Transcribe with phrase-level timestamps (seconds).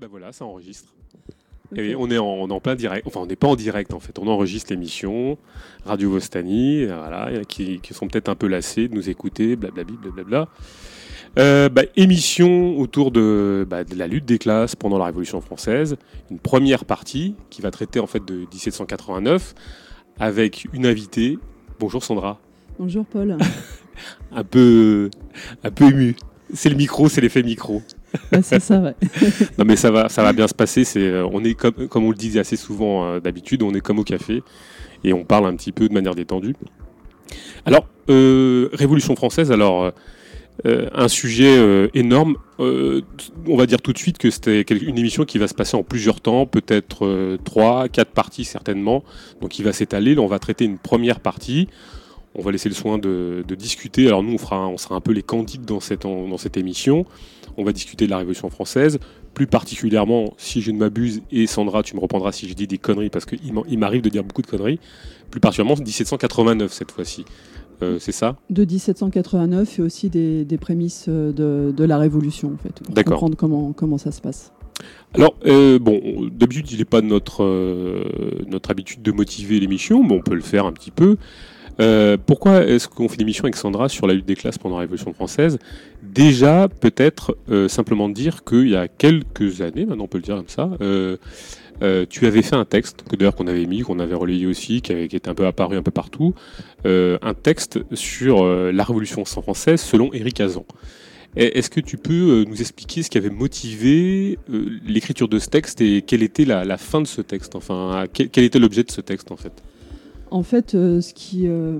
[0.00, 0.94] Ben voilà, ça enregistre.
[1.76, 3.06] Et on est en, on est en plein direct.
[3.06, 4.18] Enfin, on n'est pas en direct en fait.
[4.18, 5.36] On enregistre l'émission
[5.84, 9.96] Radio Vostani, voilà, qui, qui sont peut-être un peu lassés de nous écouter, blablabla.
[10.00, 10.48] blablabla.
[11.38, 15.96] Euh, bah, émission autour de, bah, de la lutte des classes pendant la Révolution française.
[16.30, 19.54] Une première partie qui va traiter en fait de 1789
[20.18, 21.38] avec une invitée.
[21.78, 22.40] Bonjour Sandra.
[22.78, 23.36] Bonjour Paul.
[24.32, 25.10] un peu,
[25.62, 26.16] un peu ému.
[26.54, 27.82] C'est le micro, c'est l'effet micro.
[28.42, 28.94] C'est ça, ouais.
[29.58, 30.84] Non mais ça va, ça va bien se passer.
[30.84, 33.80] C'est, euh, on est comme, comme on le disait assez souvent euh, d'habitude, on est
[33.80, 34.42] comme au café
[35.04, 36.54] et on parle un petit peu de manière détendue.
[37.64, 39.52] Alors, euh, Révolution française.
[39.52, 39.92] Alors,
[40.64, 42.36] un sujet énorme.
[42.58, 45.82] On va dire tout de suite que c'était une émission qui va se passer en
[45.82, 49.02] plusieurs temps, peut-être trois, quatre parties certainement.
[49.40, 50.18] Donc, il va s'étaler.
[50.18, 51.68] On va traiter une première partie.
[52.34, 54.06] On va laisser le soin de, discuter.
[54.06, 57.06] Alors nous, on, fera, on sera un peu les candides dans cette, dans cette émission.
[57.56, 58.98] On va discuter de la Révolution française,
[59.34, 62.78] plus particulièrement, si je ne m'abuse, et Sandra, tu me reprendras si je dis des
[62.78, 64.80] conneries, parce qu'il m'arrive de dire beaucoup de conneries,
[65.30, 67.24] plus particulièrement 1789 cette fois-ci.
[67.82, 68.36] Euh, c'est ça?
[68.50, 72.82] De 1789 et aussi des, des prémices euh, de, de la Révolution, en fait.
[72.82, 74.52] Pour comprendre comment, comment ça se passe.
[75.14, 78.04] Alors, euh, bon, d'habitude, il n'est pas notre, euh,
[78.46, 81.16] notre habitude de motiver l'émission, mais on peut le faire un petit peu.
[81.80, 84.82] Euh, pourquoi est-ce qu'on fait l'émission avec Sandra sur la lutte des classes pendant la
[84.82, 85.58] Révolution française?
[86.02, 90.36] Déjà, peut-être euh, simplement dire qu'il y a quelques années, maintenant on peut le dire
[90.36, 91.16] comme ça, euh,
[92.10, 94.92] tu avais fait un texte, que d'ailleurs qu'on avait mis, qu'on avait relayé aussi, qui,
[94.92, 96.34] était un peu apparu un peu partout,
[96.84, 100.66] un texte sur la Révolution française selon Éric Azan.
[101.36, 104.38] Est-ce que tu peux nous expliquer ce qui avait motivé
[104.86, 107.54] l'écriture de ce texte et quelle était la, fin de ce texte?
[107.54, 109.62] Enfin, quel était l'objet de ce texte en fait?
[110.30, 111.78] En fait, euh, ce, qui, euh,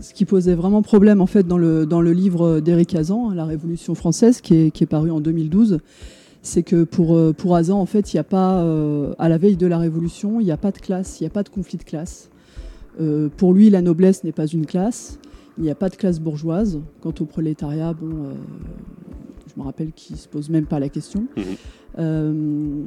[0.00, 4.40] ce qui posait vraiment problème en fait, dans, le, livre d'Éric Hazan, La Révolution française,
[4.40, 5.80] qui est, paru en 2012,
[6.42, 8.64] c'est que pour, euh, pour Hazan, en fait, il n'y a pas,
[9.18, 11.30] à la veille de la Révolution, il n'y a pas de classe, il n'y a
[11.30, 12.30] pas de conflit de classe.
[13.36, 15.18] Pour lui, la noblesse n'est pas une classe,
[15.58, 16.80] il n'y a pas de classe bourgeoise.
[17.00, 18.34] Quant au prolétariat, bon,
[19.54, 21.26] je me rappelle qu'il ne se pose même pas la question.
[21.36, 21.44] Mhm.
[21.98, 22.82] Euh,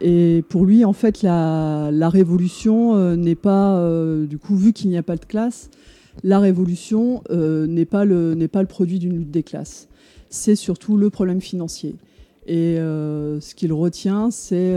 [0.00, 4.72] et pour lui, en fait, la, la révolution euh, n'est pas, euh, du coup, vu
[4.72, 5.70] qu'il n'y a pas de classe,
[6.22, 9.88] la révolution n'est pas, le- n'est pas le produit d'une lutte des classes.
[10.30, 11.94] C'est surtout le problème financier.
[12.46, 14.74] Et ce qu'il retient, c'est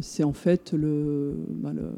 [0.00, 1.92] c'est en fait le, bah, le-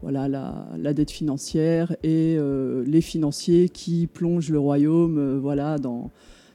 [0.00, 2.38] voilà, la, la dette financière et
[2.86, 6.10] les financiers qui plongent le royaume voilà, dans,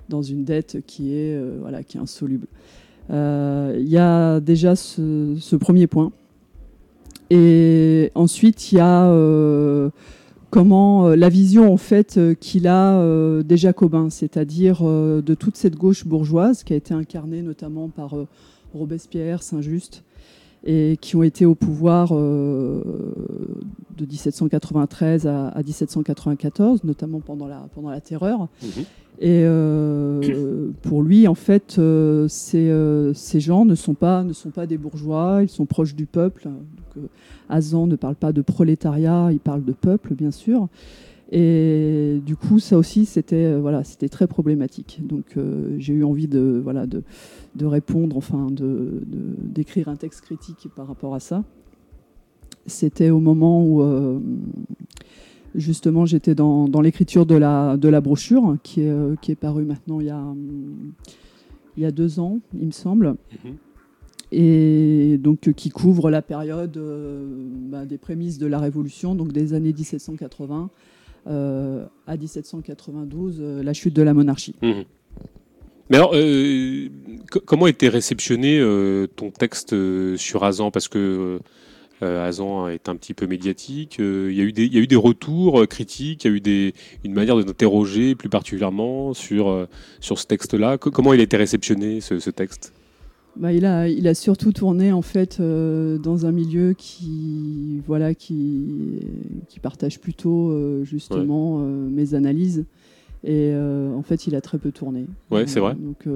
[0.09, 2.47] dans une dette qui est, euh, voilà, qui insoluble.
[3.09, 6.11] Euh, Il y a déjà ce, premier point.
[7.29, 9.89] Et ensuite, il y a euh,
[10.49, 13.01] comment la vision en fait qu'il a
[13.43, 18.15] des Jacobins, c'est-à-dire de toute cette gauche bourgeoise qui a été incarnée notamment par
[18.73, 20.03] Robespierre, Saint-Just,
[20.63, 22.13] et qui ont été au pouvoir
[23.97, 28.47] de 1793 à, à 1794, notamment pendant la, pendant la Terreur.
[29.19, 34.33] Et euh, pour lui, en fait, euh, ces, euh, ces gens ne sont, pas, ne
[34.33, 36.43] sont pas des bourgeois, ils sont proches du peuple.
[36.45, 37.05] Donc,
[37.49, 40.67] Hazan ne parle pas de prolétariat, il parle de peuple, bien sûr.
[41.31, 45.01] Et du coup, ça aussi, c'était voilà, c'était très problématique.
[45.05, 47.03] Donc, euh, j'ai eu envie de, voilà, de,
[47.55, 49.01] de répondre, enfin, de-
[49.41, 51.43] d'écrire un texte critique par rapport à ça.
[52.67, 54.19] C'était au moment où, euh,
[55.55, 59.35] justement, j'étais dans, dans l'écriture de la, de la brochure, qui est, euh, qui est
[59.35, 60.23] parue maintenant il y, a,
[61.77, 63.15] il y a deux ans, il me semble
[63.45, 63.55] Mhm.
[64.31, 66.77] et donc euh, qui couvre la période
[67.69, 70.69] bah, des prémices de la Révolution, donc des années 1780
[71.27, 74.55] euh, à 1792, euh, la chute de la monarchie.
[74.61, 74.83] Mhm.
[75.89, 76.89] Mais alors, euh,
[77.31, 78.61] co- comment était réceptionné
[79.15, 79.73] ton texte
[80.17, 80.69] sur Azan?
[80.71, 81.39] Parce que
[82.03, 83.99] euh, Azan est un petit peu médiatique.
[83.99, 86.27] euh, Il y, a eu des- il y a eu des retours euh, critiques, il
[86.27, 86.73] y a eu des,
[87.03, 89.67] une manière de t'interroger plus particulièrement sur,
[89.99, 90.77] sur ce texte-là.
[90.77, 92.73] Co- comment il a été réceptionné, ce, ce texte?
[93.35, 98.99] Bah, il, a, il a surtout tourné en fait dans un milieu qui, voilà, qui,
[99.47, 102.65] qui partage plutôt justement mes analyses.
[103.23, 105.05] Et en fait, il a très peu tourné.
[105.29, 105.75] Ouais, c'est vrai.
[105.75, 106.07] Donc,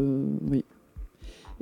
[0.50, 0.64] oui.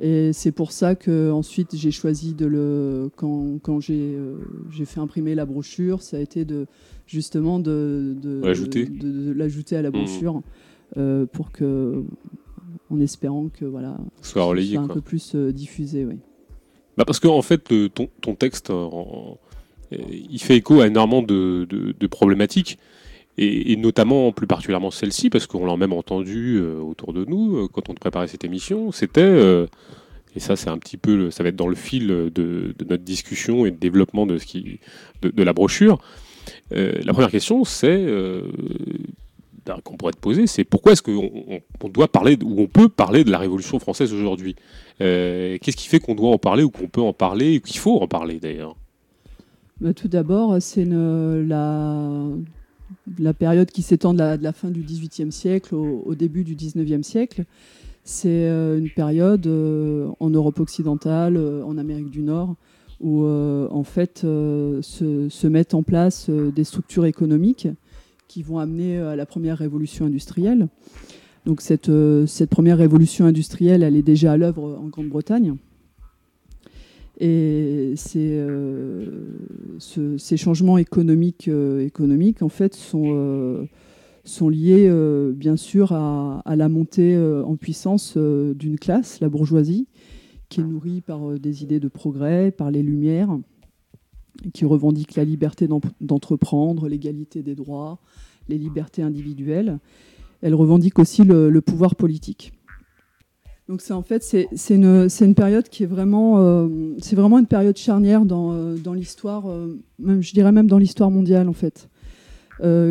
[0.02, 4.36] Et c'est pour ça que ensuite j'ai choisi de le quand, quand j'ai euh,
[4.70, 6.66] j'ai fait imprimer la brochure, ça a été de
[7.06, 8.86] justement de de, L'ajouter.
[8.86, 9.96] de- de l'ajouter à la Mhm.
[9.96, 10.42] brochure
[10.96, 12.02] euh, pour que
[12.90, 14.94] en espérant que voilà Soit relayé, soit un quoi.
[14.96, 16.16] peu plus euh, diffusé, oui.
[16.96, 19.38] Bah parce qu'en en fait, le- ton, ton texte, en-
[19.92, 22.78] il fait écho à énormément de, de- de problématiques,
[23.42, 27.68] et, notamment, plus particulièrement celle-ci, parce qu'on l'a même entendu euh, autour de nous euh,
[27.72, 29.66] quand on préparait cette émission, c'était euh,
[30.36, 33.64] Et ça, c'est un petit peu, ça va être dans le fil de, notre discussion
[33.64, 34.80] et de développement de, ce qui,
[35.22, 35.98] de, la brochure.
[36.70, 38.04] la première question, c'est
[39.64, 43.24] ben, qu'on pourrait te poser, c'est pourquoi est-ce qu'on doit parler ou on peut parler
[43.24, 44.54] de la Révolution française aujourd'hui?
[44.98, 48.02] Qu'est-ce qui fait qu'on doit en parler ou qu'on peut en parler ou qu'il faut
[48.02, 48.76] en parler d'ailleurs?
[49.80, 52.26] Bah, Tout d'abord, c'est la,
[53.18, 57.44] la période qui s'étend de, la, fin du XVIIIe siècle au, début du XIXe siècle.
[58.04, 62.56] C'est euh, une période euh, en Europe occidentale, euh, en Amérique du Nord,
[63.00, 67.66] où en fait se, mettent en place des structures économiques
[68.28, 70.68] qui vont amener à la première révolution industrielle.
[71.46, 71.90] Donc cette,
[72.26, 75.56] cette première révolution industrielle, elle est déjà à l'œuvre en Grande-Bretagne.
[77.22, 79.04] Et euh,
[79.78, 83.66] ces changements économiques, euh, économiques, en fait, sont, euh,
[84.24, 84.90] sont liés,
[85.34, 89.86] bien sûr, à, la montée en puissance d'une classe, la bourgeoisie,
[90.48, 93.38] qui est nourrie par des idées de progrès, par les Lumières,
[94.54, 95.68] qui revendique la liberté
[96.00, 97.98] d'entreprendre, l'égalité des droits,
[98.48, 99.78] les libertés individuelles.
[100.40, 102.52] Elle revendique aussi le pouvoir politique.
[103.70, 108.52] Donc c'est en fait c'est une, période qui est vraiment euh, une période charnière dans,
[108.52, 111.88] euh, l'histoire euh, même je dirais même dans l'histoire mondiale en fait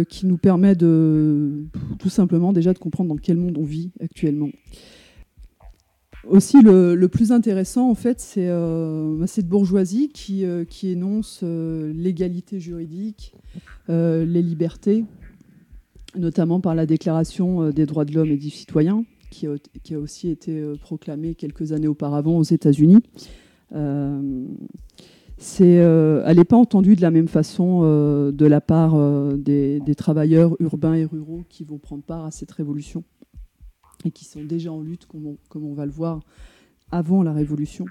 [0.08, 1.66] qui nous permet de
[2.00, 4.50] tout simplement déjà de comprendre dans quel monde on vit actuellement.
[6.28, 12.60] Aussi le, le plus intéressant en fait c'est bah, cette bourgeoisie qui, qui énonce l'égalité
[12.62, 13.36] juridique,
[13.90, 15.04] les libertés,
[16.16, 19.04] notamment par la Déclaration des droits de l'homme et du citoyen
[19.82, 23.02] qui a, aussi été euh, proclamée quelques années auparavant aux États-Unis.
[23.74, 24.46] Euh,
[25.62, 28.98] euh, elle n'est pas entendue de la même façon de la part
[29.38, 33.04] des, travailleurs urbains et ruraux qui vont prendre part à cette révolution
[34.04, 36.20] et qui sont déjà en lutte, comme on, va le voir,
[36.92, 37.86] avant la révolution.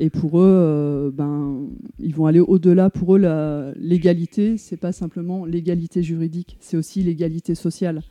[0.00, 1.68] Et pour eux, ben,
[1.98, 2.90] ils vont aller au-delà.
[2.90, 8.02] Pour eux, l'égalité, c'est pas simplement l'égalité juridique, c'est aussi l'égalité sociale.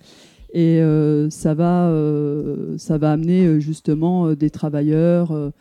[0.53, 5.51] Et euh, ça, va, euh, ça va amener euh, justement des travailleurs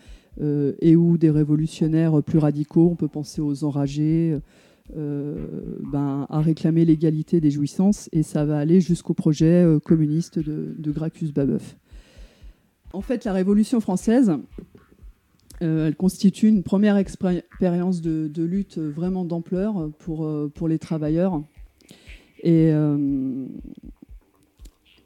[0.80, 4.38] et ou des révolutionnaires plus radicaux, on peut penser aux enragés,
[4.96, 8.08] ben, à réclamer l'égalité des jouissances.
[8.12, 11.76] Et ça va aller jusqu'au projet communiste de, Gracchus Babeuf.
[12.94, 14.32] En fait, la Révolution française,
[15.60, 21.42] elle constitue une première expérience de, de lutte vraiment d'ampleur pour, pour les travailleurs.
[22.42, 22.72] Et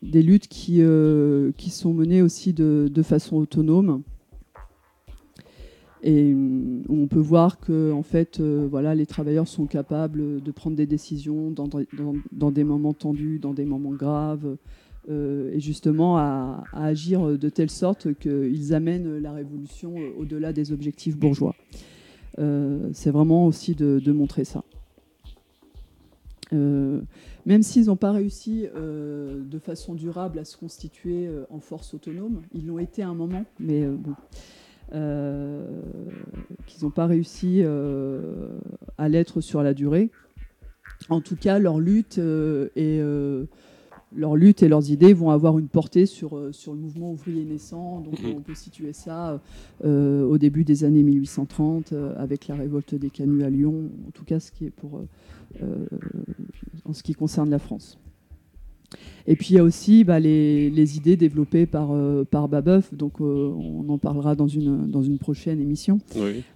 [0.05, 4.03] des luttes qui, euh, qui sont menées aussi de, façon autonome.
[6.03, 10.51] Et euh, on peut voir que en fait, euh, voilà, les travailleurs sont capables de
[10.53, 14.57] prendre des décisions dans, des moments tendus, dans des moments graves,
[15.07, 21.55] et justement à, agir de telle sorte qu'ils amènent la révolution au-delà des objectifs bourgeois.
[22.39, 24.65] C'est vraiment aussi de montrer ça.
[26.55, 27.01] Euh,
[27.47, 31.95] même s'ils n'ont pas réussi euh, de façon durable à se constituer euh, en force
[31.95, 34.15] autonome, ils l'ont été à un moment, mais bon,
[36.67, 37.63] qu'ils n'ont pas réussi
[38.99, 40.11] à l'être sur la durée.
[41.09, 43.01] En tout cas, leur lutte et
[44.17, 48.01] leur lutte et leurs idées vont avoir une portée sur, sur le mouvement ouvrier naissant.
[48.01, 48.35] Donc mhm.
[48.37, 49.41] on peut situer ça
[49.83, 54.39] au début des années 1830 avec la révolte des canuts à Lyon, en tout cas
[54.39, 55.01] ce qui est pour
[56.85, 57.99] en ce qui concerne la France.
[59.27, 63.21] Et puis il y a aussi bah, les, idées développées par, euh, par Babeuf, donc
[63.21, 65.99] euh, on en parlera dans une, dans une prochaine émission,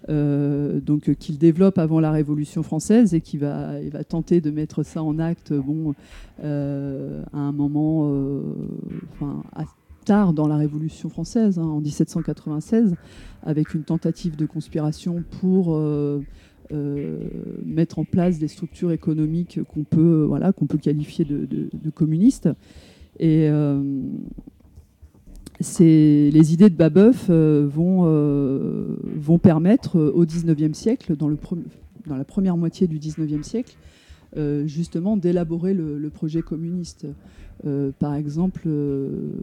[0.09, 4.83] donc qu'il développe avant la Révolution française et qui va, il va tenter de mettre
[4.83, 5.95] ça en acte bon,
[6.43, 8.11] à un moment
[9.15, 9.43] enfin,
[10.09, 12.95] tard dans la Révolution française, hein, en 1796,
[13.43, 16.23] avec une tentative de conspiration pour euh,
[17.65, 22.49] mettre en place des structures économiques qu'on peut, voilà, qu'on peut qualifier de, communistes.
[23.19, 23.83] Et euh,
[25.61, 28.05] les idées de Babeuf euh, vont,
[29.17, 31.39] vont permettre au XIXe siècle, dans, le
[32.07, 33.77] dans la première moitié du XIXe siècle,
[34.67, 37.07] justement d'élaborer le, projet communiste.
[37.99, 38.69] par exemple,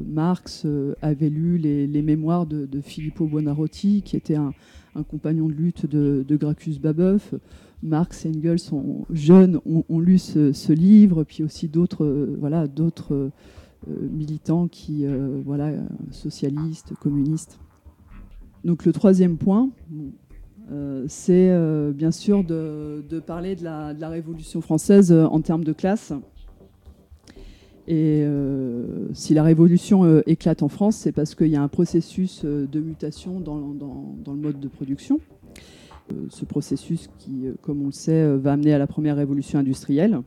[0.08, 0.66] Marx
[1.02, 4.54] avait lu les, mémoires de, de, Filippo Buonarroti, qui était un,
[4.96, 7.34] un compagnon de lutte de, Gracchus Babeuf.
[7.84, 13.14] Marx et Engels, sont jeunes, ont, lu ce, livre, puis aussi d'autres euh, voilà, d'autres
[13.14, 13.30] euh,
[14.12, 15.72] militants qui, euh, voilà,
[16.10, 17.60] socialistes, communistes.
[18.64, 19.70] Donc le troisième point,
[21.08, 21.56] c'est
[21.94, 26.14] bien sûr de, parler de la, Révolution française en termes de classe.
[27.88, 28.26] Et
[29.14, 33.40] si la révolution éclate en France, c'est parce qu'il y a un processus de mutation
[33.40, 35.20] dans, le mode de production.
[36.30, 40.20] ce processus qui, comme on le sait, va amener à la première révolution industrielle.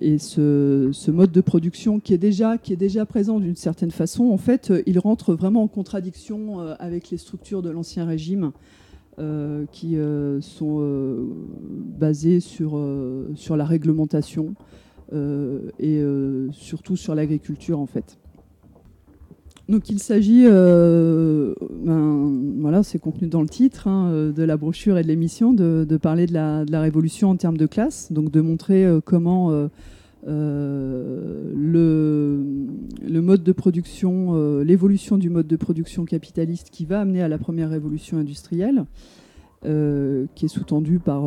[0.00, 2.56] et ce, mode de production qui est déjà,
[3.04, 7.68] présent d'une certaine façon, en fait, il rentre vraiment en contradiction avec les structures de
[7.68, 8.52] l'Ancien Régime
[9.18, 12.78] euh, qui euh, sont euh, sur,
[13.34, 14.54] sur la réglementation
[15.12, 16.02] et
[16.52, 18.18] surtout sur l'agriculture en fait.
[19.68, 21.54] Donc il s'agit, ben,
[22.60, 26.26] voilà, c'est contenu dans le titre hein, de la brochure et de l'émission, de, parler
[26.26, 29.68] de la, révolution en termes de classe, donc de montrer comment
[30.26, 32.44] euh, le,
[33.08, 37.28] le, mode de production, euh, l'évolution du mode de production capitaliste qui va amener à
[37.28, 38.86] la première révolution industrielle,
[39.64, 41.24] euh, qui est sous-tendue par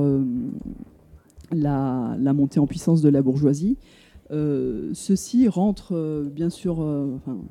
[1.51, 3.77] la, montée en puissance de la bourgeoisie.
[4.29, 6.75] ceci rentre bien sûr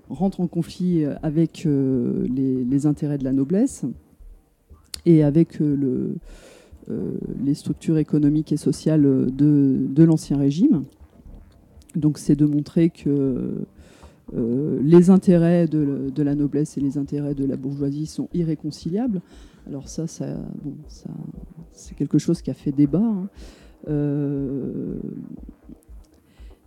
[0.09, 3.85] rentre en conflit avec les, intérêts de la noblesse
[5.07, 6.17] et avec le,
[7.43, 9.03] les structures économiques et sociales
[9.33, 10.85] de, l'ancien régime.
[11.97, 13.65] Donc c'est de montrer que
[14.35, 19.21] euh, les intérêts de, la noblesse et les intérêts de la bourgeoisie sont irréconciliables.
[19.67, 20.27] Alors ça, ça,
[21.73, 22.99] c'est quelque chose qui a fait débat.
[22.99, 23.29] Hein.
[23.89, 24.97] Euh,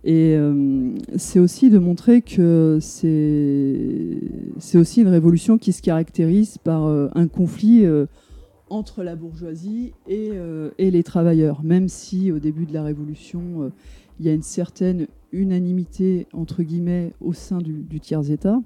[0.04, 6.84] et euh, c'est aussi de montrer que c'est aussi une révolution qui se caractérise par
[6.84, 7.86] un conflit
[8.68, 10.30] entre la bourgeoisie et,
[10.78, 13.70] et, les travailleurs, même si au début de la révolution,
[14.18, 18.60] il y a une certaine unanimité, entre guillemets, au sein du, tiers-État,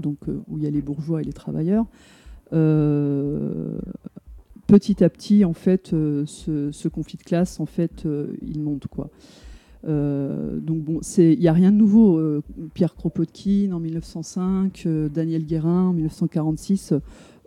[0.00, 1.84] donc euh, où il y a les bourgeois et les travailleurs.
[4.70, 8.06] Euh, petit à petit, en fait, euh, ce, conflit de classe, en fait,
[8.42, 9.10] il monte, quoi.
[9.84, 12.20] donc bon, il n'y a rien de nouveau.
[12.74, 16.94] Pierre Kropotkin en 1905, Daniel Guérin en 1946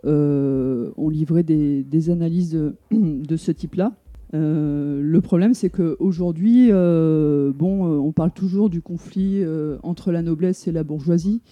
[0.04, 2.58] ont livré des, analyses
[2.90, 3.92] de ce type-là.
[4.34, 9.44] Euh, le problème, c'est qu'aujourd'hui, euh, bon, euh, on parle toujours du conflit
[9.82, 11.42] entre la noblesse et la bourgeoisie,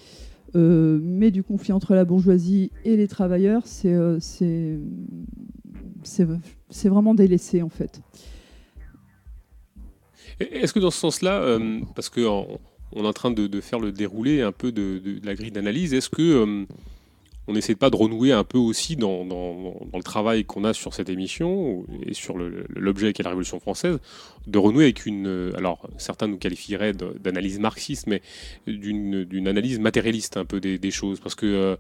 [0.55, 4.79] mais du conflit entre la bourgeoisie et les travailleurs, c'est
[6.89, 8.01] vraiment délaissé en fait.
[10.41, 11.59] Est-ce que dans ce sens-là,
[11.97, 12.61] parce qu'on
[12.93, 15.95] on est en train de, faire le déroulé un peu de, de la grille d'analyse,
[15.95, 16.67] est-ce que
[17.49, 21.09] on n'essaie pas de renouer un peu aussi dans, le travail qu'on a sur cette
[21.09, 23.99] émission et sur l'objet qui est la Révolution française,
[24.47, 28.23] de renouer avec une, alors certains nous qualifieraient d'analyse marxiste, mais
[28.67, 31.77] d'une analyse matérialiste un peu des, choses, parce que euh,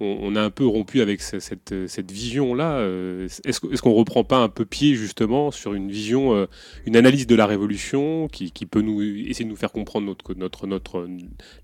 [0.00, 1.72] on, a un peu rompu avec cette,
[2.10, 2.78] vision-là.
[2.78, 6.46] Euh, est-ce qu'on ne reprend pas un peu pied justement sur une vision, euh,
[6.86, 10.66] une analyse de la Révolution qui, peut nous essayer de nous faire comprendre notre, notre,
[10.66, 11.08] notre,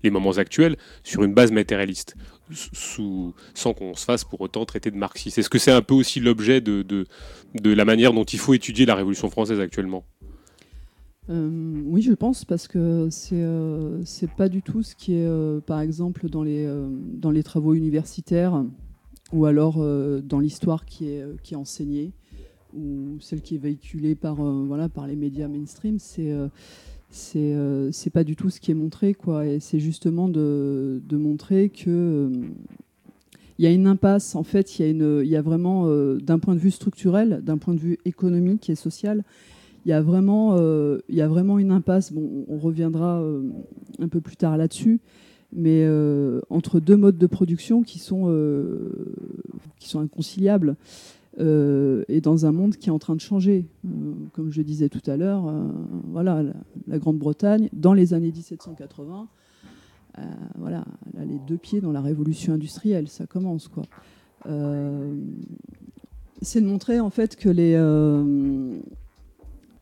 [0.03, 2.15] les moments actuels sur une base matérialiste?
[2.51, 5.37] Sans qu'on se fasse pour autant traiter de marxiste.
[5.37, 8.85] Est-ce que c'est un peu aussi l'objet de, de, la manière dont il faut étudier
[8.85, 10.05] la Révolution française actuellement?
[11.29, 14.01] Euh, oui, je pense, parce que c'est euh,
[14.37, 16.67] pas du tout ce qui est, euh, par exemple, dans les,
[17.13, 18.63] dans les travaux universitaires
[19.33, 19.85] ou alors
[20.23, 22.13] dans l'histoire qui est, qui est enseignée
[22.73, 25.99] ou celle qui est véhiculée par, voilà, par les médias mainstream.
[25.99, 26.33] C'est
[27.09, 27.55] c'est
[27.91, 29.45] c'est pas du tout ce qui est montré, quoi.
[29.45, 32.31] Et c'est justement de, montrer que
[33.59, 34.35] il y a une impasse.
[34.35, 37.97] En fait, il y a, vraiment, d'un point de vue structurel, d'un point de vue
[38.05, 39.23] économique et social,
[39.87, 42.11] il y a vraiment, euh, y a vraiment une impasse.
[42.11, 43.41] Bon, on reviendra euh,
[43.99, 44.99] un peu plus tard là-dessus,
[45.53, 48.29] mais euh, entre deux modes de production qui sont,
[49.79, 50.75] qui sont inconciliables.
[51.39, 53.67] Et dans un monde qui est en train de changer.
[54.33, 55.51] comme je disais tout à l'heure,
[56.11, 56.43] voilà,
[56.87, 59.27] la, Grande-Bretagne, dans les années 1780,
[60.57, 63.67] voilà, elle a les deux pieds dans la révolution industrielle, ça commence.
[63.67, 63.83] quoi.
[66.41, 67.75] c'est de montrer en fait que les,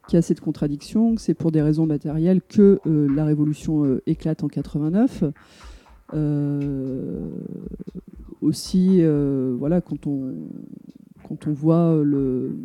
[0.07, 3.85] qu'il y a cette contradiction, que c'est pour des raisons matérielles que euh, la révolution
[3.85, 5.23] euh, éclate en 89.
[6.13, 7.29] Euh,
[8.41, 9.01] aussi,
[9.57, 10.35] voilà, quand on,
[11.27, 12.55] quand on voit le,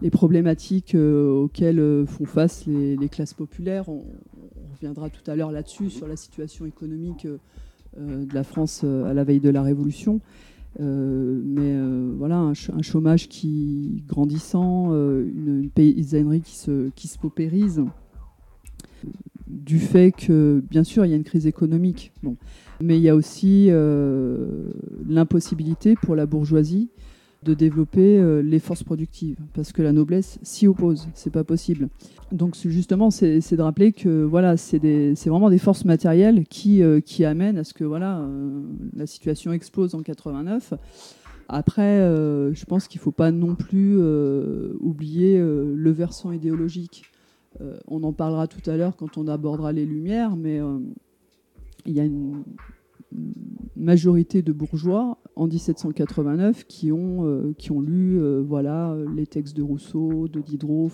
[0.00, 4.04] les problématiques auxquelles font face les, classes populaires, on,
[4.74, 7.26] reviendra tout à l'heure là-dessus, sur la situation économique
[7.96, 10.20] de la France à la veille de la Révolution.
[10.80, 17.18] Euh, mais euh, voilà, un, chômage qui grandissant, euh, une, paysannerie qui se, qui se
[17.18, 17.82] paupérise,
[19.46, 22.12] du fait que, bien sûr, il y a une crise économique,
[22.80, 23.70] mais il y a aussi
[25.06, 26.90] l'impossibilité pour la bourgeoisie
[27.44, 31.88] de développer euh, les forces productives, parce que la noblesse s'y oppose, c'est pas possible.
[32.32, 34.78] Donc justement, c'est de rappeler que voilà, c'est
[35.26, 38.62] vraiment des forces matérielles qui, euh, qui amènent à ce que voilà, euh,
[38.96, 40.74] la situation explose en 89.
[41.48, 41.98] Après,
[42.54, 43.98] je pense qu'il ne faut pas non plus
[44.80, 47.04] oublier le versant idéologique.
[47.86, 50.62] on en parlera tout à l'heure quand on abordera les Lumières, mais
[51.86, 52.44] il y a une,
[53.76, 59.56] majorité de bourgeois en 1789 qui ont, euh, qui ont lu euh, voilà, les textes
[59.56, 60.90] de Rousseau, de Diderot,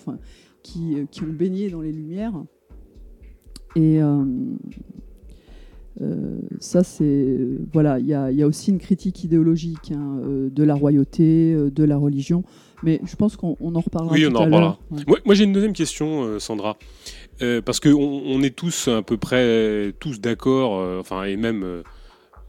[0.63, 2.33] qui, euh, qui ont baigné dans les Lumières.
[3.75, 3.99] Et
[6.59, 7.37] ça, c'est.
[7.71, 10.19] Voilà, il y a, y a, aussi une critique idéologique hein,
[10.51, 12.43] de la royauté, de la religion.
[12.83, 14.13] Mais je pense qu'on en reparlera.
[14.13, 14.79] Oui, on en reparlera.
[15.25, 16.77] Moi, j'ai une deuxième question, Sandra.
[17.65, 21.83] Parce qu'on on est tous à peu près tous d'accord, enfin, et même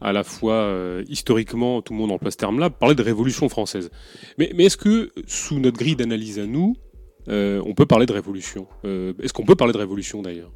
[0.03, 3.89] à la fois euh, historiquement, tout le monde emploie ce terme-là, parler de révolution française.
[4.37, 6.75] Mais, est-ce que, sous notre grille d'analyse à nous,
[7.29, 8.67] euh, on peut parler de révolution?
[8.83, 10.51] Euh, Est-ce qu'on peut parler de révolution d'ailleurs?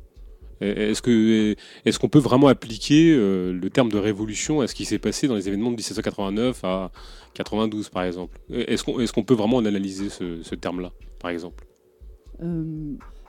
[0.60, 1.08] Est-ce
[1.86, 5.36] est qu'on peut vraiment appliquer le terme de révolution à ce qui s'est passé dans
[5.36, 6.92] les événements de 1789 à
[7.36, 8.40] 92 par exemple?
[8.52, 11.64] Est-ce qu'on est qu'on peut vraiment analyser ce terme-là, par exemple?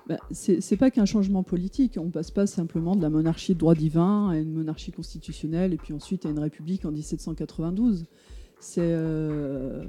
[0.08, 1.98] Bah, c'est pas qu'un changement politique.
[2.00, 5.76] On passe pas simplement de la monarchie de droit divin à une monarchie constitutionnelle et
[5.76, 8.06] puis ensuite à une république en 1792.
[8.58, 9.84] C'est euh,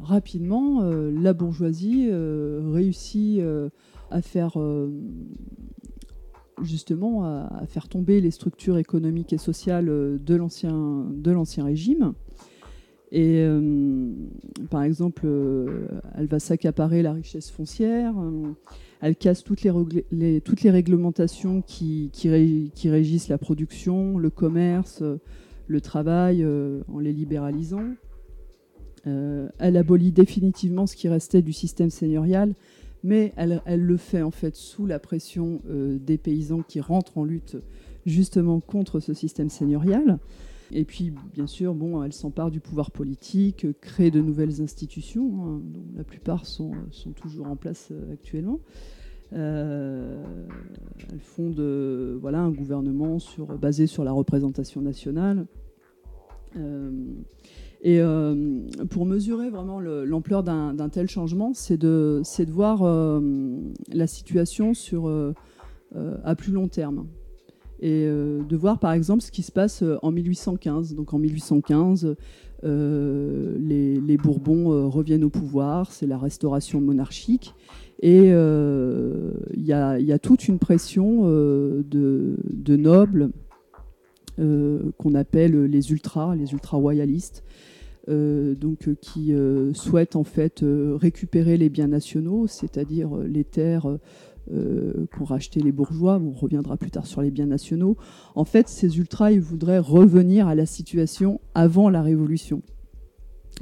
[0.00, 3.42] rapidement euh, la bourgeoisie euh, réussit
[4.10, 4.56] à faire
[6.62, 12.14] justement à, faire tomber les structures économiques et sociales de l'ancien de l'ancien régime.
[13.10, 13.44] Et
[14.70, 15.26] par exemple,
[16.14, 18.14] elle va s'accaparer la richesse foncière
[19.00, 19.70] elle casse toutes les,
[20.70, 22.10] réglementations qui,
[22.84, 25.02] régissent la production, le commerce,
[25.68, 27.94] le travail, euh, en les libéralisant.
[29.06, 32.54] Euh, elle abolit définitivement ce qui restait du système seigneurial,
[33.04, 37.24] mais elle, le fait en fait sous la pression euh, des paysans qui rentrent en
[37.24, 37.56] lutte
[38.06, 40.18] justement contre ce système seigneurial.
[40.70, 45.60] Et puis, bien sûr, bon, elle s'empare du pouvoir politique, crée de nouvelles institutions, hein,
[45.64, 46.72] dont la plupart sont,
[47.16, 48.60] toujours en place euh, actuellement.
[49.32, 50.22] Euh,
[51.10, 51.60] elle fonde
[52.20, 55.46] voilà, un gouvernement sur, basé sur la représentation nationale.
[56.56, 56.90] Euh,
[57.82, 58.00] et
[58.90, 62.82] pour mesurer vraiment l'ampleur d'un tel changement, c'est de, de, voir
[63.92, 65.08] la situation sur,
[66.24, 67.06] à plus long terme
[67.80, 70.94] et euh, de voir par exemple ce qui se passe euh, en 1815.
[70.94, 72.16] Donc en 1815,
[72.64, 77.54] euh, les, Bourbons reviennent au pouvoir, c'est la restauration monarchique,
[78.02, 83.30] et il y, a toute une pression de, nobles
[84.36, 87.44] qu'on appelle les ultras, les ultra-royalistes.
[88.08, 89.32] donc, qui
[89.72, 93.98] souhaitent en fait récupérer les biens nationaux, c'est-à-dire les terres
[94.50, 96.18] euh, qu'ont racheté les bourgeois.
[96.22, 97.96] On reviendra plus tard sur les biens nationaux.
[98.34, 102.62] En fait, ces ultras, ils voudraient revenir à la situation avant la Révolution.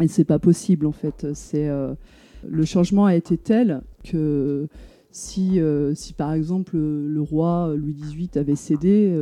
[0.01, 1.27] Et c'est pas possible, en fait.
[1.35, 1.95] C'est euh,
[2.47, 4.69] le changement a été tel que
[5.11, 9.13] si, euh, si par exemple le roi Louis XVIII avait cédé,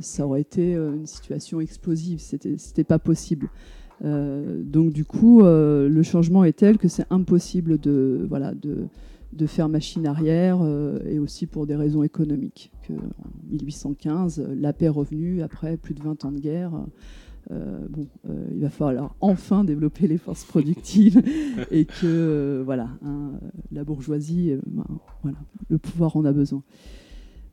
[0.00, 2.18] ça aurait été une situation explosive.
[2.18, 3.48] C'était pas possible.
[4.02, 8.88] donc du coup, le changement est tel que c'est impossible de, voilà, de,
[9.32, 12.72] de faire machine arrière euh, et aussi pour des raisons économiques.
[12.86, 16.72] Que, en 1815, la paix est revenue après plus de 20 ans de guerre.
[17.50, 21.22] Euh, bon, euh, il va falloir enfin développer les forces productives
[21.70, 23.32] et que voilà, hein,
[23.72, 24.86] la bourgeoisie, ben,
[25.22, 25.38] voilà,
[25.68, 26.62] le pouvoir en a besoin.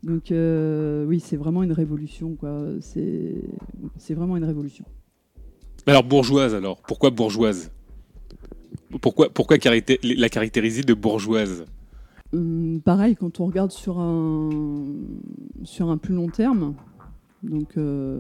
[0.04, 2.66] Donc oui, c'est vraiment une révolution, quoi.
[2.82, 4.86] C'est vraiment une révolution.
[5.86, 7.72] Alors bourgeoise, alors pourquoi bourgeoise?
[9.02, 9.58] Pourquoi, pourquoi
[10.04, 11.66] la caractériser de bourgeoise?
[12.34, 14.50] Hum, Pareil, quand on regarde sur un,
[15.64, 16.76] sur un plus long terme,
[17.44, 18.20] donc euh,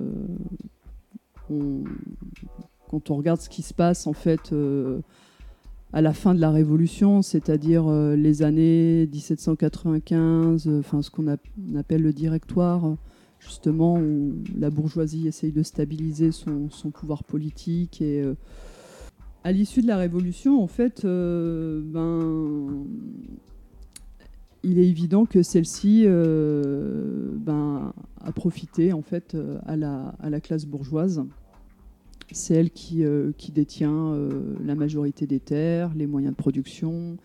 [2.90, 5.00] quand on regarde ce qui se passe en fait euh,
[5.94, 12.02] à la fin de la Révolution, c'est-à-dire euh, les années 1795, enfin ce qu'on appelle
[12.02, 12.96] le directoire,
[13.40, 18.24] justement où la bourgeoisie essaye de stabiliser son, son pouvoir politique et
[19.48, 22.84] à l'issue de la Révolution, en fait, euh, ben,
[24.62, 30.66] il est évident que celle-ci euh, ben, a profité en fait euh, à la, classe
[30.66, 31.24] bourgeoise.
[32.30, 33.06] C'est elle qui
[33.54, 34.14] détient
[34.66, 37.16] la majorité des terres, les moyens de production,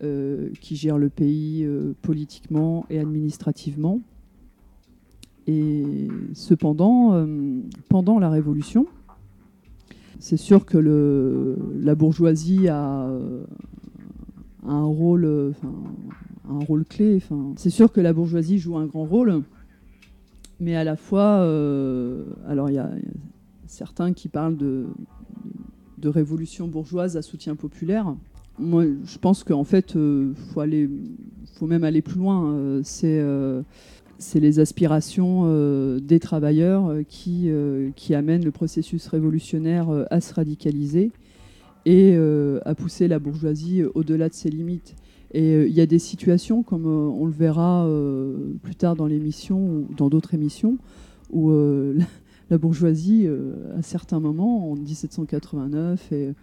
[0.00, 1.68] qui gère le pays
[2.00, 4.00] politiquement et administrativement.
[5.46, 7.26] Et cependant,
[7.90, 8.86] pendant la Révolution,
[10.18, 13.08] c'est sûr que la bourgeoisie a,
[14.66, 15.54] un rôle,
[16.48, 17.20] un rôle clé.
[17.56, 19.42] c'est sûr que la bourgeoisie joue un grand rôle,
[20.60, 21.42] mais à la fois,
[22.46, 22.90] alors il y, a
[23.66, 24.86] certains qui parlent de,
[26.04, 28.14] révolution bourgeoise à soutien populaire.
[28.58, 30.90] Moi, je pense qu'en fait, il faut aller,
[31.54, 32.80] faut même aller plus loin.
[32.82, 33.22] c'est
[34.18, 40.20] c'est les aspirations euh, des travailleurs euh, qui, euh, qui amènent le processus révolutionnaire à
[40.20, 41.12] se radicaliser
[41.86, 42.18] et
[42.66, 44.94] à pousser la bourgeoisie au-delà de ses limites.
[45.32, 47.88] Et il y a des situations, comme on le verra
[48.62, 50.76] plus tard dans l'émission ou dans d'autres émissions,
[51.30, 51.50] où
[52.50, 53.26] la bourgeoisie,
[53.74, 56.34] à certains moments, en 1789 et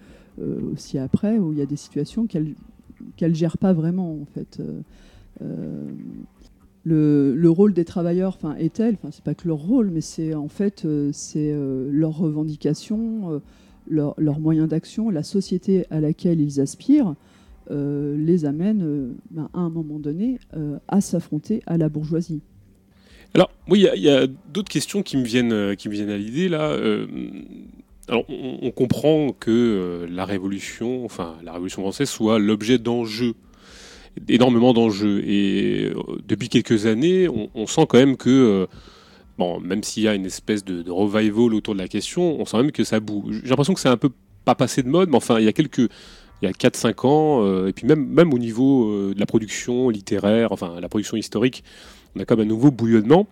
[0.73, 2.55] aussi après, où il y a des situations qu'elle
[3.21, 4.59] ne gère pas vraiment, en fait
[6.86, 10.34] le, rôle des travailleurs enfin, est tel, enfin, c'est pas que leur rôle, mais c'est
[10.36, 13.39] en fait euh, c'est euh, leurs revendications, euh,
[14.17, 17.15] leurs moyens d'action, la société à laquelle ils aspirent
[17.71, 20.38] les amène ben, à un moment donné
[20.88, 22.41] à s'affronter à la bourgeoisie.
[23.34, 26.48] Alors, oui, il y a, d'autres questions qui me viennent, qui me viennent à l'idée
[26.48, 26.78] là.
[28.08, 33.34] alors, on, comprend que la révolution, enfin la révolution française, soit l'objet d'enjeux
[34.30, 35.23] énormément d'enjeux.
[35.25, 38.67] Et euh, depuis quelques années, on, sent quand même que, euh,
[39.38, 42.58] bon, même s'il y a une espèce de, revival autour de la question, on sent
[42.58, 43.41] même que ça bouge.
[43.43, 44.10] J'ai l'impression que c'est un peu
[44.45, 45.89] pas passé de mode, mais enfin, il y a quelques.
[46.41, 49.89] Il y a 4-5 ans, euh, et puis même, même au niveau de la production
[49.89, 51.63] littéraire, enfin la production historique,
[52.13, 53.25] on a même un nouveau bouillonnement.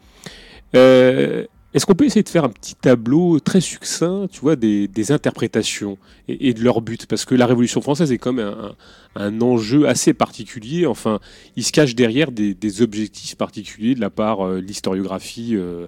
[1.73, 5.97] Est-ce qu'on peut essayer de faire un petit tableau très succinct, tu vois, des, interprétations
[6.27, 7.07] et, de leur but?
[7.07, 8.53] Parce que la Révolution française est quand même
[9.15, 10.85] un, enjeu assez particulier.
[10.85, 11.19] Enfin,
[11.55, 15.87] il se cache derrière des, objectifs particuliers de la part de euh, l'historiographie euh,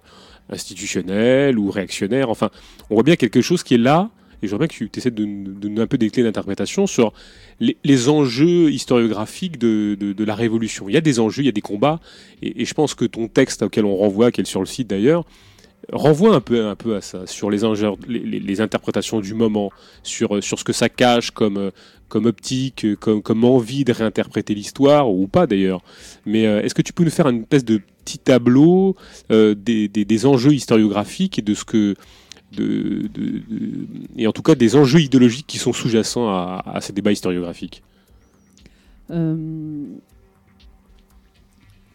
[0.49, 2.31] institutionnelle ou réactionnaire.
[2.31, 2.49] Enfin,
[2.89, 4.09] on voit bien quelque chose qui est là.
[4.41, 7.13] Et vois bien que tu essaies de donner un peu des clés d'interprétation sur
[7.59, 10.89] les, enjeux historiographiques de, la Révolution.
[10.89, 11.99] Il y a des enjeux, il y a des combats.
[12.43, 14.87] Et, et je pense que ton texte auquel on renvoie, qui est sur le site
[14.87, 15.25] d'ailleurs,
[15.91, 19.71] renvoie un peu, un peu à ça, sur les, interprétations du moment,
[20.03, 21.71] sur, sur ce que ça cache comme,
[22.07, 25.81] comme optique, comme, comme envie de réinterpréter l'histoire, ou pas d'ailleurs.
[26.25, 28.95] Mais euh, est-ce que tu peux nous faire une espèce de petit tableau
[29.31, 31.95] euh, des, des, enjeux historiographiques et de ce que.
[32.51, 33.09] De,
[34.15, 37.83] et en tout cas des enjeux idéologiques qui sont sous-jacents à, ces débats historiographiques?
[39.11, 39.35] Euh,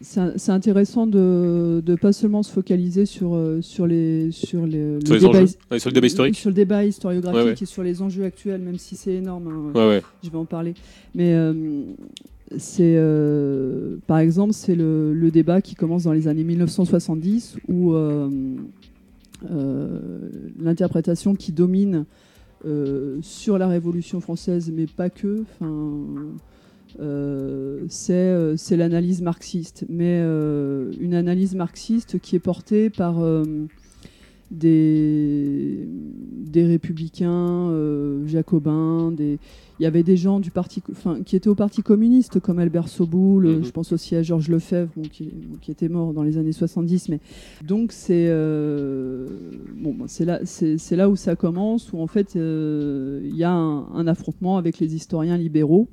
[0.01, 5.15] c'est intéressant de ne pas seulement se focaliser sur, euh, sur, les, sur, les, sur,
[5.15, 8.61] le, débat, sur le débat historique Sur le débat historiographique et sur les enjeux actuels,
[8.61, 9.71] même si c'est énorme.
[9.75, 10.73] Hein, je vais en parler.
[11.13, 11.53] Mais euh,
[12.57, 17.93] c'est, euh, par exemple, c'est le, le, débat qui commence dans les années 1970 où
[20.59, 22.05] l'interprétation qui domine
[23.21, 26.05] sur la Révolution française, mais pas que, enfin
[26.99, 33.23] c'est l'analyse marxiste, mais euh, une analyse marxiste qui est portée par
[34.51, 37.71] des, des républicains
[38.25, 39.39] jacobins, des...
[39.79, 42.89] il y avait des gens du parti, enfin, qui étaient au Parti communiste, comme Albert
[42.89, 43.63] Soboul, mhm.
[43.63, 47.09] je pense aussi à Georges Lefebvre, qui, qui, était mort dans les années 70.
[47.09, 47.19] Mais...
[47.63, 48.29] Donc c'est
[49.75, 50.41] bon, c'est là,
[50.91, 55.37] là où ça commence, où en fait il y a un affrontement avec les historiens
[55.37, 55.87] libéraux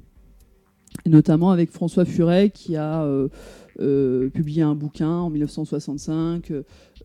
[1.07, 3.29] notamment avec François Furet qui a euh,
[3.81, 6.53] euh, publié un bouquin en 1965.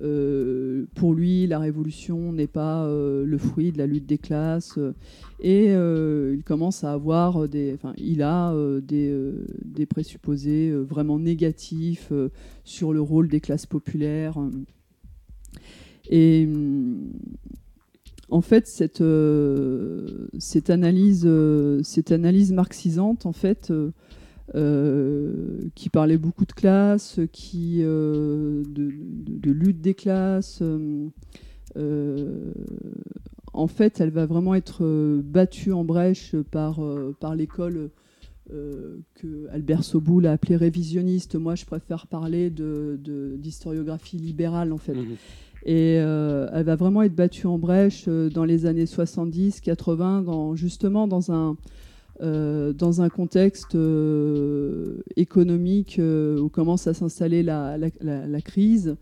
[0.02, 4.80] Euh, pour lui, la révolution n'est pas le fruit de la lutte des classes.
[5.40, 9.16] et il commence à avoir des, enfin, il a des,
[9.64, 12.12] des, présupposés vraiment négatifs
[12.64, 14.38] sur le rôle des classes populaires.
[16.10, 16.48] Et
[18.34, 20.28] en fait, cette, euh,
[20.70, 23.72] analyse, euh, cette analyse marxisante, en fait,
[24.56, 28.64] euh, qui parlait beaucoup de classes, qui, de,
[29.44, 30.64] lutte des classes,
[33.56, 34.84] en fait, elle va vraiment être
[35.22, 36.82] battue en brèche par,
[37.20, 37.92] par l'école
[38.50, 41.36] que Albert Soboul a appelée révisionniste.
[41.36, 44.96] Moi, je préfère parler d'historiographie libérale, en fait.
[44.96, 45.18] Mmh
[45.66, 50.24] et euh, elle va vraiment être battue en brèche euh, dans les années 70, 80,
[50.24, 51.56] dans, justement dans un,
[52.22, 53.78] euh, dans un contexte
[55.16, 58.98] économique où commence à s'installer la, la, crise,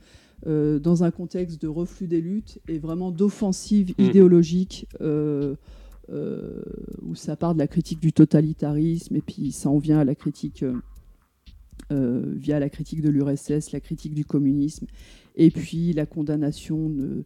[0.45, 4.04] dans un contexte de reflux des luttes et vraiment d'offensive mmh.
[4.04, 4.88] idéologique.
[5.00, 5.56] où
[7.15, 10.63] ça part de la critique du totalitarisme et puis ça en vient à la critique
[11.89, 14.86] via la critique de l'URSS, la critique du communisme,
[15.36, 17.24] et puis la condamnation de,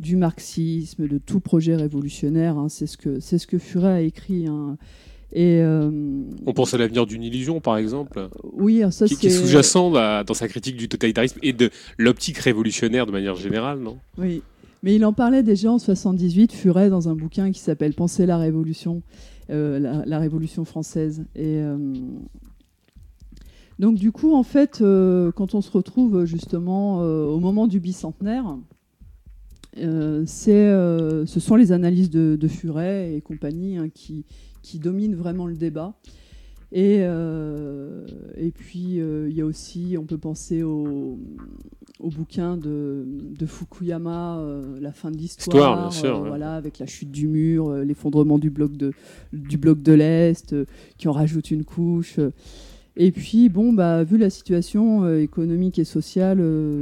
[0.00, 2.56] du marxisme, de tout projet révolutionnaire.
[2.58, 2.68] Hein.
[2.68, 4.46] c'est ce que c'est ce que Furet a écrit.
[4.46, 4.76] Hein.
[5.32, 5.60] Et,
[6.46, 8.28] On pense à l'avenir d'une illusion, par exemple.
[8.52, 13.06] Oui, ça qui, qui est sous-jacent dans sa critique du totalitarisme et de l'optique révolutionnaire
[13.06, 13.98] de manière générale, non?
[14.18, 14.42] Oui.
[14.86, 18.38] Mais il en parlait déjà en 78, Furet, dans un bouquin qui s'appelle Penser la
[18.38, 19.02] Révolution,
[19.50, 21.24] euh, la, Révolution française.
[21.34, 21.76] Et euh,
[23.78, 28.56] donc du coup, en fait, euh, quand on se retrouve justement au moment du bicentenaire,
[29.76, 34.24] ce sont les analyses de, Furet et compagnie hein, qui,
[34.62, 35.94] qui dominent vraiment le débat.
[36.72, 41.18] Et, et puis, il y a aussi, on peut penser au,
[42.00, 43.06] au bouquin de,
[43.46, 48.38] Fukuyama, euh, La fin de l'histoire, euh, voilà, avec la chute du mur, euh, l'effondrement
[48.38, 48.92] du bloc de,
[49.32, 50.54] du bloc de l'Est,
[50.98, 52.20] qui en rajoute une couche.
[52.96, 56.38] Et puis, bon, bah, vu la situation économique et sociale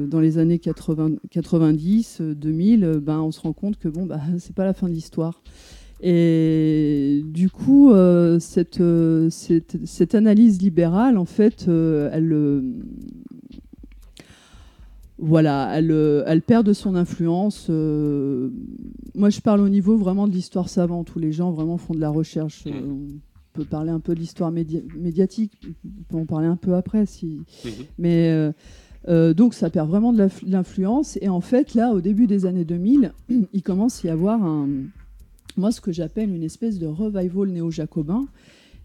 [0.08, 4.54] dans les années 80, 90, 2000, ben, on se rend compte que bon, bah, c'est
[4.54, 5.42] pas la fin de l'histoire.
[6.00, 7.92] Et du coup,
[8.38, 8.82] cette,
[9.30, 12.62] cette, cette, analyse libérale, en fait, elle
[15.18, 17.68] voilà, elle, euh, elle, perd de son influence.
[17.70, 18.50] Euh,
[19.14, 22.00] moi, je parle au niveau vraiment de l'histoire savante, où les gens vraiment font de
[22.00, 22.66] la recherche.
[22.66, 23.20] Mm.
[23.54, 25.52] Euh, on peut parler un peu de l'histoire médiatique,
[25.84, 27.06] on peut en parler un peu après.
[27.06, 27.42] Si...
[27.64, 27.86] Mm-hmm.
[27.98, 31.18] Mais donc, ça perd vraiment de l'influence.
[31.20, 33.12] Et en fait, là, au début des années 2000,
[33.52, 34.68] il commence à y avoir un,
[35.56, 38.26] moi, ce que j'appelle une espèce de revival néo-jacobin,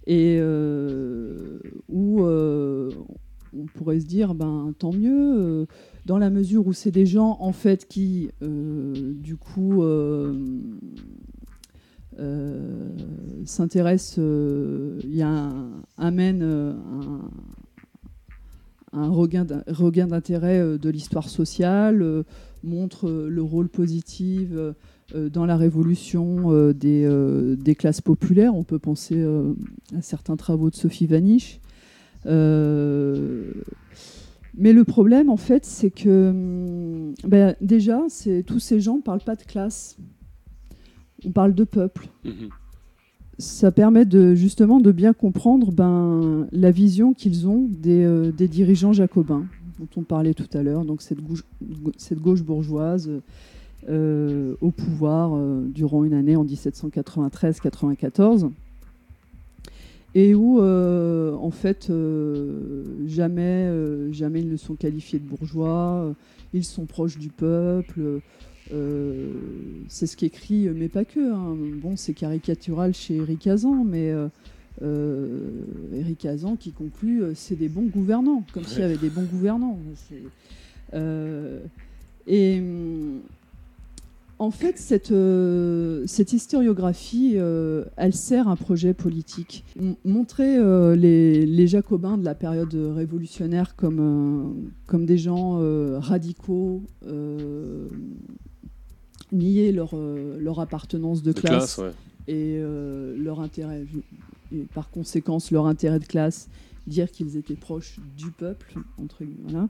[0.07, 0.39] et
[1.89, 5.65] où on pourrait se dire, ben, tant mieux
[6.09, 9.83] dans la mesure où c'est des gens en fait qui, euh, du coup,
[12.19, 12.89] euh,
[14.17, 17.21] euh, a un, amène un,
[18.93, 19.45] un regain
[20.07, 22.23] d'intérêt de l'histoire sociale,
[22.63, 24.49] montre le rôle positif
[25.15, 28.55] dans la révolution des, des, classes populaires.
[28.55, 29.23] On peut penser
[29.95, 31.59] à certains travaux de Sophie Vanish.
[34.59, 38.01] Mais le problème, en fait, c'est que hum, ben, déjà,
[38.45, 39.97] tous ces gens ne parlent pas de classe.
[41.25, 42.07] On parle de peuple.
[42.23, 42.49] Mhm.
[43.37, 48.91] Ça permet de, justement de bien comprendre ben, la vision qu'ils ont des, euh, dirigeants
[48.91, 49.45] jacobins,
[49.79, 51.45] dont on parlait tout à l'heure, donc cette gauche,
[51.95, 53.09] cette gauche bourgeoise
[53.87, 58.49] euh, au pouvoir euh, durant une année en 1793-94
[60.15, 66.13] et où euh, en fait euh, jamais, euh, jamais ils ne sont qualifiés de bourgeois,
[66.53, 68.21] ils sont proches du peuple.
[68.69, 71.33] C'est ce qu'écrit, mais pas que.
[71.33, 71.57] Hein.
[71.81, 74.13] Bon, c'est caricatural chez Eric Hazan, mais
[75.93, 79.79] Eric Hazan qui conclut c'est des bons gouvernants, comme s'il y avait des bons gouvernants.
[82.27, 82.61] et
[84.41, 89.65] en fait, cette, euh, cette historiographie, euh, elle sert un projet politique.
[90.05, 95.59] montrer euh, les, jacobins de la période révolutionnaire comme, comme des gens
[95.99, 96.81] radicaux,
[99.31, 101.79] nier leur, leur appartenance de, classe,
[102.27, 102.61] et
[103.17, 103.85] leur intérêt,
[104.51, 106.49] et par conséquence leur intérêt de classe
[106.89, 109.69] dire qu'ils étaient proches du peuple, entre voilà.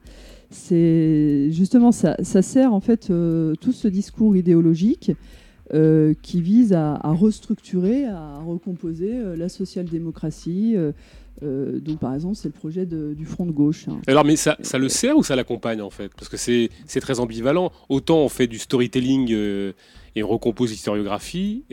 [0.50, 5.12] C'est justement ça, ça sert en fait euh, tout ce discours idéologique
[5.74, 10.76] euh, qui vise à, restructurer, à recomposer euh, la social-démocratie.
[11.42, 13.88] Donc, par exemple, c'est le projet du Front de gauche.
[13.88, 14.00] Hein.
[14.08, 16.12] Alors, mais ça, le sert ou ça l'accompagne en fait?
[16.16, 16.70] Parce que c'est
[17.02, 17.72] très ambivalent.
[17.88, 19.32] Autant on fait du storytelling
[20.16, 21.64] et on recompose l'historiographie,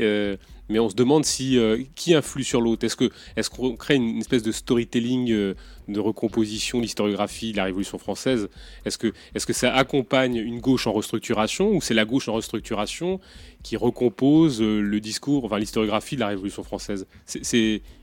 [0.68, 2.85] mais on se demande si euh, qui influe sur l'autre.
[2.85, 5.55] Est-ce que est-ce qu'on crée une espèce de storytelling euh,
[5.88, 8.48] de recomposition de l'historiographie de la Révolution française?
[8.85, 12.35] Est-ce que est-ce que ça accompagne une gauche en restructuration ou c'est la gauche en
[12.35, 13.20] restructuration
[13.62, 17.07] qui recompose euh, le discours, enfin l'historiographie de la Révolution française?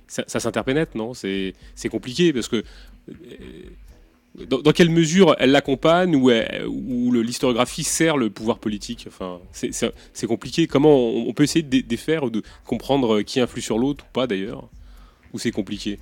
[0.07, 0.51] Ça, ça
[0.95, 1.13] non?
[1.13, 1.53] C'est
[1.89, 2.63] compliqué parce que
[4.35, 6.31] dans, quelle mesure elle l'accompagne ou,
[6.67, 9.05] ou l'historiographie sert le pouvoir politique?
[9.07, 10.67] Enfin, C'est compliqué.
[10.67, 14.27] Comment on, peut essayer de défaire ou de comprendre qui influe sur l'autre ou pas
[14.27, 14.69] d'ailleurs?
[15.33, 15.99] Ou c'est compliqué?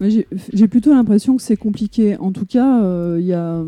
[0.00, 2.16] J'ai plutôt l'impression que c'est compliqué.
[2.16, 3.62] En tout cas, euh, il y a.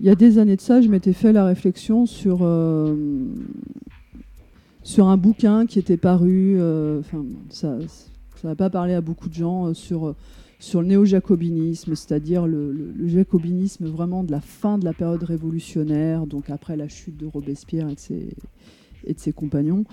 [0.00, 2.96] Y a des années de ça, je m'étais fait la réflexion sur, euh,
[4.82, 6.60] sur un bouquin qui était paru.
[6.60, 7.02] Euh,
[7.50, 7.78] ça
[8.44, 10.14] n'a pas parlé à beaucoup de gens sur
[10.58, 16.50] sur le néo-jacobinisme, c'est-à-dire le, jacobinisme vraiment de la fin de la période révolutionnaire, donc
[16.50, 19.84] après la chute de Robespierre et de ses compagnons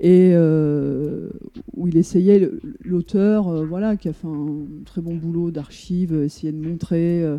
[0.00, 1.30] et euh,
[1.76, 2.50] où il essayait,
[2.84, 7.38] l'auteur, euh, voilà, qui a fait un très bon boulot d'archives, essayait de montrer euh,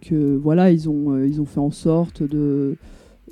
[0.00, 2.76] que voilà, ils ils ont fait en sorte de.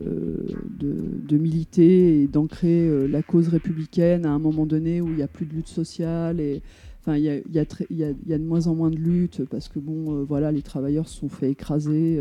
[0.01, 5.29] De, militer et d'ancrer la cause républicaine à un moment donné où il n'y a
[5.29, 6.63] plus de lutte sociale et
[7.01, 9.45] enfin il y a, y, a y, y a, de moins en moins de lutte
[9.47, 12.21] parce que bon voilà les travailleurs se sont fait écraser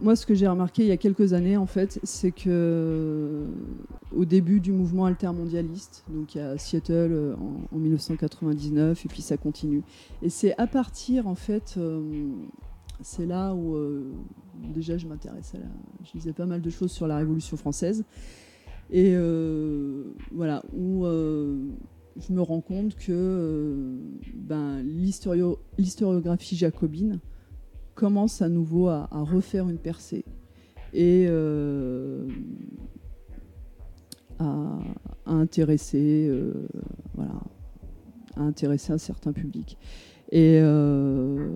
[0.00, 3.44] moi, ce que j'ai remarqué il y a quelques années, en fait, c'est que
[4.14, 7.34] au début du mouvement altermondialiste, donc a Seattle euh,
[7.72, 9.82] en, 1999, et puis ça continue.
[10.22, 12.00] Et c'est à partir, en fait, euh,
[13.00, 14.12] c'est là où euh,
[14.74, 15.60] déjà je m'intéressais,
[16.04, 18.04] je lisais pas mal de choses sur la Révolution française,
[18.90, 19.14] et
[20.32, 23.98] voilà où je me rends compte que
[24.34, 27.20] ben, l'historiographie jacobine
[27.94, 30.24] commence à nouveau à, refaire une percée
[30.92, 32.28] et euh,
[34.38, 34.78] à,
[35.26, 36.68] intéresser, euh,
[37.14, 37.34] voilà,
[38.36, 39.76] à intéresser un certain public.
[40.30, 41.50] Et, euh,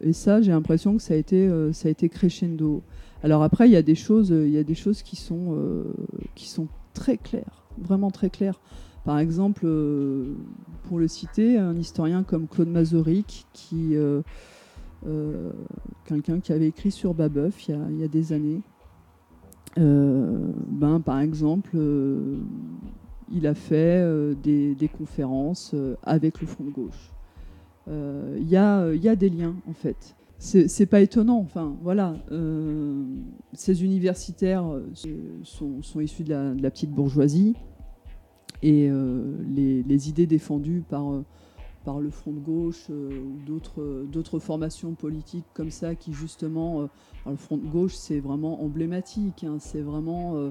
[0.00, 2.82] et ça, j'ai l'impression que ça a été, ça a été crescendo.
[3.22, 5.84] Alors après, il y a des choses, il y a des choses qui sont,
[6.34, 8.60] qui sont très claires, vraiment très claires.
[9.04, 9.66] Par exemple,
[10.84, 13.96] pour le citer, un historien comme Claude Mazoric qui
[15.06, 15.50] euh,
[16.04, 18.62] quelqu'un qui avait écrit sur Babeuf il y a, des années.
[19.78, 22.38] Euh, ben, par exemple, euh,
[23.30, 24.04] il a fait
[24.42, 27.12] des, conférences avec le Front de gauche.
[27.88, 30.14] Il y, a, des liens, en fait.
[30.38, 31.38] C'est pas étonnant.
[31.38, 32.16] Enfin, voilà.
[33.52, 34.64] ces universitaires
[35.42, 37.54] sont, issus de la, petite bourgeoisie
[38.62, 38.90] et
[39.48, 41.24] les, idées défendues par
[41.94, 46.86] le Front de gauche euh, ou d'autres formations politiques comme ça qui justement, euh,
[47.26, 49.56] le Front de gauche c'est vraiment emblématique, hein.
[49.60, 50.50] c'est vraiment euh,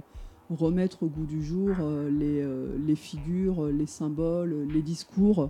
[0.49, 1.69] remettre au goût du jour
[2.09, 5.49] les, figures, les symboles, les discours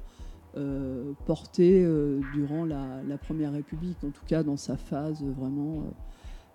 [1.26, 1.86] portés
[2.34, 5.84] durant la, Première République, en tout cas dans sa phase vraiment,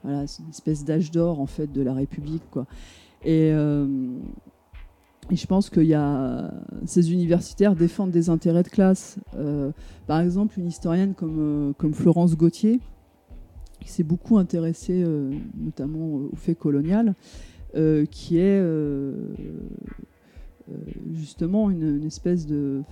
[0.03, 2.67] voilà, c'est une espèce d'âge d'or en fait de la République quoi.
[3.25, 3.53] Et
[5.37, 6.53] je pense que y a,
[6.87, 9.19] ces universitaires défendent des intérêts de classe.
[9.37, 9.71] Euh,
[10.07, 12.81] par exemple, une historienne comme, euh, comme Florence Gauthier,
[13.81, 17.15] qui s'est beaucoup intéressée euh, notamment au fait colonial,
[18.11, 18.61] qui est
[21.13, 22.83] justement une, espèce de,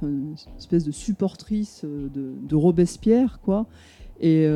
[0.70, 3.66] de supportrice de, de Robespierre, quoi.
[4.20, 4.48] Et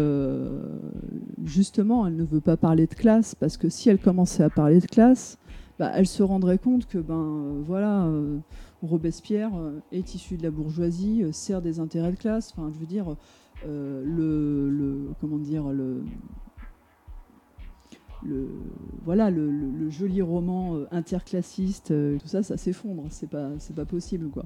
[1.44, 4.80] justement, elle ne veut pas parler de classe parce que si elle commençait à parler
[4.80, 5.38] de classe,
[5.78, 8.38] bah, elle se rendrait compte que ben euh, voilà euh,
[8.82, 12.52] Robespierre euh, est issu de la bourgeoisie, sert des intérêts de classe.
[12.56, 13.16] Enfin, je veux dire,
[13.66, 16.04] le, comment dire le
[18.24, 18.48] le,
[19.04, 23.04] voilà, le, joli roman interclassiste, tout ça, ça s'effondre.
[23.10, 24.44] C'est pas, c'est pas possible, quoi.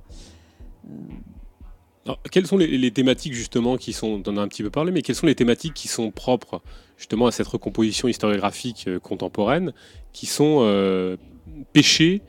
[2.31, 5.03] quelles sont les, thématiques justement qui sont, on en a un petit peu parlé, mais
[5.03, 6.63] quelles sont les thématiques qui sont propres
[6.97, 9.73] justement à cette recomposition historiographique contemporaine,
[10.13, 11.17] qui sont
[11.73, 12.23] pêchés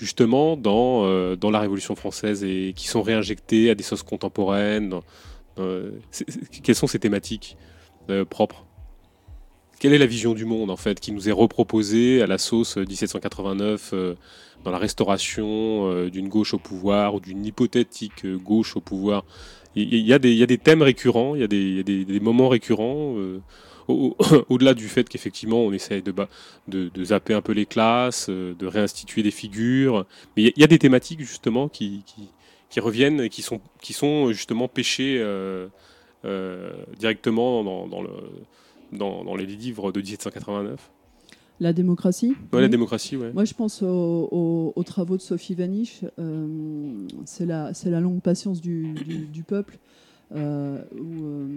[0.00, 4.94] justement dans, euh, dans la Révolution française et qui sont réinjectés à des sauces contemporaines
[5.58, 5.92] euh,
[6.62, 7.56] Quelles sont ces thématiques
[8.08, 8.64] euh, propres?
[9.80, 12.76] Quelle est la vision du monde en fait qui nous est reproposée à la sauce
[12.76, 13.94] 1789
[14.62, 19.24] dans la restauration d'une gauche au pouvoir ou d'une hypothétique gauche au pouvoir?
[19.74, 23.16] Il y, a des, thèmes récurrents, il y a des, moments récurrents
[24.48, 29.22] au-delà du fait qu'effectivement on essaye de, zapper un peu les classes, euh, de réinstituer
[29.22, 30.06] des figures,
[30.36, 32.02] mais il y, a des thématiques justement qui,
[32.78, 35.68] reviennent et qui sont, justement pêchées euh,
[36.24, 38.10] euh, directement dans, le,
[38.92, 40.90] dans, les livres de 1789.
[41.60, 43.32] La démocratie Oui, la démocratie, ouais.
[43.32, 46.04] Moi, je pense aux, travaux de Sophie Vanish.
[47.26, 48.94] c'est la, la longue patience du,
[49.30, 49.78] du peuple.
[50.32, 51.48] Euh, où euh,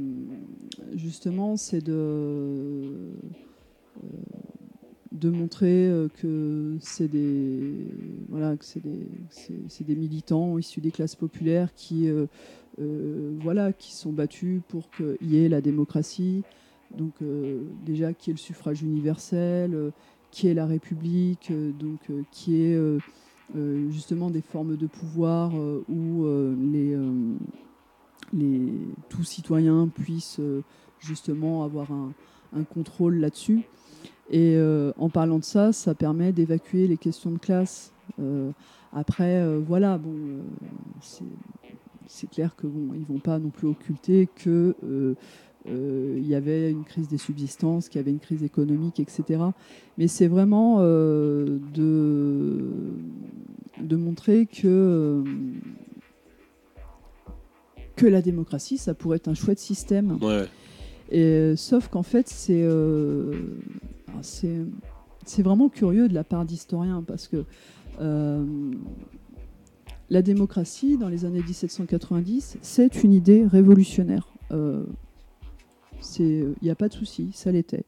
[0.95, 3.11] justement c'est de, euh,
[5.11, 7.86] de montrer que c'est des,
[8.29, 12.09] voilà, que des militants issus des classes populaires qui,
[12.79, 16.43] voilà, qui sont battus pour qu'il y ait la démocratie.
[16.98, 17.14] Donc
[17.86, 19.91] déjà, qui est le suffrage universel,
[20.32, 22.00] qui est la République, donc
[22.32, 22.80] qui est
[23.89, 25.54] justement des formes de pouvoir
[25.89, 26.26] où
[26.72, 26.96] les
[28.34, 28.72] les,
[29.10, 30.62] tout citoyen puisse euh,
[31.00, 32.14] justement avoir un,
[32.74, 33.64] contrôle là-dessus.
[34.30, 37.91] Et euh, en parlant de ça, ça permet d'évacuer les questions de classe.
[38.20, 38.52] Euh,
[38.94, 40.14] après, voilà, bon,
[42.06, 44.76] c'est clair que bon, ils vont pas non plus occulter que
[45.66, 49.41] il y avait une crise des subsistances, qu'il y avait une crise économique, etc.
[49.97, 52.70] Mais c'est vraiment de,
[53.80, 55.24] de montrer que,
[57.95, 60.20] que la démocratie, ça pourrait être un chouette système.
[61.11, 62.68] Et, sauf qu'en fait, c'est
[64.22, 67.45] c'est vraiment curieux de la part d'historiens parce que
[70.14, 74.28] la démocratie, dans les années 1790, c'est une idée révolutionnaire.
[74.51, 74.84] Euh,
[76.20, 77.86] il n'y a pas de souci, ça l'était.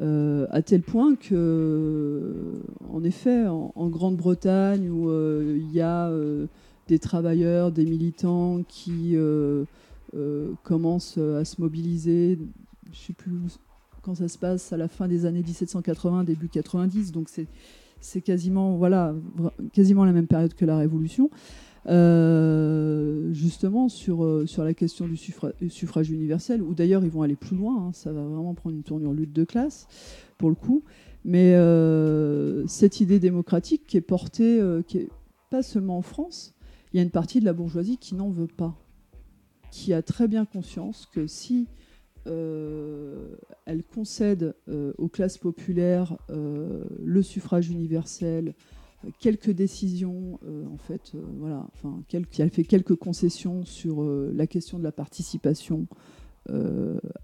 [0.00, 6.10] Euh, à tel point que, en effet, en, Grande-Bretagne, où euh, il y a
[6.88, 9.16] des travailleurs, des militants qui
[10.62, 12.38] commencent à se mobiliser,
[12.86, 13.32] je ne sais plus
[14.02, 17.28] quand ça se passe, à la fin des années 1780, début 90, donc
[18.00, 21.30] c'est quasiment la même période que la Révolution.
[21.86, 27.36] Euh, justement sur, euh, sur la question du suffrage, universel, où d'ailleurs ils vont aller
[27.36, 29.86] plus loin, hein, ça va vraiment prendre une tournure lutte de classe,
[30.36, 30.84] pour le coup.
[31.24, 35.08] Mais euh, cette idée démocratique qui est portée, qui est
[35.50, 36.54] pas seulement en France,
[36.92, 38.74] il y a une partie de la bourgeoisie qui n'en veut pas,
[39.70, 41.68] qui a très bien conscience que si
[42.26, 44.54] elle concède
[44.98, 48.54] aux classes populaires le suffrage universel,
[49.18, 50.38] quelques décisions,
[50.72, 55.86] en fait, voilà, enfin, elle fait quelques concessions sur la question de la participation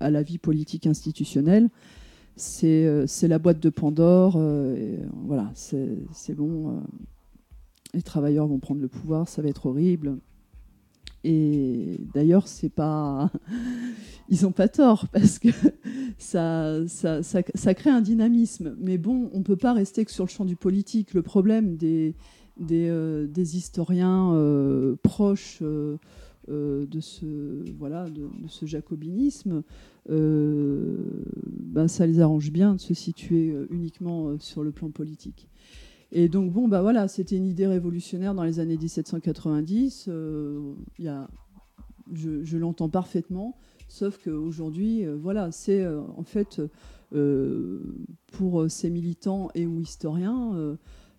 [0.01, 1.69] à la vie politique institutionnelle.
[2.37, 4.41] C'est la boîte de Pandore.
[5.25, 6.83] voilà, c'est bon.
[7.95, 10.19] les travailleurs vont prendre le pouvoir, ça va être horrible.
[11.29, 13.33] Et d'ailleurs, c'est pas,
[14.29, 15.49] ils n'ont pas tort parce que
[16.19, 18.77] ça, ça, crée un dynamisme.
[18.79, 21.15] Mais bon, on ne peut pas rester que sur le champ du politique.
[21.15, 22.15] Le problème des,
[22.59, 25.97] des, euh, historiens euh, proches euh,
[26.49, 27.27] de, ce,
[27.77, 29.65] voilà, de, ce jacobinisme,
[30.09, 35.49] ben, ça les arrange bien de se situer uniquement sur le plan politique.
[36.13, 40.07] Et donc, bon, bah voilà, c'était une idée révolutionnaire dans les années 1790.
[40.09, 41.29] Euh, y a,
[42.13, 43.57] je, l'entends parfaitement,
[43.89, 46.61] sauf qu'aujourd'hui, euh, voilà, c'est euh, en fait
[48.33, 50.77] pour ces militants et ou historiens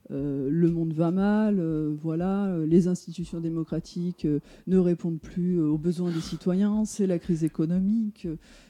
[0.09, 1.61] le monde va mal,
[1.93, 4.27] voilà, les institutions démocratiques
[4.67, 8.27] ne répondent plus aux besoins des citoyens, c'est la crise économique,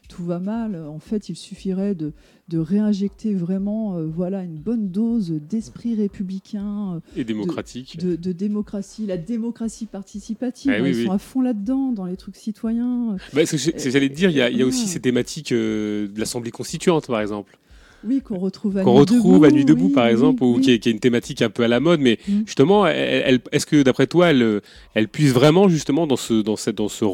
[0.07, 0.75] tout va mal.
[0.75, 2.13] En fait, il suffirait de,
[2.53, 7.01] réinjecter vraiment voilà, une bonne dose d'esprit républicain.
[7.15, 7.97] Et démocratique.
[7.97, 10.71] De, démocratie, la démocratie participative.
[10.73, 13.17] Ah ils sont à fond là-dedans, dans les trucs citoyens.
[13.33, 17.21] Bah, c'est j'allais te dire, il y a, aussi ces thématiques de l'Assemblée constituante, par
[17.21, 17.57] exemple.
[18.03, 20.79] Oui, qu'on retrouve à Nuit retrouve debout, à Nuit debout, par exemple, ou qui est,
[20.79, 21.99] qui, est, une thématique un peu à la mode.
[21.99, 22.41] Mais mm.
[22.45, 24.61] justement, est-ce que d'après toi, elle,
[24.93, 27.05] elle puise vraiment justement dans ce, dans cette, dans ce,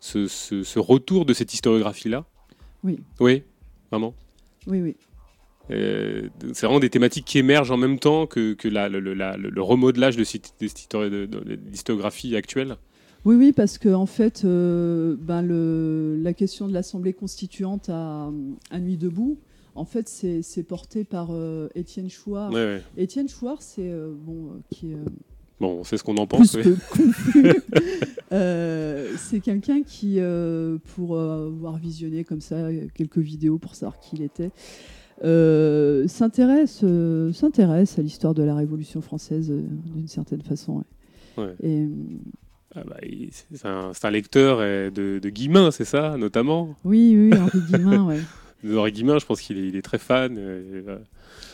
[0.00, 2.24] ce, ce, retour de cette historiographie-là?
[2.84, 2.98] Oui.
[3.20, 3.42] Oui,
[3.90, 4.14] vraiment?
[4.66, 4.96] Oui, oui.
[5.70, 9.62] Euh, c'est vraiment des thématiques qui émergent en même temps que, que la, le, le,
[9.62, 10.54] remodelage de cette,
[11.72, 12.76] historiographie actuelle?
[13.24, 15.42] Oui, oui, parce que en fait, euh, ben
[16.22, 18.30] la question de l'Assemblée constituante à,
[18.70, 19.38] à Nuit debout,
[19.78, 22.52] en fait, c'est porté par euh, Étienne Chouard.
[22.96, 24.90] Étienne Chouard, c'est euh, bon, euh, qui
[25.60, 26.56] Bon, c'est ce qu'on en pense.
[28.30, 30.18] c'est quelqu'un qui,
[30.96, 34.50] pour avoir visionné comme ça quelques vidéos pour savoir qui il était,
[36.08, 36.84] s'intéresse
[37.32, 40.84] s'intéresse à l'histoire de la Révolution française d'une certaine façon.
[41.62, 41.86] Et,
[42.74, 42.96] ah bah,
[43.92, 46.76] c'est un, lecteur de, de Guillemin, c'est ça, notamment?
[46.84, 48.20] Oui, oui, Henri Guillemin, ouais.
[48.66, 50.36] Henri Guillemin, je pense qu'il est, très fan.
[50.38, 50.98] Euh,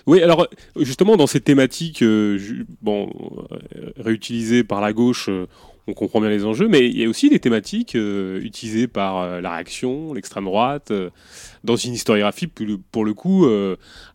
[0.06, 2.38] oui, alors justement dans ces thématiques, euh,
[2.82, 3.10] bon,
[3.52, 5.28] euh, réutilisées par la gauche,
[5.86, 9.50] on comprend bien les enjeux, mais il y a aussi des thématiques utilisées par la
[9.52, 10.92] réaction, l'extrême droite,
[11.62, 13.46] dans une historiographie pour le coup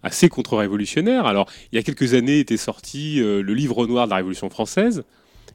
[0.02, 1.28] assez contre-révolutionnaire.
[1.28, 5.04] Alors, il y a quelques années était sorti le livre noir de la Révolution française,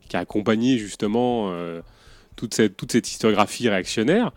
[0.08, 1.52] qui a accompagné justement
[2.36, 4.30] toute cette historiographie réactionnaire.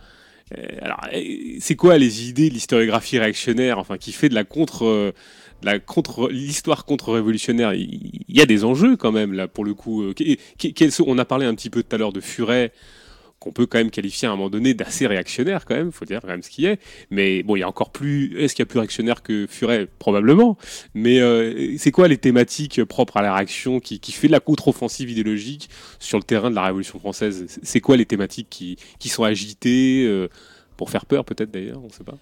[0.56, 4.43] Euh, alors, euh, c'est quoi les idées de l'historiographie réactionnaire, enfin, qui fait de la
[4.43, 5.12] contre, euh,
[5.64, 7.74] la contre, l'histoire contre-révolutionnaire?
[7.74, 10.04] Il y a des enjeux quand même là pour le coup.
[11.06, 12.72] On a parlé un petit peu tout à l'heure de Furet
[13.40, 16.22] qu'on peut quand même qualifier à un moment donné d'assez réactionnaire quand même, faut dire
[16.22, 16.80] quand même ce qui est.
[17.12, 18.36] Mais bon, il y a encore plus.
[18.40, 19.88] Est-ce qu'il y a plus réactionnaire que Furet?
[20.00, 20.58] Probablement.
[20.96, 24.40] Mais euh, c'est quoi les thématiques propres à la réaction qui, qui fait de la
[24.40, 25.70] contre-offensive idéologique
[26.00, 27.46] sur le terrain de la Révolution française?
[27.62, 30.30] C'est quoi les thématiques qui, qui sont agitées euh,
[30.76, 32.18] pour faire peur peut-être d'ailleurs, on ne sait pas.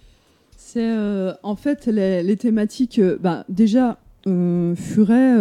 [0.56, 3.00] C'est euh, en fait les, thématiques.
[3.20, 5.36] bah, déjà, Furet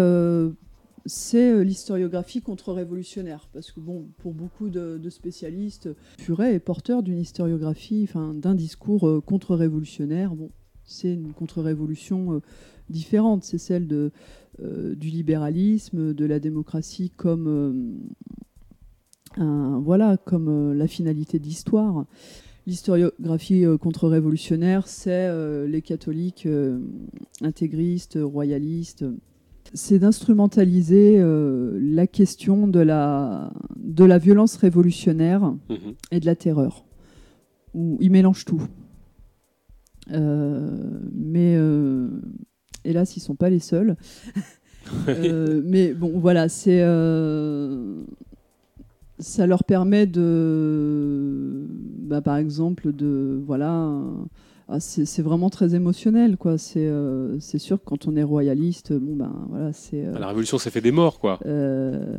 [1.05, 3.47] c'est l'historiographie contre-révolutionnaire.
[3.53, 5.89] Parce que, bon, pour beaucoup de, spécialistes,
[6.19, 10.35] Furet est porteur d'une historiographie, d'un discours contre-révolutionnaire.
[10.35, 10.49] Bon,
[10.83, 12.41] c'est une contre-révolution
[12.89, 13.43] différente.
[13.43, 17.99] C'est celle du libéralisme, de la démocratie comme,
[19.37, 22.05] voilà, comme la finalité de l'histoire.
[22.67, 26.79] L'historiographie euh, contre-révolutionnaire, c'est euh, les catholiques euh,
[27.41, 29.05] intégristes, royalistes.
[29.75, 35.93] C'est d'instrumentaliser la question de la, de la violence révolutionnaire mhm.
[36.11, 36.85] et de la terreur.
[37.73, 38.61] Où ils mélangent tout.
[40.09, 41.57] mais
[42.83, 43.97] hélas, ils ne sont pas les seuls.
[45.07, 46.81] mais bon, voilà, c'est
[49.19, 51.67] ça leur permet de,
[51.99, 54.01] bah, par exemple, de, voilà,
[54.67, 56.57] ah, c'est vraiment très émotionnel, quoi.
[56.57, 60.03] C'est euh, c'est sûr que quand on est royaliste, bon ben voilà, c'est.
[60.03, 61.39] Euh, la révolution, ça fait des morts, quoi.
[61.45, 62.17] Euh,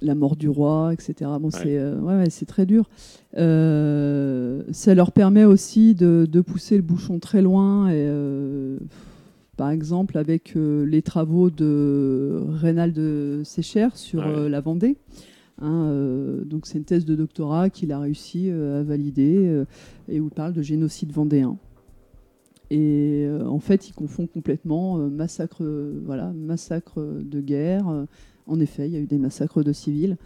[0.00, 1.30] la mort du roi, etc.
[1.40, 2.90] Bon, c'est ouais, c'est très dur.
[3.34, 8.08] ça leur permet aussi de, de, pousser le bouchon très loin et
[9.56, 14.96] par exemple avec les travaux de Reynald Sécher sur la Vendée.
[15.62, 19.64] Hein, euh, donc c'est une thèse de doctorat qu'il a réussi euh, à valider euh,
[20.08, 21.56] et où il parle de génocide vendéen.
[22.70, 25.62] Et en fait, il confond complètement massacre,
[26.06, 27.84] voilà, massacre de guerre.
[28.46, 30.16] en effet, il y a eu des massacres de civils.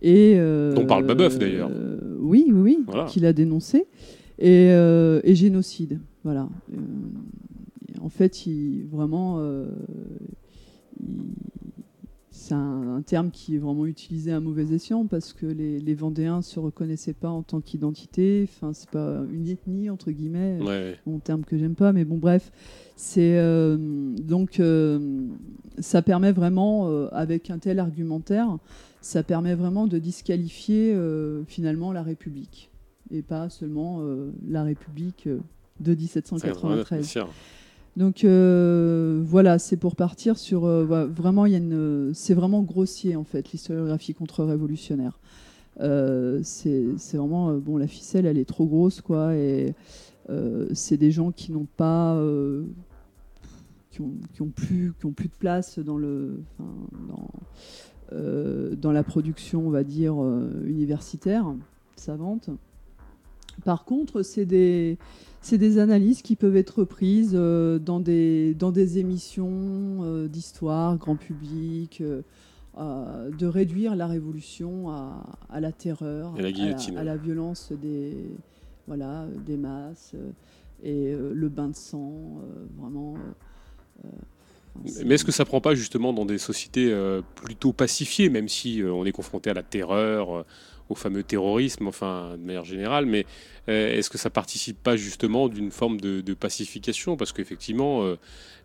[0.00, 1.72] Et, On parle Babeuf d'ailleurs.
[2.20, 3.86] oui, oui, oui, qu'il a dénoncé.
[4.38, 4.70] Et,
[5.34, 6.48] génocide, voilà.
[8.00, 9.40] en fait, il, vraiment,
[12.48, 16.42] c'est un, terme qui est vraiment utilisé à mauvais escient parce que les, les Vendéens
[16.42, 18.48] se reconnaissaient pas en tant qu'identité.
[18.48, 20.58] Enfin, c'est pas une ethnie entre guillemets,
[21.06, 22.50] un terme que j'aime pas, mais bon, bref,
[22.96, 25.26] c'est euh, donc euh,
[25.78, 28.58] ça permet vraiment euh, avec un tel argumentaire,
[29.00, 30.96] ça permet vraiment de disqualifier
[31.46, 32.70] finalement la République
[33.10, 34.02] et pas seulement
[34.48, 35.28] la République
[35.80, 37.18] de 1793.
[37.98, 42.62] Donc euh, voilà, c'est pour partir sur euh, vraiment il y a une, c'est vraiment
[42.62, 45.18] grossier en fait l'historiographie contre-révolutionnaire.
[45.80, 49.74] Euh, c'est vraiment bon la ficelle elle est trop grosse quoi et
[50.74, 52.16] c'est des gens qui n'ont pas
[53.90, 54.12] qui ont,
[54.54, 56.40] plus qui ont plus de place dans le
[58.12, 60.14] dans la production on va dire
[60.64, 61.52] universitaire
[61.96, 62.48] savante.
[63.64, 64.98] Par contre c'est des
[65.40, 70.96] c'est des analyses qui peuvent être reprises euh, dans, des, dans des émissions euh, d'histoire,
[70.96, 76.42] grand public, euh, de réduire la révolution à, à la terreur, à,
[77.04, 78.14] la, violence des,
[78.86, 80.14] voilà, des masses
[80.84, 82.40] et le bain de sang,
[82.78, 83.16] vraiment.
[84.84, 86.96] mais est-ce que ça prend pas justement dans des sociétés
[87.34, 90.44] plutôt pacifiées, même si on est confronté à la terreur,
[90.88, 93.26] au fameux terrorisme, enfin de manière générale, mais
[93.68, 97.16] euh, est-ce que ça participe pas justement d'une forme de, pacification?
[97.16, 98.16] Parce qu'effectivement, euh,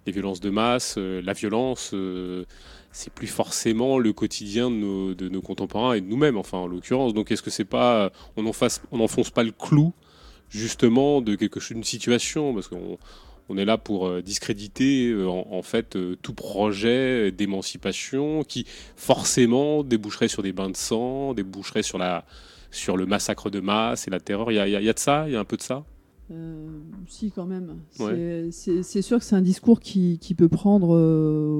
[0.05, 1.93] les violences de masse, euh, la violence,
[2.91, 7.13] c'est plus forcément le quotidien de nos, contemporains et de nous-mêmes, enfin en l'occurrence.
[7.13, 9.93] Donc est-ce que c'est pas, on n'enfonce pas le clou
[10.49, 12.99] justement de quelque chose, d'une situation, parce qu'on
[13.49, 18.65] on est là pour euh, discréditer euh, en, fait euh, tout projet d'émancipation qui
[18.95, 22.25] forcément déboucherait sur des bains de sang, déboucherait sur, la,
[22.71, 24.51] sur le massacre de masse et la terreur.
[24.51, 25.25] Il y a, de ça?
[25.27, 25.83] Il y a un peu de ça?
[27.07, 27.75] Si, quand même.
[28.51, 30.89] C'est sûr que c'est un discours qui, peut prendre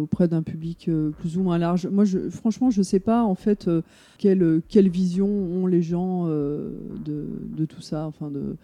[0.01, 0.89] auprès d'un public
[1.19, 1.87] plus ou moins large.
[1.87, 3.69] Moi, je, franchement, je ne sais pas en fait
[4.17, 8.07] quelle, quelle vision ont les gens de, de, tout ça.
[8.07, 8.55] Enfin, de,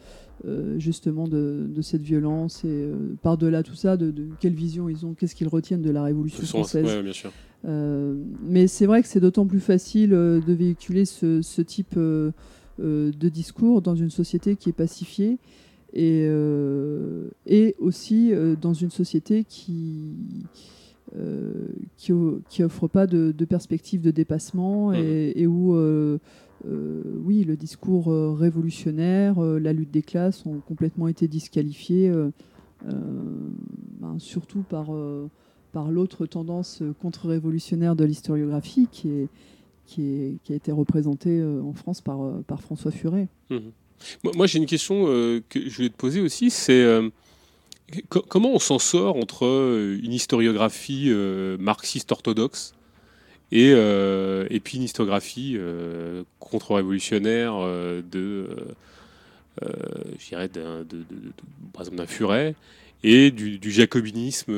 [0.45, 5.13] euh, justement de, cette violence et euh, par-delà tout ça, de, quelle vision ils ont,
[5.13, 6.87] qu'est-ce qu'ils retiennent de la Révolution française.
[7.65, 8.15] Euh,
[8.47, 13.95] mais c'est vrai que c'est d'autant plus facile de véhiculer ce, type de discours dans
[13.95, 15.39] une société qui est pacifiée
[15.93, 16.29] et,
[17.45, 18.31] et aussi
[18.61, 20.15] dans une société qui
[21.97, 22.13] qui,
[22.49, 24.95] qui offre pas de, perspective de dépassement mmh.
[24.95, 25.75] et, où
[26.67, 32.11] euh, oui, le discours euh, révolutionnaire, euh, la lutte des classes ont complètement été disqualifiés,
[32.83, 34.91] ben, surtout par,
[35.73, 39.27] par l'autre tendance contre-révolutionnaire de l'historiographie qui, est,
[39.85, 43.27] qui, qui, a été représentée en France par, par François Furet.
[43.49, 43.57] Mmh.
[44.23, 46.85] Moi, j'ai une question que je voulais te poser aussi, c'est
[48.09, 49.45] comment on s'en sort entre
[50.01, 51.11] une historiographie
[51.59, 52.73] marxiste orthodoxe
[53.51, 58.47] et, euh, et puis une historiographie euh, contre-révolutionnaire euh, de,
[61.73, 62.55] par exemple d'un Furet,
[63.03, 64.53] et du, jacobinisme,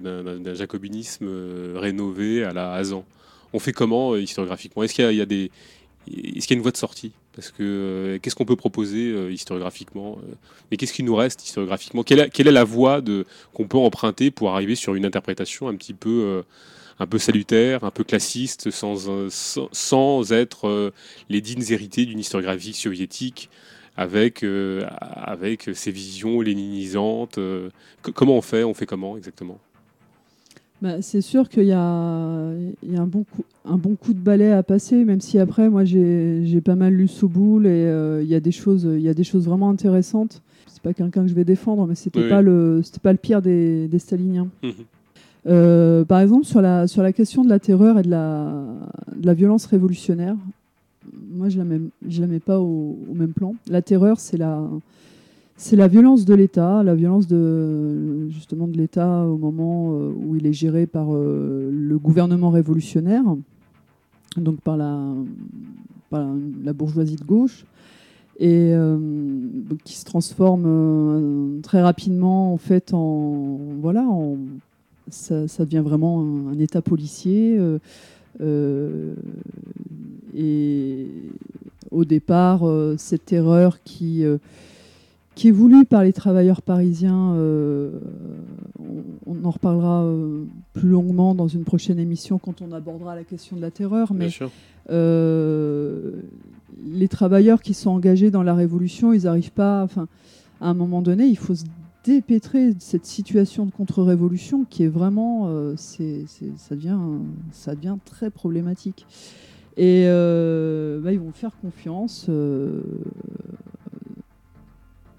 [0.00, 1.28] d'un jacobinisme
[1.76, 3.04] rénové à la Hazan.
[3.52, 4.82] On fait comment historiographiquement?
[4.82, 7.12] Est-ce qu'il y, est-ce qu'il y a une voie de sortie?
[7.34, 10.18] Parce que qu'est-ce qu'on peut proposer historiographiquement
[10.70, 12.02] Mais qu'est-ce qui nous reste historiographiquement?
[12.02, 13.00] Quelle, est, la voie
[13.54, 16.42] qu'on peut emprunter pour arriver sur une interprétation un petit peu
[17.00, 19.30] un peu salutaire, un peu classiste, sans,
[19.72, 20.92] sans, être euh,
[21.30, 23.48] les dignes hérités d'une historiographie soviétique
[23.96, 27.38] avec, euh, avec visions léninisantes.
[27.38, 27.70] Euh,
[28.02, 29.58] comment on fait On fait comment exactement?
[30.82, 32.52] Bah, c'est sûr qu'il y a,
[32.82, 35.38] il y a un, bon coup, un bon coup de balai à passer, même si
[35.38, 37.84] après, moi, j'ai pas mal lu Souboul et
[38.22, 40.42] il, y a des choses, il y a des choses vraiment intéressantes.
[40.66, 43.42] C'est pas quelqu'un que je vais défendre, mais c'était n'était pas, le, pas le pire
[43.42, 44.48] des, des staliniens.
[44.62, 44.70] Mmh
[45.46, 48.52] euh, par exemple, sur la, sur la question de la terreur et de la,
[49.16, 50.36] de la violence révolutionnaire,
[51.32, 53.54] moi, je ne la, mets pas au, même plan.
[53.68, 54.62] La terreur, c'est la,
[55.62, 60.36] c'est la violence de l'État, la violence de, justement de l'État au moment euh, où
[60.36, 63.24] il est géré par euh, le gouvernement révolutionnaire,
[64.36, 65.12] donc par la,
[66.72, 67.64] bourgeoisie de gauche,
[68.38, 68.72] et
[69.84, 74.38] qui se transforme très rapidement en fait en voilà en
[75.10, 77.56] ça, devient vraiment un, état policier.
[77.58, 77.78] Euh,
[78.40, 79.14] euh,
[80.36, 81.06] et
[81.90, 84.24] au départ, euh, cette terreur qui,
[85.40, 87.34] qui est voulue par les travailleurs parisiens,
[89.26, 90.06] on, en reparlera
[90.74, 94.12] plus longuement dans une prochaine émission quand on abordera la question de la terreur.
[94.12, 94.28] Mais
[96.84, 99.82] les travailleurs qui sont engagés dans la révolution, ils n'arrivent pas.
[99.82, 100.08] Enfin,
[100.60, 101.64] à un moment donné, il faut se
[102.04, 106.24] dépêtrer cette situation de contre-révolution qui est vraiment, euh, c'est,
[106.56, 106.98] ça, devient,
[107.52, 109.06] ça devient très problématique.
[109.76, 112.26] Et euh, bah, ils vont faire confiance.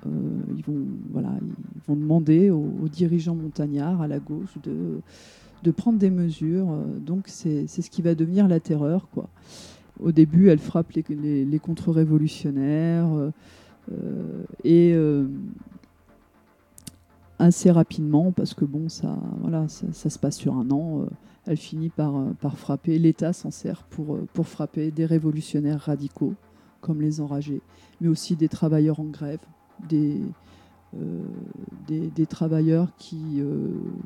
[0.06, 0.10] Euh,
[0.56, 6.10] ils, vont, voilà, ils vont demander aux, dirigeants montagnards à la gauche de, prendre des
[6.10, 6.68] mesures.
[7.06, 9.08] Donc c'est, ce qui va devenir la terreur.
[9.14, 9.30] Quoi.
[10.00, 13.32] Au début, elle frappe les, contre-révolutionnaires.
[14.64, 14.96] et
[17.42, 21.02] assez rapidement parce que bon, ça, voilà, ça, se passe sur un an.
[21.02, 21.06] Euh,
[21.48, 23.00] elle finit par, euh, par frapper.
[23.00, 26.36] L'État s'en sert pour, euh, pour frapper des révolutionnaires radicaux
[26.82, 27.62] comme les enragés,
[28.00, 29.40] mais aussi des travailleurs en grève,
[29.90, 30.22] des,
[31.88, 33.42] des, travailleurs qui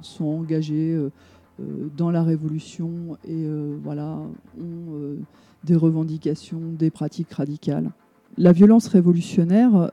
[0.01, 0.97] sont engagés
[1.95, 3.47] dans la révolution et
[3.83, 4.19] voilà,
[4.59, 5.17] ont
[5.63, 7.91] des revendications, des pratiques radicales.
[8.37, 9.91] La violence révolutionnaire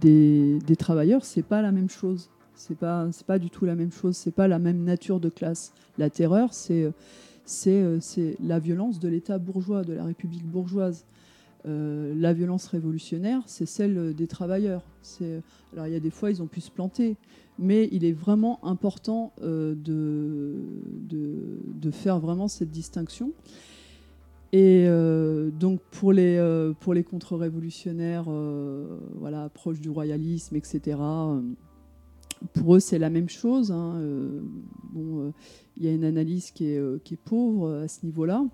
[0.00, 2.30] des, des travailleurs, c'est pas la même chose.
[2.54, 4.16] C'est pas, pas du tout la même chose.
[4.16, 5.72] C'est pas la même nature de classe.
[5.98, 6.90] La terreur, c'est,
[7.44, 11.04] c'est la violence de l'État bourgeois, de la République bourgeoise.
[11.66, 14.82] Euh, la violence révolutionnaire, c'est celle des travailleurs.
[15.72, 17.16] Alors il y a des fois, ils ont pu se planter,
[17.58, 20.60] mais il est vraiment important euh, de,
[21.90, 23.32] faire vraiment cette distinction.
[24.52, 26.64] Et euh, donc pour les,
[27.08, 28.30] contre-révolutionnaires
[29.14, 30.98] voilà, proches du royalisme, etc.,
[32.52, 33.72] pour eux c'est la même chose.
[33.72, 34.00] Hein,
[34.92, 35.32] bon,
[35.76, 38.44] il y a une analyse qui est, qui est pauvre à ce niveau-là.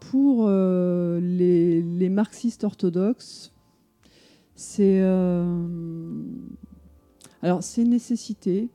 [0.00, 3.52] Pour les, les, marxistes orthodoxes,
[4.54, 5.00] c'est
[7.42, 8.68] alors c'est nécessité.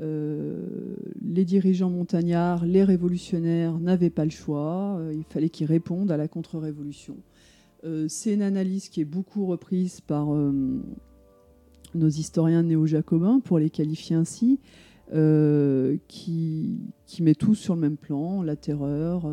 [0.00, 4.96] Euh, les dirigeants montagnards, les révolutionnaires n'avaient pas le choix.
[4.98, 7.16] Euh, il fallait qu'ils répondent à la contre-révolution.
[7.84, 10.28] Euh, c'est une analyse qui est beaucoup reprise par
[11.94, 14.58] nos historiens néo-jacobins, pour les qualifier ainsi,
[16.08, 19.28] qui, qui, met tout sur le même plan, la terreur,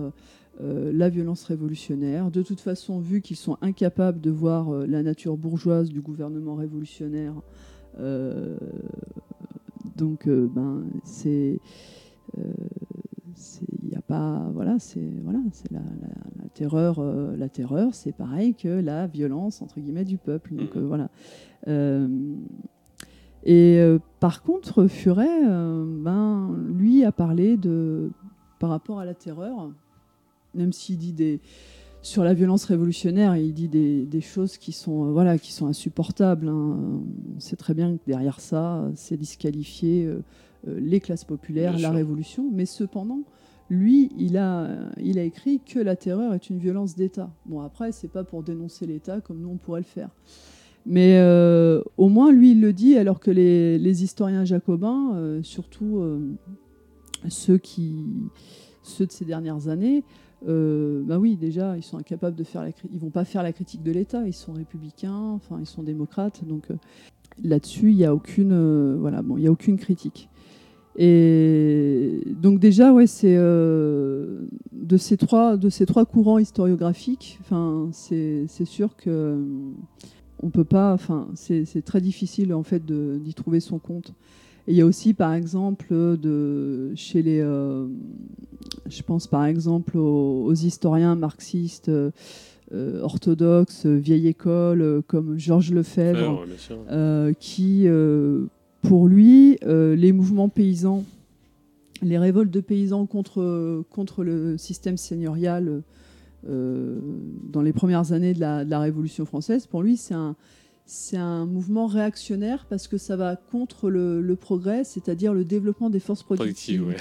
[0.59, 2.31] la violence révolutionnaire.
[2.31, 7.33] De toute façon, vu qu'ils sont incapables de voir la nature bourgeoise du gouvernement révolutionnaire,
[9.97, 11.59] donc, euh, ben, c'est
[12.37, 15.81] il euh, n'y a pas voilà c'est voilà c'est la,
[16.53, 20.81] terreur euh, la terreur c'est pareil que la violence entre guillemets du peuple donc mm-hmm.
[20.81, 21.09] voilà
[23.47, 23.81] et
[24.19, 28.11] par contre Furet ben lui a parlé de
[28.59, 29.71] par rapport à la terreur
[30.53, 31.39] même s'il dit des
[32.07, 36.47] sur la violence révolutionnaire, il dit des, choses qui sont, euh, voilà, qui sont insupportables.
[36.47, 36.77] Hein.
[37.35, 40.23] On sait très bien que derrière ça, c'est disqualifier euh,
[40.67, 42.49] euh, les classes populaires, la révolution.
[42.51, 43.19] Mais cependant,
[43.69, 44.69] lui, il a,
[45.01, 47.29] il a écrit que la terreur est une violence d'État.
[47.45, 50.09] Bon, après, c'est pas pour dénoncer l'État comme nous on pourrait le faire.
[50.87, 51.21] Mais
[51.97, 56.01] au moins, lui, il le dit, alors que les, historiens jacobins, surtout
[57.27, 58.05] ceux, qui,
[58.83, 60.03] ceux de ces dernières années,
[60.45, 63.91] bah oui, déjà, ils sont incapables de faire ils vont pas faire la critique de
[63.91, 64.25] l'État.
[64.25, 66.45] Ils sont républicains, enfin, ils sont démocrates.
[66.45, 66.69] Donc
[67.43, 70.29] là-dessus, il n'y a aucune, voilà, bon, a aucune critique.
[70.97, 77.39] Et donc déjà, ouais, c'est de ces trois de ces trois courants historiographiques.
[77.91, 79.43] C'est sûr que
[80.41, 80.93] on peut pas.
[80.93, 84.13] Enfin, c'est très difficile en fait d'y trouver son compte.
[84.67, 87.87] Et il y a aussi, par exemple, de, chez les, euh,
[88.89, 92.11] je pense par exemple aux, historiens marxistes euh,
[93.01, 96.45] orthodoxes, vieille école, comme Georges Lefebvre,
[96.91, 97.87] euh, qui,
[98.81, 101.05] pour lui, les mouvements paysans,
[102.01, 105.81] les révoltes de paysans contre, contre le système seigneurial
[106.43, 110.35] dans les premières années de la, de la Révolution française, pour lui, c'est un
[110.87, 115.99] c'est un mouvement réactionnaire parce que ça va contre le, progrès, c'est-à-dire le développement des
[115.99, 116.95] forces productives.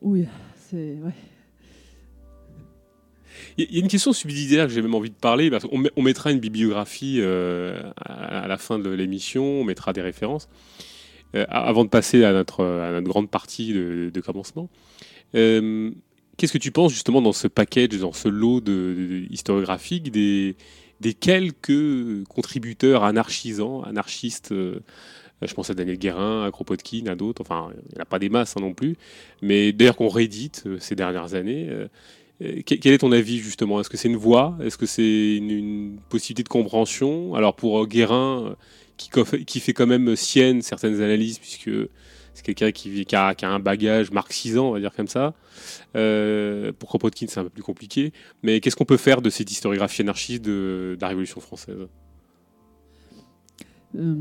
[0.00, 0.24] oui,
[0.56, 0.96] c'est.
[3.58, 5.50] Il y a une question subsidiaire que j'ai même envie de parler.
[5.50, 10.00] Parce on, on, mettra une bibliographie euh, à, la fin de l'émission, on mettra des
[10.00, 10.48] références.
[11.36, 14.70] Euh, avant de passer à notre, à notre grande partie de, commencement,
[15.34, 15.92] euh,
[16.36, 20.56] qu'est-ce que tu penses justement dans ce package, dans ce lot de, historiographique des,
[21.20, 24.52] quelques contributeurs anarchisants, anarchistes.
[24.52, 24.80] Euh,
[25.42, 27.40] je pense à Daniel Guérin, à Kropotkin, à d'autres.
[27.40, 28.96] Enfin, il n'y a pas des masses hein, non plus.
[29.40, 31.68] Mais d'ailleurs, qu'on réédite euh, ces dernières années.
[31.70, 31.88] Euh,
[32.64, 33.80] quel est ton avis justement?
[33.80, 34.56] Est-ce que c'est une voie?
[34.62, 37.34] Est-ce que c'est une, possibilité de compréhension?
[37.34, 38.56] Alors pour Guérin,
[38.96, 39.10] qui,
[39.44, 41.70] qui, fait quand même sienne certaines analyses, puisque
[42.34, 45.34] c'est quelqu'un qui, qui, a, un bagage marxisant, on va dire comme ça.
[45.96, 48.12] Euh, pour Kropotkin, c'est un peu plus compliqué.
[48.42, 51.88] Mais qu'est-ce qu'on peut faire de cette historiographie anarchiste de, la Révolution française?
[53.96, 54.14] Euh,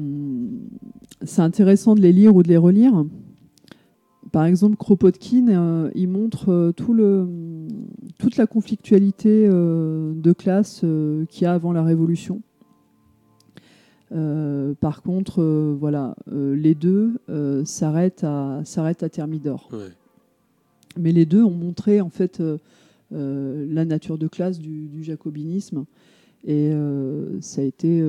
[1.23, 3.05] C'est intéressant de les lire ou de les relire.
[4.31, 10.83] Par exemple, Kropotkin, euh, il montre toute la conflictualité de classe
[11.29, 12.41] qu'il y a avant la Révolution.
[14.11, 17.19] Euh, par contre, euh, voilà, euh, les deux
[17.65, 19.69] s'arrêtent à, à Thermidor.
[20.97, 22.41] Mais les deux ont montré en fait
[23.11, 25.85] la nature de classe du, jacobinisme.
[26.45, 26.71] Et
[27.41, 28.03] ça a été,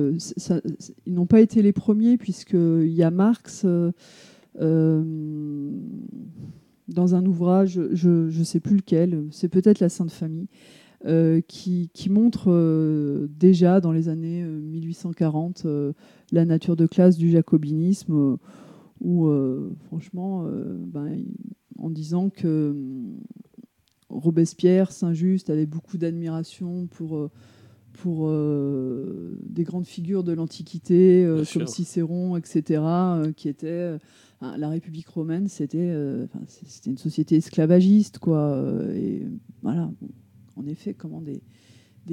[1.05, 3.65] ils n'ont pas été les premiers puisqu'il y a Marx
[6.87, 10.47] dans un ouvrage, je ne sais plus lequel, c'est peut-être la Sainte Famille,
[11.05, 15.93] euh, qui, montre euh, déjà dans les années 1840 euh,
[16.31, 18.37] la nature de classe du jacobinisme,
[18.99, 19.29] où
[19.87, 20.45] franchement,
[20.85, 21.23] ben,
[21.79, 22.75] en disant que
[24.09, 27.29] Robespierre, Saint-Just avaient beaucoup d'admiration pour
[27.93, 32.83] pour des grandes figures de l'Antiquité, comme Cicéron, etc.,
[33.35, 33.97] qui étaient
[34.39, 35.93] la République romaine, c'était
[36.55, 38.55] c'était une société esclavagiste, quoi.
[38.93, 39.27] et
[39.63, 39.89] voilà,
[40.55, 41.41] en effet, comment des,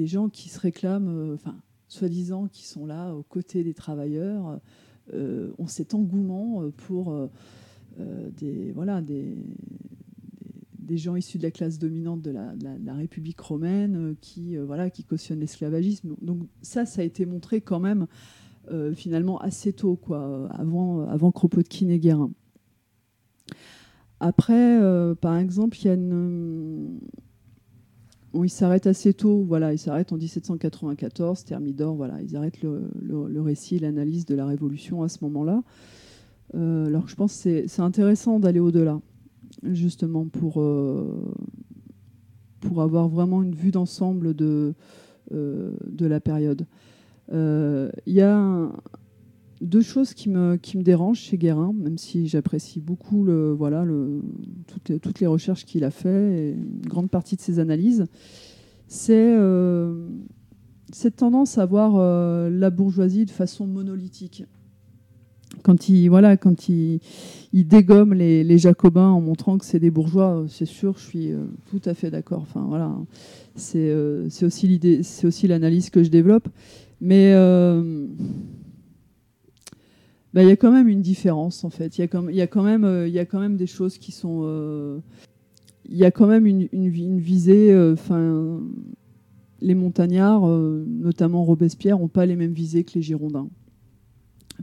[0.07, 1.55] gens qui se réclament, euh, enfin,
[1.87, 4.59] soi-disant, qui sont là aux côtés des travailleurs,
[5.13, 7.29] euh, ont cet engouement euh, pour
[8.37, 9.35] des, voilà, des,
[10.91, 16.15] gens issus de la classe dominante de la, République romaine qui, voilà, qui cautionnent l'esclavagisme.
[16.21, 18.07] Donc ça, ça a été montré quand même
[18.93, 22.31] finalement assez tôt, avant, avant Kropotkin et Guérin.
[24.19, 24.79] Après,
[25.19, 26.99] par exemple, il y a une,
[28.33, 33.77] il s'arrête assez tôt, voilà, il s'arrête en 1794, Thermidor, voilà, ils arrêtent le, récit
[33.77, 35.63] et l'analyse de la Révolution à ce moment-là.
[36.55, 39.01] Euh, alors je pense que c'est intéressant d'aller au-delà,
[39.63, 41.33] justement, pour, euh,
[42.59, 44.73] pour avoir vraiment une vue d'ensemble de,
[45.31, 46.65] euh, de la période.
[47.31, 48.71] Il y a
[49.61, 53.27] deux choses qui me, qui dérangent chez Guérin, même si j'apprécie beaucoup
[54.67, 58.05] toutes, les, recherches qu'il a fait et une grande partie de ses analyses,
[58.87, 60.07] c'est euh,
[60.91, 64.45] cette tendance à voir euh, la bourgeoisie de façon monolithique.
[65.63, 66.09] Quand il,
[67.53, 71.81] dégomme les, jacobins en montrant que c'est des bourgeois, c'est sûr, je suis euh, tout
[71.85, 72.41] à fait d'accord.
[72.41, 72.95] Enfin, voilà,
[73.55, 73.93] c'est
[74.43, 76.47] aussi c'est aussi l'analyse que je développe.
[77.01, 77.33] Mais
[80.33, 81.97] bah, il y a quand même une différence en fait.
[81.97, 84.41] Il y, a quand, euh, même des choses qui sont.
[84.43, 84.99] Euh,
[85.85, 86.67] il y a quand même une,
[87.19, 87.71] visée.
[87.71, 87.95] Euh,
[89.61, 93.49] les montagnards, notamment Robespierre, n'ont pas les mêmes visées que les Girondins.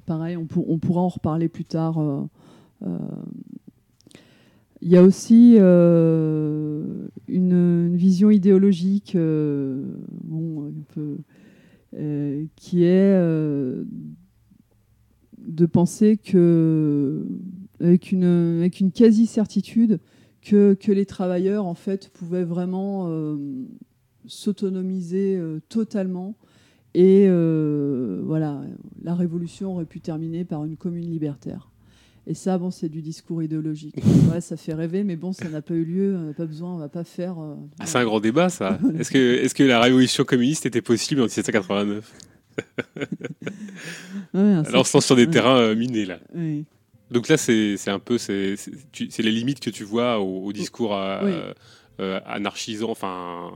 [0.07, 2.29] Pareil, on, pourra en reparler plus tard.
[4.81, 11.19] Il y a aussi une, une, vision idéologique bon, un peu,
[12.57, 13.21] qui est
[15.47, 17.27] de penser que,
[17.81, 20.01] avec une, avec une quasi-certitude,
[20.43, 23.11] que, que, les travailleurs en fait pouvaient vraiment
[24.27, 26.37] s'autonomiser totalement
[26.95, 27.29] et
[28.23, 28.63] voilà,
[29.03, 31.71] la révolution aurait pu terminer par une commune libertaire.
[32.29, 33.97] Et ça, bon, c'est du discours idéologique.
[34.33, 36.75] Ouais, ça fait rêver, mais bon, ça n'a pas eu lieu, on n'a pas besoin,
[36.75, 37.39] on va pas faire.
[37.39, 38.79] Euh, ah, c'est un grand débat, ça.
[38.99, 42.13] est-ce que, est que la révolution communiste était possible en 1789
[44.35, 46.19] Alors, on sur des terrains euh, minés, là.
[47.11, 48.57] Donc là, c'est un peu, c'est
[49.19, 51.53] les limites que tu vois au, discours euh,
[51.99, 53.51] anarchisant, enfin,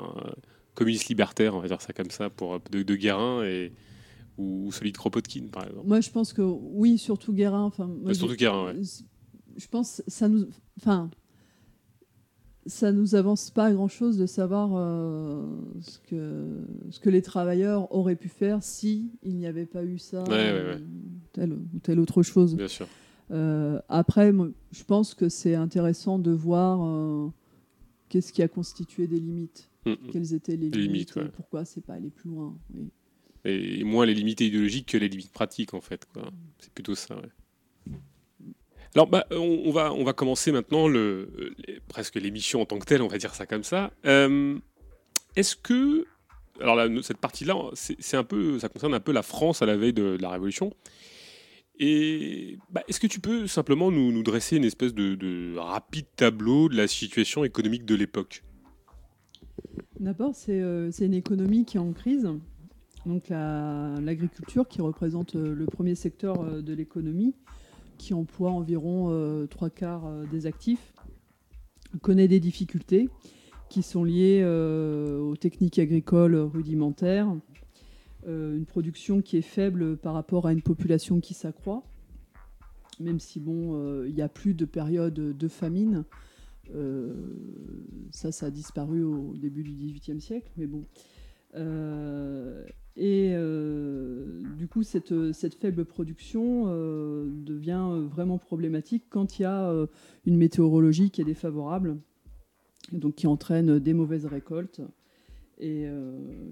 [0.74, 3.44] communiste libertaire, on va dire ça comme ça, pour, de, de Guérin.
[3.44, 3.72] Et,
[4.40, 7.64] ou celui de Kropotkin, par exemple Moi, je pense que oui, surtout Guérin.
[7.64, 9.04] Enfin, surtout Guérin, oui.
[9.56, 10.48] Je pense ça nous,
[10.80, 11.10] enfin,
[12.66, 15.44] ça nous avance pas grand chose de savoir euh,
[15.80, 16.58] ce que
[16.90, 20.78] ce que les travailleurs auraient pu faire si il n'y avait pas eu ça, euh,
[21.32, 22.56] telle ou telle autre chose.
[22.56, 22.86] Bien sûr.
[23.30, 24.32] Euh, après,
[24.72, 27.32] je pense que c'est intéressant de voir
[28.08, 29.96] qu'est-ce qui a constitué des limites, mm, mm.
[30.12, 32.56] quelles étaient les, limites, et pourquoi c'est pas aller plus loin.
[32.74, 32.90] Oui
[33.44, 36.06] et moins les limites idéologiques que les limites pratiques en fait.
[36.58, 37.16] C'est plutôt ça.
[38.94, 40.86] Alors bah, on, va, commencer maintenant
[41.88, 43.92] presque l'émission en tant que telle, on va dire ça comme ça.
[44.04, 44.58] Euh,
[45.36, 46.06] est-ce que
[46.60, 49.92] alors cette partie-là, c'est un peu, ça concerne un peu la France à la veille
[49.92, 50.74] de, la Révolution.
[51.78, 56.68] Et bah, est-ce que tu peux simplement nous, dresser une espèce de, de, rapide tableau
[56.68, 58.42] de la situation économique de l'époque?
[59.98, 62.28] D'abord, c'est euh, une économie qui est en crise
[63.06, 67.34] donc l'agriculture qui représente euh, le premier secteur de l'économie,
[68.00, 70.94] qui emploie environ euh, trois quarts des actifs,
[72.00, 73.10] connaît des difficultés
[73.68, 77.28] qui sont liées aux techniques agricoles rudimentaires,
[78.26, 81.84] une production qui est faible par rapport à une population qui s'accroît,
[82.98, 86.04] même si bon, il n'y a plus de période de famine.
[88.10, 90.84] ça, ça a disparu au début du XVIIIe siècle, mais bon.
[92.96, 99.44] Et euh, du coup, cette, cette, faible production euh, devient vraiment problématique quand il y
[99.44, 99.86] a euh,
[100.26, 101.98] une météorologie qui est défavorable,
[102.92, 104.80] donc qui entraîne des mauvaises récoltes
[105.62, 105.86] et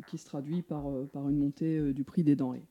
[0.07, 0.84] qui se traduit par,
[1.14, 2.66] par une montée du prix des denrées.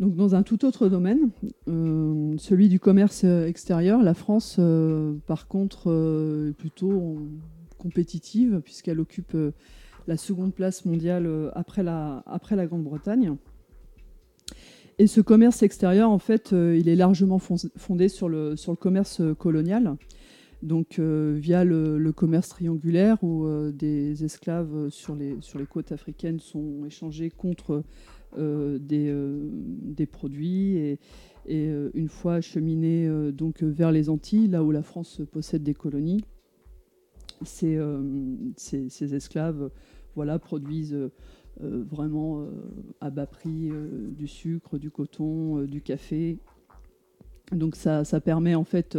[0.00, 1.30] Donc dans un tout autre domaine,
[1.66, 4.60] celui du commerce extérieur, la France,
[5.26, 5.88] par contre,
[6.50, 7.22] est plutôt
[7.78, 9.34] compétitive puisqu'elle occupe
[10.06, 12.22] la seconde place mondiale euh, après la,
[12.66, 13.36] Grande-Bretagne.
[14.98, 19.34] Et ce commerce extérieur, en fait, euh, il est largement fondé sur le, commerce euh,
[19.34, 19.96] colonial,
[20.62, 25.36] donc via le, commerce triangulaire où des esclaves sur les,
[25.68, 27.82] côtes africaines sont échangés contre
[28.38, 30.98] des, produits et,
[31.46, 36.22] et une fois acheminés donc vers les Antilles, là où la France possède des colonies,
[37.44, 37.78] ces,
[38.56, 39.70] ces esclaves
[40.14, 41.10] voilà, produisent euh,
[41.62, 42.46] euh, vraiment euh,
[43.00, 43.70] à bas prix
[44.16, 46.38] du sucre, du coton, du café.
[47.52, 48.96] Donc ça, permet en fait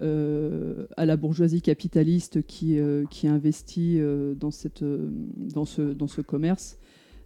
[0.00, 2.78] à la bourgeoisie capitaliste qui,
[3.10, 4.00] qui investit
[4.36, 6.78] dans, cette, dans, ce, dans ce commerce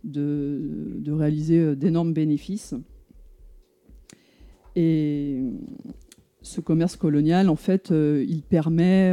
[0.05, 2.75] de, de réaliser d'énormes bénéfices.
[4.77, 5.43] Et
[6.47, 9.13] ce commerce colonial, en fait, il permet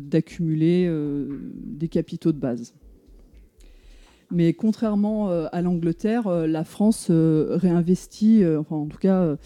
[0.00, 0.90] d'accumuler
[1.54, 2.74] des capitaux de base.
[4.32, 9.36] Mais contrairement euh, à l'Angleterre, euh, la France euh, réinvestit, enfin en tout cas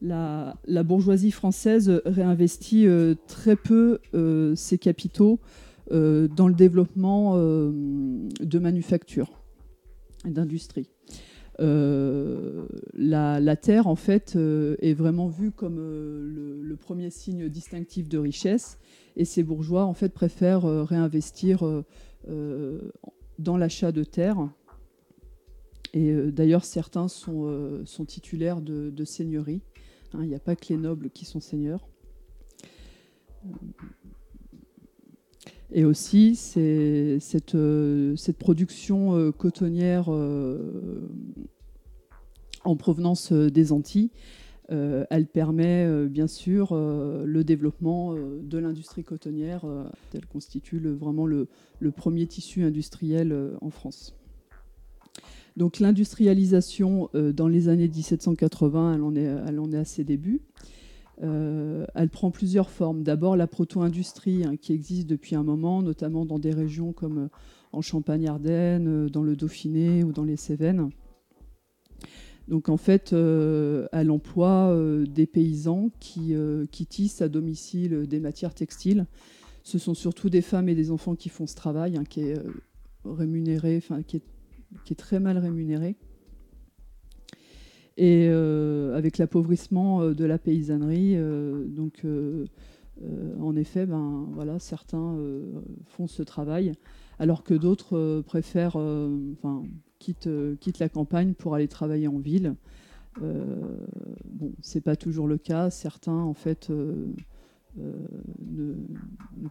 [0.00, 2.86] la, bourgeoisie française réinvestit
[3.26, 3.98] très peu
[4.54, 5.40] ses capitaux
[5.90, 9.42] dans le développement de manufactures
[10.26, 10.90] et d'industrie.
[11.58, 18.78] La, terre, en fait, est vraiment vue comme le, le, premier signe distinctif de richesse,
[19.16, 21.64] et ces bourgeois, en fait, préfèrent réinvestir
[23.38, 24.48] dans l'achat de terres.
[25.92, 29.62] Et euh, d'ailleurs, certains sont, euh, sont, titulaires de, de seigneuries.
[30.12, 31.88] Hein, il n'y a pas que les nobles qui sont seigneurs.
[35.72, 40.08] Et aussi, cette, euh, cette, production cotonnière
[42.64, 44.10] en provenance des Antilles,
[44.68, 49.64] elle permet bien sûr le développement de l'industrie cotonnière.
[50.14, 51.48] elle constitue vraiment le,
[51.94, 54.14] premier tissu industriel en France.
[55.56, 60.04] Donc l'industrialisation euh, dans les années 1780, elle en est, elle en est à ses
[60.04, 60.42] débuts.
[61.22, 63.02] Euh, elle prend plusieurs formes.
[63.02, 67.28] D'abord la proto-industrie hein, qui existe depuis un moment, notamment dans des régions comme euh,
[67.72, 70.90] en Champagne-Ardenne, dans le Dauphiné ou dans les Cévennes.
[72.48, 74.72] Donc en fait, elle emploie
[75.04, 76.32] des paysans qui,
[76.88, 79.06] tissent à domicile des matières textiles.
[79.64, 82.40] Ce sont surtout des femmes et des enfants qui font ce travail, hein, qui est
[83.04, 84.22] rémunéré, enfin qui
[84.90, 85.96] est, très mal rémunéré.
[87.96, 91.16] Et avec l'appauvrissement de la paysannerie,
[91.68, 92.04] donc
[93.40, 95.16] en effet, ben, voilà, certains
[95.86, 96.74] font ce travail
[97.18, 99.64] alors que d'autres euh, préfèrent, euh, enfin,
[99.98, 102.54] quittent, euh, la campagne pour aller travailler en ville.
[103.20, 105.70] bon, c'est pas toujours le cas.
[105.70, 106.70] Certains, en fait,
[107.78, 108.74] ne,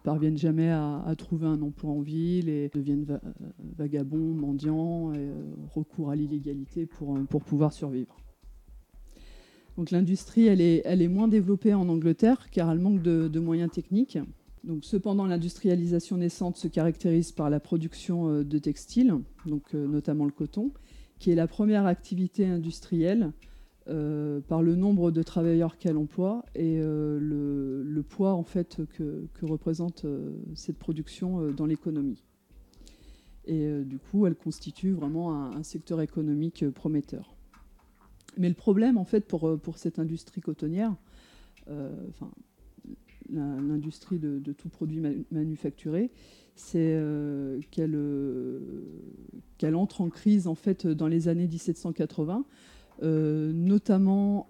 [0.04, 3.18] parviennent jamais à, trouver un emploi en ville et deviennent
[3.76, 5.28] vagabonds, mendiants, et
[5.74, 8.16] recourent à l'illégalité pour, pour pouvoir survivre.
[9.90, 14.18] L'industrie, est, moins développée en Angleterre car elle manque de moyens techniques
[14.82, 19.14] cependant, l'industrialisation naissante se caractérise par la production euh, de textiles,
[19.46, 20.72] euh, notamment le coton,
[21.18, 23.32] qui est la première activité industrielle
[23.88, 30.04] euh, par le nombre de travailleurs qu'elle emploie et le, poids en fait, que, représente
[30.54, 32.22] cette production dans l'économie.
[33.46, 37.35] Et du coup, elle constitue vraiment un, secteur économique prometteur.
[38.38, 40.94] Mais le problème, en fait, pour, pour cette industrie cotonnière,
[41.66, 42.30] enfin,
[43.32, 46.10] l'industrie de, tout produit manufacturé,
[46.54, 48.60] c'est euh, euh,
[49.58, 52.44] qu'elle entre en crise en fait dans les années 1780.
[53.02, 54.48] Euh, notamment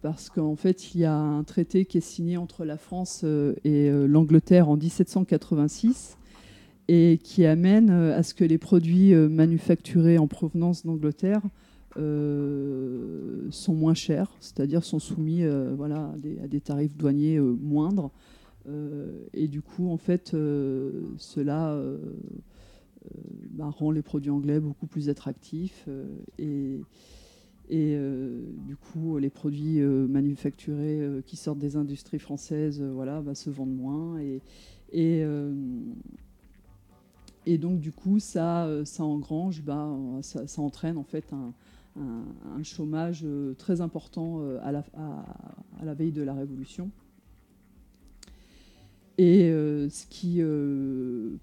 [0.00, 3.24] parce qu'en fait il y a un traité qui est signé entre la France
[3.64, 6.16] et l'Angleterre en 1786
[6.86, 11.48] et qui amène à ce que les produits manufacturés en provenance d'Angleterre euh,
[13.50, 18.10] sont moins chers, c'est-à-dire sont soumis euh, voilà, à des, tarifs douaniers euh, moindres.
[19.34, 20.36] et du coup, en fait,
[21.16, 21.76] cela
[23.50, 25.88] bah, rend les produits anglais beaucoup plus attractifs.
[26.38, 26.80] et
[27.72, 27.96] et
[28.66, 34.18] du coup, les produits manufacturés qui sortent des industries françaises voilà, bah, se vendent moins.
[34.18, 34.40] Et,
[34.92, 35.24] et,
[37.46, 39.88] et, donc, du coup, ça, ça engrange, bah,
[40.22, 41.52] ça, ça, entraîne en fait un,
[41.96, 46.90] un, chômage euh, très important euh, à la, veille de la Révolution.
[49.18, 50.40] Et euh, ce qui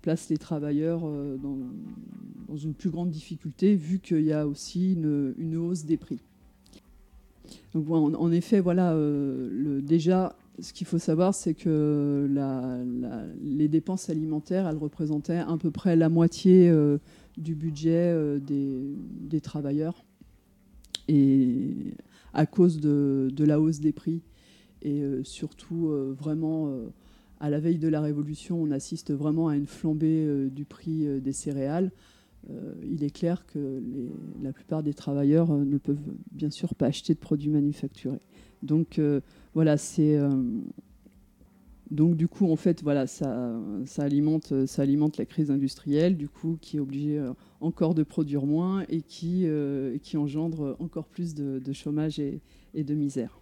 [0.02, 5.86] place les travailleurs dans, une plus grande difficulté, vu qu'il y a aussi une, hausse
[5.86, 6.20] des prix.
[7.76, 8.98] En, effet, voilà,
[9.82, 12.28] déjà, ce qu'il faut savoir, c'est que
[13.44, 16.74] les dépenses alimentaires, elles représentaient à peu près la moitié
[17.38, 20.07] du budget des, travailleurs
[21.08, 21.94] et
[22.34, 24.22] à cause de, la hausse des prix
[24.82, 26.88] et euh, surtout euh, vraiment euh,
[27.40, 31.34] à la veille de la Révolution, on assiste vraiment à une flambée du prix des
[31.34, 31.92] céréales.
[32.84, 33.84] il est clair que
[34.42, 36.02] la plupart des travailleurs ne peuvent
[36.32, 38.22] bien sûr pas acheter de produits manufacturés.
[38.64, 39.00] Donc
[39.54, 40.20] voilà, c'est
[41.90, 46.28] donc du coup, en fait, voilà, ça, ça, alimente, ça alimente la crise industrielle, du
[46.28, 47.32] coup, qui est obligée euh,
[47.62, 52.42] encore de produire moins et qui, euh, qui engendre encore plus de, chômage et,
[52.76, 53.40] de misère.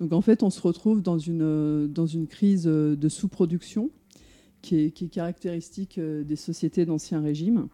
[0.00, 3.90] Donc en fait, on se retrouve dans une, dans une crise de sous-production
[4.60, 7.68] qui est, qui est, caractéristique des sociétés d'Ancien Régime.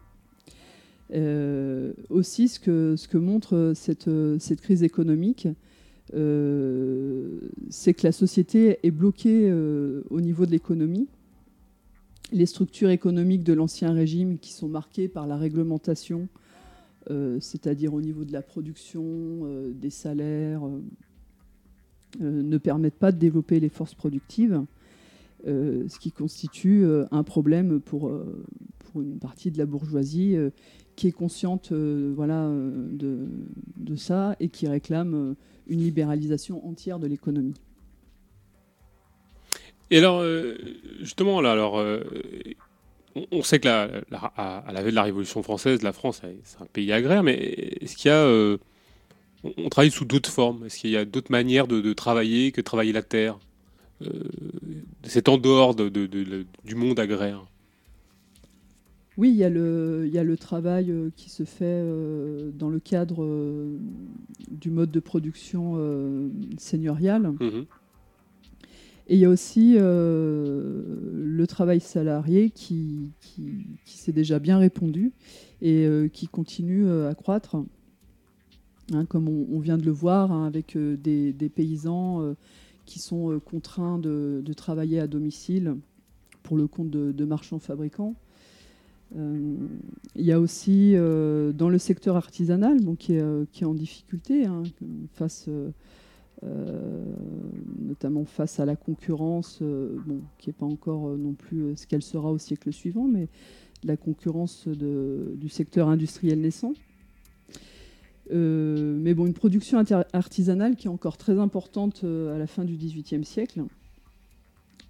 [1.12, 5.54] Euh, aussi, ce que, ce que montre cette, cette crise économique, euh,
[6.12, 11.08] c'est que la société est bloquée euh, au niveau de l'économie.
[12.32, 16.28] Les structures économiques de l'Ancien Régime qui sont marquées par la réglementation,
[17.10, 20.62] euh, c'est-à-dire au niveau de la production, des salaires,
[22.20, 24.62] ne permettent pas de développer les forces productives,
[25.46, 28.12] ce qui constitue un problème pour,
[28.78, 30.36] pour, une partie de la bourgeoisie
[30.96, 33.28] qui est consciente voilà, de,
[33.76, 35.34] de, ça et qui réclame
[35.66, 37.54] une libéralisation entière de l'économie.
[39.92, 40.56] Et alors, euh,
[41.00, 42.02] justement, là, alors, euh,
[43.30, 44.02] on, sait que la,
[44.38, 47.96] à la veille de la Révolution française, la France, c'est un pays agraire, mais est-ce
[47.96, 48.24] qu'il y a.
[48.24, 48.56] Euh,
[49.58, 50.64] on travaille sous d'autres formes?
[50.64, 53.38] Est-ce qu'il y a d'autres manières de, travailler que travailler la terre
[55.02, 57.44] C'est en dehors de, du monde agraire?
[59.18, 62.50] Oui, il y, a le, il y, a le, travail euh, qui se fait euh,
[62.54, 63.76] dans le cadre euh,
[64.50, 65.76] du mode de production
[66.58, 67.32] seigneurial.
[67.40, 67.66] Mhm.
[69.08, 75.12] Et il y a aussi le travail salarié qui, qui, s'est déjà bien répandu
[75.60, 77.56] et qui continue à croître.
[78.92, 82.34] Hein, comme on, vient de le voir, hein, avec des, paysans
[82.86, 85.74] qui sont contraints de, travailler à domicile
[86.44, 88.14] pour le compte de marchands fabricants.
[89.14, 93.22] Il y a aussi dans le secteur artisanal, bon, qui, est,
[93.60, 94.62] est, en difficulté hein,
[95.14, 95.48] face
[96.44, 97.04] euh,
[97.78, 101.86] notamment face à la concurrence, euh, bon, qui n'est pas encore euh, non plus ce
[101.86, 103.28] qu'elle sera au siècle suivant, mais
[103.84, 106.72] la concurrence du secteur industriel naissant.
[108.30, 113.24] mais bon, une production artisanale qui est encore très importante à la fin du XVIIIe
[113.24, 113.64] siècle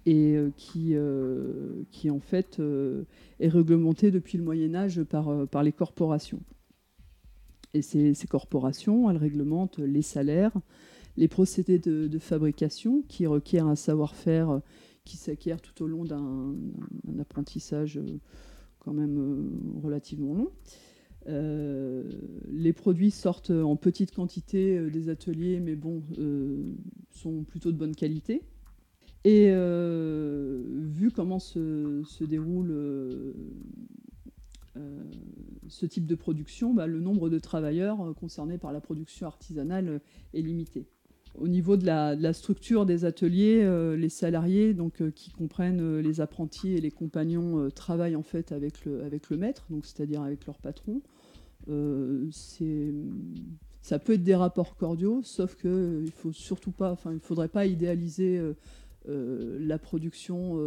[0.05, 0.95] et qui,
[1.91, 2.61] qui en fait
[3.39, 6.41] est réglementée depuis le Moyen Âge par, par les corporations.
[7.73, 10.53] Et ces, ces, corporations, elles réglementent les salaires,
[11.17, 14.59] les procédés de, fabrication qui requièrent un savoir-faire euh,
[15.05, 16.55] qui s'acquiert tout au long d'un
[17.19, 18.19] apprentissage euh,
[18.79, 20.51] quand même euh, relativement long.
[21.25, 26.03] les produits sortent en petite quantité des ateliers, mais bon,
[27.11, 28.41] sont plutôt de bonne qualité.
[29.25, 33.33] Et vu comment se, déroule
[35.67, 40.01] ce type de production, bah, le nombre de travailleurs concernés par la production artisanale
[40.33, 40.87] est limité.
[41.39, 45.99] Au niveau de la, structure des ateliers, euh, les salariés, donc, euh, qui comprennent euh,
[45.99, 50.45] les apprentis et les compagnons, travaillent en fait avec le, avec le maître, c'est-à-dire avec
[50.45, 51.01] leur patron.
[53.81, 58.39] ça peut être des rapports cordiaux, sauf qu'il il faudrait pas idéaliser
[59.05, 60.59] la production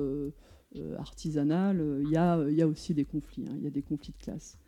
[0.98, 2.00] artisanale.
[2.02, 3.54] Il y, a, il y, a, aussi des conflits, hein.
[3.58, 4.58] il y a des conflits de classe.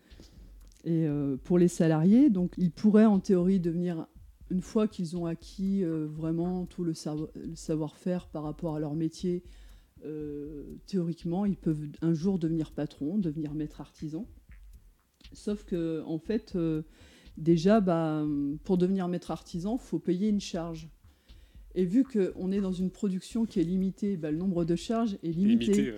[0.85, 1.07] Et
[1.45, 4.07] pour les salariés, donc, ils pourraient en théorie devenir
[4.51, 6.95] une fois qu'ils ont acquis euh, vraiment tout le,
[7.55, 9.43] savoir-faire par rapport à leur métier,
[10.05, 14.27] euh, théoriquement, ils peuvent un jour devenir patron, devenir maître artisan.
[15.33, 16.83] Sauf que, en fait, euh,
[17.37, 18.25] déjà, bah,
[18.65, 20.89] pour devenir maître artisan, il faut payer une charge.
[21.75, 25.19] Et vu qu'on est dans une production qui est limitée, bah, le nombre de charges
[25.23, 25.95] est limité.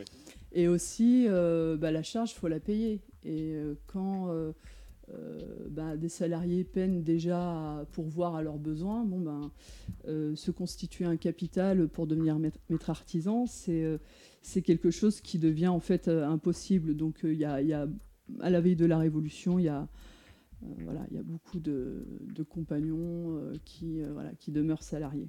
[0.52, 3.00] Et aussi, bah, la charge, il faut la payer.
[3.24, 3.54] Et
[3.86, 4.52] quand
[5.14, 5.38] euh,
[5.70, 7.40] bah, des salariés peinent déjà
[7.80, 9.04] à pourvoir à leurs besoins.
[9.04, 9.50] Bon, ben,
[10.06, 13.98] euh, se constituer un capital pour devenir maître, artisan, euh,
[14.42, 16.94] c'est quelque chose qui devient en fait impossible.
[16.96, 17.86] Donc il y, a,
[18.40, 19.88] à la veille de la Révolution, il y a,
[20.84, 25.28] voilà, y a beaucoup de, de compagnons qui, voilà, qui demeurent salariés.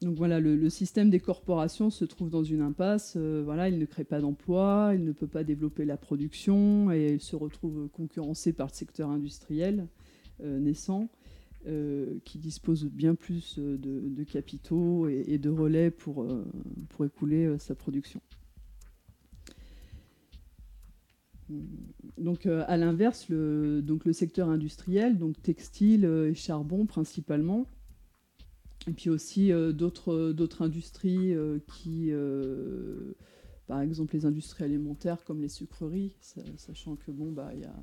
[0.00, 3.14] Donc voilà, le, système des corporations se trouve dans une impasse.
[3.16, 7.14] Euh, voilà, il ne crée pas d'emplois, il ne peut pas développer la production et
[7.14, 9.88] il se retrouve concurrencé par le secteur industriel
[10.40, 11.08] euh, naissant,
[11.66, 16.24] euh, qui dispose bien plus de, capitaux et, de relais pour,
[16.90, 18.20] pour écouler sa production.
[22.18, 27.66] Donc à l'inverse, le, le secteur industriel, donc textile et charbon principalement,
[28.88, 33.12] et puis aussi euh, d'autres, d'autres industries euh, qui, euh,
[33.66, 36.16] par exemple les industries alimentaires comme les sucreries,
[36.56, 37.74] sachant que bon, bah, y a,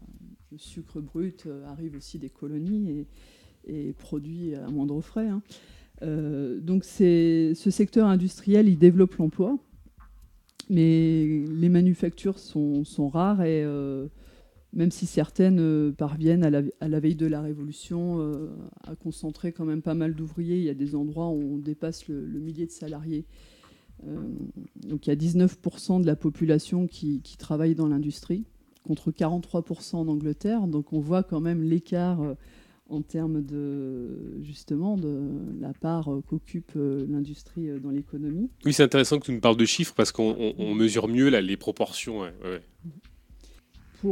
[0.51, 3.05] le sucre brut arrive aussi des colonies
[3.67, 5.27] et, produit à moindre frais.
[5.27, 5.41] Hein.
[6.61, 9.57] donc c'est, ce secteur industriel, il développe l'emploi,
[10.69, 13.65] mais les manufactures sont, sont rares et
[14.75, 18.49] même si certaines euh, parviennent à la, veille de la Révolution euh,
[18.83, 20.57] à concentrer quand même pas mal d'ouvriers.
[20.57, 23.25] Il y a des endroits où on dépasse le, millier de salariés.
[24.05, 24.17] Euh,
[24.75, 28.43] donc il y a 19% de la population qui, travaille dans l'industrie,
[28.83, 30.67] contre 43% en Angleterre.
[30.67, 32.19] Donc on voit quand même l'écart
[32.87, 38.49] en termes de justement de la part qu'occupe l'industrie dans l'économie.
[38.65, 41.57] Oui, c'est intéressant que tu nous parles de chiffres parce qu'on mesure mieux là, les
[41.57, 42.25] proportions.
[42.25, 42.59] Euh,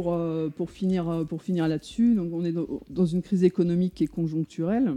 [0.02, 2.52] pour, finir, euh, pour finir là-dessus, donc on est
[2.90, 4.96] dans, une crise économique est conjoncturelle,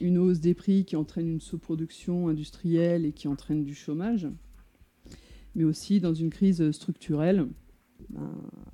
[0.00, 4.26] une hausse des prix qui entraîne une sous-production industrielle et qui entraîne du chômage,
[5.54, 7.46] mais aussi dans une crise structurelle
[8.10, 8.30] ben,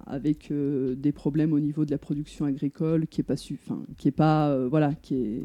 [0.06, 4.10] avec euh, des problèmes au niveau de la production agricole qui est pas qui est
[4.10, 5.42] pas voilà qui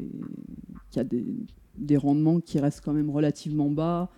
[0.96, 4.10] a des, rendements qui restent quand même relativement bas,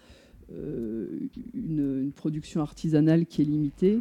[0.51, 4.01] une, production artisanale qui est limitée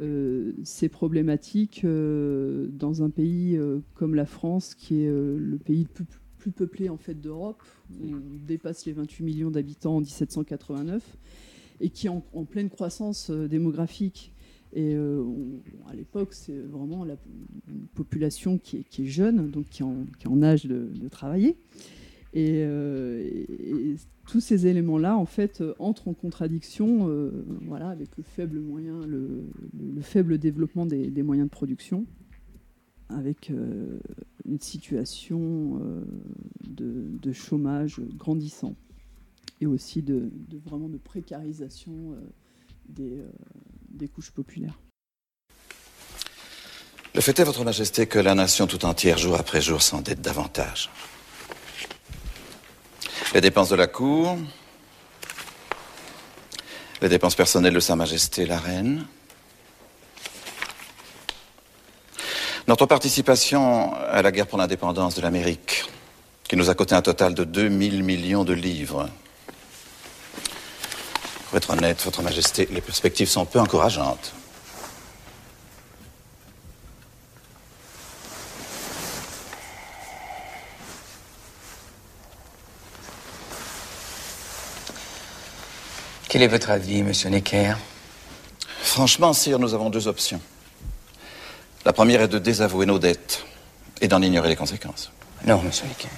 [0.00, 5.86] euh, c'est problématique euh, dans un pays euh, comme la France, qui est le pays
[5.98, 6.04] le
[6.38, 7.62] plus, peuplé en fait d'Europe.
[8.02, 8.16] On
[8.46, 11.16] dépasse les 28 millions d'habitants en 1789
[11.80, 14.32] et qui est en, pleine croissance démographique.
[14.74, 17.14] Et à l'époque, c'est vraiment la,
[17.68, 21.56] une population qui est, jeune, donc qui est en, âge de, travailler.
[24.26, 27.44] Tous ces éléments-là, en fait, euh, entrent en contradiction euh,
[27.80, 29.44] avec le faible, moyen, le,
[30.00, 32.06] faible développement des, moyens de production,
[33.08, 33.98] avec euh,
[34.44, 35.80] une situation
[36.64, 38.74] de, chômage grandissant
[39.60, 40.30] et aussi de,
[40.64, 42.16] vraiment de précarisation
[42.88, 44.78] des couches populaires.
[47.14, 50.90] Le fait est, Votre Majesté, que la nation tout entière, jour après jour, s'endette davantage.
[53.34, 54.36] Les dépenses de la cour,
[57.00, 59.06] les dépenses personnelles de Sa Majesté la Reine,
[62.68, 65.84] notre participation à la guerre pour l'indépendance de l'Amérique,
[66.44, 69.08] qui nous a coûté un total de 2000 millions de livres.
[71.48, 74.34] Pour être honnête, Votre Majesté, les perspectives sont peu encourageantes.
[86.32, 87.74] Quel est votre avis, monsieur Necker?
[88.80, 90.40] Franchement, sire, nous avons deux options.
[91.84, 93.44] La première est de désavouer nos dettes
[94.00, 95.12] et d'en ignorer les conséquences.
[95.46, 96.08] Non, monsieur Necker.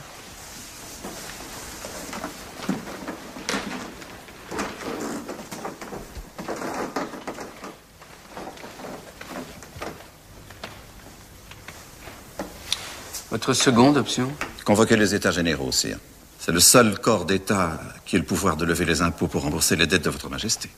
[13.32, 14.30] Votre seconde option?
[14.64, 15.98] Convoquer les États généraux, sire.
[16.44, 19.76] C'est le seul corps d'État qui ait le pouvoir de lever les impôts pour rembourser
[19.76, 20.68] les dettes de Votre Majesté.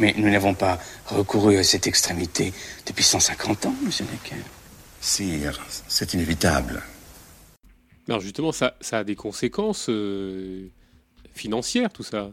[0.00, 2.52] Mais nous n'avons pas recouru à cette extrémité
[2.84, 4.42] depuis 150 ans, monsieur Necker.
[5.00, 6.82] Sire, c'est inévitable.
[8.08, 10.66] Alors justement, ça, ça a des conséquences euh,
[11.32, 12.32] financières, tout ça.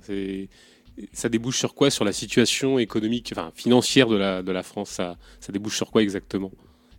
[1.13, 4.89] Ça débouche sur quoi Sur la situation économique, enfin financière de la, de la France?
[4.89, 6.49] Ça, ça débouche sur quoi exactement?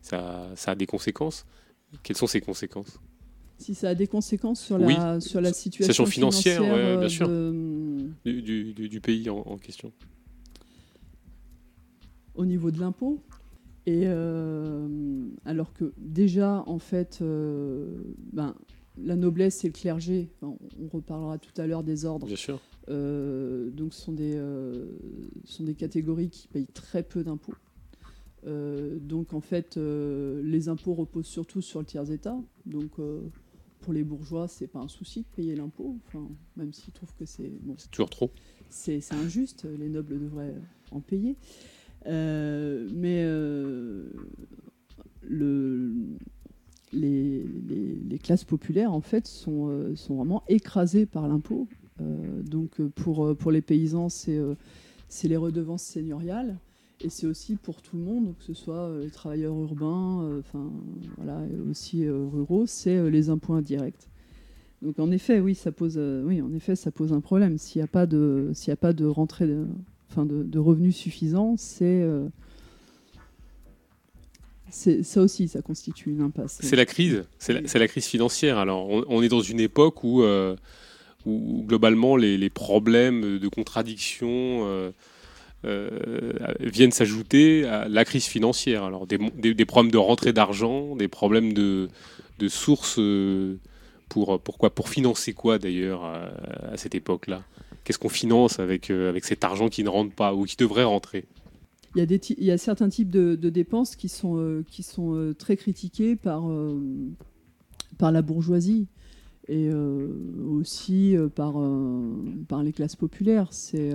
[0.01, 1.45] Ça, ça a des conséquences?
[2.05, 3.01] Quelles sont ces conséquences?
[3.59, 7.09] Si ça a des conséquences sur Oui, la, sur la situation financière, financière, ouais, bien
[7.09, 7.29] sûr.
[7.29, 9.93] de- du, du- du- du pays en, en question
[12.35, 13.21] au niveau de l'impôt.
[13.85, 18.03] Et euh, alors que déjà, en fait, euh,
[18.33, 18.55] ben,
[19.03, 20.57] la noblesse et le clergé, on
[20.93, 22.61] reparlera tout à l'heure des ordres, Bien sûr.
[22.89, 24.41] euh, donc ce sont des,
[25.45, 27.55] sont des catégories qui payent très peu d'impôts.
[28.47, 32.37] Donc en fait, les impôts reposent surtout sur le tiers état.
[32.67, 32.93] Donc
[33.83, 36.27] pour les bourgeois, c'est pas un souci de payer l'impôt, enfin,
[36.57, 38.31] même s'ils trouvent que c'est bon, C'est toujours trop.
[38.71, 40.55] c'est injuste, les nobles devraient
[40.91, 41.37] en payer.
[42.07, 44.11] Euh, mais euh,
[45.23, 45.93] le,
[46.93, 51.69] les, les- les classes populaires, en fait, sont, euh, sont vraiment écrasées par l'impôt.
[52.45, 54.41] Donc, pour, pour les paysans, c'est
[55.29, 56.57] les redevances seigneuriales.
[57.05, 60.41] Et c'est aussi pour tout le monde, que ce soit euh, les travailleurs urbains, euh,
[60.41, 60.71] enfin
[61.17, 64.09] voilà, et aussi euh, ruraux, c'est les impôts indirects.
[64.83, 67.59] Donc en effet, oui, ça pose, oui, en effet, ça pose un problème.
[67.59, 69.49] S'il n'y a pas de, s'il a pas de rentrée,
[70.11, 72.05] enfin de, revenus suffisants, c'est,
[74.71, 76.59] ça aussi, ça constitue une impasse.
[76.61, 78.59] C'est la crise, c'est la, crise financière.
[78.59, 80.25] Alors, on, est dans une époque où,
[81.27, 84.93] où globalement les, problèmes de contradiction
[85.65, 88.83] euh, viennent s'ajouter à la crise financière.
[88.83, 91.89] Alors, des, problèmes de rentrée d'argent, des problèmes de,
[92.49, 93.59] sources euh,
[94.09, 97.45] pour pourquoi pour financer quoi d'ailleurs à, cette époque-là?
[97.85, 100.83] Qu'est-ce qu'on finance avec euh, avec cet argent qui ne rentre pas ou qui devrait
[100.83, 101.25] rentrer?
[101.95, 105.35] Il y a, des il y a certains types de, dépenses qui sont, qui sont
[105.39, 106.45] très critiqués par,
[107.99, 108.87] par la bourgeoisie
[109.49, 110.07] et euh,
[110.49, 112.01] aussi euh, par, euh,
[112.49, 113.49] par les classes populaires.
[113.51, 113.95] C'est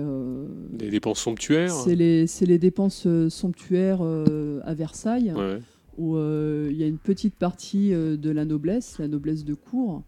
[0.72, 5.32] Des dépenses somptuaires c'est les, c'est les dépenses somptuaires à Versailles.
[5.34, 5.60] Ouais.
[5.96, 10.02] où il y a une petite partie de la noblesse, la noblesse de cour,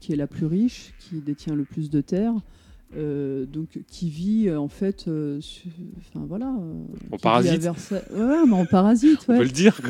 [0.00, 2.34] qui est la plus riche, qui détient le plus de terres,
[2.96, 5.68] euh, donc qui vit euh, en fait, euh, su-
[5.98, 7.62] enfin voilà, euh, parasite.
[7.62, 8.02] Versailles.
[8.12, 9.38] Ouais, mais en parasite, On ouais.
[9.38, 9.80] peut le dire.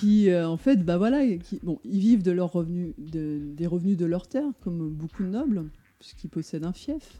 [0.00, 3.96] Qui en fait, bah voilà, qui, bon, ils vivent de leurs revenus, de- des revenus
[3.96, 5.64] de leurs terres, comme beaucoup de nobles,
[5.98, 7.18] puisqu'ils possèdent un fief.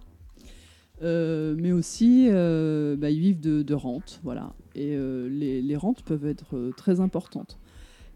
[1.02, 4.52] Mais aussi, bah, ils vivent de, de rentes, voilà.
[4.74, 4.96] Et
[5.30, 7.58] les, les rentes peuvent être très importantes.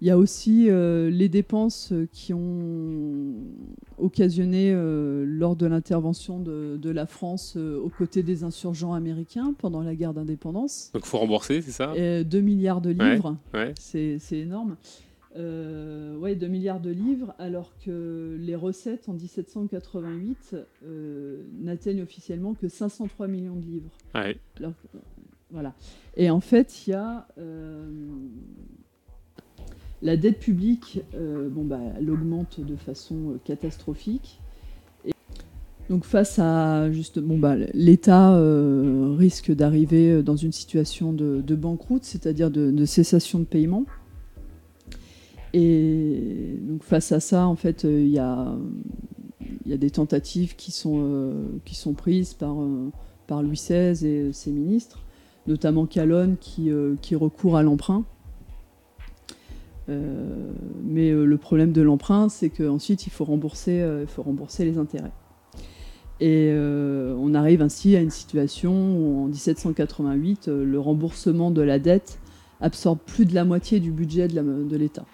[0.00, 3.34] Il y a aussi euh, les dépenses qui ont
[3.98, 9.54] occasionné euh, lors de l'intervention de, de la France euh, aux côtés des insurgents américains
[9.58, 10.90] pendant la guerre d'indépendance.
[10.94, 11.92] Donc, faut rembourser, c'est ça?
[11.96, 13.74] Euh, 2 milliards de livres, Ouais.
[13.78, 14.76] c'est c'est énorme.
[15.36, 22.54] Euh, ouais, 2 milliards de livres, alors que les recettes en 1788 euh, n'atteignent officiellement
[22.54, 23.90] que 503 millions de livres.
[24.14, 24.36] Ouais.
[24.58, 24.98] Alors euh,
[25.50, 25.74] voilà.
[26.16, 27.88] Et en fait, il y a euh,
[30.02, 34.40] la dette publique, euh, bon, bah, elle augmente de façon euh, catastrophique.
[35.88, 42.04] Donc face à juste, bon, bah, l'État euh, risque d'arriver dans une situation de, banqueroute,
[42.04, 43.86] c'est-à-dire de, cessation de paiement.
[45.54, 48.54] Et donc face à ça, en fait, il y, a,
[49.64, 51.54] des tentatives qui sont,
[51.96, 52.54] prises par,
[53.42, 55.00] Louis XVI et ses ministres,
[55.46, 56.70] notamment Calonne qui
[57.14, 58.04] recourt à l'emprunt
[59.88, 65.12] mais le problème de l'emprunt, c'est qu'ensuite, il faut rembourser, il faut rembourser les intérêts.
[66.20, 72.18] Et on arrive ainsi à une situation où en 1788, le remboursement de la dette
[72.60, 75.06] absorbe plus de la moitié du budget de l'État.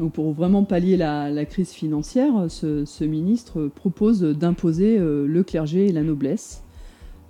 [0.00, 5.92] Donc pour vraiment pallier la, crise financière, ce, ministre propose d'imposer euh, le clergé et
[5.92, 6.64] la noblesse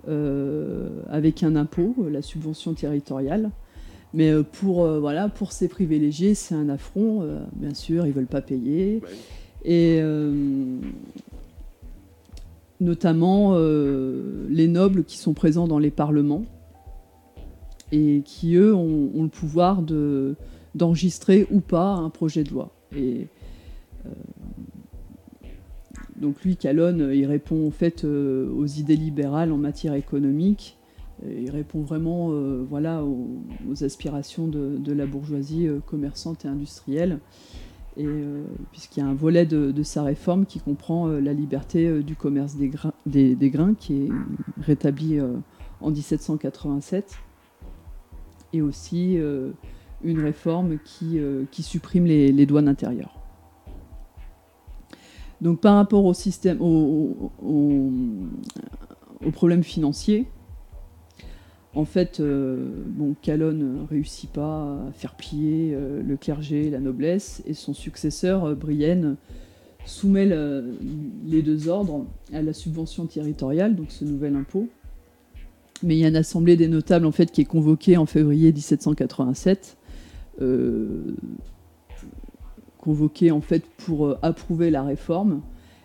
[0.07, 3.51] euh, avec un impôt, la subvention territoriale.
[4.13, 7.27] Mais euh, pour, voilà, pour ces privilégiés, c'est un affront.
[7.53, 9.01] bien sûr, ils ne veulent pas payer.
[9.63, 10.01] Et
[12.79, 16.45] notamment les nobles qui sont présents dans les parlements
[17.91, 20.35] et qui, eux, ont, le pouvoir de,
[20.75, 22.71] d'enregistrer ou pas un projet de loi.
[22.95, 23.27] Et
[24.05, 24.09] euh,
[26.15, 30.77] donc lui, Calonne, il répond en fait euh, aux idées libérales en matière économique.
[31.29, 37.19] Il répond vraiment euh, voilà, aux, aspirations de, la bourgeoisie commerçante et industrielle.
[37.97, 38.07] Et
[38.71, 42.69] puisqu'il y a un volet de, sa réforme qui comprend la liberté du commerce des,
[43.49, 44.09] grains, qui est
[44.61, 45.19] rétabli
[45.81, 47.15] en 1787,
[48.53, 49.19] et aussi
[50.03, 53.15] une réforme qui, euh, qui supprime les, douanes intérieures.
[55.41, 57.91] Donc par rapport au système, au, au,
[59.31, 60.27] problème financier,
[61.73, 66.79] en fait, euh, bon, Calonne ne réussit pas à faire plier euh, le clergé, la
[66.79, 69.15] noblesse, et son successeur, Brienne,
[69.85, 70.29] soumet
[71.25, 74.67] les deux ordres à la subvention territoriale, donc ce nouvel impôt.
[75.83, 78.51] Mais il y a une assemblée des notables en fait qui est convoquée en février
[78.51, 79.77] 1787
[80.41, 81.15] euh,
[82.79, 85.41] convoquée en fait pour euh, approuver la réforme.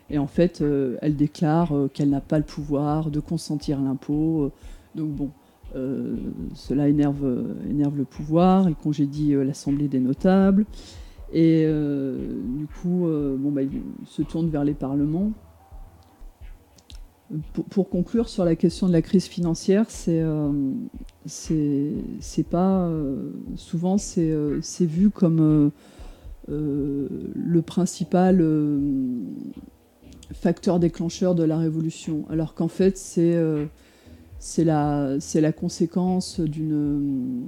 [0.09, 4.51] Et en fait, euh, elle déclare qu'elle n'a pas le pouvoir de consentir l'impôt.
[4.95, 5.29] donc bon,
[6.53, 10.65] cela énerve, le pouvoir, il congédie l'Assemblée des notables.
[11.33, 13.07] Et du coup,
[13.51, 15.31] bah, il se tourne vers les parlements.
[17.71, 20.23] Pour, conclure sur la question de la crise financière, c'est
[21.25, 25.71] c'est pas euh, souvent c'est euh, vu comme
[26.49, 28.41] euh, le principal
[30.31, 33.37] facteur déclencheur de la révolution, alors qu'en fait c'est
[34.39, 37.47] c'est la, la conséquence d'une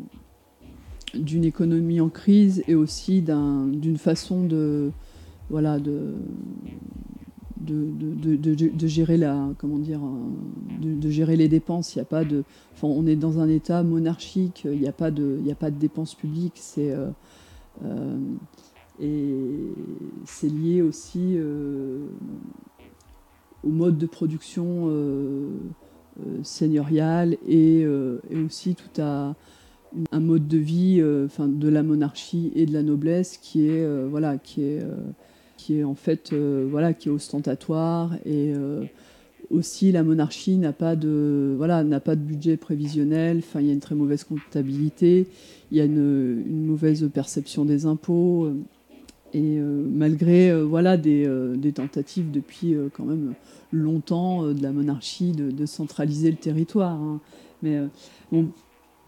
[1.15, 4.91] d'une économie en crise et aussi d'une façon de
[5.49, 6.13] voilà de
[8.85, 10.01] gérer la comment dire
[10.79, 11.95] de, gérer les dépenses.
[11.95, 12.43] Il y a pas de,
[12.73, 14.65] enfin, on est dans un État monarchique.
[14.65, 16.55] Il n'y a pas de, il y a pas de dépenses publiques.
[16.55, 17.09] C'est euh,
[17.85, 18.17] euh,
[19.01, 19.33] et
[20.25, 22.05] c'est lié aussi euh,
[23.63, 24.89] au mode de production
[26.43, 29.35] seigneurial et, et, aussi tout un
[30.13, 34.63] mode de vie, enfin de la monarchie et de la noblesse qui est voilà qui
[34.63, 34.81] est
[35.59, 38.83] qui est en fait euh, voilà, qui est ostentatoire et euh,
[39.51, 43.39] aussi la monarchie n'a pas de voilà n'a pas de budget prévisionnel.
[43.39, 45.27] Enfin, il y a une très mauvaise comptabilité,
[45.71, 48.55] il y a une, mauvaise perception des impôts euh,
[49.33, 53.33] et malgré voilà des, des, tentatives depuis quand même
[53.71, 56.93] longtemps de la monarchie de, centraliser le territoire.
[56.93, 57.19] Hein.
[57.61, 57.79] Mais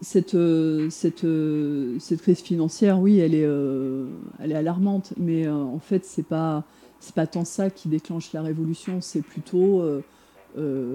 [0.02, 4.08] cette, euh, cette, euh, cette, crise financière, oui, elle est, euh,
[4.40, 6.64] elle est alarmante, mais en fait, c'est pas
[6.98, 9.82] c'est pas tant ça qui déclenche la révolution, c'est plutôt
[10.54, 10.92] que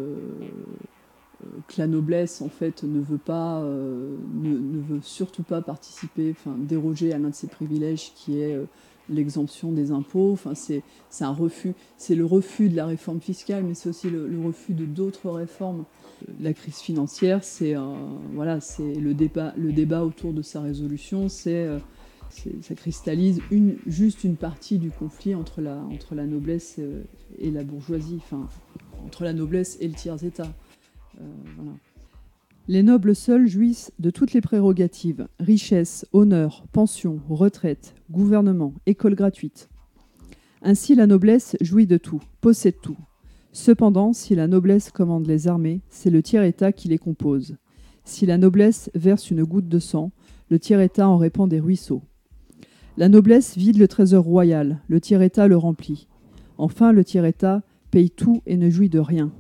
[1.78, 7.28] la noblesse en fait ne veut pas, ne, veut surtout pas participer, déroger à l'un
[7.30, 8.58] de ses privilèges qui est
[9.10, 10.32] l'exemption des impôts.
[10.34, 10.84] Enfin, c'est
[11.22, 14.86] un refus, c'est le refus de la réforme fiscale, mais c'est aussi le, refus de
[14.86, 15.86] d'autres réformes
[16.40, 17.94] la crise financière, c'est euh,
[18.34, 21.78] voilà, c'est le débat, le débat autour de sa résolution, c'est euh,
[22.62, 27.04] ça cristallise une, juste une partie du conflit entre la, entre la noblesse euh,
[27.38, 28.48] et la bourgeoisie, enfin
[29.06, 30.52] entre la noblesse et le tiers-État.
[32.68, 39.70] Les nobles seuls jouissent de toutes les prérogatives richesse, honneur, pension, retraite, gouvernement, école gratuite.
[40.62, 42.98] Ainsi, la noblesse jouit de tout, possède tout,
[43.60, 47.58] Cependant, si la noblesse commande les armées, c'est le tiers-État qui les compose.
[48.04, 50.12] Si la noblesse verse une goutte de sang,
[50.52, 52.04] le tiers-État en répand des ruisseaux.
[52.98, 56.08] La noblesse vide le trésor royal, le tiers-État le remplit.
[56.60, 59.32] Enfin, le tiers-État paye tout et ne jouit de rien.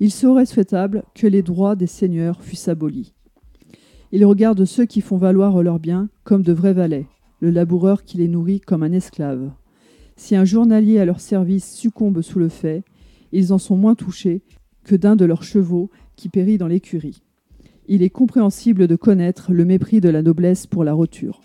[0.00, 3.12] Il serait souhaitable que les droits des seigneurs fussent abolis.
[4.12, 7.06] Il regarde ceux qui font valoir leurs biens comme de vrais valets,
[7.40, 9.52] le laboureur qui les nourrit comme un esclave.
[10.16, 12.82] Si un journalier à leur service succombe sous le fait,
[13.30, 14.42] ils en sont moins touchés
[14.84, 17.22] que d'un de leurs chevaux qui périt dans l'écurie.
[17.86, 21.40] Il est compréhensible de connaître le mépris de la noblesse pour la roture.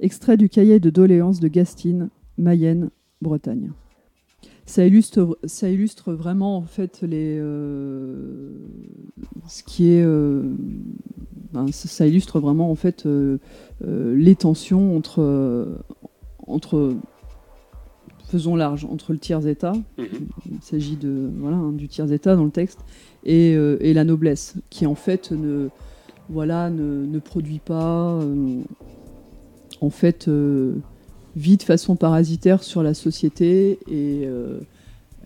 [0.00, 2.90] Extrait du cahier de doléances de Gastine, Mayenne,
[3.22, 3.72] Bretagne.
[4.66, 8.50] Ça illustre, ça illustre vraiment en fait les, euh,
[9.46, 10.42] ce qui est, euh,
[11.52, 13.38] ben, ça illustre vraiment en fait euh,
[13.80, 15.68] les tensions entre,
[16.48, 16.94] entre,
[18.26, 20.06] faisons large, entre le tiers état, mhm.
[20.50, 22.80] il s'agit de voilà hein, du tiers état dans le texte,
[23.24, 25.68] et, et, la noblesse, qui en fait ne,
[26.28, 28.20] voilà, ne, ne produit pas,
[29.80, 30.28] en fait
[31.36, 34.58] vit de façon parasitaire sur la société et, euh,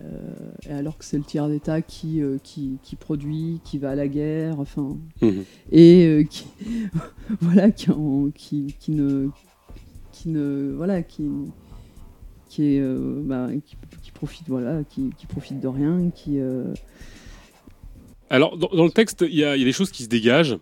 [0.03, 3.95] euh, alors que c'est le tiers d'État qui, euh, qui, qui, produit, qui va à
[3.95, 5.45] la guerre, enfin, mhm.
[5.71, 6.47] et qui,
[7.41, 7.87] voilà, qui,
[8.35, 9.29] qui, ne,
[10.11, 11.29] qui ne, voilà, qui,
[12.49, 12.81] qui est,
[13.23, 13.47] bah,
[14.03, 16.39] qui, profite, voilà, qui, profite de rien, qui.
[18.29, 20.57] Alors, dans, le texte, il y, a, y, a des choses qui se dégagent,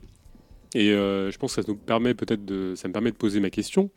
[0.76, 3.50] et je pense que ça nous permet peut-être de, ça me permet de poser ma
[3.50, 3.90] question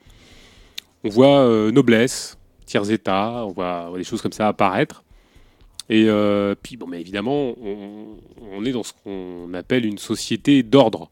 [1.04, 5.04] on voit euh, noblesse, tiers état, on voit, des choses comme ça apparaître.
[5.88, 11.10] Et euh, puis, bon, mais évidemment, on, est dans ce qu'on appelle une société d'ordre.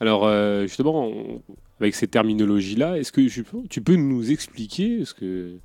[0.00, 1.10] Alors, euh, justement,
[1.80, 3.22] avec ces terminologies-là, est-ce que
[3.68, 5.58] tu peux nous expliquer ce que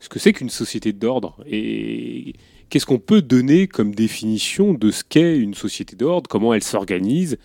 [0.00, 2.34] ce que c'est qu'une société d'ordre et
[2.70, 7.36] qu'est-ce qu'on peut donner comme définition de ce qu'est une société d'ordre, comment elle s'organise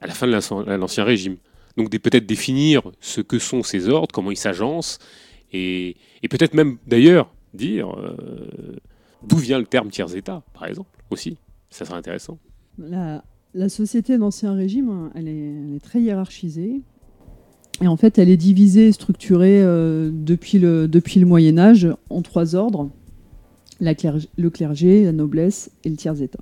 [0.00, 0.32] à la fin de
[0.76, 1.36] l'Ancien Régime?
[1.76, 4.98] Donc peut-être définir ce que sont ces ordres, comment ils s'agencent,
[5.52, 5.96] et,
[6.30, 8.16] peut-être même d'ailleurs dire euh,
[9.26, 11.36] d'où vient le terme tiers-État, par exemple, aussi.
[11.70, 12.38] Ça serait intéressant.
[12.78, 13.22] La,
[13.68, 16.80] société d'Ancien Régime, elle est, très hiérarchisée.
[17.82, 20.88] Et en fait, elle est divisée, structurée euh, depuis, le,
[21.24, 22.90] Moyen Âge en trois ordres.
[23.80, 26.38] Le clergé, la noblesse et le tiers-État.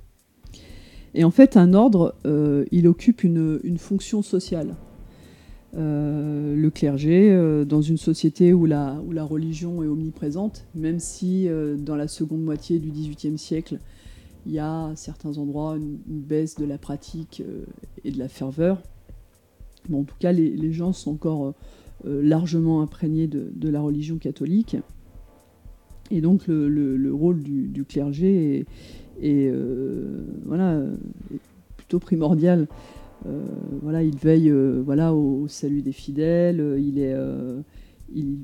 [1.15, 4.75] Et en fait, un ordre, euh, il occupe une fonction sociale.
[5.77, 11.77] Euh, le clergé euh, dans une société où la, religion est omniprésente, même si euh,
[11.77, 13.79] dans la seconde moitié du XVIIIe siècle,
[14.45, 17.41] il y a à certains endroits une, baisse de la pratique
[18.03, 18.81] et de la ferveur.
[19.93, 21.53] en tout cas, les, gens sont encore
[22.03, 24.77] largement imprégnés de, la religion catholique.
[26.09, 28.65] Et donc le, rôle du, clergé
[29.21, 29.53] est,
[31.77, 32.67] plutôt primordial
[33.81, 37.61] voilà, il veille euh, au, salut des fidèles, euh,
[38.13, 38.37] il,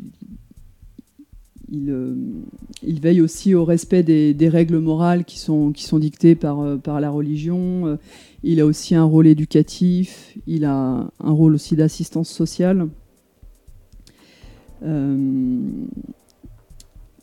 [3.02, 7.98] veille aussi au respect des, règles morales qui sont, dictées par, par la religion.
[8.44, 12.88] Il a aussi un rôle éducatif, il a un rôle aussi d'assistance sociale.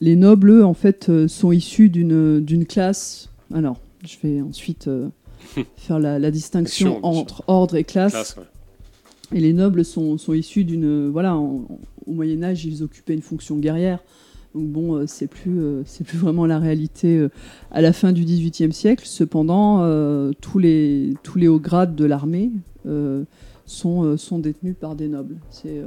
[0.01, 3.31] les nobles, en fait, sont issus d'une classe.
[3.53, 4.89] Alors, je vais ensuite
[5.77, 8.37] faire la, distinction entre ordre et classe.
[9.33, 11.09] Et les nobles sont, sont issus d'une.
[11.09, 11.67] Voilà, au
[12.07, 14.01] Moyen-Âge, ils occupaient une fonction guerrière.
[14.55, 17.29] Donc bon, euh, c'est plus, euh, c'est plus vraiment la réalité euh,
[17.73, 19.05] à la fin du XVIIIe siècle.
[19.07, 19.81] Cependant,
[20.41, 22.53] tous, les, tous les hauts grades de l'armée
[23.67, 25.37] sont, sont détenus par des nobles.
[25.51, 25.83] C'est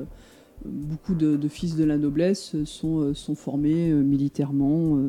[0.66, 5.00] beaucoup de, fils de la noblesse sont, sont formés militairement,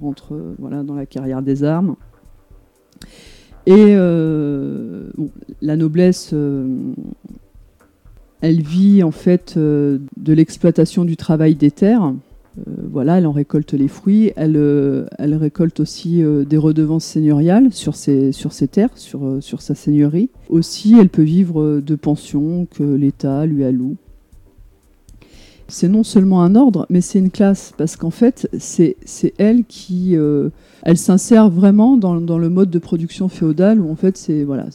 [0.00, 1.96] rentrent voilà, dans la carrière des armes.
[3.66, 5.08] Et euh,
[5.62, 6.66] la noblesse, euh,
[8.42, 12.12] elle vit en fait euh, de l'exploitation du travail des terres.
[12.66, 14.32] voilà, elle en récolte les fruits.
[14.36, 14.60] Elle,
[15.18, 20.28] elle récolte aussi des redevances seigneuriales sur ses, sur ses terres, sur, sur sa seigneurie.
[20.50, 23.96] Aussi, elle peut vivre de pensions que l'État lui alloue
[25.66, 28.96] c'est non seulement un ordre, mais c'est une classe, parce qu'en fait, c'est
[29.38, 30.14] elle qui...
[30.84, 34.66] elle s'insère vraiment dans, le mode de production féodal, où en fait, c'est voilà,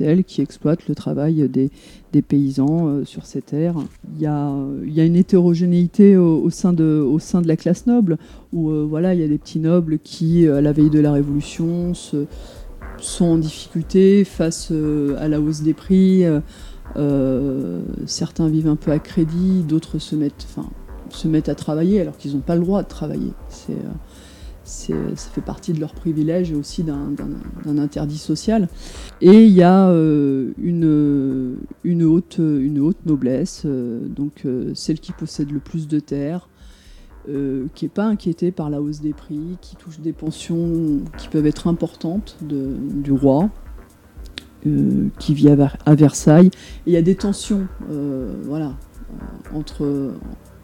[0.00, 3.76] elle qui exploite le travail des, paysans euh, sur ces terres.
[4.16, 4.52] Il y a,
[4.84, 8.18] il y a une hétérogénéité au, sein de, au sein de la classe noble,
[8.52, 11.12] où euh, voilà, il y a des petits nobles qui, à la veille de la
[11.12, 11.92] Révolution,
[12.98, 14.72] sont en difficulté face
[15.18, 16.24] à la hausse des prix
[16.96, 20.68] euh, certains vivent un peu à crédit, d'autres se mettent, enfin,
[21.10, 23.32] se mettent à travailler alors qu'ils n'ont pas le droit de travailler.
[23.48, 23.90] C'est, euh,
[24.64, 27.14] ça fait partie de leur privilège et aussi d'un,
[27.78, 28.68] interdit social.
[29.20, 32.38] Et il y a euh, une, haute,
[33.06, 36.48] noblesse, donc celle qui possède le plus de terres,
[37.26, 41.46] qui n'est pas inquiétée par la hausse des prix, qui touche des pensions qui peuvent
[41.46, 43.50] être importantes du roi,
[44.66, 46.50] euh, qui vit à, Versailles.
[46.84, 48.74] il y a des tensions euh, voilà,
[49.80, 50.12] euh,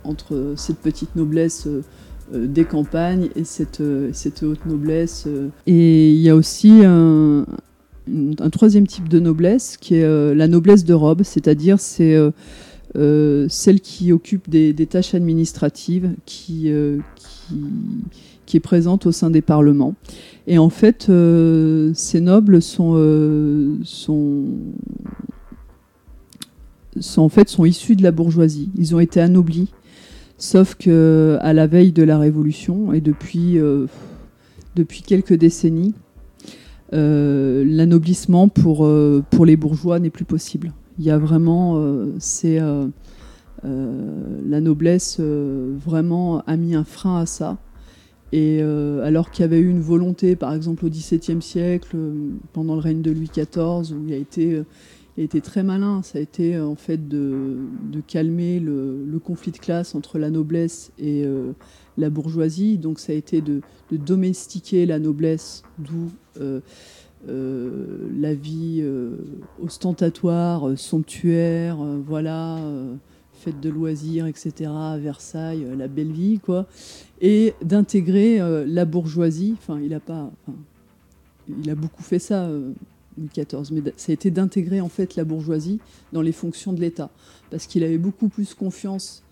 [0.04, 1.66] entre cette petite noblesse
[2.32, 3.82] des campagnes et cette,
[4.12, 5.28] cette haute noblesse.
[5.66, 7.46] Et il y a aussi un,
[8.50, 12.16] troisième type de noblesse qui est la noblesse de robe, c'est-à-dire c'est
[12.94, 16.70] celle qui occupe des, tâches administratives, qui,
[17.14, 17.54] qui,
[18.46, 19.94] qui, est présente au sein des parlements.
[20.46, 21.10] Et en fait,
[21.94, 24.44] ces nobles sont, sont,
[27.00, 28.70] sont, en fait, sont issus de la bourgeoisie.
[28.76, 29.68] Ils ont été anoblis
[30.38, 33.86] Sauf que à la veille de la Révolution et depuis, euh,
[34.74, 35.94] depuis quelques décennies,
[36.92, 40.72] euh, l'anoblissement pour, euh, pour les bourgeois n'est plus possible.
[40.98, 41.78] Il y a vraiment,
[42.18, 42.58] c'est
[43.62, 47.58] la noblesse vraiment a mis un frein à ça.
[48.32, 51.98] Et alors qu'il y avait eu une volonté, par exemple au XVIIe siècle,
[52.54, 54.62] pendant le règne de Louis XIV, où il a été
[55.22, 56.02] a été très malin.
[56.02, 57.58] Ça a été euh, en fait de,
[58.06, 61.52] calmer le, conflit de classe entre la noblesse et euh,
[61.96, 62.78] la bourgeoisie.
[62.78, 66.10] Donc ça a été de, domestiquer la noblesse, d'où
[66.40, 66.60] euh,
[67.26, 68.84] la vie
[69.60, 72.60] ostentatoire, somptuaire, voilà,
[73.32, 74.70] fête de loisirs, etc.
[74.70, 76.66] à Versailles, la belle vie, quoi.
[77.20, 79.54] Et d'intégrer la bourgeoisie.
[79.58, 80.30] Enfin, il a pas.
[81.48, 82.48] il a beaucoup fait ça.
[83.18, 85.80] Mais ça a été d'intégrer en fait la bourgeoisie
[86.12, 87.10] dans les fonctions de l'État,
[87.50, 89.22] parce qu'il avait beaucoup plus confiance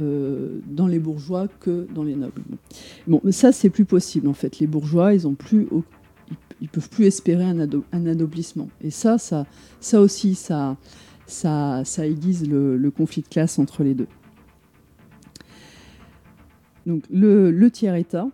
[0.00, 2.42] euh, dans les bourgeois que dans les nobles.
[3.06, 4.58] Bon, mais ça c'est plus possible en fait.
[4.58, 5.68] Les bourgeois, ils ont plus,
[6.60, 8.68] ils peuvent plus espérer un, un anoblissement.
[8.82, 9.46] Et ça, ça,
[9.80, 10.76] ça aussi, ça,
[11.26, 14.08] ça, ça aiguise le, conflit de classe entre les deux.
[16.86, 18.28] Donc le, tiers État,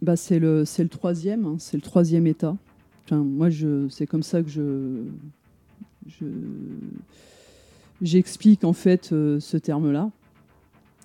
[0.00, 2.56] bah, c'est le, le troisième, hein, c'est le troisième État
[3.16, 5.04] moi, je, c'est comme ça que je,
[8.00, 10.10] j'explique en fait euh, ce terme-là.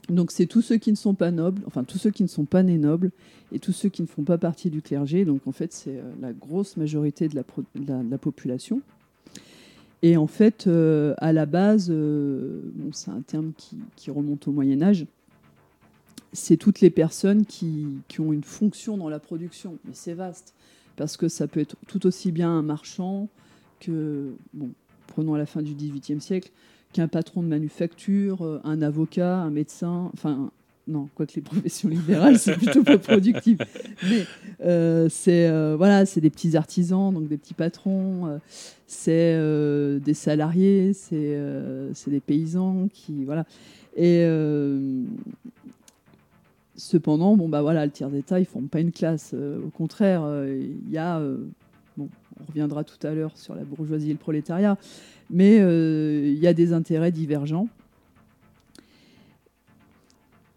[0.10, 2.46] Donc c'est tous ceux qui ne sont pas nobles, enfin tous ceux qui ne sont
[2.46, 3.12] pas nés nobles
[3.52, 5.26] et tous ceux qui ne font pas partie du clergé.
[5.26, 8.82] Donc en fait c'est euh, la grosse majorité de la, population.
[10.02, 11.92] Et en fait euh, à la base,
[12.94, 13.52] c'est un terme
[13.96, 15.06] qui, remonte au Moyen Âge,
[16.34, 17.88] c'est toutes les personnes qui,
[18.20, 19.78] ont une fonction dans la production.
[19.86, 20.54] Mais c'est vaste
[20.98, 23.30] parce que ça peut être tout aussi bien un marchand
[23.80, 24.70] que, bon,
[25.06, 26.52] prenons à la fin du XVIIIe siècle,
[26.92, 30.50] qu'un patron de manufacture, euh, un avocat, un médecin, enfin,
[30.88, 33.60] non, quoique les professions libérales, c'est plutôt pas productif.
[34.10, 34.26] Mais
[34.66, 38.40] euh, c'est euh, voilà, des petits artisans, donc des petits patrons,
[38.88, 39.38] c'est
[40.00, 41.40] des salariés, c'est
[42.08, 43.46] des paysans qui voilà.
[43.96, 44.26] Et
[46.78, 49.32] Cependant, bon, bah voilà, le tiers d'État, ils ne forment pas une classe.
[49.34, 51.18] Euh, au contraire, euh, il y a.
[51.18, 51.38] Euh,
[51.98, 52.08] bon,
[52.40, 54.78] on reviendra tout à l'heure sur la bourgeoisie et le prolétariat,
[55.32, 57.68] mais il y a des intérêts divergents.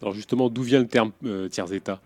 [0.02, 1.12] Alors justement, d'où vient le terme
[1.50, 2.00] tiers-État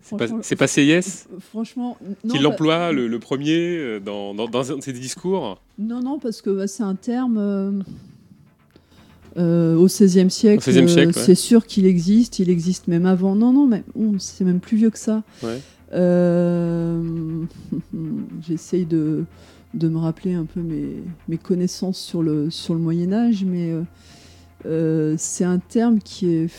[0.00, 0.26] c'est pas,
[0.56, 1.96] pas CIS Franchement,
[2.28, 5.60] qui l'emploie le, premier dans, dans, dans, ses discours?
[5.78, 7.84] Non, non, parce que bah, c'est un terme
[9.36, 13.34] euh, au XVIe siècle, euh, c'est sûr qu'il existe, il existe même avant.
[13.34, 13.82] Non, non, mais
[14.18, 15.22] c'est même plus vieux que ça.
[15.94, 17.02] Euh,
[18.46, 19.24] j'essaye de,
[19.74, 23.74] de, me rappeler un peu mes, mes, connaissances sur le, sur le Moyen Âge, mais
[25.16, 26.50] c'est un terme qui est,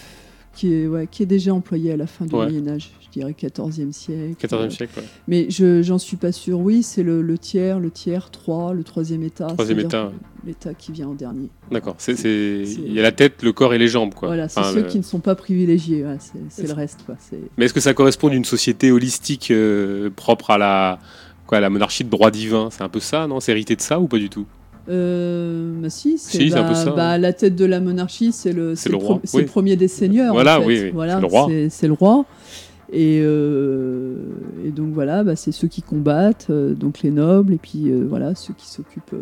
[0.53, 3.91] qui, est, ouais, qui est déjà employé à la fin du Moyen Âge dirais 14e
[3.91, 4.35] siècle.
[4.41, 5.05] 14e siècle, ouais.
[5.27, 6.59] Mais je j'en suis pas sûr.
[6.59, 9.47] Oui, c'est le, le, tiers, le tiers 3, le troisième état.
[9.47, 10.11] Troisième état.
[10.45, 11.49] L'état qui vient en dernier.
[11.71, 11.95] D'accord.
[11.97, 14.27] C'est, il y a la tête, le corps et les jambes, quoi.
[14.27, 16.05] Voilà, c'est ceux qui ne sont pas privilégiés.
[16.49, 17.15] c'est, le reste, quoi.
[17.57, 20.99] Mais est-ce que ça correspond à une société holistique euh, propre à la,
[21.47, 22.69] quoi, la monarchie de droit divin?
[22.71, 23.39] C'est un peu ça, non?
[23.39, 24.45] C'est hérité de ça ou pas du tout?
[24.89, 29.45] Euh, bah si, c'est bah, bah, la tête de la monarchie, c'est le, le, le,
[29.45, 30.33] premier des seigneurs.
[30.33, 30.91] Voilà, oui, oui.
[30.93, 31.49] Voilà, c'est le roi.
[31.69, 32.25] C'est, le roi.
[32.93, 34.17] Euh,
[34.63, 38.05] et, donc voilà, bah, c'est ceux qui combattent, euh, donc les nobles, et puis euh,
[38.07, 39.15] voilà, ceux qui s'occupent,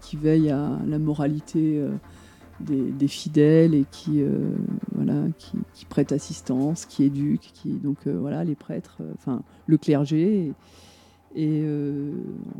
[0.00, 1.82] qui, veillent à la moralité
[2.60, 4.22] des, fidèles et qui,
[4.94, 10.52] voilà, qui, prêtent assistance, qui éduquent, qui, donc voilà, les prêtres, enfin le clergé.
[11.34, 11.64] Et,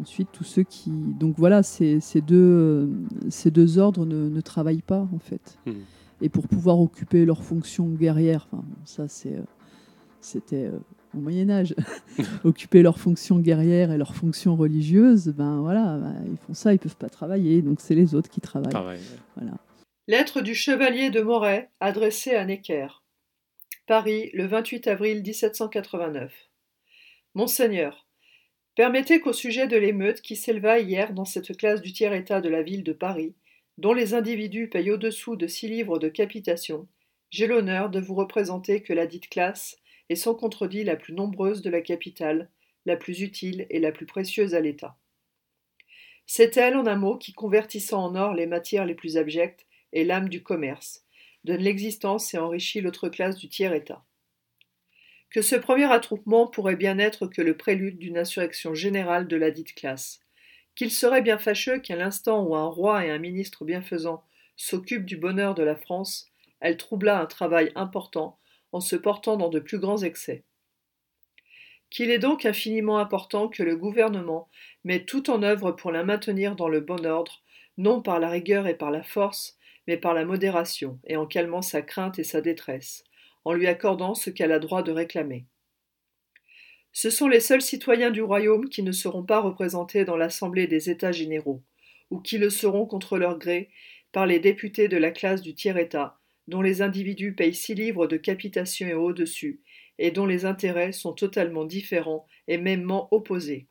[0.00, 0.90] ensuite, tous ceux qui.
[0.90, 2.90] Donc voilà, ces, ces deux,
[3.28, 5.58] ces deux ordres ne, travaillent pas, en fait.
[5.66, 5.72] Hmm.
[6.22, 8.48] Et pour pouvoir occuper leurs fonctions guerrières,
[8.86, 9.38] ça c'est
[10.26, 10.78] c'était euh,
[11.14, 11.74] au Moyen Âge,
[12.44, 16.78] occuper leurs fonctions guerrières et leurs fonctions religieuses, ben voilà, ben, ils font ça, ils
[16.78, 18.98] peuvent pas travailler, donc c'est les autres qui travaillent.
[19.36, 19.52] Voilà.
[20.08, 22.88] Lettre du chevalier de Moret adressée à Necker.
[23.86, 26.32] Paris, le 28 avril 1789.
[27.34, 28.06] Monseigneur,
[28.74, 32.62] permettez qu'au sujet de l'émeute qui s'éleva hier dans cette classe du tiers-état de la
[32.62, 33.34] ville de Paris,
[33.78, 36.88] dont les individus payent au-dessous de six livres de capitation,
[37.30, 39.76] j'ai l'honneur de vous représenter que la dite classe
[40.08, 42.48] et sans contredit la plus nombreuse de la capitale,
[42.84, 44.96] la plus utile et la plus précieuse à l'État.
[46.26, 50.04] C'est elle, en un mot, qui, convertissant en or les matières les plus abjectes, est
[50.04, 51.04] l'âme du commerce,
[51.44, 54.04] donne l'existence et enrichit l'autre classe du tiers-État.
[55.30, 59.50] Que ce premier attroupement pourrait bien être que le prélude d'une insurrection générale de la
[59.50, 60.20] dite classe,
[60.74, 64.22] qu'il serait bien fâcheux qu'à l'instant où un roi et un ministre bienfaisant
[64.56, 66.30] s'occupent du bonheur de la France,
[66.60, 68.38] elle troublât un travail important
[68.76, 70.44] en se portant dans de plus grands excès.
[71.88, 74.48] Qu'il est donc infiniment important que le gouvernement
[74.84, 77.42] mette tout en œuvre pour la maintenir dans le bon ordre,
[77.78, 81.62] non par la rigueur et par la force, mais par la modération, et en calmant
[81.62, 83.04] sa crainte et sa détresse,
[83.44, 85.46] en lui accordant ce qu'elle a droit de réclamer.
[86.92, 90.90] Ce sont les seuls citoyens du royaume qui ne seront pas représentés dans l'Assemblée des
[90.90, 91.62] États généraux,
[92.10, 93.70] ou qui le seront contre leur gré
[94.12, 98.16] par les députés de la classe du tiers-État, dont les individus payent six livres de
[98.16, 99.60] capitation et au-dessus,
[99.98, 103.66] et dont les intérêts sont totalement différents et mêmement opposés.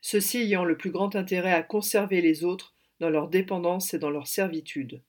[0.00, 4.10] Ceux-ci ayant le plus grand intérêt à conserver les autres dans leur dépendance et dans
[4.10, 5.02] leur servitude.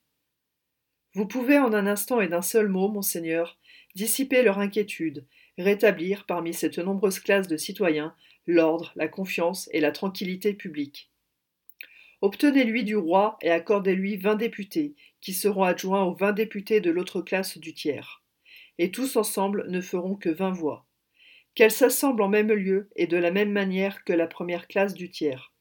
[1.13, 3.57] Vous pouvez en un instant et d'un seul mot, monseigneur,
[3.95, 5.25] dissiper leur inquiétude,
[5.57, 8.15] rétablir parmi cette nombreuse classe de citoyens
[8.45, 11.11] l'ordre, la confiance et la tranquillité publique.
[12.21, 17.21] Obtenez-lui du roi et accordez-lui vingt députés, qui seront adjoints aux vingt députés de l'autre
[17.21, 18.23] classe du tiers.
[18.77, 20.85] Et tous ensemble ne feront que vingt voix.
[21.55, 25.09] Qu'elle s'assemble en même lieu et de la même manière que la première classe du
[25.09, 25.51] tiers.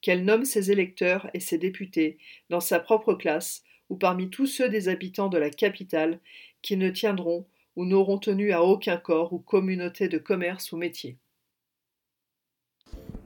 [0.00, 2.18] Qu'elle nomme ses électeurs et ses députés
[2.50, 6.20] dans sa propre classe ou parmi tous ceux des habitants de la capitale
[6.62, 7.46] qui ne tiendront
[7.76, 11.18] ou n'auront tenu à aucun corps ou communauté de commerce ou métier.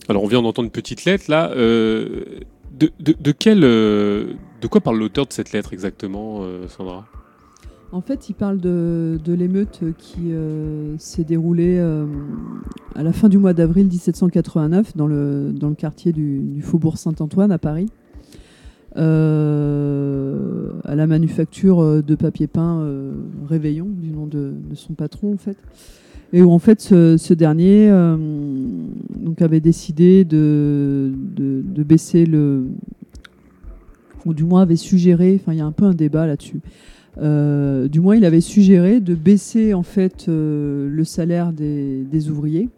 [0.09, 1.51] Alors on vient d'entendre une petite lettre là.
[1.53, 2.41] Euh,
[2.71, 3.35] de, de,
[3.65, 7.07] euh, de quoi parle l'auteur de cette lettre exactement, euh, Sandra?
[7.91, 12.05] En fait, il parle de, l'émeute qui euh, s'est déroulée euh,
[12.95, 17.89] à la fin du mois d'avril 1789 dans le, quartier du, Faubourg Saint-Antoine à Paris.
[18.97, 19.05] À
[20.95, 22.85] la manufacture de papier peint
[23.49, 25.57] Réveillon, du nom de, son patron en fait.
[26.33, 27.89] Et où en fait ce, dernier
[29.41, 31.13] avait décidé de,
[31.85, 32.67] baisser le.
[34.35, 36.61] Du moins avait suggéré, enfin il y a un peu un débat là-dessus.
[37.21, 42.69] Euh, du moins, il avait suggéré de baisser en fait euh, le salaire des, ouvriers.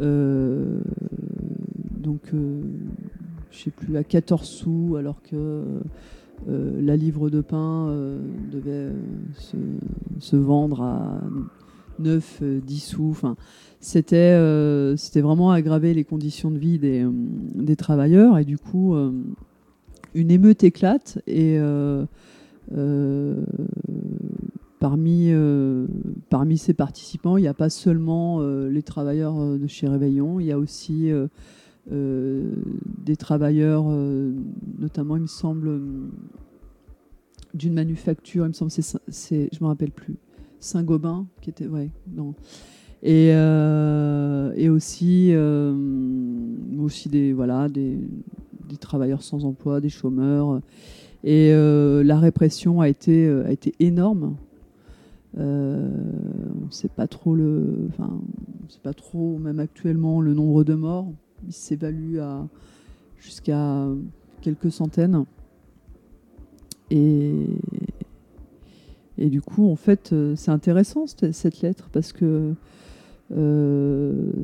[0.00, 0.78] Euh,
[1.98, 2.32] donc,
[3.50, 5.62] je sais plus, à 14 sous, alors que
[6.48, 7.94] la livre de pain
[8.50, 8.90] devait
[10.20, 11.20] se, vendre à
[11.98, 13.16] 9, 10 sous.
[13.80, 14.36] C'était
[15.20, 18.38] vraiment aggraver les conditions de vie des travailleurs.
[18.38, 18.96] Et du coup,
[20.14, 21.18] une émeute éclate.
[21.26, 21.58] Et
[24.78, 25.32] parmi,
[26.30, 30.52] parmi ces participants, il n'y a pas seulement les travailleurs de chez Réveillon, il y
[30.52, 31.12] a aussi
[31.90, 32.52] euh,
[33.04, 34.32] des travailleurs, euh,
[34.78, 35.80] notamment, il me semble, euh,
[37.54, 40.14] d'une manufacture, il me semble, c'est, je me rappelle plus,
[40.60, 42.34] Saint-Gobain, qui était, ouais, non.
[43.02, 45.74] Et, euh, aussi, euh,
[46.78, 47.98] aussi des, voilà, des,
[48.72, 50.60] des, travailleurs sans emploi, des chômeurs.
[51.24, 54.36] Et euh, la répression a été, a été énorme.
[55.36, 58.10] on ne sait pas trop le, enfin,
[58.82, 61.08] pas trop, même actuellement, le nombre de morts
[61.46, 62.46] il s'évalue à
[63.18, 63.86] jusqu'à
[64.40, 65.24] quelques centaines.
[66.90, 67.46] Et,
[69.18, 72.52] et du coup, en fait, euh, c'est intéressant cette lettre parce que euh,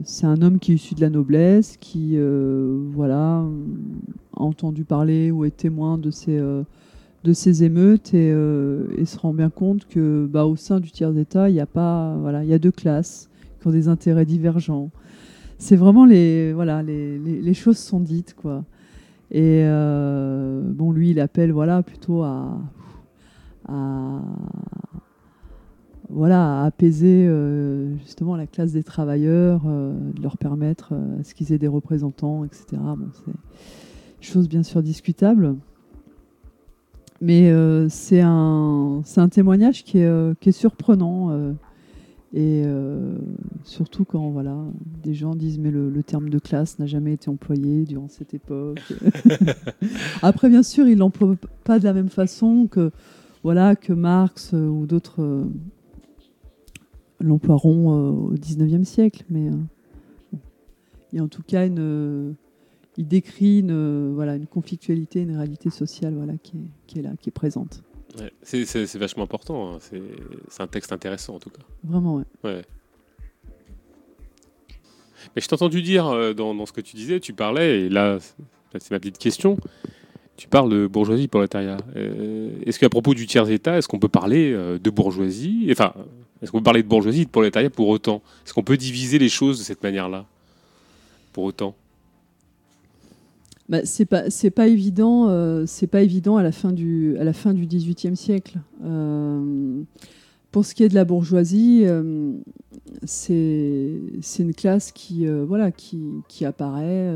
[0.05, 3.45] c'est un homme qui est issu de la noblesse, qui euh, voilà,
[4.37, 6.63] a entendu parler ou est témoin de ces, euh,
[7.25, 11.13] de ces émeutes et, euh, se rend bien compte que bah, au sein du tiers
[11.13, 13.29] d'État, il y a pas voilà, il y a deux classes
[13.61, 14.91] qui ont des intérêts divergents
[15.59, 18.65] c'est vraiment les voilà les, les, choses sont dites quoi.
[19.31, 22.59] Et euh, bon, lui, il appelle voilà plutôt à,
[23.69, 24.23] à
[26.11, 31.25] voilà à apaiser euh, justement la classe des travailleurs, euh, de leur permettre euh, à
[31.25, 32.65] ce qu'ils aient des représentants, etc.
[32.73, 33.33] Bon, c'est
[34.27, 35.57] chose bien sûr discutable.
[37.21, 41.55] Mais euh, c'est un, un témoignage qui est, qui est surprenant
[42.35, 42.63] et
[43.65, 44.57] surtout quand voilà,
[45.03, 48.35] des gens disent mais le, le terme de classe n'a jamais été employé durant cette
[48.35, 48.81] époque.
[50.23, 52.93] Après, bien sûr, ils l'emploient pas de la même façon que
[53.43, 55.47] voilà que Marx ou d'autres
[57.21, 60.39] euh, l'emploieront euh, au 19e siècle, mais euh,
[61.13, 62.35] il y a en tout cas une
[62.97, 67.11] il décrit une voilà une conflictualité, une réalité sociale voilà qui est, qui est là,
[67.21, 67.83] qui est présente.
[68.19, 69.75] Ouais, c'est vachement important.
[69.75, 69.79] Hein.
[69.81, 71.63] C'est un texte intéressant en tout cas.
[71.85, 72.25] Vraiment, ouais.
[72.45, 72.63] ouais.
[75.35, 77.89] Mais je t'ai entendu dire euh, dans, dans, ce que tu disais, tu parlais, et
[77.89, 78.19] là,
[78.73, 79.57] c'est ma petite question.
[80.37, 81.79] Tu parles de bourgeoisie prolétariat.
[81.97, 85.69] Euh, est-ce qu'à propos du tiers-État, est-ce qu'on peut parler euh, de bourgeoisie?
[85.73, 85.93] Enfin,
[86.43, 88.23] est-ce qu'on peut parler de bourgeoisie et de prolétariat pour autant?
[88.45, 90.27] Est-ce qu'on peut diviser les choses de cette manière-là?
[91.33, 91.75] Pour autant?
[93.69, 94.25] Bah, c'est pas
[94.55, 98.59] pas évident euh, pas évident à la fin du XVIIIe siècle.
[100.51, 101.85] pour ce qui est de la bourgeoisie,
[103.05, 107.13] c'est c'est une classe qui voilà qui, apparaît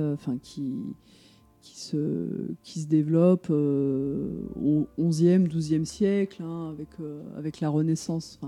[1.63, 4.29] qui se, développe euh,
[4.61, 8.39] au XIe, XIIe siècle, hein, euh, avec la Renaissance,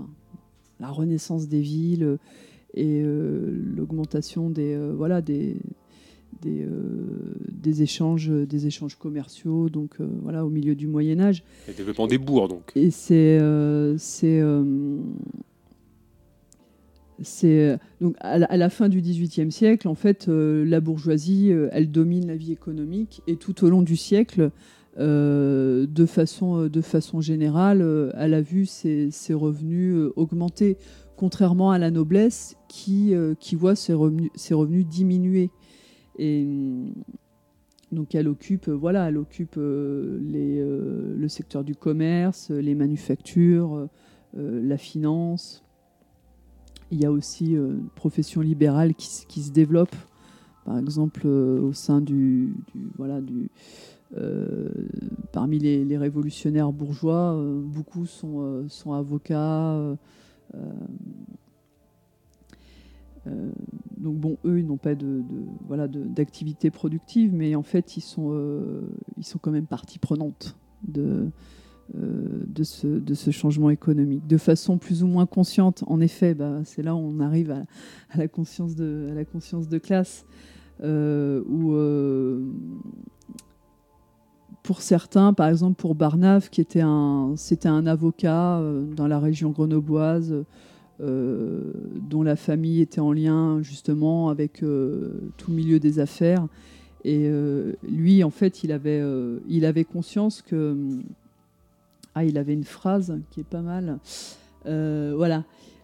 [0.79, 2.17] la Renaissance des villes
[2.73, 5.57] et euh, l'augmentation des, voilà, des,
[6.41, 6.67] des,
[7.49, 11.43] des, échanges, des échanges commerciaux, donc voilà, au milieu du Moyen Âge.
[11.67, 12.71] Le développement des bourgs, donc.
[12.75, 13.39] Et c'est
[13.97, 14.41] c'est
[17.21, 21.69] c'est euh, donc à la, fin du XVIIIe siècle, en fait, euh, la bourgeoisie, euh,
[21.71, 24.51] elle domine la vie économique et tout au long du siècle,
[24.97, 30.77] de, façon, de façon générale, elle a vu ses, revenus augmenter,
[31.17, 35.49] contrairement à la noblesse qui, qui voit ses revenus, ses revenus diminuer.
[36.17, 36.47] Et
[37.91, 43.89] donc elle occupe, voilà, elle occupe les, le secteur du commerce, les manufactures,
[44.33, 45.65] la finance.
[46.91, 49.95] Il y a aussi euh, une profession libérale qui, se développe,
[50.65, 52.53] par exemple euh, au sein du,
[52.97, 53.47] voilà, du, euh,
[55.31, 59.97] parmi les, révolutionnaires bourgeois, beaucoup sont, sont avocats.
[63.97, 65.23] donc bon, eux, ils n'ont pas de,
[65.67, 68.33] voilà d'activité productive, mais en fait, ils sont,
[69.17, 70.55] ils sont quand même partie prenante
[70.87, 71.29] de,
[71.93, 74.25] euh, de, ce, de ce changement économique.
[74.25, 77.63] De façon plus ou moins consciente, en effet, bah, c'est là où on arrive à,
[78.15, 80.25] la, conscience de, la conscience de classe,
[80.81, 82.43] euh, où euh,
[84.65, 88.61] pour certains, par exemple pour Barnave, qui était un, c'était un avocat
[88.95, 90.43] dans la région grenobloise,
[90.99, 96.47] dont la famille était en lien justement avec tout le milieu des affaires.
[97.03, 97.29] Et
[97.87, 99.03] lui, en fait, il avait,
[99.47, 100.75] il avait conscience que
[102.15, 103.99] ah, il avait une phrase qui est pas mal.
[104.65, 105.43] Euh, voilà.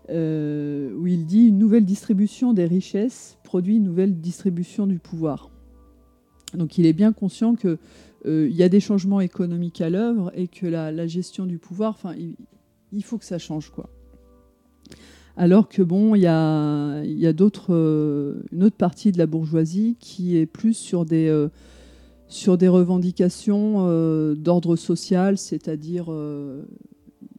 [0.10, 5.49] Euh, où il dit Une nouvelle distribution des richesses produit une nouvelle distribution du pouvoir.
[6.53, 7.78] Donc il est bien conscient qu'il
[8.26, 12.15] euh, y a des changements économiques à l'œuvre et que la, gestion du pouvoir, enfin,
[12.91, 13.69] il, faut que ça change.
[13.69, 13.89] quoi.
[15.38, 17.72] Alors que bon, il y a, d'autres,
[18.52, 21.30] une autre partie de la bourgeoisie qui est plus sur des
[22.31, 26.64] sur des revendications euh, d'ordre social, c'est-à-dire euh,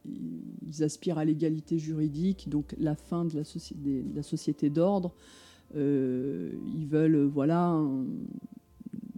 [0.05, 5.15] ils aspirent à l'égalité juridique, donc la fin de la, société d'ordre.
[5.75, 7.81] Euh, ils veulent voilà,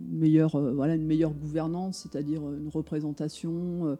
[0.10, 3.98] meilleure, voilà une meilleure gouvernance, c'est-à-dire une représentation,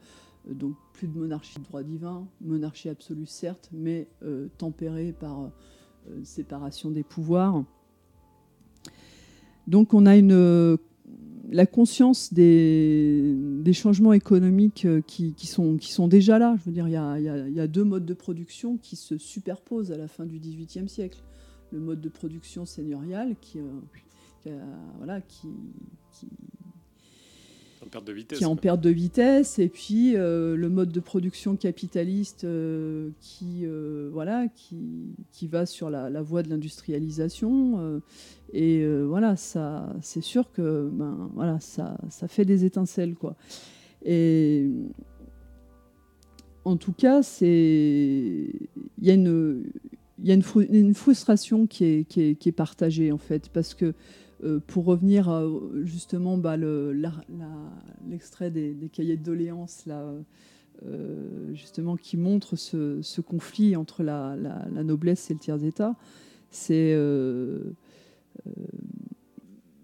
[0.50, 4.08] donc plus de monarchie de droit divin, monarchie absolue certes, mais
[4.58, 5.52] tempérée par
[6.24, 7.64] séparation des pouvoirs.
[9.68, 10.78] Donc on a une
[11.52, 16.56] la conscience des, changements économiques euh, qui, sont, qui, sont, déjà là.
[16.60, 20.08] Je veux dire, il y, a, deux modes de production qui se superposent à la
[20.08, 21.20] fin du XVIIIe siècle.
[21.72, 23.64] Le mode de production seigneurial qui, euh,
[24.98, 25.48] voilà, qui,
[27.86, 30.92] en perte de vitesse, qui est en perte de vitesse, et puis euh, le mode
[30.92, 38.02] de production capitaliste euh, qui, euh, voilà, qui, qui, va sur la, voie de l'industrialisation.
[38.54, 43.16] et voilà, ça, c'est sûr que ben, voilà, ça, ça fait des étincelles.
[43.16, 43.36] Quoi.
[44.04, 44.70] Et
[46.64, 48.50] en tout cas, c'est
[48.98, 49.64] il y a une
[50.20, 53.50] il y a une, une frustration qui est, qui est, qui est partagée en fait
[53.50, 53.94] parce que
[54.44, 55.32] euh, pour revenir
[55.84, 56.58] justement bah,
[58.08, 64.36] l'extrait des, cahiers de doléances euh, justement qui montre ce, conflit entre la,
[64.84, 65.96] noblesse et le tiers état,
[66.50, 67.72] c'est euh,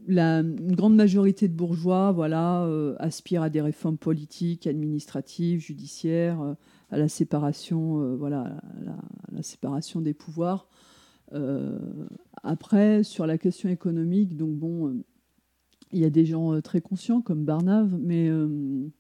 [0.08, 2.68] une grande majorité de bourgeois voilà,
[3.00, 6.56] aspire à des réformes politiques, administratives, judiciaires,
[6.90, 8.18] à la séparation
[10.02, 10.68] des pouvoirs.
[11.34, 11.78] Euh,
[12.44, 15.04] après, sur la question économique, donc bon, euh,
[15.92, 18.92] il y a des gens euh, très conscients comme Barnave, mais il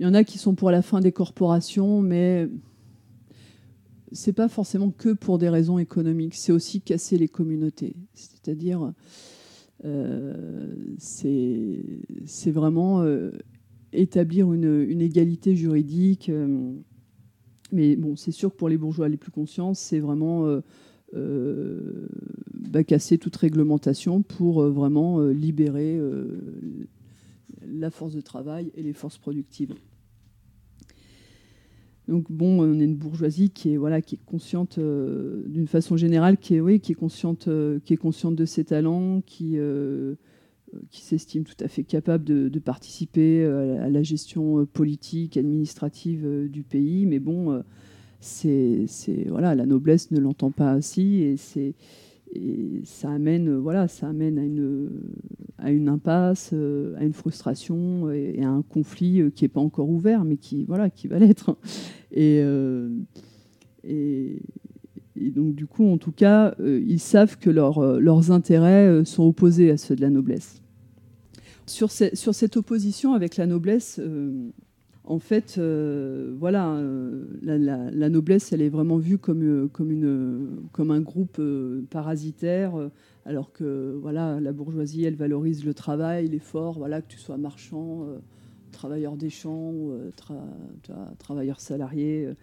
[0.00, 2.48] y en a qui sont pour la fin des corporations, mais
[4.12, 7.96] c'est pas forcément que pour des raisons économiques, c'est aussi casser les communautés.
[8.14, 8.92] C'est-à-dire,
[10.98, 13.04] c'est vraiment
[13.92, 16.30] établir une, égalité juridique.
[17.72, 20.60] mais bon, c'est sûr que pour les bourgeois les plus conscients, c'est vraiment
[21.12, 26.00] bah, casser toute réglementation pour euh, vraiment euh, libérer
[27.66, 29.74] la force de travail et les forces productives.
[32.10, 35.96] Donc bon, on est une bourgeoisie qui est voilà, qui est consciente euh, d'une façon
[35.96, 39.58] générale, qui est oui, qui est consciente, euh, qui est consciente de ses talents, qui
[39.58, 40.16] euh,
[40.90, 47.06] qui s'estime tout à fait capable de, participer à la gestion politique, administrative du pays.
[47.06, 47.60] Mais bon,
[48.20, 48.86] c'est
[49.28, 51.74] voilà, la noblesse ne l'entend pas ainsi et c'est
[52.84, 54.38] ça amène, voilà, ça amène
[55.58, 60.24] à une, impasse, à une frustration et, à un conflit qui n'est pas encore ouvert,
[60.24, 61.56] mais qui, voilà, qui va l'être.
[62.16, 62.88] Euh,
[63.84, 64.42] et,
[65.16, 69.70] donc, du coup, en tout cas, euh, ils savent que euh, leurs intérêts sont opposés
[69.70, 70.62] à ceux de la noblesse.
[71.66, 74.00] Sur cette opposition avec la noblesse,
[75.04, 76.80] en fait, voilà,
[77.42, 81.40] la, noblesse, elle est vraiment vue comme, comme un groupe
[81.90, 82.72] parasitaire,
[83.24, 88.06] alors que voilà, la bourgeoisie, elle valorise le travail, l'effort, voilà, que tu sois marchand
[88.70, 90.10] travailleurs des champs, euh,
[91.18, 92.26] travailleurs salariés.
[92.26, 92.34] Euh,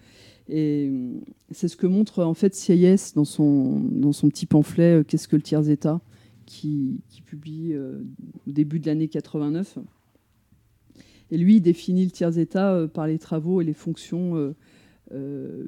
[0.49, 1.19] et euh,
[1.51, 3.81] c'est ce que montre en fait Sieyès dans son,
[4.29, 5.99] petit pamphlet Qu'est-ce que le tiers-État
[6.45, 9.79] qui, publie au début de l'année 89.
[11.31, 14.55] Et lui, il définit le tiers-État par les travaux et les fonctions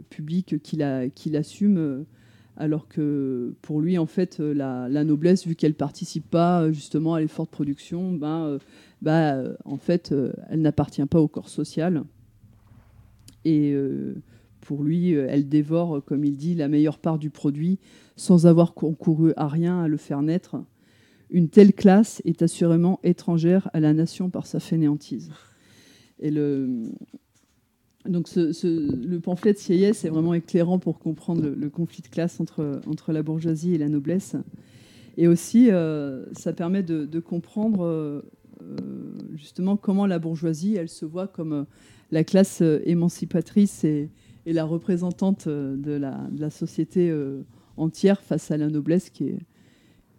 [0.09, 2.05] publiques qu'il assume
[2.55, 7.45] alors que pour lui, en fait, la, noblesse, vu qu'elle participe pas justement à l'effort
[7.45, 8.59] de production, ben,
[9.01, 12.03] bah, euh, en fait, euh, elle n'appartient pas au corps social.
[13.45, 14.15] Et euh,
[14.61, 17.79] pour lui, elle dévore, comme il dit, la meilleure part du produit
[18.17, 20.57] sans avoir concouru à rien à le faire naître.
[21.29, 25.31] Une telle classe est assurément étrangère à la nation par sa fainéantise.
[26.19, 26.83] Et le,
[28.05, 32.81] donc le pamphlet de Sieyès est vraiment éclairant pour comprendre le, conflit de classe entre,
[32.87, 34.35] entre la bourgeoisie et la noblesse.
[35.17, 35.69] Et aussi,
[36.33, 38.23] ça permet de, comprendre
[38.61, 38.77] euh,
[39.35, 41.63] justement comment la bourgeoisie, elle se voit comme euh,
[42.11, 44.09] la classe euh, émancipatrice et,
[44.45, 47.15] la représentante de la, société
[47.77, 49.37] entière face à la noblesse qui est,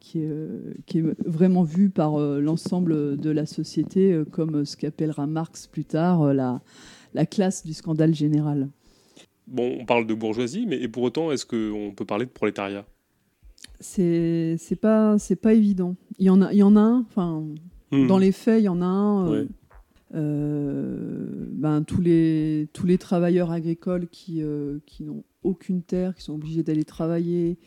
[0.00, 6.34] qui est, vraiment vue par l'ensemble de la société comme ce qu'appellera Marx plus tard
[6.34, 6.60] la,
[7.14, 8.68] la classe du scandale général.
[9.46, 12.86] Bon, on parle de bourgeoisie, mais et pour autant, est-ce qu'on peut parler de prolétariat?
[13.78, 15.96] C'est pas, pas évident.
[16.18, 17.44] Il y en a, il y en a un, enfin,
[17.92, 18.06] Hmm.
[18.06, 19.32] Dans les faits, il y en a un.
[19.32, 19.46] Euh,
[20.14, 26.22] euh, ben, tous, les, tous les travailleurs agricoles qui, euh, qui n'ont aucune terre, qui
[26.22, 27.58] sont obligés d'aller travailler,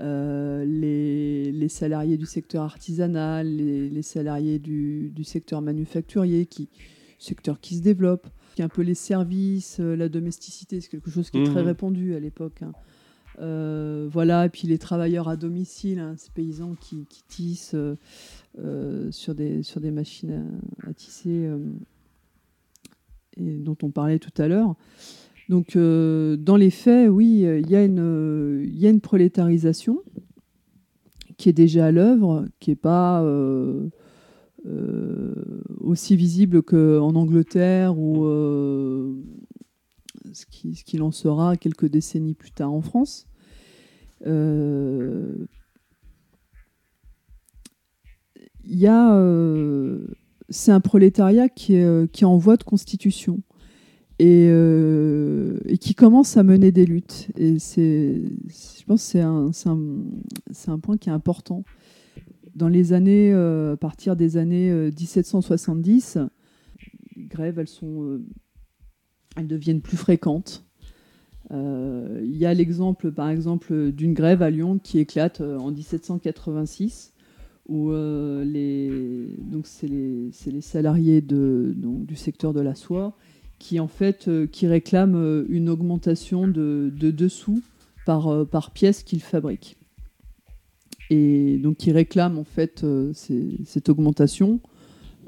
[0.00, 6.68] les, les, salariés du secteur artisanal, les, les salariés du, du, secteur manufacturier, qui,
[7.18, 11.38] secteur qui se développe, qui un peu les services, la domesticité, c'est quelque chose qui
[11.38, 11.66] est très hmm.
[11.66, 12.62] répandu à l'époque.
[12.62, 12.72] Hein.
[14.10, 17.76] voilà, et puis les travailleurs à domicile, hein, ces paysans qui, qui tissent,
[18.64, 21.58] euh, sur, des, sur des machines à, tisser euh,
[23.36, 24.74] et dont on parlait tout à l'heure.
[25.48, 30.02] Donc, euh, dans les faits, oui, il y, a une, y a une prolétarisation
[31.38, 33.24] qui est déjà à l'œuvre, qui n'est pas
[35.80, 38.26] aussi visible qu'en Angleterre ou
[40.32, 43.26] ce qu'il ce qui en sera quelques décennies plus tard en France.
[48.68, 50.06] il y a, euh,
[50.50, 53.40] c'est un prolétariat qui est, euh, qui est, en voie de constitution
[54.18, 57.28] et, euh, et, qui commence à mener des luttes.
[57.36, 61.64] Et je pense que c'est un, un, un, point qui est important.
[62.54, 66.18] Dans les années, à partir des années 1770,
[67.16, 68.20] les grèves, elles, sont,
[69.36, 70.64] elles deviennent plus fréquentes.
[71.50, 77.12] Il y a l'exemple, par exemple, d'une grève à Lyon qui éclate en 1786
[77.68, 83.16] où euh, les, donc c'est les, les, salariés de, donc, du secteur de la soie
[83.58, 87.62] qui en fait euh, qui réclament euh, une augmentation de, de dessous
[88.06, 89.76] par, par pièce qu'ils fabriquent.
[91.10, 94.60] Et donc qui réclament en fait cette augmentation,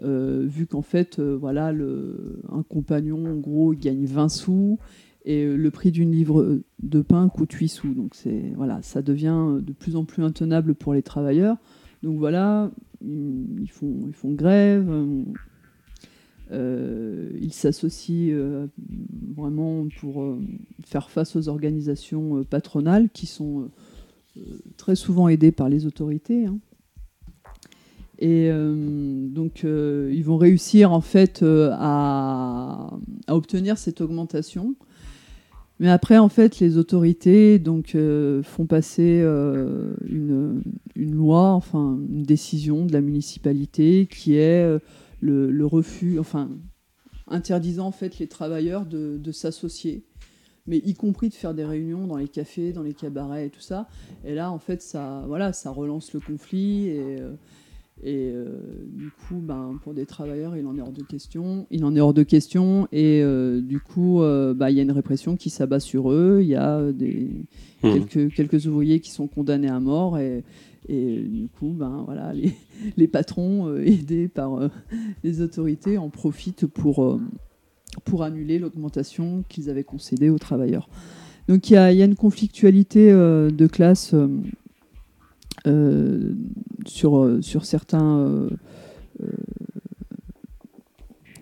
[0.02, 4.78] vu qu'en fait voilà le, un compagnon en gros gagne 20 sous
[5.24, 7.94] et le prix d'une livre de pain coûte 8 sous.
[7.94, 8.14] Donc
[8.56, 11.56] voilà, ça devient de plus en plus intenable pour les travailleurs.
[12.02, 12.70] Donc voilà,
[13.02, 14.90] ils font, ils font grève,
[16.52, 18.66] euh, ils s'associent euh,
[19.36, 20.40] vraiment pour euh,
[20.84, 23.70] faire face aux organisations patronales qui sont
[24.76, 26.46] très souvent aidées par les autorités.
[26.46, 26.58] Hein.
[28.18, 32.90] Et donc, ils vont réussir en fait à,
[33.28, 34.76] obtenir cette augmentation
[35.78, 37.96] mais après, en fait, les autorités donc,
[38.42, 44.78] font passer euh, une, loi, enfin une décision de la municipalité qui est
[45.24, 46.50] euh, le, refus, enfin,
[47.26, 50.04] interdisant en fait les travailleurs de, s'associer,
[50.66, 53.60] mais y compris de faire des réunions dans les cafés, dans les cabarets et tout
[53.60, 53.88] ça.
[54.24, 57.16] Et là, en fait, ça, voilà, ça relance le conflit et
[58.02, 58.46] et euh,
[58.86, 61.66] du coup, ben, pour des travailleurs, il en est hors de question.
[61.70, 62.88] Il en est hors de question.
[62.92, 66.38] Et euh, du coup, euh, bah, il y a une répression qui s'abat sur eux.
[66.40, 67.44] Il y a des,
[67.82, 67.92] mmh.
[67.92, 70.18] quelques, quelques ouvriers qui sont condamnés à mort.
[70.18, 70.44] Et,
[70.88, 72.32] et du coup, ben, voilà,
[72.96, 74.70] les, patrons, aidés par
[75.22, 77.20] les autorités, en profitent pour,
[78.04, 80.88] pour annuler l'augmentation qu'ils avaient concédée aux travailleurs.
[81.48, 84.14] Donc il y, a, une conflictualité de classe
[85.66, 86.32] euh,
[86.86, 88.18] sur, euh, sur certains.
[88.18, 88.50] Euh,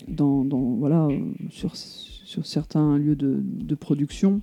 [0.09, 1.09] dans, voilà,
[1.51, 4.41] sur, sur certains lieux de, de production.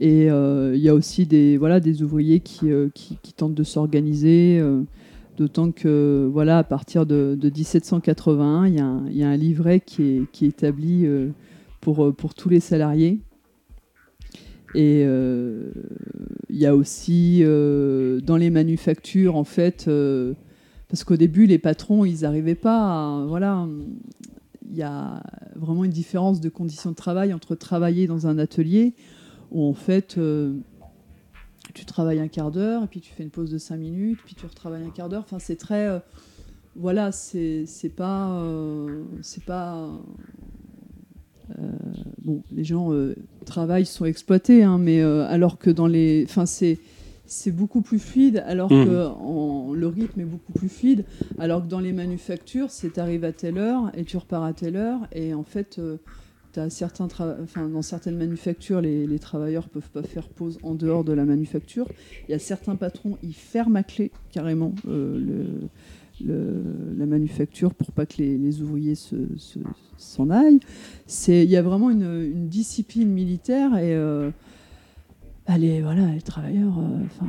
[0.00, 4.60] Et il y a aussi des, voilà, des ouvriers qui, qui, qui tentent de s'organiser,
[5.36, 10.02] d'autant que voilà, à partir de, de 1781, il y, y, a un livret qui
[10.02, 11.06] est, qui est établi
[11.80, 13.20] pour, pour tous les salariés.
[14.74, 15.04] Et
[16.54, 20.34] il y a aussi euh, dans les manufactures, en fait, euh,
[20.88, 23.24] parce qu'au début, les patrons, ils n'arrivaient pas à.
[23.26, 23.66] Voilà,
[24.70, 25.20] il y a
[25.56, 28.94] vraiment une différence de conditions de travail entre travailler dans un atelier
[29.50, 30.54] où, en fait, euh,
[31.74, 34.34] tu travailles un quart d'heure, et puis tu fais une pause de cinq minutes, puis
[34.34, 35.22] tu retravailles un quart d'heure.
[35.24, 36.02] Enfin, c'est très.
[36.76, 37.66] voilà, c'est
[37.96, 38.44] pas.
[39.22, 39.90] c'est pas
[41.50, 41.62] euh,
[42.22, 43.14] bon, les gens euh,
[43.44, 46.78] travaillent, sont exploités, hein, mais euh, alors que dans les, enfin c'est
[47.26, 48.84] c'est beaucoup plus fluide, alors mmh.
[48.84, 51.04] que le rythme est beaucoup plus fluide,
[51.38, 54.76] alors que dans les manufactures, c'est arrives à telle heure et tu repars à telle
[54.76, 55.80] heure, et en fait,
[56.54, 61.88] dans certaines manufactures, les, travailleurs peuvent pas faire pause en dehors de la manufacture.
[62.28, 65.68] Il y a certains patrons, ils ferment à clé carrément le
[66.20, 68.94] la manufacture pour pas que les, ouvriers
[69.96, 70.60] s'en aillent.
[71.28, 74.30] Il y a vraiment une, discipline militaire et euh,
[75.46, 75.82] bah, les
[76.24, 77.24] travailleurs, euh,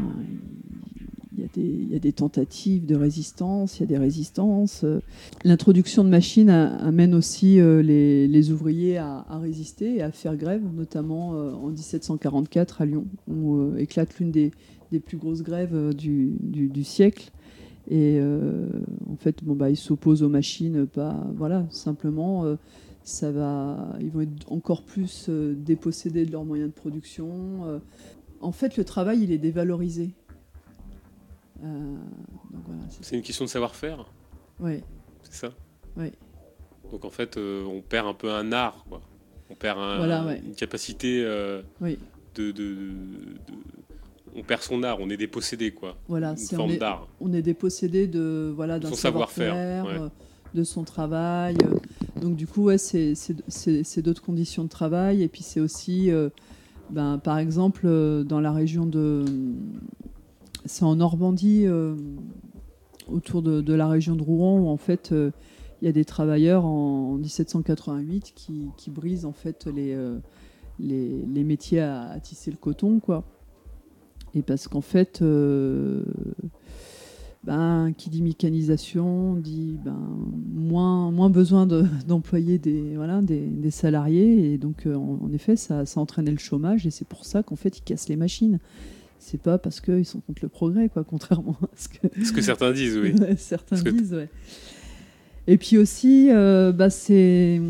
[1.38, 4.86] il y, a des tentatives de résistance, il y a des résistances.
[5.44, 11.30] L'introduction de machines amène aussi euh, les, ouvriers à, résister et à faire grève, notamment
[11.30, 14.52] en 1744 à Lyon, où éclate l'une des,
[15.06, 17.32] plus grosses grèves du siècle.
[17.88, 18.68] Et euh,
[19.12, 22.56] en fait, bah, ils s'opposent aux machines, pas, voilà, simplement, euh,
[23.04, 27.82] ça va, ils vont être encore plus euh, dépossédés de leurs moyens de production.
[28.42, 30.12] en fait, le travail, il est dévalorisé.
[33.02, 34.06] C'est une question de savoir-faire
[34.60, 34.82] Oui.
[35.24, 35.54] C'est ça?
[35.98, 36.12] Oui.
[36.92, 39.02] Donc en fait, on perd un peu un art, quoi.
[39.50, 41.26] On perd une capacité
[41.82, 41.98] oui.
[42.36, 42.92] de, de,
[44.36, 45.96] on perd son art, on est dépossédé, quoi.
[46.08, 47.08] Voilà, une forme d'art.
[47.22, 50.10] On est dépossédé de voilà d'un savoir-faire, euh,
[50.54, 51.56] de son travail.
[51.64, 52.22] Euh.
[52.22, 55.24] Donc du coup, ouais, c'est d'autres conditions de travail.
[55.24, 56.30] Et puis c'est aussi, euh,
[56.90, 57.88] ben, par exemple,
[58.26, 59.26] dans la région de,
[60.66, 61.66] c'est en Normandie,
[63.08, 67.16] autour de, la région de Rouen, où en fait il y a des travailleurs en,
[67.16, 69.96] 1788 qui, brisent en fait les,
[70.80, 73.24] les, métiers à, tisser le coton, quoi.
[74.34, 76.04] Et parce qu'en fait, euh,
[77.46, 79.98] ben, qui dit mécanisation dit ben,
[80.54, 81.66] moins, moins besoin
[82.08, 84.54] d'employer des, voilà, des, salariés.
[84.54, 86.86] Et donc, euh, en, effet, ça, ça entraînait le chômage.
[86.86, 88.60] Et c'est pour ça qu'en fait, ils cassent les machines.
[89.20, 92.42] C'est pas parce qu'ils sont contre le progrès, quoi, contrairement à ce que, ce que
[92.42, 93.16] certains disent, oui.
[93.38, 94.30] certains disent, ouais.
[95.48, 97.62] Et puis aussi, euh, bah, c'est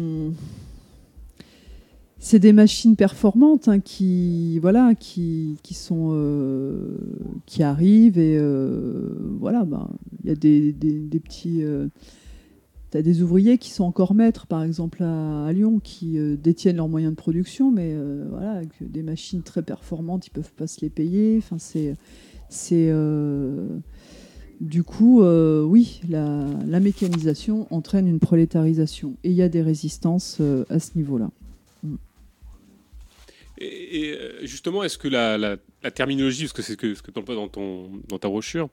[2.26, 6.98] c'est des machines performantes hein, qui voilà qui, qui sont euh,
[7.46, 9.88] qui arrivent et euh, voilà bah,
[10.24, 11.86] il y a des, des, petits euh,
[12.96, 16.88] tu as des ouvriers qui sont encore maîtres par exemple à, Lyon qui détiennent leurs
[16.88, 17.96] moyens de production mais
[18.30, 21.38] voilà avec des machines très performantes ils peuvent pas se les payer.
[21.38, 21.96] Enfin c'est
[22.50, 22.92] c'est
[24.62, 29.18] du coup, oui, la, mécanisation entraîne une prolétarisation.
[29.24, 31.30] Et il y a des résistances à ce niveau-là.
[33.58, 35.58] Et, euh, justement, est-ce que la,
[35.92, 38.70] terminologie, parce que c'est ce que, tu emploies dans, dans ta brochure,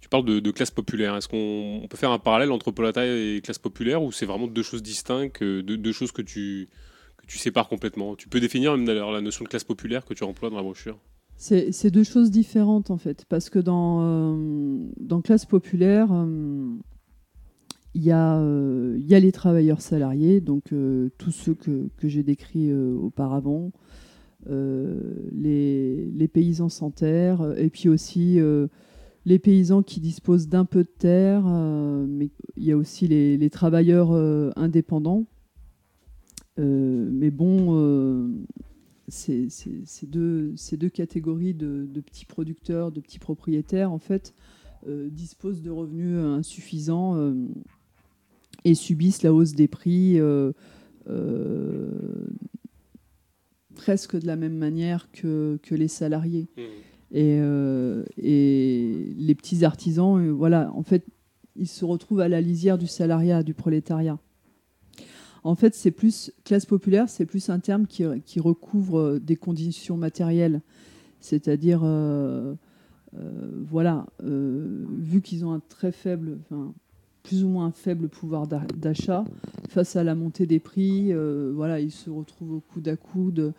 [0.00, 1.16] tu parles de, classe populaire.
[1.16, 4.62] Est-ce qu'on peut faire un parallèle entre prolétariat et classe populaire ou c'est vraiment deux
[4.62, 6.68] choses distinctes, euh, deux, choses que tu,
[7.16, 8.16] que tu sépares complètement?
[8.16, 10.62] Tu peux définir même d'ailleurs la notion de classe populaire que tu emploies dans la
[10.62, 10.98] brochure.
[11.36, 16.08] C'est deux choses différentes en fait, parce que dans, euh, dans classe populaire,
[17.94, 18.42] il y, a,
[18.96, 20.64] il y a les travailleurs salariés, donc
[21.16, 23.70] tous ceux que, que j'ai décrits auparavant,
[24.48, 25.00] euh,
[25.32, 28.68] les, paysans sans terre, et puis aussi euh,
[29.28, 34.12] les paysans qui disposent d'un peu de terre, mais il y a aussi les, travailleurs
[34.56, 35.26] indépendants.
[36.56, 38.34] mais bon,
[39.08, 39.48] ces,
[40.06, 40.54] deux,
[40.92, 44.34] catégories de, petits producteurs, de petits propriétaires, en fait,
[44.86, 47.34] disposent de revenus insuffisants
[48.64, 50.18] et subissent la hausse des prix
[53.74, 56.48] presque de la même manière que, que les salariés.
[56.56, 56.62] Mmh.
[57.10, 61.04] Et, euh, et, les petits artisans, euh, voilà, en fait,
[61.56, 64.18] ils se retrouvent à la lisière du salariat, du prolétariat.
[65.44, 68.04] En fait, c'est plus classe populaire, c'est plus un terme qui,
[68.40, 70.60] recouvre des conditions matérielles,
[71.20, 72.54] c'est-à-dire, euh,
[73.14, 76.38] voilà, vu qu'ils ont un très faible,
[77.28, 79.24] plus ou moins faible pouvoir d'achat
[79.68, 81.12] face à la montée des prix.
[81.12, 83.52] Euh, voilà, ils se retrouvent au coude à coude euh,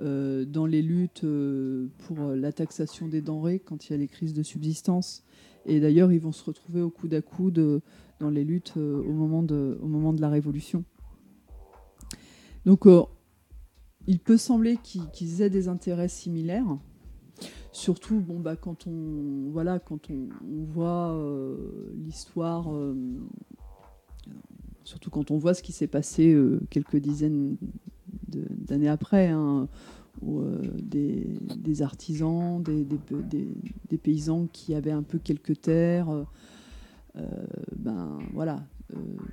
[0.00, 4.34] dans les luttes euh, pour la taxation des denrées quand il y a les crises
[4.34, 5.24] de subsistance.
[5.66, 7.80] Et d'ailleurs, ils vont se retrouver au coude à coude
[8.18, 10.84] dans les luttes au, moment de, au moment de la Révolution.
[12.66, 12.86] Donc,
[14.06, 16.78] il peut sembler qu'ils aient des intérêts similaires.
[17.72, 20.28] Surtout, bon, bah, quand on, voilà, quand on,
[20.64, 21.56] voit euh,
[21.96, 22.94] l'histoire, euh,
[24.84, 27.56] surtout quand on voit ce qui s'est passé euh, quelques dizaines
[28.28, 29.68] d'années après, hein,
[30.22, 30.42] où,
[30.82, 36.08] des, artisans, des, paysans qui avaient un peu quelques terres,
[37.76, 38.64] ben voilà,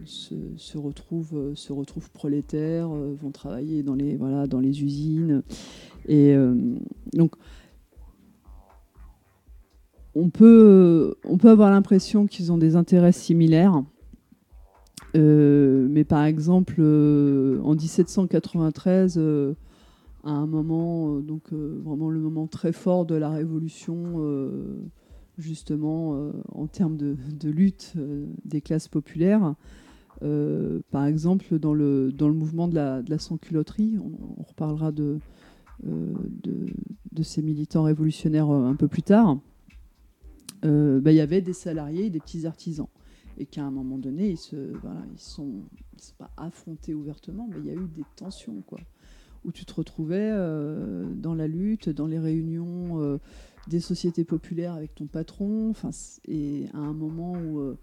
[0.06, 5.44] se, se, retrouvent, se retrouvent prolétaires, vont travailler dans les, voilà, dans les usines.
[6.08, 6.36] Et
[7.14, 7.36] donc,
[10.16, 13.84] on peut, on peut avoir l'impression qu'ils ont des intérêts similaires.
[15.15, 19.53] Euh, mais par exemple, euh, en 1793, euh,
[20.23, 24.22] à un moment, donc vraiment le moment très fort de la Révolution,
[25.38, 27.15] justement en termes de,
[27.49, 27.94] lutte
[28.44, 29.56] des classes populaires,
[30.19, 35.19] par exemple dans le, mouvement de la, sans-culotterie, on, reparlera de,
[37.23, 39.40] ces militants révolutionnaires un peu plus tard.
[40.64, 42.90] Bah, il y avait des salariés et des petits artisans.
[43.40, 44.74] Et qu'à un moment donné, ils se,
[45.14, 45.64] ils sont,
[46.18, 48.80] pas affrontés ouvertement, mais il y a eu des tensions, quoi,
[49.45, 53.18] où tu te retrouvais euh, dans la lutte, dans les réunions euh,
[53.68, 55.91] des sociétés populaires avec ton patron, enfin,
[56.28, 57.76] et à un moment où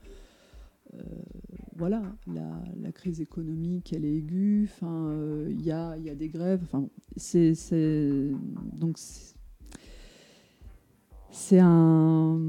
[1.77, 4.71] voilà, la, crise économique, elle est aiguë.
[4.73, 5.15] Enfin,
[5.49, 6.61] il y, a, y, a, des grèves.
[6.65, 8.31] Enfin, c'est
[8.73, 8.99] donc
[11.37, 12.41] c'est un,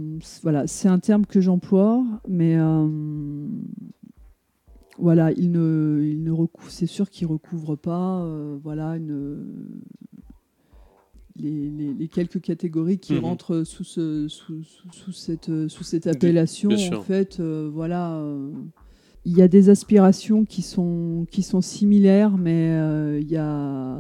[0.43, 2.87] voilà, c'est un terme que j'emploie, mais euh,
[4.97, 9.45] voilà, il ne, il ne recouvre, c'est sûr qu'il recouvre pas, euh, voilà, une,
[11.35, 13.25] les, quelques catégories qui mhm.
[13.25, 16.71] rentrent sous, ce, sous, sous, cette, sous cette appellation.
[16.71, 18.23] En fait, euh, voilà,
[19.29, 23.99] il y a des aspirations qui sont, qui sont similaires, mais il y a,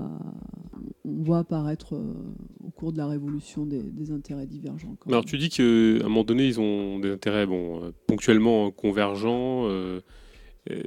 [1.07, 4.95] on voit apparaître au cours de la révolution des, intérêts divergents.
[5.07, 9.67] Alors tu dis qu'à un moment donné, ils ont des intérêts bon, euh, ponctuellement convergents.
[9.67, 10.01] Euh,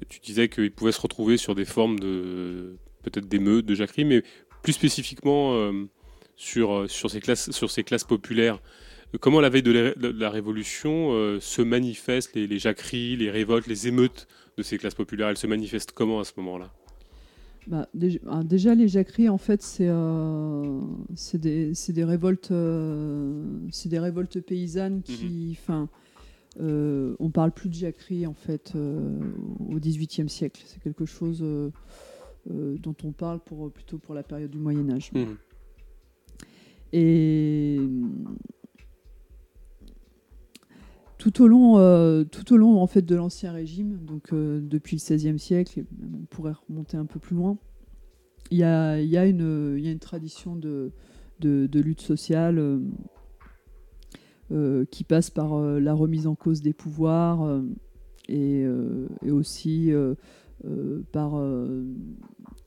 [0.09, 4.23] tu disais qu'ils pouvaient se retrouver sur des formes de peut-être d'émeutes, de jacqueries, mais
[4.63, 5.87] plus spécifiquement euh,
[6.37, 8.61] sur, sur, ces classes, sur ces classes populaires.
[9.19, 14.29] Comment la veille de la, Révolution se manifestent les, les jacqueries, les révoltes, les émeutes
[14.57, 15.29] de ces classes populaires?
[15.29, 16.73] Elles se manifestent comment à ce moment-là?
[17.67, 17.89] Bah,
[18.27, 20.81] ah, déjà, les jacqueries, en fait, c'est euh,
[21.35, 23.45] des, des, révoltes, euh,
[23.85, 25.59] des révoltes paysannes qui.
[25.69, 25.87] Mhm.
[26.61, 29.21] Euh, on parle plus de jacquerie, en fait, euh,
[29.69, 30.63] au XVIIIe siècle.
[30.67, 31.45] C'est quelque chose
[32.47, 35.13] dont on parle pour, plutôt pour la période du Moyen-Âge.
[35.13, 35.37] Mhm.
[36.93, 37.79] Et
[41.21, 44.97] tout au long, euh, tout au long en fait, de l'Ancien Régime, donc euh, depuis
[44.97, 47.59] le XVIe siècle, on pourrait remonter un peu plus loin,
[48.51, 50.91] il y a, une, tradition de,
[51.43, 52.81] lutte sociale
[54.51, 57.63] euh, qui passe par la remise en cause des pouvoirs
[58.27, 58.67] et,
[59.31, 59.93] aussi
[61.13, 61.39] par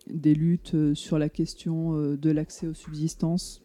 [0.08, 3.64] des luttes sur la question de l'accès aux subsistances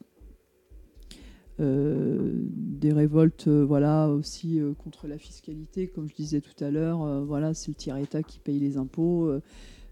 [1.59, 7.25] des révoltes euh, voilà, aussi euh, contre la fiscalité, comme je disais tout à l'heure.
[7.25, 9.33] voilà, c'est le tiers-État qui paye les impôts.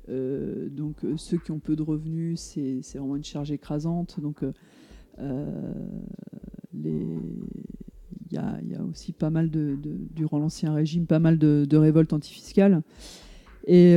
[0.08, 4.20] donc ceux qui ont peu de revenus, c'est vraiment une charge écrasante.
[4.20, 4.42] Donc
[6.74, 7.22] il
[8.32, 9.76] y, a, aussi pas mal de,
[10.14, 12.82] durant l'ancien régime, pas mal de, révoltes antifiscales.
[13.66, 13.96] Et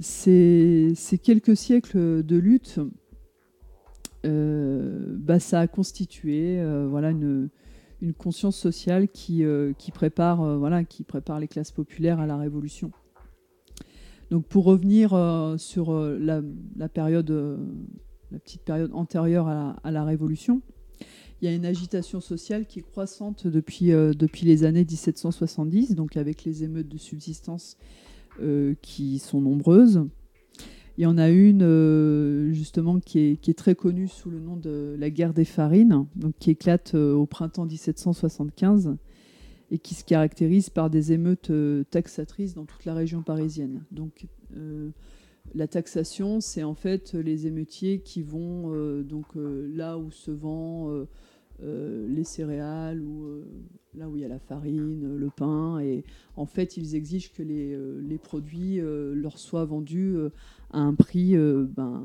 [0.00, 2.90] ces, quelques siècles de lutte euh,
[4.26, 7.48] bah, ça a constitué euh, voilà, une,
[8.18, 9.44] conscience sociale qui,
[9.78, 12.92] qui, prépare, voilà, qui prépare les classes populaires à la Révolution.
[14.30, 15.10] Donc pour revenir
[15.58, 16.42] sur la,
[16.88, 17.30] période,
[18.30, 20.60] la petite période antérieure à la, Révolution,
[21.40, 26.16] il y a une agitation sociale qui est croissante depuis, depuis les années 1770, donc
[26.16, 27.76] avec les émeutes de subsistance
[28.82, 30.06] qui sont nombreuses.
[30.98, 34.96] Il y en a une euh, justement qui est, très connue sous le nom de
[34.98, 38.96] la guerre des farines, donc qui éclate euh, au printemps 1775
[39.70, 43.84] et qui se caractérise par des émeutes euh, taxatrices dans toute la région parisienne.
[43.90, 44.26] Donc
[45.54, 48.70] la taxation, c'est en fait les émeutiers qui vont
[49.02, 51.06] donc là où se vend
[51.62, 53.44] euh, les céréales ou euh,
[53.94, 55.78] là où il y a la farine, le pain.
[55.80, 56.04] Et
[56.36, 60.16] en fait, ils exigent que les, euh, produits leur soient vendus
[60.70, 62.02] à un prix, ben,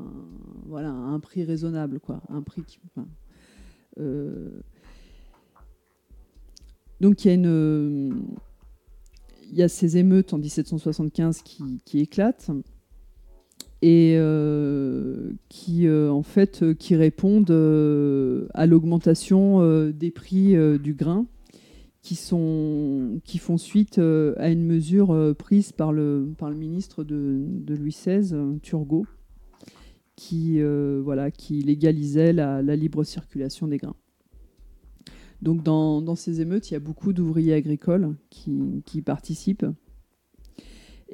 [0.66, 2.62] voilà, un prix raisonnable, quoi, un prix
[7.00, 8.26] donc il y a une,
[9.50, 12.50] il y a ces émeutes en 1775 qui, qui éclatent
[13.82, 17.50] et euh, qui euh, en fait euh, qui répondent
[18.54, 21.26] à l'augmentation des prix du grain
[22.00, 27.44] qui sont qui font suite à une mesure prise par le par le ministre de,
[27.68, 29.06] Louis XVI Turgot
[30.14, 30.60] qui
[31.02, 33.96] voilà qui légalisait la, libre circulation des grains.
[35.42, 39.66] Donc dans, ces émeutes, il y a beaucoup d'ouvriers agricoles qui, qui participent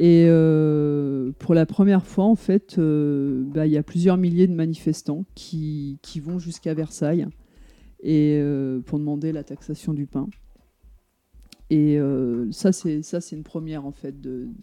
[0.01, 4.47] et euh, pour la première fois, en fait, euh, bah, il y a plusieurs milliers
[4.47, 7.27] de manifestants qui, qui vont jusqu'à Versailles
[8.05, 10.29] et, euh, pour demander la taxation du pain.
[11.70, 11.99] Et
[12.51, 14.15] ça, c'est ça, c'est une première en fait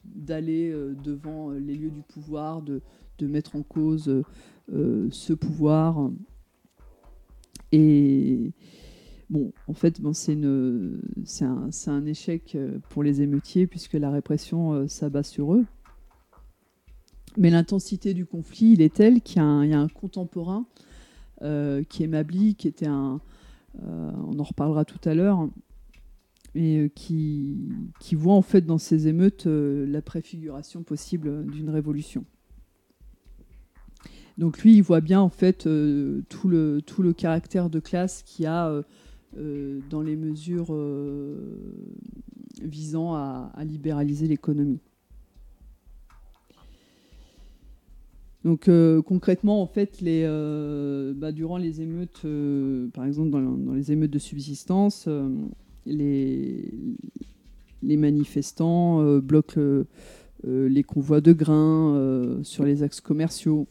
[0.06, 2.82] d'aller devant les lieux du pouvoir, de,
[3.20, 4.24] de mettre en cause
[4.68, 6.10] ce pouvoir.
[7.72, 8.54] Et,
[9.30, 10.00] Bon, en fait,
[11.24, 15.66] c'est un, échec euh, pour les émeutiers puisque la répression euh, s'abat sur eux.
[17.38, 20.66] Mais l'intensité du conflit, il est tel qu'il y, a un contemporain
[21.42, 23.20] euh, qui est Mably, qui était un.
[23.84, 25.50] on en reparlera tout à l'heure,
[26.54, 27.58] et qui,
[28.14, 32.24] voit en fait dans ces émeutes la préfiguration possible d'une révolution.
[34.38, 35.68] Donc lui, il voit bien en fait
[36.30, 38.82] tout, le, caractère de classe qui a
[39.90, 41.36] dans les mesures euh,
[42.62, 44.80] visant à, libéraliser l'économie.
[48.44, 50.04] Donc euh, concrètement, en fait,
[51.16, 52.26] bah, durant les émeutes,
[52.94, 55.10] par exemple dans, les émeutes de subsistance,
[55.86, 56.72] les,
[57.82, 59.86] manifestants bloquent
[60.44, 63.68] les convois de grains sur les axes commerciaux.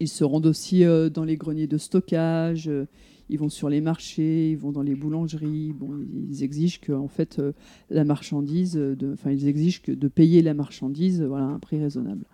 [0.00, 2.70] Ils se rendent aussi dans les greniers de stockage
[3.30, 5.72] ils vont sur les marchés, ils vont dans les boulangeries.
[5.72, 5.90] Bon,
[6.28, 7.52] ils exigent que fait euh,
[7.88, 11.80] la marchandise, de, enfin ils exigent que de payer la marchandise, voilà, à un prix
[11.80, 12.26] raisonnable.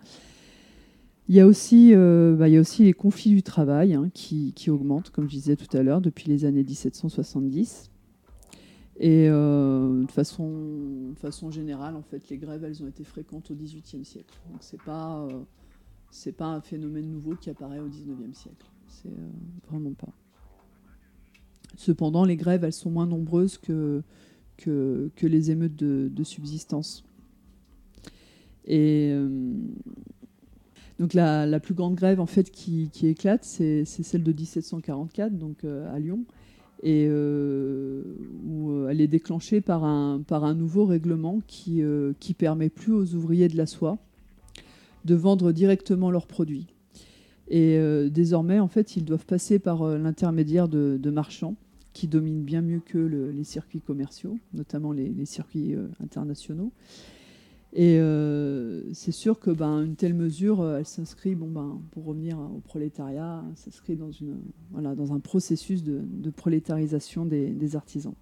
[1.29, 4.09] Il y a aussi, euh, bah, il y a aussi les conflits du travail hein,
[4.13, 7.91] qui, qui, augmentent, comme je disais tout à l'heure, depuis les années 1770.
[8.99, 13.51] Et euh, de, façon, de façon générale, en fait, les grèves, elles ont été fréquentes
[13.51, 14.39] au XVIIIe siècle.
[14.49, 15.27] Donc c'est pas,
[16.09, 18.65] c'est pas un phénomène nouveau qui apparaît au XIXe siècle.
[18.87, 19.13] C'est
[19.69, 20.13] vraiment pas.
[21.75, 24.01] Cependant, les grèves, sont moins nombreuses que,
[25.21, 27.03] les émeutes de, subsistance.
[28.69, 29.53] Euh,
[30.99, 35.93] donc la, plus grande grève en fait qui, éclate, c'est celle de 1744, donc euh,
[35.93, 36.25] à Lyon,
[36.83, 38.03] euh,
[38.45, 41.81] où elle est déclenchée par un, par un nouveau règlement qui,
[42.19, 43.97] qui permet plus aux ouvriers de la soie
[45.05, 46.67] de vendre directement leurs produits.
[47.49, 47.79] Et
[48.09, 51.55] désormais, en fait, ils doivent passer par l'intermédiaire de marchands
[51.97, 56.71] qui dominent bien mieux que les circuits commerciaux, notamment les, circuits euh, internationaux.
[57.73, 62.05] Et euh, c'est sûr que ben, une telle mesure, euh, elle s'inscrit, bon, ben, pour
[62.05, 64.37] revenir au prolétariat, s'inscrit dans, une,
[64.69, 68.13] voilà, dans un processus de, prolétarisation des, artisans.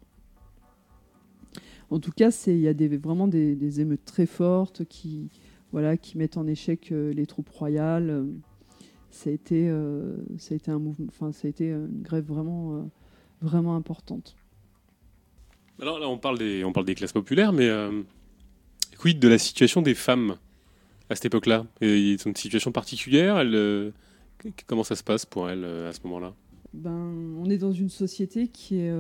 [1.90, 5.30] En tout cas, il y a des, vraiment des, émeutes très fortes qui,
[5.74, 8.26] voilà, qui mettent en échec les troupes royales.
[9.16, 9.72] Ça a été,
[10.38, 12.90] ça a été un mouvement, enfin, ça a été une grève vraiment
[13.42, 14.36] vraiment importante.
[15.82, 18.02] Alors là, on parle des, on parle des classes populaires, mais euh,
[18.98, 20.36] quid de la situation des femmes
[21.10, 21.66] à cette époque-là?
[21.82, 23.92] Ils ont une situation particulière euh,
[24.68, 26.34] Comment ça se passe pour elles euh, à ce moment-là?
[26.74, 28.94] Ben, On est dans une société qui est,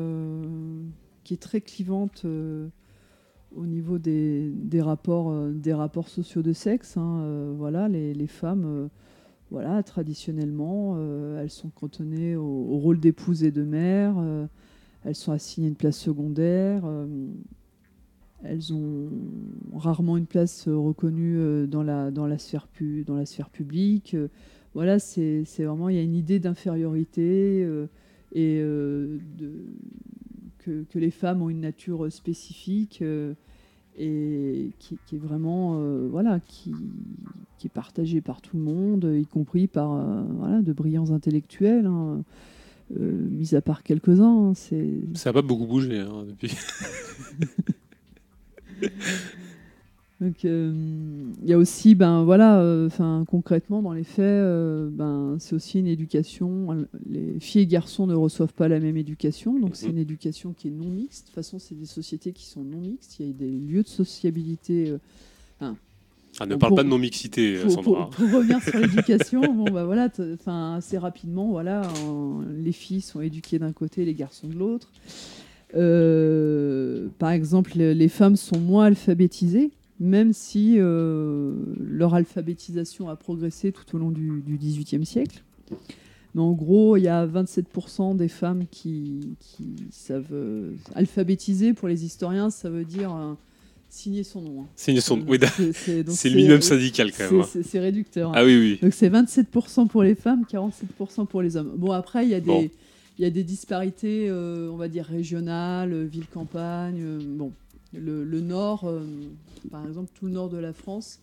[1.23, 6.95] qui est très clivante au niveau des, des rapports, des rapports sociaux de sexe.
[6.95, 8.89] Hein, voilà, les, les femmes
[9.51, 14.15] voilà, traditionnellement, euh, elles sont cantonnées au, rôle d'épouse et de mère.
[14.17, 14.47] Euh,
[15.03, 16.83] elles sont assignées une place secondaire.
[18.43, 19.09] elles ont
[19.75, 22.67] rarement une place reconnue dans la, dans la, sphère,
[23.51, 24.15] publique.
[24.73, 27.67] voilà, c'est vraiment, il y a une idée d'infériorité
[28.33, 28.63] et
[30.57, 33.03] que, les femmes ont une nature spécifique
[33.97, 36.73] et qui, est vraiment euh, voilà qui,
[37.57, 41.85] qui, est partagé par tout le monde, y compris par euh, voilà, de brillants intellectuels,
[41.85, 42.23] hein,
[42.99, 44.49] euh, mis à part quelques-uns.
[44.49, 44.99] Hein, c'est...
[45.13, 46.51] Ça n'a pas beaucoup bougé hein, depuis.
[50.21, 50.73] Donc euh,
[51.43, 55.55] il y a aussi, ben voilà, euh, enfin concrètement dans les faits, euh, ben c'est
[55.55, 56.87] aussi une éducation.
[57.09, 60.69] Les filles et garçons ne reçoivent pas la même éducation, donc c'est une éducation qui
[60.69, 61.23] est non mixte.
[61.23, 63.17] De toute façon, c'est des sociétés qui sont non mixtes.
[63.19, 64.93] Il y a des lieux de sociabilité.
[65.59, 65.73] ah,
[66.45, 68.09] ne parle pas de non-mixité, Sandra.
[68.09, 70.09] Pour, revenir sur l'éducation, bon, bah, voilà,
[70.77, 71.81] assez rapidement, voilà,
[72.57, 74.93] les filles sont éduquées d'un côté, les garçons de l'autre.
[77.19, 83.95] par exemple, les femmes sont moins alphabétisées même si euh, leur alphabétisation a progressé tout
[83.95, 85.43] au long du XVIIIe siècle.
[86.33, 89.35] Mais en gros, il y a 27% des femmes qui,
[89.89, 91.73] savent euh, alphabétiser.
[91.73, 93.33] Pour les historiens, ça veut dire euh,
[93.89, 94.61] signer son nom.
[94.63, 94.67] Hein.
[94.75, 95.39] Signer son nom, oui.
[95.73, 97.41] C'est le minimum syndical quand même.
[97.41, 97.61] Hein.
[97.63, 98.31] C'est réducteur.
[98.31, 98.35] Hein.
[98.35, 98.79] Ah oui, oui.
[98.81, 101.71] Donc c'est 27% pour les femmes, 47% pour les hommes.
[101.77, 102.71] Bon, après, il y a des...
[103.17, 107.19] Il y a des disparités, on va dire, régionales, ville-campagne.
[107.37, 107.53] bon,
[107.99, 109.01] le, nord, euh,
[109.71, 111.19] par exemple, tout le nord de la France,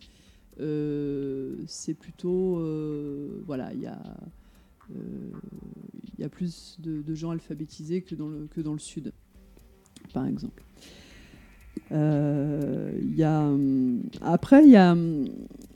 [0.59, 2.57] euh, c'est plutôt.
[2.59, 3.99] Euh, voilà, il y a.
[6.19, 9.11] Y a plus de, gens alphabétisés que dans le, que dans le sud,
[10.13, 10.63] par exemple.
[11.89, 13.51] y a,
[14.21, 14.95] après, y a,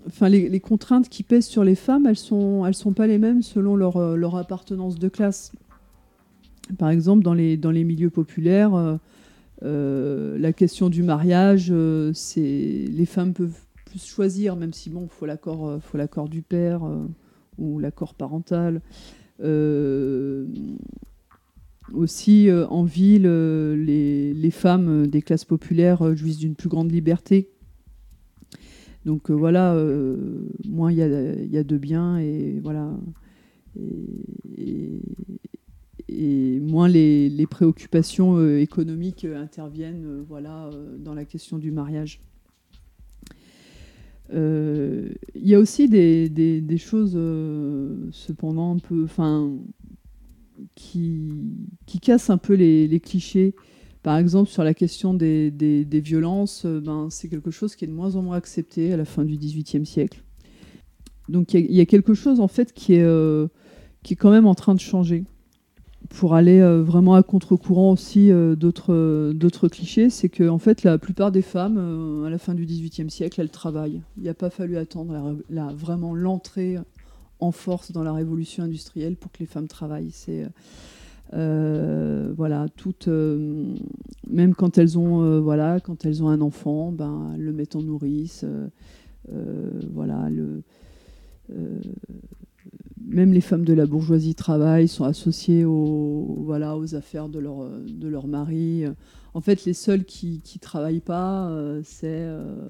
[0.05, 3.41] enfin, les, contraintes qui pèsent sur les femmes, elles sont, elles sont pas les mêmes
[3.41, 5.51] selon leur, leur appartenance de classe.
[6.77, 8.99] Par exemple, dans les, dans les milieux populaires,
[9.63, 15.07] euh, la question du mariage, euh, c'est les femmes peuvent plus choisir, même si bon,
[15.07, 16.81] faut l'accord, euh, faut l'accord du père
[17.57, 18.81] ou l'accord parental.
[21.93, 27.49] aussi en ville, les, femmes des classes populaires jouissent d'une plus grande liberté.
[29.05, 29.73] Donc voilà,
[30.67, 32.91] moins il y a, de biens et voilà.
[36.09, 40.69] Moins les, préoccupations euh, économiques euh, interviennent euh, voilà,
[40.99, 42.21] dans la question du mariage.
[44.33, 47.17] Il y a aussi des, choses,
[48.11, 49.53] cependant, un peu, enfin,
[50.75, 51.31] qui,
[51.85, 53.55] qui cassent un peu les, clichés.
[54.03, 58.15] Par exemple, sur la question des, violences, ben, c'est quelque chose qui est de moins
[58.17, 60.23] en moins accepté à la fin du XVIIIe siècle.
[61.29, 63.47] Donc il y, a quelque chose en fait qui est,
[64.03, 65.23] qui est quand même en train de changer
[66.09, 70.83] pour aller euh, vraiment à contre-courant aussi euh, d'autres d'autres clichés, c'est que en fait
[70.83, 74.01] la plupart des femmes euh, à la fin du XVIIIe siècle, elles travaillent.
[74.17, 76.77] Il n'y a pas fallu attendre la, vraiment l'entrée
[77.39, 80.11] en force dans la révolution industrielle pour que les femmes travaillent.
[80.11, 80.47] C'est
[81.31, 87.75] voilà, toutes, même quand elles ont voilà, quand elles ont un enfant, ben le mettent
[87.75, 88.45] en nourrice.
[89.93, 90.63] voilà, le
[93.17, 97.67] même les femmes de la bourgeoisie travaillent, sont associées aux, voilà, aux affaires de leur,
[97.81, 98.85] de leur mari.
[99.33, 102.65] En fait, les seules qui ne travaillent pas, euh, euh,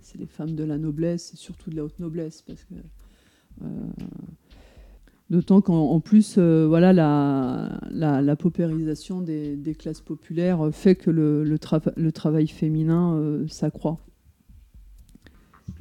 [0.00, 2.42] c'est les femmes de la noblesse, et surtout de la haute noblesse.
[2.42, 2.74] Parce que,
[3.62, 3.66] euh,
[5.30, 11.58] D'autant qu'en plus, voilà, la, la, paupérisation des, des, classes populaires fait que le, le,
[11.96, 13.98] le travail féminin s'accroît.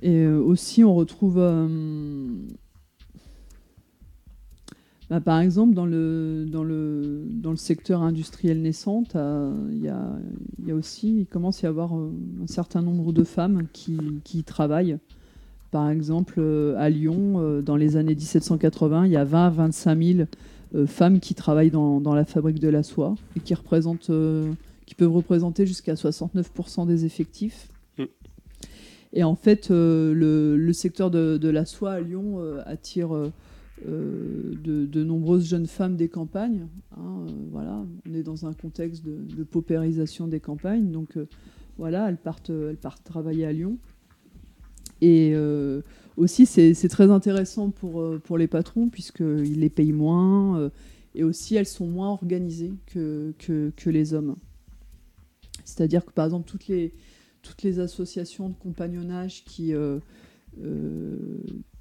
[0.02, 1.38] Et aussi, on retrouve
[5.12, 10.18] bah, par exemple, dans le, dans, le, dans le secteur industriel naissant, il y a,
[10.66, 14.00] y a, aussi, il commence à y avoir euh, un certain nombre de femmes qui,
[14.24, 14.98] qui travaillent.
[15.70, 19.50] Par exemple, euh, à Lyon, euh, dans les années 1780, il y a 20 à
[19.50, 20.28] 25 000
[20.88, 24.12] femmes qui travaillent dans, dans, la fabrique de la soie et qui, représentent,
[24.86, 27.68] qui peuvent représenter jusqu'à 69% des effectifs.
[27.98, 28.04] Mm.
[29.12, 33.10] Et en fait, le, le, secteur de, de, la soie à Lyon attire
[33.88, 36.68] euh, de, nombreuses jeunes femmes des campagnes.
[36.92, 41.28] Hein, euh, voilà, on est dans un contexte de, paupérisation des campagnes, donc euh,
[41.78, 43.78] voilà, elles partent, elles partent travailler à Lyon.
[45.04, 45.34] Et
[46.16, 50.70] aussi, c'est très intéressant pour, pour les patrons, puisqu'ils les payent moins,
[51.16, 54.36] et aussi elles sont moins organisées que, que, les hommes.
[55.66, 56.94] C'est-à-dire que, par exemple, toutes les,
[57.42, 59.74] toutes les associations de compagnonnage qui,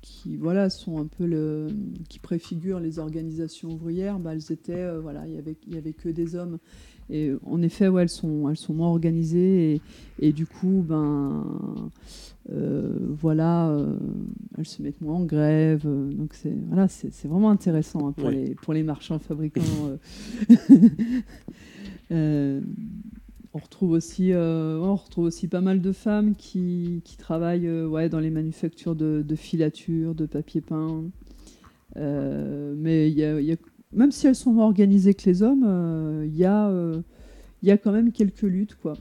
[0.03, 1.69] qui voilà sont un peu le
[2.09, 5.93] qui préfigurent les organisations ouvrières bah, elles étaient voilà il y avait il y avait
[5.93, 6.59] que des hommes.
[7.13, 9.81] Et en effet ouais, elles sont elles sont moins organisées et,
[10.21, 11.45] et du coup ben
[12.49, 13.77] voilà
[14.57, 15.85] elles se mettent moins en grève.
[15.85, 19.61] Donc c'est voilà c'est vraiment intéressant hein, pour les pour les marchands fabricants
[23.53, 27.87] on retrouve aussi, euh, on retrouve aussi pas mal de femmes qui, qui travaillent euh,
[27.87, 31.05] ouais, dans les manufactures de, de filature, de papier peint.
[31.97, 33.13] Euh, mais
[33.93, 36.73] même si elles sont moins organisées que les hommes, il y, a,
[37.63, 38.95] y a quand même quelques luttes quoi,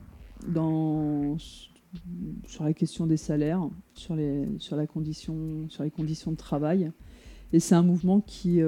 [2.48, 6.92] sur la question des salaires, sur les, sur, la condition, sur les conditions de travail.
[7.54, 8.62] Et c'est un mouvement qui,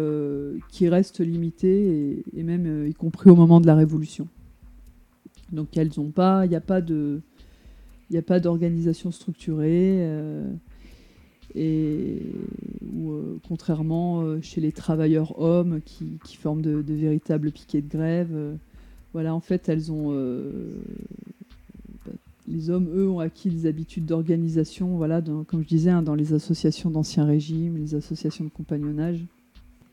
[0.70, 4.28] qui reste limité, et, et même y compris au moment de la Révolution.
[5.52, 6.62] Donc elles ont pas, il n'y a
[8.22, 9.98] pas d'organisation structurée.
[10.00, 10.52] Euh,
[11.54, 12.22] et
[12.84, 18.58] euh, contrairement euh, chez les travailleurs hommes qui, forment de, véritables piquets de grève,
[19.14, 20.16] voilà, en fait, elles ont,
[22.48, 26.34] les hommes, eux, ont acquis des habitudes d'organisation, voilà, comme je disais, hein, dans les
[26.34, 29.26] associations d'ancien régime, les associations de compagnonnage.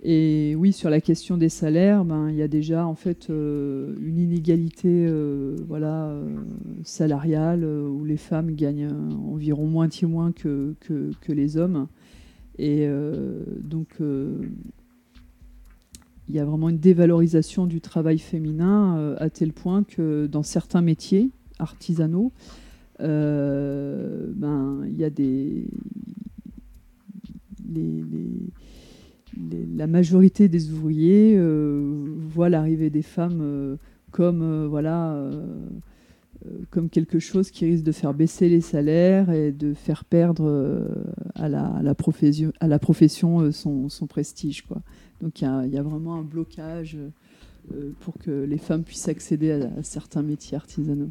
[0.01, 3.97] Et oui, sur la question des salaires, ben, il y a déjà en fait euh,
[4.01, 6.37] une inégalité euh, voilà, euh,
[6.85, 8.91] salariale où les femmes gagnent
[9.33, 11.89] environ moitié moins que, que, les hommes.
[12.61, 12.89] Et
[13.63, 20.43] donc, il y a vraiment une dévalorisation du travail féminin à tel point que dans
[20.43, 21.31] certains métiers
[21.61, 22.33] artisanaux,
[22.99, 25.69] ben, il y a des.
[27.73, 28.03] Les,
[29.77, 33.77] la majorité des ouvriers euh, voient l'arrivée des femmes euh,
[34.11, 35.21] comme euh, voilà
[36.71, 40.87] comme quelque chose qui risque de faire baisser les salaires et de faire perdre
[41.35, 42.53] à, la, profession,
[43.51, 44.65] son, prestige.
[45.21, 46.97] Donc il y, a vraiment un blocage
[48.01, 51.11] pour que les femmes puissent accéder à certains métiers artisanaux.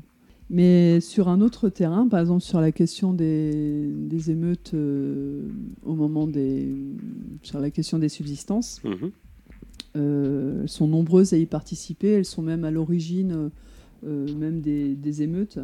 [0.49, 3.91] Mais sur un autre terrain, par exemple sur la question des,
[4.29, 5.41] émeutes euh,
[5.83, 6.73] au moment des.
[7.43, 9.11] sur la question des subsistances, mhm.
[9.97, 13.49] euh, elles sont nombreuses à y participer, elles sont même à l'origine
[14.05, 15.59] euh, même des, émeutes.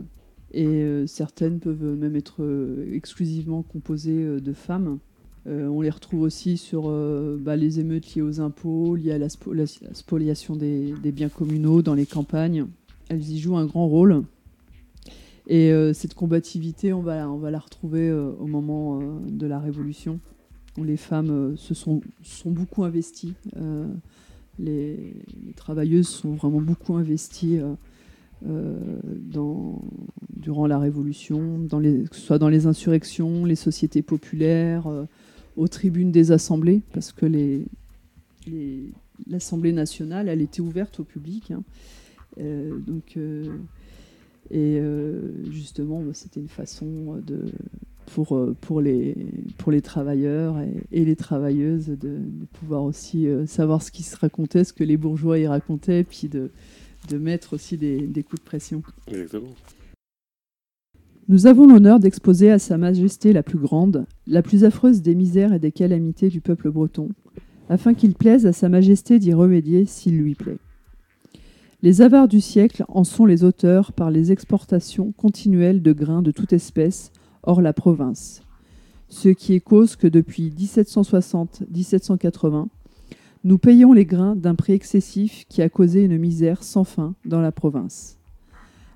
[0.56, 2.46] Et certaines peuvent même être
[2.92, 5.00] exclusivement composées de femmes.
[5.48, 6.84] on les retrouve aussi sur
[7.40, 11.96] bah, les émeutes liées aux impôts, liées à la, spoliation des, des biens communaux dans
[11.96, 12.68] les campagnes.
[13.10, 14.26] Elles y jouent un grand rôle.
[15.48, 20.20] Et euh, cette combativité, on va, la retrouver euh, au moment euh, de la Révolution,
[20.78, 22.02] où les femmes se sont,
[22.46, 23.34] beaucoup investies.
[24.60, 25.14] Les,
[25.56, 27.60] travailleuses sont vraiment beaucoup investies
[30.30, 34.88] durant la Révolution, les, que ce soit dans les insurrections, les sociétés populaires,
[35.58, 37.68] aux tribunes des assemblées, parce que les,
[39.28, 41.52] l'Assemblée nationale, elle était ouverte au public.
[41.52, 41.64] Hein.
[42.88, 43.16] donc
[44.54, 45.20] et euh,
[45.52, 47.40] justement, bah, c'était une façon de,
[48.14, 49.16] pour, euh, pour, les,
[49.58, 50.58] pour les travailleurs
[50.92, 52.20] et, les travailleuses de,
[52.60, 56.28] pouvoir aussi euh, savoir ce qui se racontait, ce que les bourgeois y racontaient, puis
[56.28, 56.52] de,
[57.10, 58.84] de mettre aussi des, des coups de pression.
[59.08, 59.50] Exactement.
[61.30, 65.54] Nous avons l'honneur d'exposer à Sa Majesté la plus grande, la plus affreuse des misères
[65.54, 67.10] et des calamités du peuple breton,
[67.70, 70.60] afin qu'il plaise à Sa Majesté d'y remédier s'il lui plaît.
[71.84, 76.32] Les avares du siècle en sont les auteurs par les exportations continuelles de grains de
[76.32, 77.12] toute espèce
[77.44, 78.42] hors la province,
[79.10, 82.68] ce qui est cause que depuis 1760-1780,
[83.44, 87.42] nous payons les grains d'un prix excessif qui a causé une misère sans fin dans
[87.42, 88.18] la province.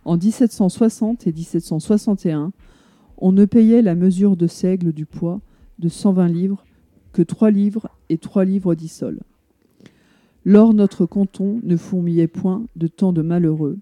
[0.06, 2.54] En 1760 et 1761,
[3.18, 5.42] on ne payait la mesure de seigle du poids
[5.80, 6.64] de 120 livres
[7.12, 9.20] que 3 livres et 3 livres d'isole.
[10.50, 13.80] Lors notre canton ne fourmillait point de tant de malheureux,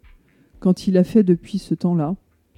[0.60, 2.16] quand il a fait depuis ce temps-là,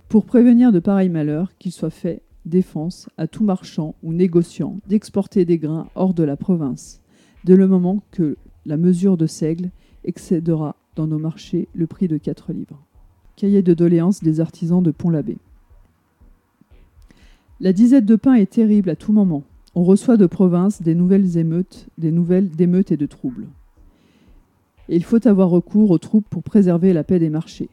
[0.07, 5.43] pour prévenir de pareils malheurs, qu'il soit fait défense à tout marchand ou négociant d'exporter
[5.43, 7.01] des grains hors de la province,
[7.43, 9.71] dès le moment que la mesure de seigle
[10.05, 12.81] excédera dans nos marchés le prix de 4 livres.
[13.35, 15.35] Cahier de doléances des artisans de Pont-l'Abbé.
[17.59, 19.43] La disette de pain est terrible à tout moment.
[19.75, 23.47] On reçoit de province des nouvelles émeutes, des nouvelles d'émeutes et de troubles
[24.89, 27.69] et il faut avoir recours aux troupes pour préserver la paix des marchés.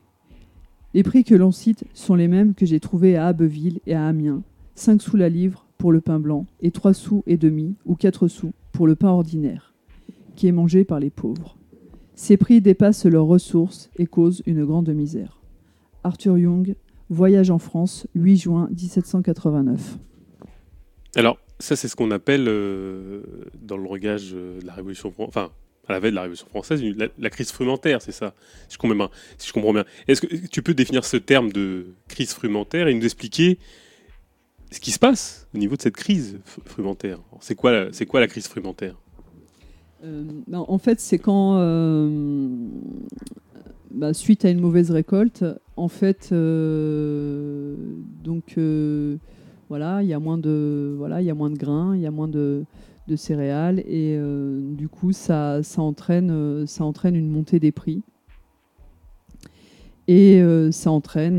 [0.94, 4.06] Les prix que l'on cite sont les mêmes que j'ai trouvés à Abbeville et à
[4.06, 4.42] Amiens,
[4.76, 8.28] 5 sous la livre pour le pain blanc et 3 sous et demi ou 4
[8.28, 9.74] sous pour le pain ordinaire,
[10.36, 11.56] qui est mangé par les pauvres.
[12.14, 15.40] Ces prix dépassent leurs ressources et causent une grande misère.
[16.04, 16.76] Arthur Young,
[17.10, 19.98] Voyage en France, 8 juin 1789.
[21.16, 23.22] Alors, ça, c'est ce qu'on appelle, euh,
[23.62, 25.50] dans le langage de la Révolution, enfin,
[25.88, 26.82] à la veille de la Révolution française,
[27.18, 28.34] la, crise frumentaire, c'est ça,
[28.68, 29.84] si je, comprends bien, si je comprends bien.
[30.08, 33.58] Est-ce que tu peux définir ce terme de crise frumentaire et nous expliquer
[34.70, 37.20] ce qui se passe au niveau de cette crise frumentaire?
[37.40, 38.96] C'est quoi, c'est quoi la crise frumentaire?
[40.04, 42.48] Euh, ben, En fait, c'est quand, euh,
[43.90, 45.44] bah, suite à une mauvaise récolte,
[45.76, 46.30] en fait,
[48.24, 48.58] donc
[49.68, 52.06] voilà, il y a moins de voilà, il y a moins de grains, il y
[52.06, 52.64] a moins de,
[53.16, 58.02] céréales et euh, du coup ça, ça, entraîne, euh, ça entraîne une montée des prix
[60.08, 61.38] et euh, ça entraîne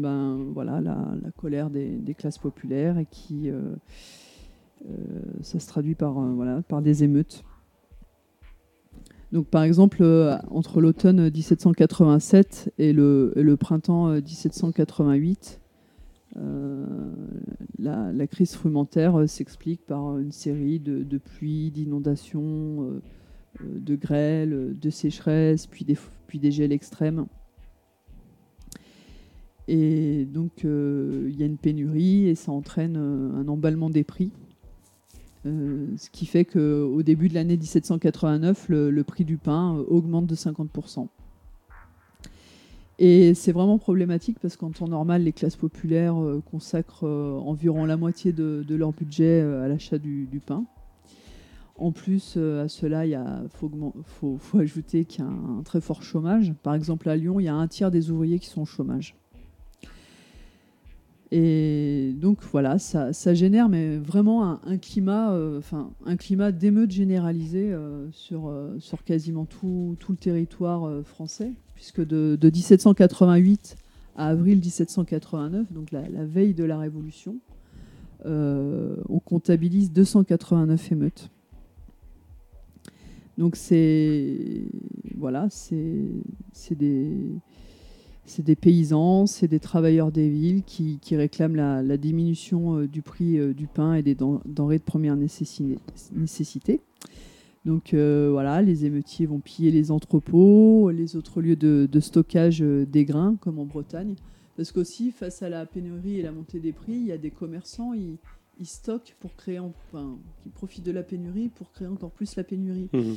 [0.00, 3.50] ben, voilà, la, colère des, classes populaires et qui
[5.42, 7.44] ça se traduit par des émeutes.
[9.30, 10.02] Donc, par exemple,
[10.50, 15.60] entre l'automne 1787 et le, et le printemps 1788,
[16.40, 16.84] euh,
[17.78, 23.00] la, crise frumentaire euh, s'explique par une série de, pluies, d'inondations, euh,
[23.62, 25.96] de grêles, de sécheresses, puis des,
[26.26, 27.26] puis des gels extrêmes.
[29.70, 34.32] Et donc, il y a une pénurie et ça entraîne un emballement des prix.
[35.44, 41.08] ce qui fait qu'au début de l'année 1789, le, prix du pain augmente de 50%.
[42.98, 47.84] Et c'est vraiment problématique parce qu'en temps normal, les classes populaires euh, consacrent euh, environ
[47.84, 50.64] la moitié de, leur budget euh, à l'achat du, pain.
[51.76, 53.16] En plus, à cela, il
[53.52, 56.52] faut, ajouter qu'il y a un, très fort chômage.
[56.64, 59.14] Par exemple, à Lyon, il y a un tiers des ouvriers qui sont au chômage.
[61.30, 67.74] Et donc voilà, ça, génère mais vraiment un, climat, enfin un climat d'émeute généralisé
[68.12, 73.76] sur, sur quasiment tout, tout le territoire français puisque de, 1788
[74.16, 77.36] à avril 1789, donc la, veille de la Révolution,
[78.26, 81.30] euh, on comptabilise 289 émeutes.
[83.38, 84.64] Donc c'est
[85.16, 87.12] voilà, c'est des
[88.28, 93.38] c'est des paysans, c'est des travailleurs des villes qui, réclament la, diminution euh, du prix
[93.38, 96.80] euh, du pain et des denrées de première nécessité.
[97.64, 103.04] Donc euh, voilà, les émeutiers vont piller les entrepôts, les autres lieux de, stockage des
[103.04, 104.14] grains, comme en Bretagne.
[104.56, 107.30] Parce qu'aussi, face à la pénurie et la montée des prix, il y a des
[107.30, 108.18] commerçants, ils,
[108.66, 112.88] stockent pour créer, enfin, qui profitent de la pénurie pour créer encore plus la pénurie.
[112.92, 113.14] Mmh.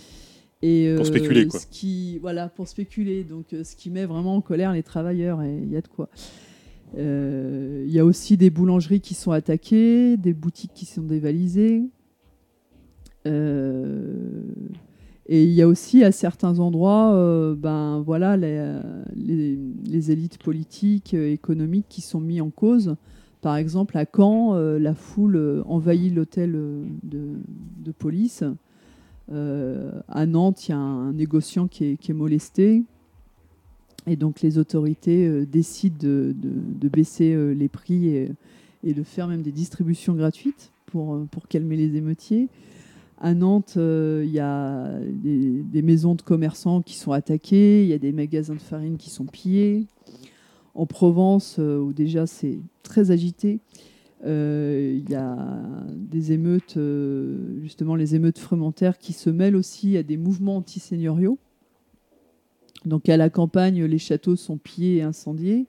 [0.62, 1.60] Et, euh, pour spéculer, quoi.
[1.60, 3.24] Ce qui, voilà, pour spéculer.
[3.24, 6.10] Donc, ce qui met vraiment en colère les travailleurs, et il y a de quoi.
[6.98, 11.84] Il y a aussi des boulangeries qui sont attaquées, des boutiques qui sont dévalisées.
[13.28, 14.44] Euh,
[15.28, 18.80] et il y a aussi à certains endroits, euh, ben voilà, les,
[19.16, 22.96] les, élites politiques, euh, économiques qui sont mis en cause.
[23.42, 27.34] Par exemple, à Caen, la foule envahit l'hôtel de,
[27.80, 28.44] de, police.
[29.30, 32.84] À Nantes, il y a un négociant qui est, qui est, molesté.
[34.08, 39.52] Et donc les autorités décident de, de, baisser les prix et, de faire même des
[39.52, 42.50] distributions gratuites pour, pour calmer les émeutiers.
[43.24, 47.94] À Nantes, euh, il y a des, maisons de commerçants qui sont attaquées, il y
[47.94, 49.86] a des magasins de farine qui sont pillés.
[50.74, 53.91] En Provence, euh, où déjà c'est très agité, euh,
[54.24, 56.78] il y a des émeutes,
[57.62, 61.38] justement les émeutes frumentaires, qui se mêlent aussi à des mouvements antiseigneuriaux.
[62.86, 65.66] Donc à la campagne, les châteaux sont pillés et incendiés.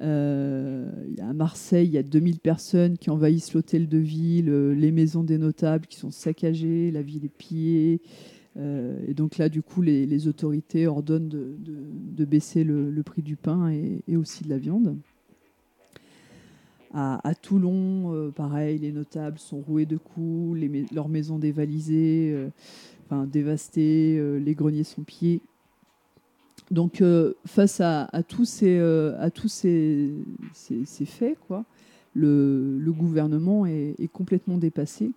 [0.00, 4.90] Euh, à Marseille, il y a 2000 personnes qui envahissent l'hôtel de ville, euh, les
[4.90, 8.00] maisons des notables qui sont saccagées, la ville est pillée.
[8.56, 13.70] Euh, et donc là, du coup, les, autorités ordonnent de, baisser le, prix du pain
[13.70, 14.96] et, aussi de la viande.
[16.94, 20.60] À, Toulon, pareil, les notables sont roués de coups,
[20.92, 22.36] leurs maisons dévalisées,
[23.06, 25.40] enfin, dévastées, les greniers sont pillés.
[26.72, 29.28] Donc, euh, face à, tous, ces, euh,
[31.04, 31.64] faits, quoi,
[32.14, 35.10] le, gouvernement est, complètement dépassé.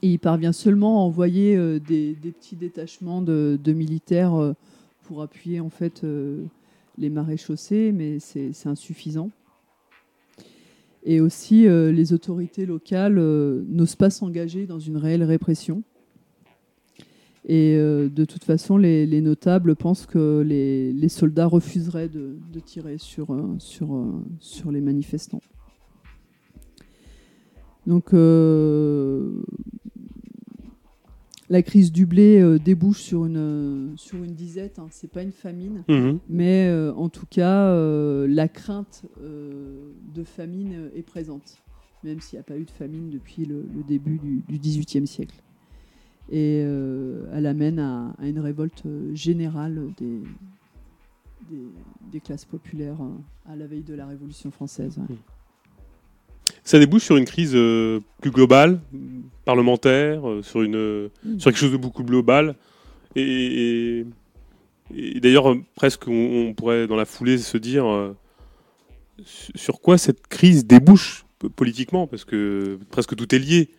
[0.00, 4.54] Et il parvient seulement à envoyer euh, des, petits détachements de, militaires
[5.02, 6.06] pour appuyer en fait
[6.96, 9.30] les maréchaussées, mais c'est insuffisant.
[11.04, 13.14] Et aussi, les autorités locales
[13.68, 15.82] n'osent pas s'engager dans une réelle répression.
[17.48, 23.32] Et euh, de toute façon, les, notables pensent que les, soldats refuseraient de, tirer sur,
[23.32, 25.40] euh, euh, sur les manifestants.
[27.86, 28.12] Donc,
[31.50, 34.78] la crise du blé débouche sur une, sur une disette.
[34.78, 34.88] Hein.
[34.90, 36.18] C'est pas une famine, mmh.
[36.28, 37.74] mais en tout cas,
[38.26, 41.62] la crainte de famine est présente.
[42.04, 45.42] même s'il n'y a pas eu de famine depuis le, début du, XVIIIe siècle.
[46.30, 50.20] Et elle amène à, une révolte générale des,
[52.12, 53.00] des, classes populaires
[53.46, 54.98] à la veille de la Révolution française.
[54.98, 55.14] Mmh.
[56.68, 57.52] Ça débouche sur une crise
[58.20, 58.80] plus globale,
[59.44, 61.38] parlementaire, sur, une, mmh.
[61.38, 62.54] sur quelque chose de beaucoup global.
[63.16, 64.04] et
[64.94, 68.16] et d'ailleurs, euh, presque, on, pourrait dans la foulée se dire euh,
[69.22, 73.70] sur quoi cette crise débouche politiquement, parce que presque tout est lié.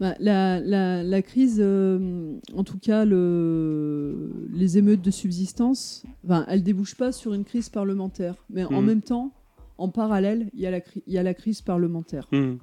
[0.00, 6.04] Bah, la, crise, euh, en tout cas, le, les émeutes de subsistance,
[6.48, 8.86] elle débouche pas sur une crise parlementaire, mais en mmh.
[8.86, 9.32] même temps,
[9.78, 12.28] en parallèle, il y, a la, y a la crise parlementaire.
[12.32, 12.54] Mmh.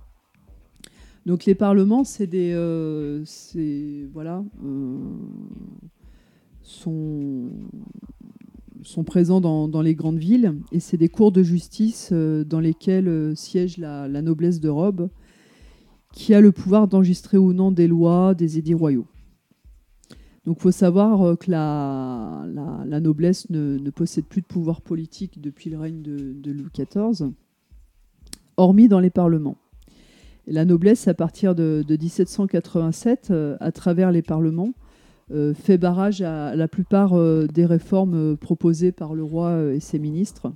[1.26, 2.54] Donc les parlements, c'est des,
[4.12, 4.44] voilà
[6.64, 7.50] sont,
[8.84, 13.08] sont présents dans, les grandes villes et c'est des cours de justice euh, dans lesquels
[13.08, 15.10] euh, siège la, noblesse de robe
[16.14, 19.06] qui a le pouvoir d'enregistrer ou non des lois, des édits royaux.
[20.46, 25.70] Donc il faut savoir euh, que la, noblesse ne, possède plus de pouvoir politique depuis
[25.70, 27.32] le règne de, Louis XIV,
[28.58, 29.58] hormis dans les parlements.
[30.48, 34.74] La noblesse, à partir de, de 1787, à travers les parlements,
[35.34, 39.80] euh, fait barrage à la plupart euh, des réformes euh, proposées par le roi et
[39.80, 40.52] ses ministres,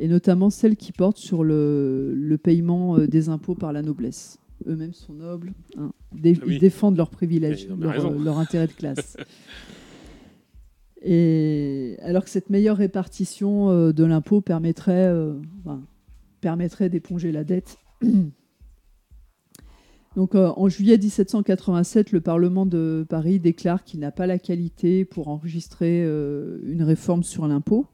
[0.00, 4.38] et notamment celles qui portent sur le, paiement des impôts par la noblesse.
[4.66, 5.92] Eux-mêmes sont nobles, hein.
[5.92, 9.16] ah ils défendent leurs privilèges, leur, intérêt de classe.
[11.02, 15.12] Et alors que cette meilleure répartition de l'impôt permettrait,
[16.40, 17.76] permettrait d'éponger la dette
[20.16, 25.04] Donc, euh, en juillet 1787, le Parlement de Paris déclare qu'il n'a pas la qualité
[25.04, 27.86] pour enregistrer euh, une réforme sur l'impôt.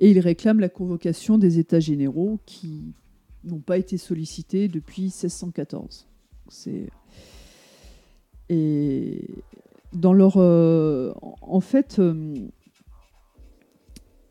[0.00, 2.94] Et il réclame la convocation des États généraux qui
[3.44, 6.06] n'ont pas été sollicités depuis 1614.
[8.48, 9.26] Et
[9.92, 10.34] dans leur.
[10.36, 11.12] Euh,
[11.60, 12.00] fait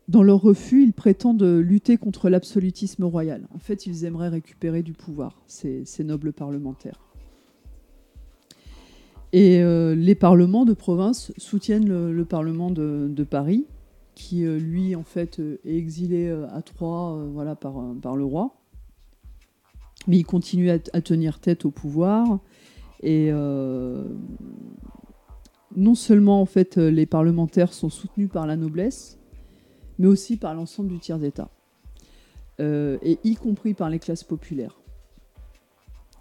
[0.08, 3.48] dans leur refus, ils prétendent lutter contre l'absolutisme royal.
[3.54, 7.00] En fait, ils aimeraient récupérer du pouvoir, ces, nobles parlementaires.
[9.32, 13.64] Et euh, les parlements de province soutiennent le, Parlement de, Paris,
[14.14, 18.61] qui euh, lui, en fait, euh, est exilé à Troyes voilà, par, le roi.
[20.08, 22.40] Mais il continue à, tenir tête au pouvoir.
[23.02, 23.30] Et
[25.76, 29.18] non seulement, en fait, les parlementaires sont soutenus par la noblesse,
[29.98, 31.48] mais aussi par l'ensemble du tiers d'État,
[32.60, 34.78] euh, et y compris par les classes populaires.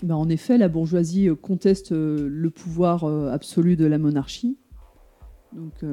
[0.03, 4.57] Ben, en effet, la bourgeoisie euh, conteste euh, le pouvoir absolu de la monarchie.
[5.53, 5.83] Donc,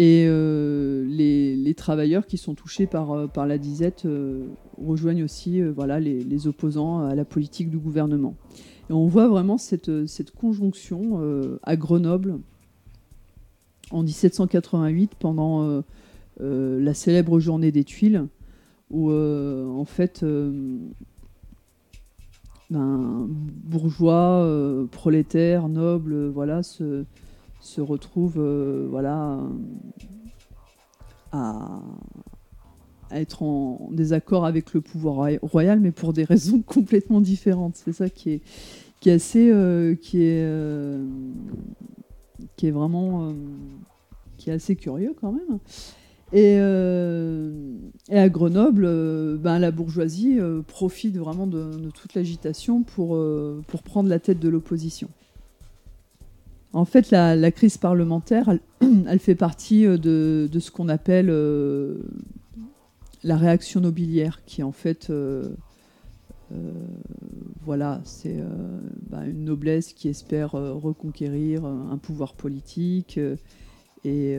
[0.00, 4.06] et les, travailleurs qui sont touchés par, par la disette
[4.80, 8.36] rejoignent aussi voilà, les, opposants à la politique du gouvernement.
[8.90, 9.90] Et on voit vraiment cette,
[10.36, 11.20] conjonction
[11.62, 12.38] à Grenoble
[13.90, 15.80] en 1788 pendant euh,
[16.40, 18.26] euh, la célèbre journée des Tuiles,
[18.90, 20.24] où euh, en fait
[22.70, 24.46] ben, bourgeois,
[24.90, 27.04] prolétaires, nobles, voilà, se,
[27.60, 28.40] se retrouvent
[28.90, 29.40] voilà,
[31.32, 31.80] à,
[33.10, 37.76] être en désaccord avec le pouvoir royal, mais pour des raisons complètement différentes.
[37.76, 38.40] C'est ça qui
[39.04, 39.52] est, assez,
[40.02, 40.44] qui est,
[42.56, 43.32] qui est vraiment euh,
[44.36, 45.58] qui est assez curieux quand même.
[46.32, 47.78] Et, euh,
[48.10, 53.18] à Grenoble, euh, ben, la bourgeoisie profite vraiment de, toute l'agitation pour,
[53.66, 55.08] pour prendre la tête de l'opposition.
[56.78, 58.50] En fait, la, crise parlementaire,
[58.80, 61.26] elle, fait partie de, de ce qu'on appelle
[63.24, 65.10] la réaction nobiliaire, qui en fait
[66.52, 66.72] euh,
[67.62, 68.46] voilà, c'est euh,
[69.10, 73.20] bah, une noblesse qui espère euh, reconquérir un pouvoir politique
[74.04, 74.38] et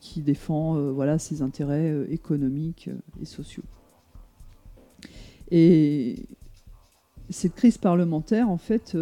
[0.00, 2.90] qui défend voilà, ses intérêts économiques
[3.22, 3.62] et sociaux.
[5.50, 6.26] Et
[7.30, 8.94] cette crise parlementaire, en fait,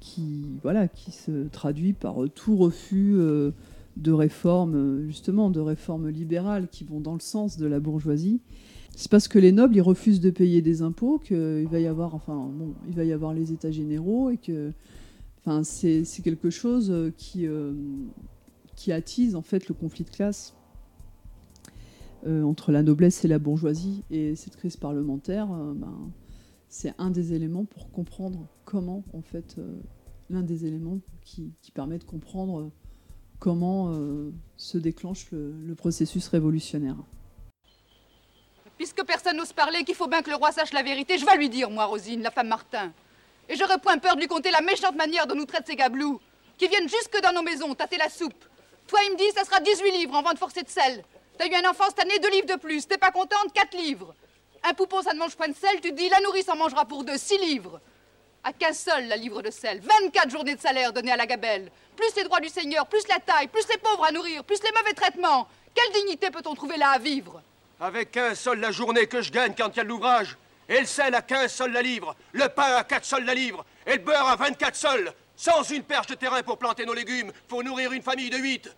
[0.00, 3.14] qui, voilà, qui se traduit par tout refus
[3.96, 8.40] de réformes, justement, de réformes libérales qui vont dans le sens de la bourgeoisie,
[8.96, 12.14] c'est parce que les nobles ils refusent de payer des impôts qu'il va y avoir
[12.14, 14.72] enfin bon il va y avoir les états généraux et que
[15.38, 17.72] enfin c'est quelque chose qui euh,
[18.88, 20.54] attise en fait le conflit de classe
[22.26, 24.04] euh, entre la noblesse et la bourgeoisie.
[24.10, 26.10] Et cette crise parlementaire euh, ben,
[26.70, 29.56] c'est un des éléments pour comprendre comment en fait
[30.30, 32.70] l'un des éléments qui, permet de comprendre
[33.38, 33.92] comment
[34.56, 36.96] se déclenche le, processus révolutionnaire.
[38.76, 41.36] Puisque personne n'ose parler, qu'il faut bien que le roi sache la vérité, je vais
[41.36, 42.92] lui dire, moi, Rosine, la femme Martin.
[43.48, 46.20] Et j'aurais point peur de lui conter la méchante manière dont nous traitent ces gablous,
[46.56, 48.44] qui viennent jusque dans nos maisons tâter la soupe.
[48.86, 51.04] Toi, il me dit, ça sera 18 livres en vente forcée de sel.
[51.36, 52.86] T'as eu un enfant cette année, deux livres de plus.
[52.86, 54.14] T'es pas contente, 4 livres.
[54.62, 57.04] Un poupon, ça ne mange point de sel, tu dis, la nourrice en mangera pour
[57.04, 57.80] deux, 6 livres.
[58.44, 59.80] À qu'un seul, la livre de sel.
[59.80, 61.70] 24 journées de salaire données à la gabelle.
[61.96, 64.72] Plus les droits du Seigneur, plus la taille, plus les pauvres à nourrir, plus les
[64.72, 65.46] mauvais traitements.
[65.74, 67.42] Quelle dignité peut-on trouver là à vivre?
[67.80, 70.36] Avec un seul la journée que je gagne quand il y a de l'ouvrage.
[70.68, 72.14] Et le sel à 15 sols la livre.
[72.32, 73.64] Le pain à 4 sols la livre.
[73.86, 75.12] Et le beurre à 24 sols.
[75.36, 78.70] Sans une perche de terrain pour planter nos légumes, faut nourrir une famille de 8.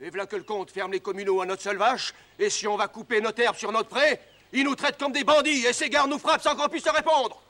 [0.00, 2.14] Et voilà que le comte ferme les communaux à notre seule vache.
[2.38, 4.20] Et si on va couper notre herbe sur notre pré,
[4.54, 6.90] il nous traite comme des bandits et ses gardes nous frappent sans qu'on puisse se
[6.90, 7.42] répondre.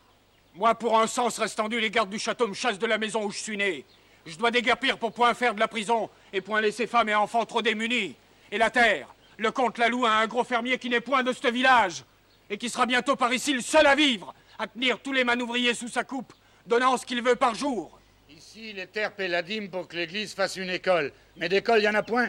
[0.54, 3.30] Moi, pour un sens restendu, les gardes du château me chassent de la maison où
[3.30, 3.84] je suis né.
[4.24, 7.44] Je dois déguerpir pour point faire de la prison et point laisser femmes et enfants
[7.44, 8.14] trop démunis.
[8.50, 11.32] Et la terre, le comte la loue à un gros fermier qui n'est point de
[11.32, 12.04] ce village
[12.48, 15.74] et qui sera bientôt par ici le seul à vivre, à tenir tous les manouvriers
[15.74, 16.32] sous sa coupe,
[16.66, 17.98] donnant ce qu'il veut par jour.
[18.30, 21.12] Ici, les terres paient la dîme pour que l'église fasse une école.
[21.36, 22.28] Mais d'école, il n'y en a point,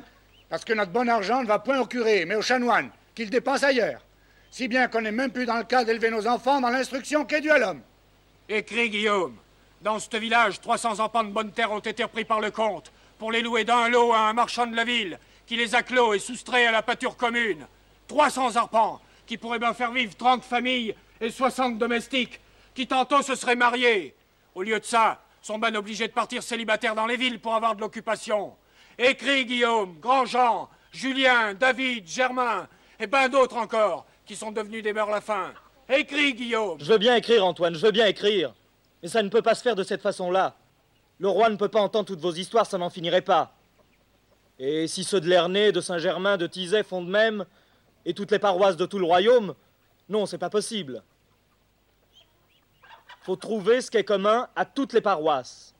[0.49, 3.63] parce que notre bon argent ne va point au curé, mais au chanoine, qu'il dépense
[3.63, 4.04] ailleurs.
[4.55, 7.41] Si bien qu'on n'est même plus dans le cas d'élever nos enfants dans l'instruction qu'est
[7.41, 7.81] due à l'homme.
[8.47, 9.35] Écris, Guillaume.
[9.81, 13.33] Dans ce village, 300 enfants de bonne terre ont été repris par le comte pour
[13.33, 16.19] les louer d'un lot à un marchand de la ville qui les a clos et
[16.19, 17.67] soustraits à la pâture commune.
[18.07, 22.39] 300 arpents qui pourraient bien faire vivre 30 familles et 60 domestiques
[22.73, 24.15] qui tantôt se seraient mariés.
[24.53, 27.75] Au lieu de ça, sont bien obligés de partir célibataires dans les villes pour avoir
[27.75, 28.55] de l'occupation.
[28.97, 35.09] Écris, Guillaume, Grandjean, Julien, David, Germain et bien d'autres encore qui sont devenus des meurs
[35.09, 35.53] la faim.
[35.87, 38.53] Écris, Guillaume Je veux bien écrire, Antoine, je veux bien écrire.
[39.01, 40.55] Mais ça ne peut pas se faire de cette façon-là.
[41.19, 43.53] Le roi ne peut pas entendre toutes vos histoires, ça n'en finirait pas.
[44.57, 47.45] Et si ceux de Lernay, de Saint-Germain, de Tizet font de même,
[48.05, 49.55] et toutes les paroisses de tout le royaume,
[50.09, 51.03] non, c'est pas possible.
[53.21, 55.73] Faut trouver ce qui est commun à toutes les paroisses.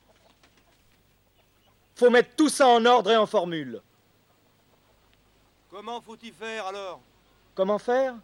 [1.96, 3.82] Faut mettre tout ça en ordre et en formule.
[5.70, 7.02] Comment faut-il faire alors?
[7.54, 8.16] Comment faire?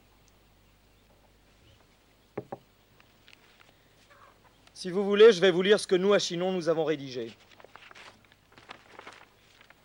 [4.82, 7.32] Si vous voulez, je vais vous lire ce que nous, à Chinon, nous avons rédigé.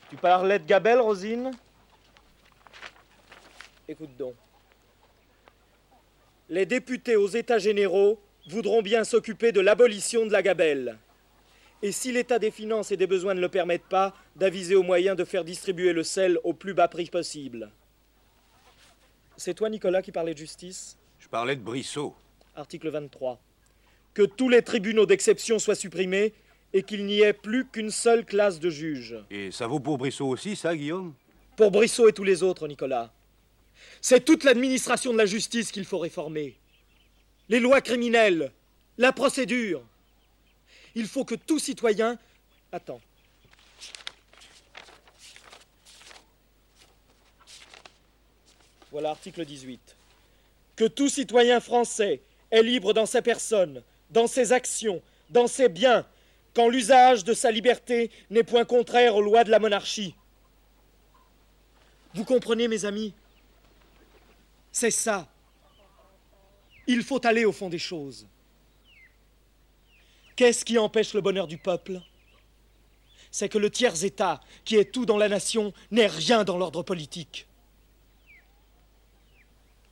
[0.08, 1.50] Tu parlais de Gabelle, Rosine?
[3.86, 4.34] Écoute donc.
[6.48, 8.18] Les députés aux États généraux
[8.48, 10.96] voudront bien s'occuper de l'abolition de la gabelle.
[11.82, 15.14] Et si l'état des finances et des besoins ne le permettent pas, d'aviser aux moyens
[15.14, 17.70] de faire distribuer le sel au plus bas prix possible.
[19.36, 20.96] C'est toi, Nicolas, qui parlais de justice?
[21.18, 22.14] Je parlais de Brissot.
[22.54, 23.38] Article 23
[24.16, 26.32] que tous les tribunaux d'exception soient supprimés
[26.72, 29.14] et qu'il n'y ait plus qu'une seule classe de juges.
[29.30, 31.12] Et ça vaut pour Brissot aussi, ça, Guillaume?
[31.54, 33.12] Pour Brissot et tous les autres, Nicolas.
[34.00, 36.56] C'est toute l'administration de la justice qu'il faut réformer.
[37.50, 38.52] Les lois criminelles,
[38.96, 39.82] la procédure.
[40.94, 42.18] Il faut que tout citoyen...
[42.72, 43.02] Attends.
[48.90, 49.94] Voilà article 18.
[50.74, 56.06] Que tout citoyen français est libre dans sa personne dans ses actions, dans ses biens,
[56.54, 60.14] quand l'usage de sa liberté n'est point contraire aux lois de la monarchie.
[62.14, 63.12] Vous comprenez, mes amis?
[64.72, 65.28] C'est ça.
[66.86, 68.26] Il faut aller au fond des choses.
[70.34, 72.00] Qu'est-ce qui empêche le bonheur du peuple?
[73.30, 77.46] C'est que le tiers-État, qui est tout dans la nation, n'est rien dans l'ordre politique.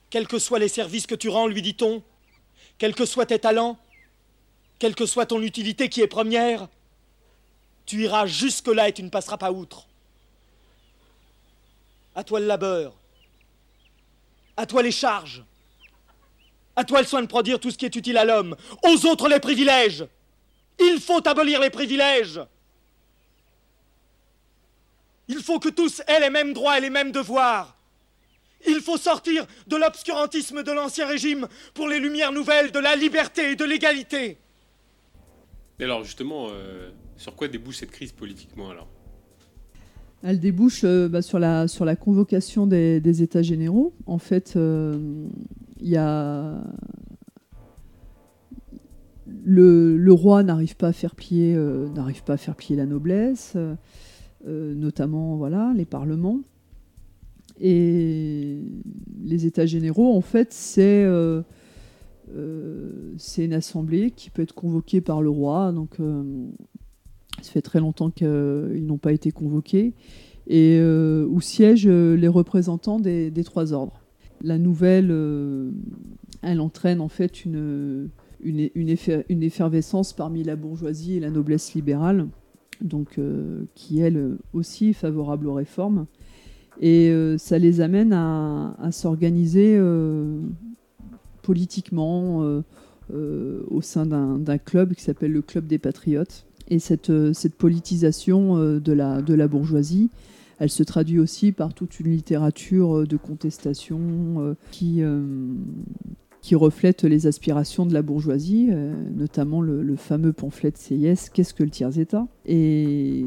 [0.09, 2.03] Quels que soient les services que tu rends, lui dit-on,
[2.79, 3.79] quels que soient tes talents,
[4.79, 6.69] quelle que soit ton utilité qui est première,
[7.87, 9.87] tu iras jusque-là et tu ne passeras pas outre.
[12.15, 12.95] À toi le labeur,
[14.57, 15.45] à toi les charges,
[16.77, 19.29] à toi le soin de produire tout ce qui est utile à l'homme, aux autres
[19.29, 20.07] les privilèges.
[20.79, 22.41] Il faut abolir les privilèges.
[25.29, 27.77] Il faut que tous aient les mêmes droits et les mêmes devoirs.
[28.67, 33.51] Il faut sortir de l'obscurantisme de l'Ancien Régime pour les lumières nouvelles de la liberté
[33.51, 34.39] et de l'égalité.
[35.81, 38.89] Et alors justement, euh, sur quoi débouche cette crise politiquement alors?
[40.23, 43.93] Elle débouche euh, bah, sur, la, convocation des, États généraux.
[44.07, 45.27] En fait, euh,
[45.81, 46.63] il y a...
[49.47, 53.57] Le, roi n'arrive pas à faire plier, la noblesse,
[54.47, 56.41] notamment voilà les parlements.
[57.61, 58.61] Et
[59.23, 61.07] les États généraux, en fait, c'est
[63.17, 65.73] c'est une assemblée qui peut être convoquée par le roi.
[65.73, 66.23] Donc, euh,
[67.43, 69.95] Ça fait très longtemps qu'ils n'ont pas été convoqués.
[70.47, 74.01] Et où siègent les représentants des, trois ordres.
[74.43, 75.11] La nouvelle,
[76.43, 78.11] elle entraîne en fait une,
[78.43, 82.29] une, effervescence parmi la bourgeoisie et la noblesse libérale,
[82.83, 83.19] donc,
[83.75, 86.07] qui elle aussi est favorable aux réformes.
[86.81, 90.41] Et euh, ça les amène à, s'organiser euh,
[91.45, 92.63] politiquement
[93.13, 96.47] euh, au sein d'un club qui s'appelle le Club des Patriotes.
[96.69, 100.09] Et cette, cette politisation de la, de la bourgeoisie,
[100.59, 105.03] elle se traduit aussi par toute une littérature de contestation qui,
[106.41, 108.71] qui reflète les aspirations de la bourgeoisie,
[109.15, 112.27] notamment le, le, fameux pamphlet de CIS, Qu'est-ce que le tiers-État?
[112.47, 113.27] Et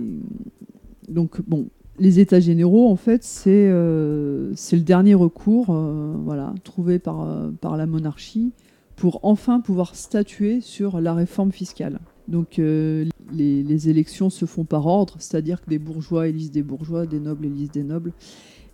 [1.07, 1.67] donc, bon,
[1.99, 7.49] les États généraux, en fait, c'est euh, le dernier recours euh, voilà, trouvé par, euh,
[7.59, 8.51] par la monarchie
[8.95, 11.99] pour enfin pouvoir statuer sur la réforme fiscale.
[12.27, 17.05] Donc les, les, élections se font par ordre, c'est-à-dire que des bourgeois élisent des bourgeois,
[17.05, 18.11] des nobles élisent des nobles.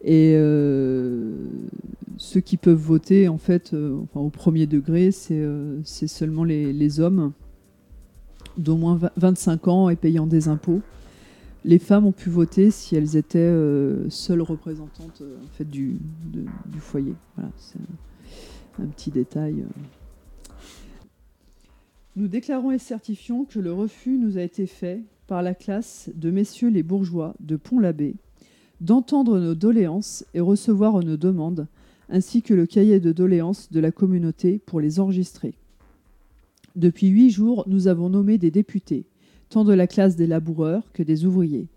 [0.02, 0.34] Et
[2.18, 7.34] ceux qui peuvent voter, en fait, enfin, au premier degré, c'est seulement les, les hommes
[8.58, 10.82] d'au moins 25 ans et payant des impôts
[11.66, 15.98] les femmes ont pu voter si elles étaient euh, seules représentantes euh, en fait, du,
[16.80, 17.14] foyer.
[17.36, 17.80] Voilà, c'est
[18.82, 19.62] un, petit détail.
[19.62, 20.54] Euh.
[22.16, 26.32] Nous déclarons et certifions que le refus nous a été fait par la classe de
[26.32, 28.16] messieurs les bourgeois de Pont-l'Abbé
[28.82, 31.68] d'entendre nos doléances et recevoir nos demandes,
[32.10, 35.54] ainsi que le cahier de doléances de la communauté pour les enregistrer.
[36.76, 39.06] Depuis huit jours, nous avons nommé des députés
[39.54, 41.68] tant de la classe des laboureurs que des ouvriers,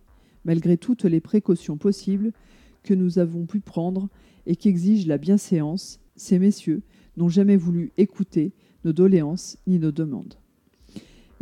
[0.47, 2.33] malgré toutes les précautions possibles
[2.85, 4.09] que nous avons pu prendre
[4.47, 6.81] et qu'exige la bienséance, ces messieurs
[7.19, 8.53] n'ont jamais voulu écouter
[8.87, 10.37] nos doléances ni nos demandes.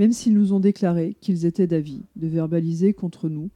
[0.01, 3.51] Même s'ils nous ont déclaré qu'ils étaient d'avis de verbaliser contre nous,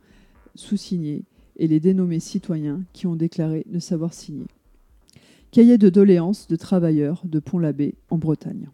[0.54, 1.24] sous-signés,
[1.56, 4.46] et les dénommés citoyens qui ont déclaré ne savoir signer.
[5.50, 8.68] Cahier de doléances de travailleurs de Pont-l'Abbé en Bretagne.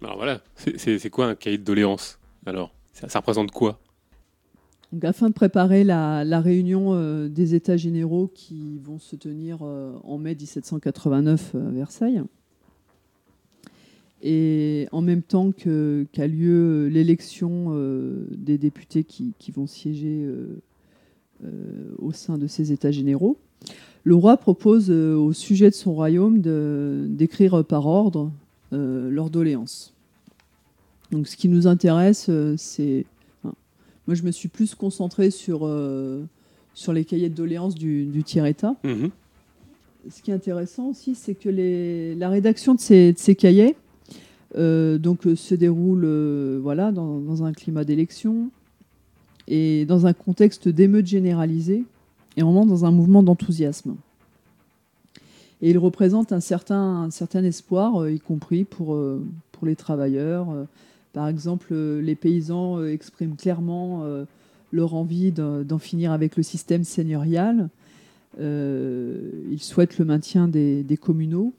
[0.00, 2.72] Alors voilà, c'est quoi un cahier de doléances alors?
[2.96, 3.78] Ça, représente quoi?
[5.02, 10.16] Afin de préparer la, réunion euh, des États généraux qui vont se tenir euh, en
[10.16, 12.22] mai 1789 euh, à Versailles,
[14.22, 17.70] et en même temps qu'a lieu l'élection
[18.30, 20.26] des députés qui, vont siéger
[21.98, 23.36] au sein de ces États généraux,
[24.04, 26.40] le roi propose au sujet de son royaume
[27.14, 28.32] d'écrire par ordre
[28.72, 29.95] leurs doléances.
[31.10, 33.04] Donc ce qui nous intéresse, euh, c'est...
[33.44, 36.24] moi, je me suis plus concentré sur, euh,
[36.74, 38.74] sur les cahiers de doléances du, tiers-État.
[38.84, 39.10] Mhm.
[40.10, 43.76] Ce qui est intéressant aussi, c'est que les, la rédaction de ces, de ces cahiers
[44.56, 46.06] euh, donc, se déroule
[46.62, 48.50] voilà, dans, dans, un climat d'élection
[49.48, 51.84] et dans un contexte d'émeute généralisée
[52.36, 53.96] et vraiment dans un mouvement d'enthousiasme.
[55.60, 58.96] Et il représente un certain, un certain espoir, y compris pour,
[59.52, 60.46] pour les travailleurs,
[61.16, 64.26] par exemple, euh, les paysans euh, expriment clairement euh,
[64.70, 67.70] leur envie d'en finir avec le système seigneurial.
[68.38, 71.54] ils souhaitent le maintien des, communaux.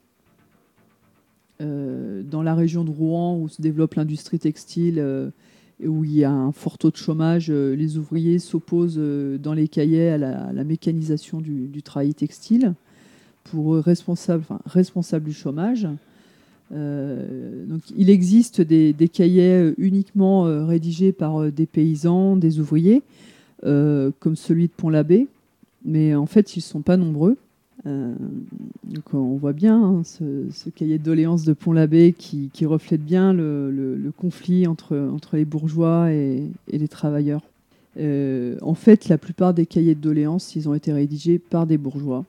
[1.58, 5.00] dans la région de Rouen, où se développe l'industrie textile
[5.80, 9.00] et où il y a un fort taux de chômage, les ouvriers s'opposent
[9.42, 12.74] dans les cahiers à la, mécanisation du, travail textile
[13.42, 15.88] pour responsables responsable du chômage.
[16.72, 23.02] Euh, donc, il existe des, cahiers euh, uniquement euh, rédigés par des paysans, des ouvriers,
[23.62, 25.26] comme celui de Pont-l'Abbé,
[25.84, 27.36] mais en fait, ils ne sont pas nombreux.
[27.84, 34.12] donc on voit bien hein, ce, cahier de doléances de Pont-l'Abbé qui, reflète bien le,
[34.16, 37.42] conflit entre, les bourgeois et, et les travailleurs.
[37.98, 42.24] en fait, la plupart des cahiers de doléances, ils ont été rédigés par des bourgeois.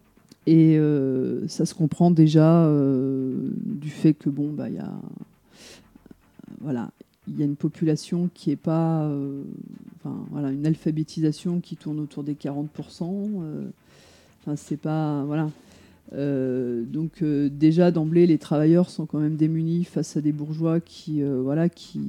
[0.47, 4.91] Et euh, ça se comprend déjà euh, du fait que bon, bah, il y a,
[6.61, 6.89] voilà,
[7.27, 9.43] il y a une population qui est pas, euh,
[9.97, 12.67] enfin, voilà, une alphabétisation qui tourne autour des 40%.
[14.41, 15.49] Enfin, c'est pas, voilà.
[16.13, 21.69] donc déjà d'emblée, les travailleurs sont quand même démunis face à des bourgeois qui, voilà,
[21.69, 21.99] qui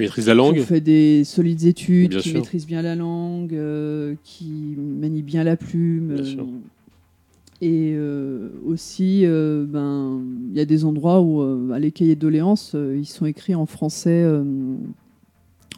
[0.00, 0.56] qui maîtrise la langue.
[0.56, 5.56] Qui fait des solides études, qui maîtrise bien la langue, euh, qui manie bien la
[5.56, 6.12] plume.
[6.12, 6.44] Euh,
[7.62, 13.06] et euh, aussi, ben, il y a des endroits où les cahiers de doléances, ils
[13.06, 14.24] sont écrits en français,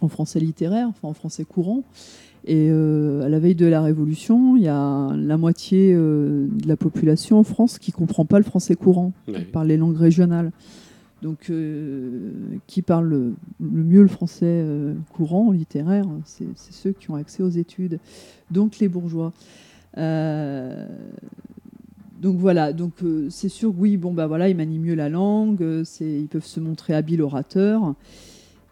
[0.00, 1.82] en français littéraire, enfin en français courant.
[2.44, 7.40] Et à la veille de la Révolution, il y a la moitié de la population
[7.40, 10.52] en France qui ne comprend pas le français courant, qui parle les langues régionales.
[11.22, 11.50] Donc
[12.66, 14.64] qui parlent le, mieux le français
[15.12, 17.98] courant littéraire, c'est ceux qui ont accès aux études,
[18.50, 19.32] donc les bourgeois.
[19.96, 20.04] donc
[22.38, 22.94] voilà, donc
[23.30, 26.94] c'est sûr, oui, bon bah voilà, ils manient mieux la langue, ils peuvent se montrer
[26.94, 27.94] habiles orateurs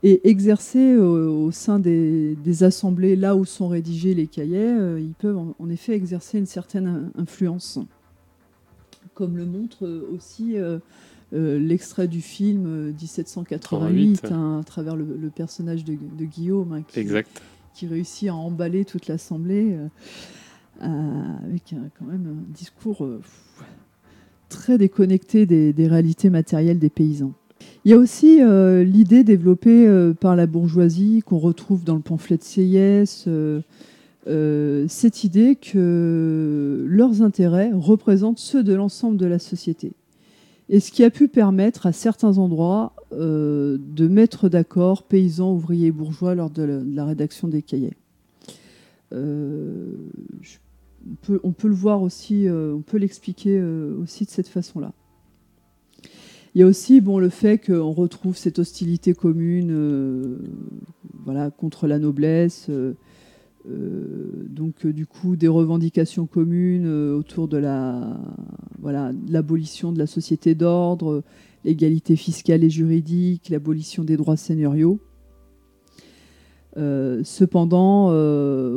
[0.02, 5.70] et exercer au sein des, assemblées, là où sont rédigés les cahiers, ils peuvent en,
[5.70, 7.78] effet exercer une certaine influence.
[9.14, 10.78] Comme le montre aussi euh, euh,
[11.32, 16.82] l'extrait du film 1788, euh, hein, à travers le, personnage de, Guillaume, hein,
[17.74, 19.76] qui, réussit à emballer toute l'Assemblée
[20.80, 23.06] avec quand même un discours
[24.48, 27.32] très déconnecté des, réalités matérielles des paysans.
[27.84, 28.40] Il y a aussi
[28.84, 33.28] l'idée développée par la bourgeoisie qu'on retrouve dans le pamphlet de Sieyès,
[34.26, 39.94] euh, cette idée que leurs intérêts représentent ceux de l'ensemble de la société.
[40.70, 45.90] Et ce qui a pu permettre à certains endroits euh, de mettre d'accord paysans, ouvriers
[45.90, 47.96] bourgeois lors de la, rédaction des cahiers.
[49.12, 49.92] Euh,
[51.42, 54.92] on, peut, le voir aussi, on peut l'expliquer aussi de cette façon-là.
[56.54, 59.72] Il y a aussi bon, le fait qu'on retrouve cette hostilité commune
[61.24, 62.94] voilà, contre la noblesse, euh,
[63.66, 68.18] donc euh, du coup des revendications communes euh, autour de la
[68.78, 71.22] voilà l'abolition de la société d'ordre,
[71.64, 74.98] l'égalité fiscale et juridique, l'abolition des droits seigneuriaux.
[76.76, 78.06] cependant,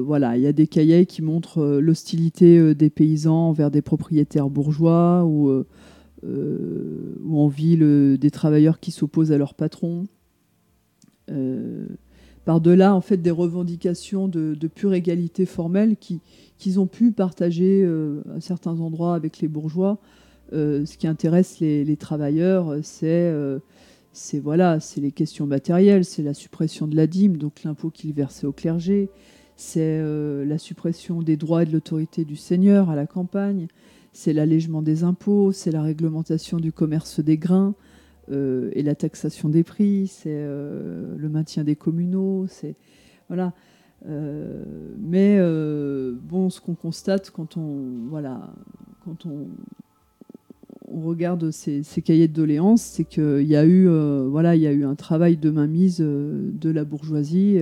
[0.03, 5.23] voilà, il y a des cahiers qui montrent l'hostilité des paysans envers des propriétaires bourgeois
[5.23, 5.63] ou,
[6.23, 10.07] ou en ville des travailleurs qui s'opposent à leurs patrons
[12.45, 18.41] par-delà en fait des revendications de, pure égalité formelle qu'ils ont pu partager euh, à
[18.41, 19.97] certains endroits avec les bourgeois.
[20.51, 23.59] Euh, ce qui intéresse les, travailleurs, euh,
[24.11, 28.13] c'est voilà, c'est les questions matérielles, c'est la suppression de la dîme, donc l'impôt qu'ils
[28.13, 29.09] versaient au clergé,
[29.55, 30.01] c'est
[30.45, 33.67] la suppression des droits et de l'autorité du seigneur à la campagne,
[34.11, 37.73] c'est l'allègement des impôts, c'est la réglementation du commerce des grains,
[38.31, 42.75] euh, et la taxation des prix, c'est euh, le maintien des communaux, c'est
[43.27, 43.53] voilà.
[44.09, 44.63] Euh,
[44.99, 45.39] mais
[46.21, 48.53] bon, ce qu'on constate quand on voilà,
[49.05, 49.47] quand on,
[50.91, 53.87] regarde ces, ces, cahiers de doléances, c'est qu'il y a eu
[54.27, 57.59] voilà, il y a eu un travail de mainmise de la bourgeoisie.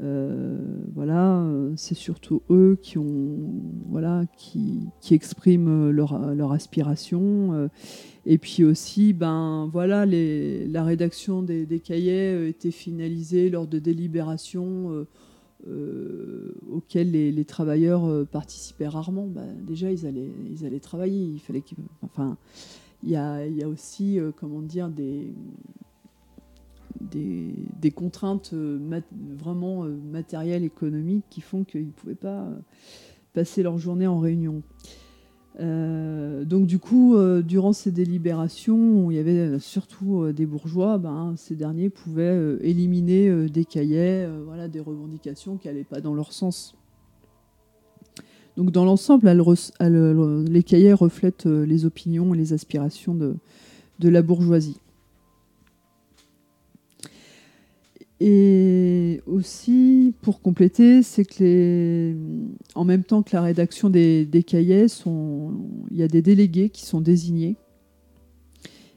[0.00, 1.44] Voilà,
[1.76, 3.52] c'est surtout eux qui ont,
[3.88, 7.68] voilà, qui, expriment leur, aspiration
[8.30, 14.92] et puis aussi, ben voilà, la rédaction des, cahiers euh, était finalisée lors de délibérations
[14.92, 15.06] euh,
[15.66, 19.26] euh, auxquelles les, travailleurs participaient rarement.
[19.26, 21.24] Ben, déjà, ils allaient, travailler.
[21.24, 21.64] Il fallait
[22.02, 22.36] enfin,
[23.02, 25.32] il y a, aussi, comment dire, des
[27.00, 32.48] des, contraintes vraiment matérielles, économiques qui font qu'ils ne pouvaient pas
[33.32, 34.62] passer leur journée en réunion.
[35.60, 40.46] Euh, donc du coup, euh, durant ces délibérations, où il y avait surtout euh, des
[40.46, 46.14] bourgeois, ben, ces derniers pouvaient éliminer des cahiers, voilà, des revendications qui n'allaient pas dans
[46.14, 46.74] leur sens.
[48.56, 49.30] Donc dans l'ensemble,
[50.50, 54.80] les cahiers reflètent les opinions et les aspirations de la bourgeoisie.
[58.20, 62.16] Et aussi, pour compléter, c'est que
[62.74, 64.86] en même temps que la rédaction des, cahiers,
[65.90, 67.56] il y a des délégués qui sont désignés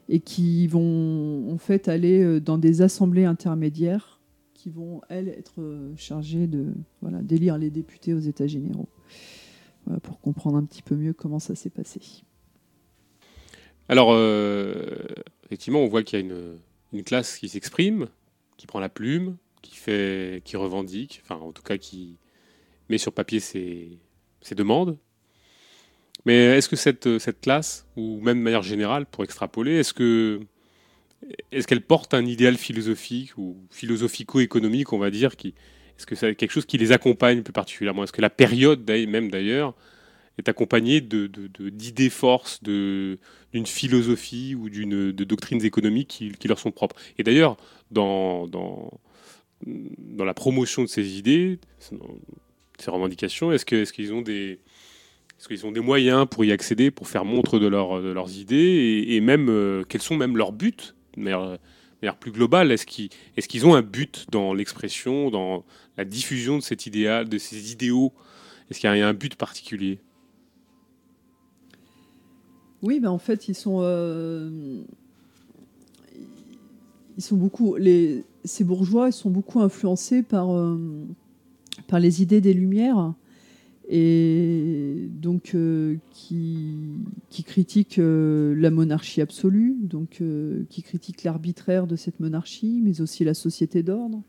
[0.08, 4.20] et qui vont en fait aller euh, dans des assemblées intermédiaires
[4.54, 6.66] qui vont, elles, être euh, chargées de
[7.22, 8.88] d'élire les députés aux États généraux.
[9.86, 12.00] Voilà, pour comprendre un petit peu mieux comment ça s'est passé.
[13.88, 14.74] Alors, euh,
[15.46, 16.34] effectivement, on voit qu'il y a
[16.92, 18.08] une classe qui s'exprime,
[18.56, 22.16] qui prend la plume, qui fait, qui revendique, enfin en tout cas qui
[22.88, 23.98] met sur papier ses,
[24.56, 24.98] demandes.
[26.24, 30.40] Mais est-ce que cette, cette classe, ou même de manière générale, pour extrapoler, est-ce que
[31.52, 35.54] est-ce qu'elle porte un idéal philosophique ou philosophico-économique, on va dire, qui
[35.96, 38.02] est-ce que c'est quelque chose qui les accompagne plus particulièrement?
[38.04, 39.74] Est-ce que la période même d'ailleurs
[40.38, 41.26] est accompagnée de,
[41.70, 43.18] d'idées forces, de,
[43.52, 46.96] d'une philosophie ou d'une, de doctrines économiques qui, leur sont propres.
[47.18, 47.56] Et d'ailleurs,
[47.90, 48.48] dans,
[50.18, 51.58] la promotion de ces idées,
[52.78, 58.02] ces revendications, est-ce qu'ils ont des moyens pour y accéder, pour faire montre de, leur,
[58.02, 61.58] de leurs idées et, même euh, quels sont même leurs buts de manière,
[62.18, 62.72] plus globale?
[62.72, 65.64] Est-ce qu'ils est qu'ils ont un but dans l'expression, dans
[65.98, 68.14] la diffusion de cet idéal, de ces idéaux?
[68.70, 70.00] Est-ce qu'il y a un but particulier?
[72.82, 73.78] Oui, ben en fait, ils sont.
[73.82, 74.82] Euh,
[77.30, 77.76] beaucoup,
[78.44, 80.48] ces bourgeois sont beaucoup influencés par,
[81.86, 83.14] par les idées des Lumières
[83.88, 85.54] et donc
[86.10, 86.76] qui,
[87.28, 90.22] qui critiquent la monarchie absolue, donc
[90.68, 94.22] qui critiquent l'arbitraire de cette monarchie, mais aussi la société d'ordre.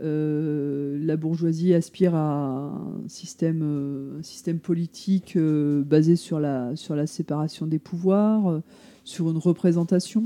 [0.00, 7.06] Euh, la bourgeoisie aspire à un système, euh, politique euh, basé sur la, sur la
[7.06, 8.60] séparation des pouvoirs,
[9.04, 10.24] sur une représentation.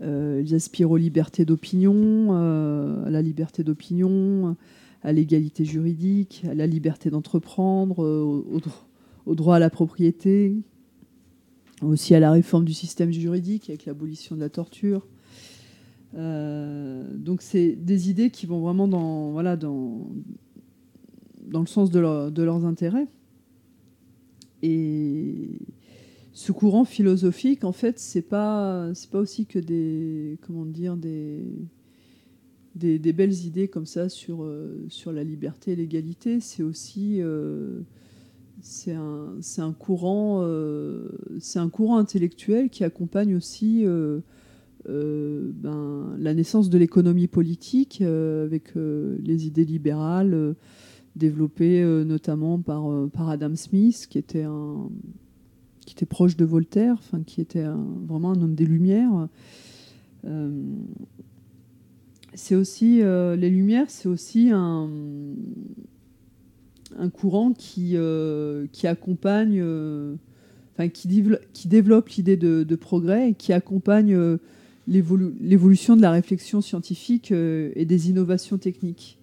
[0.00, 4.56] ils aspirent aux libertés d'opinion, à la liberté d'opinion,
[5.02, 8.00] à l'égalité juridique, à la liberté d'entreprendre,
[9.26, 10.56] au, droit à la propriété,
[11.82, 15.06] aussi à la réforme du système juridique avec l'abolition de la torture.
[16.14, 20.06] Euh, donc c'est des idées qui vont vraiment dans, voilà, dans,
[21.46, 23.08] dans le sens de, leurs intérêts.
[24.62, 25.58] Et
[26.32, 31.44] ce courant philosophique, en fait, c'est pas c'est pas aussi que des comment dire des,
[32.74, 36.40] des belles idées comme ça sur euh, sur la liberté et l'égalité.
[36.40, 37.80] C'est aussi euh,
[38.62, 40.42] c'est un, un courant
[41.38, 43.84] c'est un courant intellectuel qui accompagne aussi
[44.88, 50.54] euh, ben, la naissance de l'économie politique euh, avec euh, les idées libérales
[51.16, 54.90] développées notamment par, par Adam Smith, qui était, un,
[55.86, 57.64] qui était proche de Voltaire, qui était
[58.06, 59.26] vraiment un homme des Lumières.
[62.34, 64.90] c'est aussi les Lumières, c'est aussi un,
[66.98, 67.96] un courant qui,
[68.72, 69.64] qui accompagne,
[70.92, 71.24] qui,
[71.54, 74.38] qui développe l'idée de, de, progrès et qui accompagne
[74.86, 79.18] l'évolution de la réflexion scientifique euh, et des innovations techniques.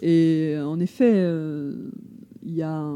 [0.00, 1.90] Et en effet, euh,
[2.44, 2.92] il y a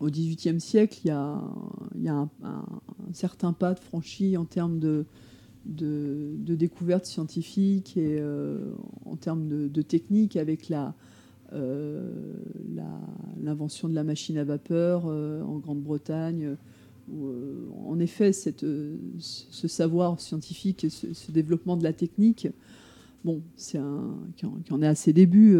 [0.00, 1.42] au XVIIIe siècle, il y a,
[2.04, 2.30] un,
[3.12, 5.04] certain pas de franchi en termes de
[6.46, 8.72] découvertes scientifiques et euh,
[9.04, 10.94] en termes de, de, technique avec la,
[13.42, 16.56] l'invention de la machine à vapeur en Grande-Bretagne
[17.12, 18.30] euh, en effet,
[18.62, 22.48] euh, ce savoir scientifique et ce, développement de la technique,
[23.24, 25.56] bon, c'est un, qui, en, est à ses débuts,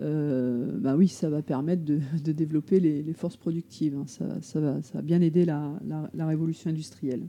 [0.00, 2.00] euh, bah oui, ça va permettre de,
[2.32, 3.96] développer les, forces productives.
[3.96, 4.04] Hein.
[4.06, 5.78] Ça, va, ça, va, bien aider la,
[6.26, 7.22] révolution industrielle.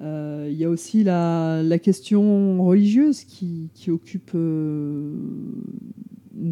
[0.00, 5.14] Il y a aussi la, question religieuse qui, occupe une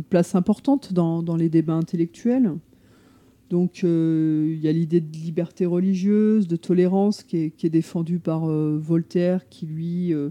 [0.08, 2.52] place importante dans, les débats intellectuels.
[3.50, 8.50] Donc euh, il y a l'idée de liberté religieuse, de tolérance qui est, défendue par
[8.50, 10.30] euh, Voltaire, qui lui euh,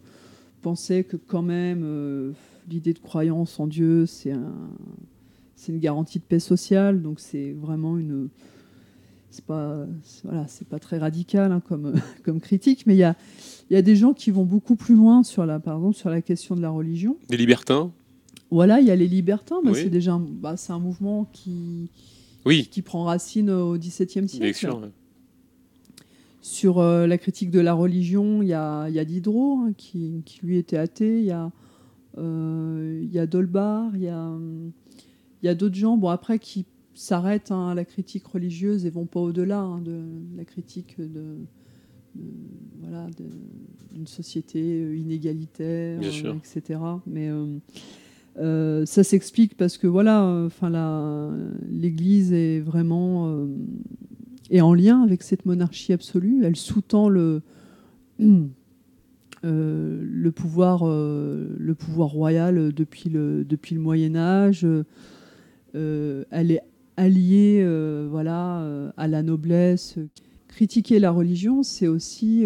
[0.61, 2.33] pensait que quand même
[2.69, 4.31] l'idée de croyance en Dieu, c'est
[5.67, 7.01] une garantie de paix sociale.
[7.01, 8.29] Donc c'est vraiment une...
[9.31, 9.85] C'est pas,
[10.23, 13.17] voilà, pas très radical hein, comme, comme critique, mais il y a,
[13.69, 16.21] y a des gens qui vont beaucoup plus loin sur la, par exemple, sur la
[16.21, 17.17] question de la religion.
[17.27, 17.91] Des libertins?
[18.49, 21.89] Voilà, il y a les libertins, mais c'est déjà bah, c'est un mouvement qui
[22.45, 22.67] oui.
[22.71, 24.91] qui prend racine au XVIIe siècle.
[26.41, 30.21] Sur euh, la critique de la religion, il y a, y a Diderot, hein, qui,
[30.25, 31.51] qui, lui était athée, il y a,
[32.19, 34.31] euh, y a Dolbar, il y a,
[35.41, 39.07] y a d'autres gens, bon, après, qui s'arrêtent hein, à la critique religieuse et vont
[39.07, 40.03] pas au-delà hein, de
[40.37, 41.39] la critique de,
[42.79, 43.07] voilà,
[43.91, 46.79] d'une société inégalitaire, etc.
[47.07, 47.31] Mais
[48.37, 51.31] euh, ça s'explique parce que voilà, enfin
[51.69, 56.43] l'Église est vraiment euh, en lien avec cette monarchie absolue.
[56.43, 57.41] Elle sous-tend le
[58.21, 64.67] euh, le pouvoir le pouvoir royal depuis le depuis le Moyen Âge.
[65.73, 66.61] elle est
[66.97, 67.65] alliée
[68.09, 69.97] voilà à la noblesse.
[70.47, 72.45] Critiquer la religion, c'est aussi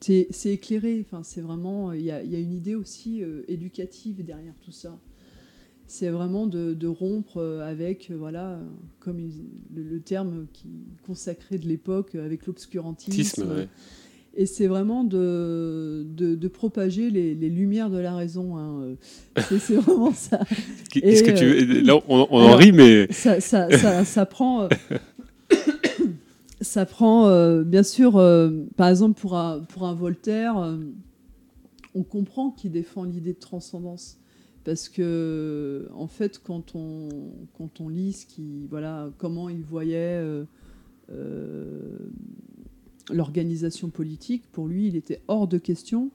[0.00, 1.04] c'est éclairé.
[1.06, 1.92] Enfin, c'est vraiment.
[1.92, 4.98] Il y a, une idée aussi euh, éducative derrière tout ça.
[5.86, 8.60] C'est vraiment de, rompre euh, avec, euh, voilà,
[9.00, 9.18] comme
[9.74, 10.68] le, terme qui
[11.04, 13.66] consacré de l'époque, avec l'obscurantisme.
[14.36, 18.56] Et c'est vraiment de, de, propager les, lumières de la raison.
[18.56, 18.94] Hein.
[19.58, 20.40] C'est vraiment ça.
[20.92, 23.10] Qu'est-ce que tu Là, on, en rit, mais.
[23.10, 24.68] Ça, ça, ça, ça prend
[26.60, 30.78] ça prend, euh, bien sûr, euh, par exemple, pour un, Voltaire, euh,
[31.94, 34.18] on comprend qu'il défend l'idée de transcendance.
[34.64, 37.08] Parce que, en fait, quand on,
[37.56, 40.22] quand on lit ce qui, voilà, comment il voyait
[43.10, 46.10] l'organisation politique, pour lui, il était hors de question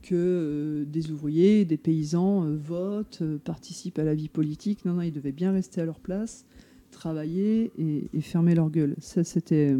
[0.00, 4.86] que des ouvriers, des paysans votent, participent à la vie politique.
[4.86, 6.46] Non, non, ils devaient bien rester à leur place
[6.92, 8.94] travailler et, fermer leur gueule.
[9.00, 9.76] Ça, c'était.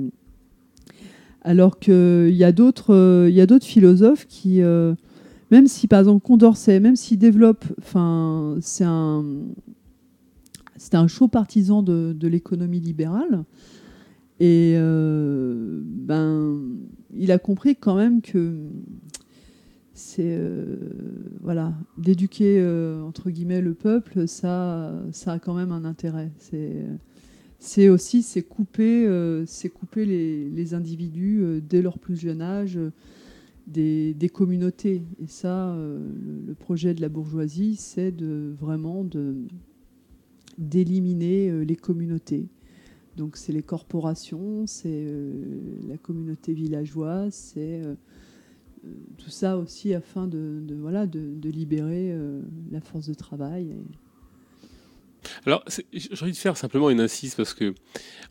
[1.42, 4.60] Alors qu'il y a d'autres il y a d'autres philosophes qui,
[5.50, 9.24] même si par exemple Condorcet, même s'il développe, enfin, c'est un,
[10.92, 13.44] un chaud partisan de, de l'économie libérale.
[14.38, 16.60] Et ben,
[17.16, 18.54] il a compris quand même que
[20.02, 20.76] c'est euh,
[21.40, 26.32] voilà d'éduquer euh, entre guillemets le peuple ça ça a quand même un intérêt.
[26.38, 26.84] C'est
[27.60, 32.78] c'est aussi c'est couper euh, couper les, les individus dès leur plus jeune âge
[33.68, 35.04] des, des, communautés.
[35.22, 39.06] Et ça le, projet de la bourgeoisie c'est de vraiment
[40.58, 42.48] d'éliminer les communautés.
[43.16, 45.06] Donc c'est les corporations c'est
[45.86, 47.82] la communauté villageoise c'est
[49.18, 53.76] tout ça aussi afin de, voilà, de, libérer euh, la force de travail.
[55.46, 57.74] Alors, j'ai envie de faire simplement une insiste parce que,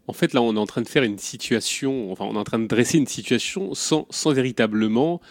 [0.08, 2.44] en fait, là, on est en train de faire une situation, enfin, on est en
[2.44, 5.22] train de dresser une situation sans, sans véritablement,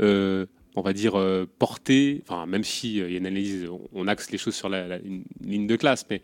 [0.00, 4.06] euh, on va dire, euh, porter, enfin, même si il y a une analyse, on,
[4.06, 4.98] axe les choses sur la,
[5.40, 6.22] ligne de classe, mais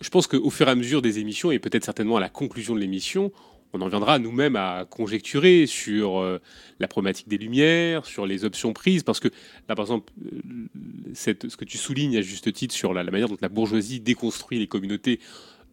[0.00, 2.74] je pense qu'au fur et à mesure des émissions, et peut-être certainement à la conclusion
[2.74, 3.32] de l'émission,
[3.76, 6.40] on en viendra nous-mêmes à conjecturer sur euh,
[6.80, 9.28] la problématique des lumières, sur les options prises, parce que
[9.68, 13.36] là, par exemple, euh, ce que tu soulignes à juste titre sur la, manière dont
[13.40, 15.20] la bourgeoisie déconstruit les communautés,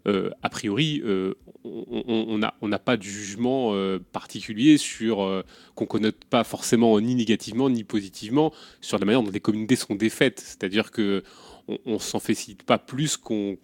[0.05, 1.01] euh, a priori,
[1.63, 3.73] on n'a pas de jugement
[4.11, 5.43] particulier sur
[5.75, 9.95] qu'on connote pas forcément ni négativement ni positivement sur la manière dont les communautés sont
[9.95, 10.41] défaites.
[10.41, 11.23] C'est-à-dire que
[11.67, 13.57] on, s'en félicite pas plus qu'on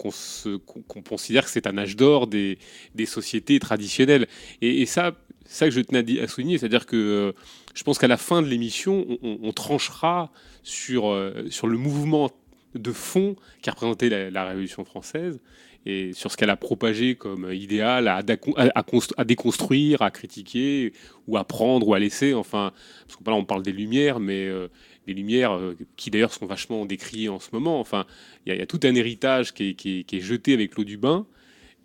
[1.04, 2.58] considère que c'est un âge d'or des,
[3.06, 4.28] sociétés traditionnelles.
[4.62, 7.32] Et, ça, ça que je tenais à, souligner, c'est-à-dire que euh,
[7.74, 10.32] je pense qu'à la fin de l'émission, on, tranchera
[10.64, 12.30] sur, euh, sur le mouvement
[12.76, 15.40] de fond qui a représenté la, Révolution française
[15.86, 20.94] et sur ce qu'elle a propagé comme idéal à, à, déconstruire, à critiquer,
[21.28, 22.34] ou à prendre, ou à laisser.
[22.34, 22.74] Enfin,
[23.08, 24.68] parce que là, on parle des Lumières, mais euh,
[25.08, 27.80] les Lumières, euh, qui d'ailleurs sont vachement décriées en ce moment.
[27.80, 28.06] Enfin,
[28.46, 29.76] il y, a tout un héritage qui
[30.12, 31.26] est, jeté avec l'eau du bain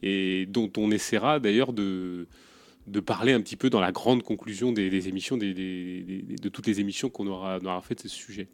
[0.02, 2.26] et dont on essaiera d'ailleurs de,
[2.86, 7.09] de parler un petit peu dans la grande conclusion des, émissions, de toutes les émissions
[7.09, 8.49] qu'on aura, aura faites de ce sujet.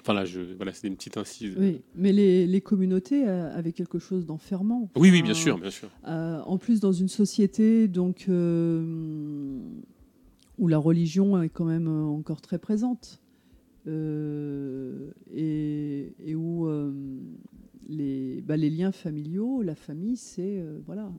[0.00, 1.54] Enfin là, je, voilà, c'est une petite incise.
[1.58, 4.88] Oui, mais les, communautés euh, avaient quelque chose d'enfermant.
[4.96, 5.88] Oui, oui, bien sûr, bien sûr.
[6.06, 8.26] Euh, en plus, dans une société donc
[10.58, 13.19] où la religion est quand même encore très présente.
[13.86, 16.92] Euh, et, où euh,
[17.88, 21.10] les, bah, les, liens familiaux, la famille, c'est euh, voilà,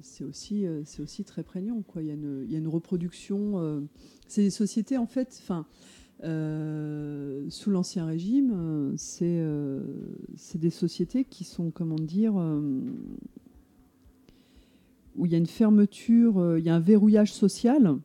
[0.00, 1.84] c'est aussi, c'est aussi très prégnant.
[1.96, 3.86] Il, y a une, reproduction.
[4.26, 5.32] c'est des sociétés, en fait,
[7.50, 12.34] sous l'Ancien Régime, c'est des sociétés qui sont, comment dire,
[15.14, 18.00] où il y a une fermeture, il y a un verrouillage social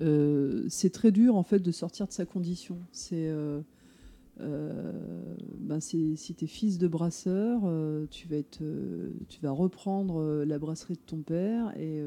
[0.00, 2.78] euh, c'est très dur en fait de sortir de sa condition.
[2.92, 3.60] C'est euh,
[4.40, 4.92] euh,
[5.58, 7.60] ben si tu es fils de brasseur,
[8.10, 8.60] tu, vas être,
[9.28, 12.02] tu vas reprendre la brasserie de ton père et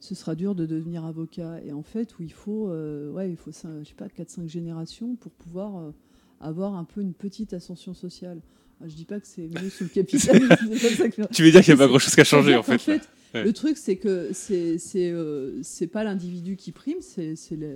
[0.00, 1.60] ce sera dur de devenir avocat.
[1.64, 5.32] Et en fait, où il faut, ouais, il faut je sais pas, 4-5 générations pour
[5.32, 5.92] pouvoir
[6.40, 8.40] avoir un peu une petite ascension sociale.
[8.80, 11.26] Ah, je dis pas que c'est mieux sous le capitalisme.
[11.32, 13.08] tu veux dire qu'il n'y a pas grand-chose qui a changé en fait.
[13.34, 17.66] Le truc, c'est que c'est c'est euh, pas l'individu qui prime, c'est la,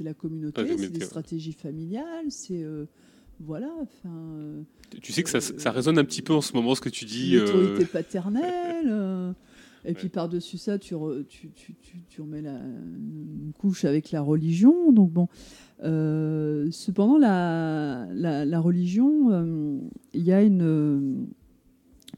[0.00, 2.86] la, communauté, c'est des stratégies familiales, c'est euh,
[3.40, 3.70] voilà.
[3.80, 4.64] Enfin.
[5.00, 7.04] tu sais que ça, ça, résonne un petit peu en ce moment ce que tu
[7.04, 7.36] dis.
[7.36, 9.34] L'autorité paternelle.
[9.84, 10.94] et puis par-dessus ça, tu,
[11.28, 11.74] tu, tu,
[12.08, 14.92] tu, remets la, une couche avec la religion.
[14.92, 15.28] Donc bon.
[15.80, 19.80] cependant, la, la, la religion,
[20.14, 21.26] il y a une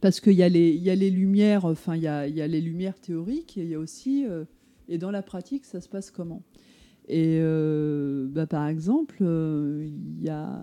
[0.04, 2.46] parce qu'il y, a les, y a les lumières, enfin, il y a, y a,
[2.46, 4.44] les lumières théoriques et il y a aussi, euh,
[4.86, 6.42] et dans la pratique, ça se passe comment?
[7.08, 10.62] Et euh, bah, par exemple, euh, il y a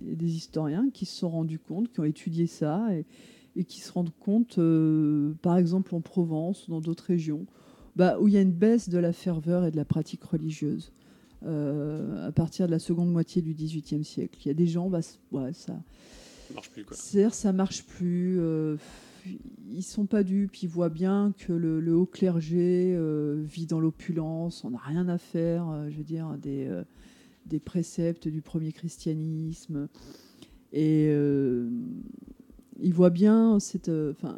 [0.00, 2.88] des historiens qui se sont rendus compte, qui ont étudié ça
[3.54, 4.58] et, qui se rendent compte,
[5.40, 7.46] par exemple en Provence ou dans d'autres régions,
[7.94, 10.90] bah, où il y a une baisse de la ferveur et de la pratique religieuse.
[11.44, 14.40] à partir de la seconde moitié du XVIIIe siècle.
[14.44, 15.02] Il y a des gens, bah,
[15.52, 15.80] ça,
[16.48, 16.84] ça marche plus.
[16.90, 18.40] C'est-à-dire, ça marche plus.
[18.40, 18.76] Euh,
[19.70, 24.64] ils sont pas dupes, ils voient bien que le, haut clergé euh, vit dans l'opulence,
[24.64, 26.70] on n'a rien à faire, euh, je veux dire, des,
[27.46, 29.88] des préceptes du premier christianisme.
[30.72, 31.10] Et
[32.80, 33.88] ils voient bien cette.
[33.88, 34.36] Enfin,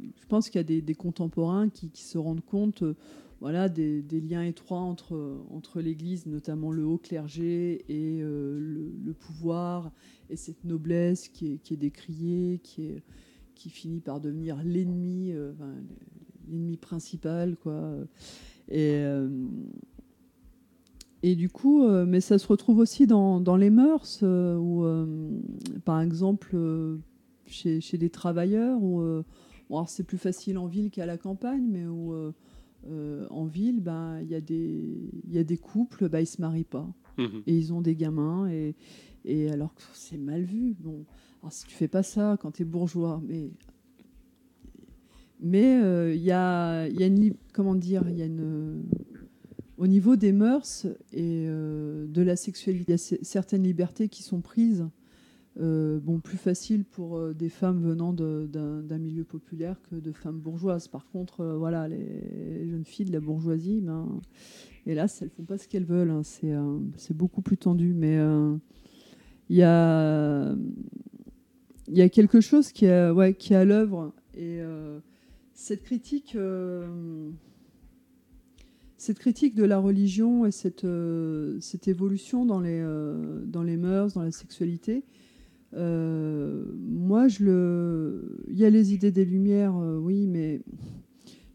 [0.00, 2.84] je pense qu'il y a des, contemporains qui, se rendent compte
[3.42, 9.90] voilà, des, liens étroits entre, entre l'Église, notamment le haut clergé, et le, pouvoir,
[10.30, 13.02] et cette noblesse qui est, qui est décriée, qui est,
[13.56, 15.32] qui finit par devenir l'ennemi,
[16.48, 17.92] l'ennemi principal, quoi.
[18.68, 19.02] Et
[21.24, 24.22] et du coup, mais ça se retrouve aussi dans, dans les mœurs,
[25.84, 26.56] par exemple,
[27.46, 29.02] chez, chez, des travailleurs, où
[29.68, 32.14] bon, c'est plus facile en ville qu'à la campagne, mais où
[32.88, 36.26] euh, en ville, ben, il y, a des, y a des couples, ben, ils ne
[36.26, 36.88] se marient pas.
[37.18, 37.42] Mhm.
[37.46, 38.48] Et ils ont des gamins.
[38.50, 38.74] Et,
[39.24, 40.74] et alors que c'est mal vu.
[40.80, 41.04] Bon,
[41.40, 43.50] alors si tu fais pas ça quand tu es bourgeois, mais.
[45.44, 47.34] Mais il euh, y, a, y a une.
[47.52, 48.84] Comment dire Il y a une.
[49.76, 54.22] Au niveau des mœurs et euh, de la sexualité, il y a certaines libertés qui
[54.22, 54.86] sont prises
[55.60, 60.38] euh, bon, plus facile pour euh, des femmes venant d'un milieu populaire que de femmes
[60.38, 60.88] bourgeoises.
[60.88, 64.20] Par contre, euh, voilà, les jeunes filles de la bourgeoisie, ben,
[64.86, 66.10] hélas, elles font pas ce qu'elles veulent.
[66.10, 66.22] Hein.
[66.24, 67.92] C'est beaucoup plus tendu.
[67.92, 68.18] Mais
[69.50, 70.56] il y, a,
[72.08, 74.14] quelque chose qui est, à l'œuvre.
[74.34, 74.60] Et
[75.52, 76.36] cette critique
[78.96, 80.86] cette critique de la religion et cette,
[81.88, 82.82] évolution dans les,
[83.44, 85.04] dans les mœurs, dans la sexualité,
[85.74, 88.44] moi, je le.
[88.48, 90.60] Il y a les idées des Lumières, euh, oui, mais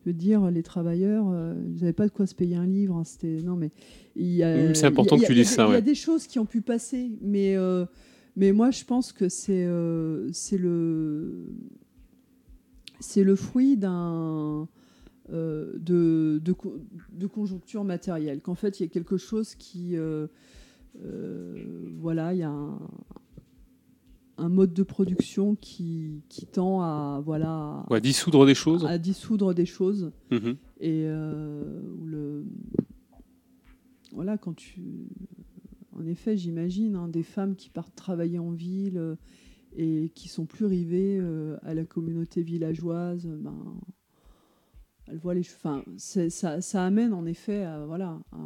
[0.01, 2.95] je veux dire, les travailleurs, euh, ils n'avaient pas de quoi se payer un livre.
[2.95, 3.71] Hein, c'était non, mais
[4.15, 5.67] C'est important que tu dises ça.
[5.67, 7.55] Il y a des choses qui ont pu passer, mais
[8.35, 9.67] mais moi, je pense que c'est
[10.31, 11.47] c'est le
[12.99, 14.67] c'est le fruit d'un
[15.29, 16.41] de, de,
[17.11, 18.39] de, conjoncture matérielle.
[18.41, 19.95] Qu'en fait, il y a quelque chose qui
[21.99, 22.79] voilà, il y a un,
[24.37, 29.53] un mode de production qui, qui tend à voilà à dissoudre des choses à dissoudre
[29.53, 30.57] des choses mhm.
[30.79, 32.45] et euh, le
[34.13, 35.09] voilà quand tu
[35.91, 39.15] en effet j'imagine hein, des femmes qui partent travailler en ville euh,
[39.75, 43.79] et qui sont plus rivées euh, à la communauté villageoise ben
[45.07, 48.37] elles voient les enfin ça, ça amène en effet à voilà à,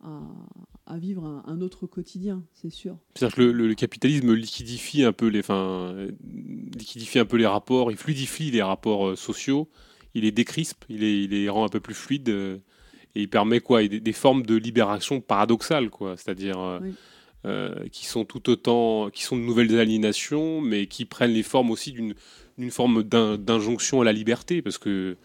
[0.00, 2.96] à vivre un, autre quotidien, c'est sûr.
[3.14, 5.94] C'est-à-dire que le, capitalisme liquidifie un peu les, enfin,
[6.76, 9.68] liquidifie un peu les rapports, il fluidifie les rapports euh, sociaux,
[10.14, 12.58] il les décrispe, il les, il les rend un peu plus fluides euh,
[13.14, 16.16] et il permet quoi des, formes de libération paradoxales, quoi.
[16.16, 16.80] C'est-à-dire
[17.44, 21.70] euh, qui sont tout autant, qui sont de nouvelles aliénations, mais qui prennent les formes
[21.70, 25.16] aussi d'une forme d'injonction à la liberté, parce que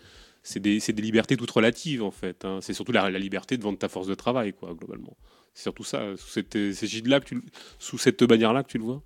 [0.44, 2.46] c'est des, des, libertés toutes relatives en fait.
[2.46, 2.60] Hein.
[2.62, 5.18] C'est surtout la, la, liberté de vendre ta force de travail, quoi, globalement.
[5.54, 6.56] C'est surtout ça, sous cette,
[7.08, 7.42] là que tu,
[7.80, 9.04] sous cette bannière-là que tu le vois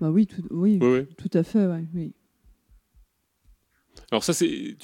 [0.00, 0.78] Bah oui, tout, oui,
[1.16, 2.12] tout à fait, oui.
[4.10, 4.76] Alors ça, c'est...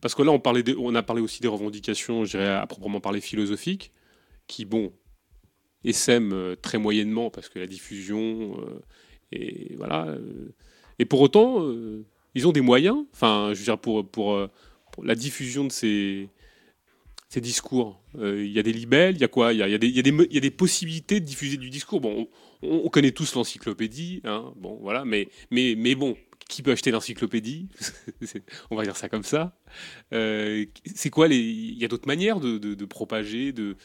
[0.00, 3.00] Parce que là, on, parlait on a parlé aussi des revendications, je dirais, à proprement
[3.00, 3.92] parler philosophiques,
[4.46, 4.92] qui, bon,
[5.84, 8.80] essaiment euh, très moyennement, parce que la diffusion, euh,
[9.30, 10.06] et voilà...
[10.08, 10.54] Euh,
[10.98, 11.66] et pour autant,
[12.34, 14.38] ils ont des moyens, enfin, je veux dire, pour, pour,
[14.92, 16.28] pour la diffusion de ces
[17.32, 17.98] ces discours.
[18.18, 19.54] Euh, il y a des libelles, il y a quoi?
[19.54, 21.98] Il y a, des possibilités de diffuser du discours.
[22.02, 22.28] Bon,
[22.60, 26.14] on, connaît tous l'encyclopédie, hein, bon, voilà, mais, mais, mais bon,
[26.46, 27.68] qui peut acheter l'encyclopédie?
[28.70, 29.56] On va dire ça comme ça.
[30.12, 33.76] Euh, c'est quoi Il y a d'autres manières de, propager, de.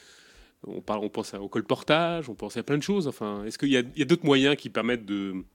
[0.68, 3.08] On, parle, on pense au colportage, on pense à plein de choses.
[3.08, 5.46] Enfin, est-ce qu'il y a, d'autres moyens qui permettent de,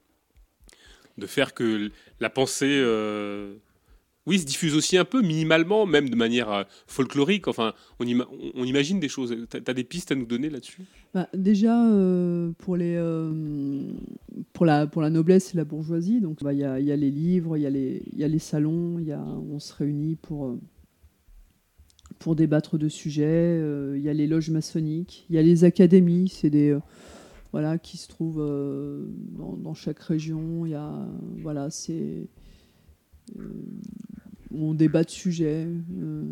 [1.17, 3.55] de faire que la pensée euh,
[4.25, 7.47] oui, se diffuse aussi un peu, minimalement, même de manière euh, folklorique.
[7.47, 9.35] Enfin, on, imagine des choses.
[9.49, 10.81] Tu as, des pistes à nous donner là-dessus?
[11.13, 12.97] Bah, Déjà, euh, pour, les,
[14.53, 17.11] pour, la, pour la noblesse et la bourgeoisie, bah, il y, a, y, a, les
[17.11, 20.57] livres, il y, a les, y a les salons, y a, on se réunit pour,
[22.17, 23.59] pour débattre de sujets.
[23.95, 26.77] Il y a les loges maçonniques, il y a les académies, c'est des
[27.53, 28.43] voilà, qui se trouvent
[29.37, 30.65] dans, dans, chaque région.
[31.37, 32.27] Voilà, c'est
[34.53, 35.67] on débat de sujets.
[35.67, 36.23] Euh,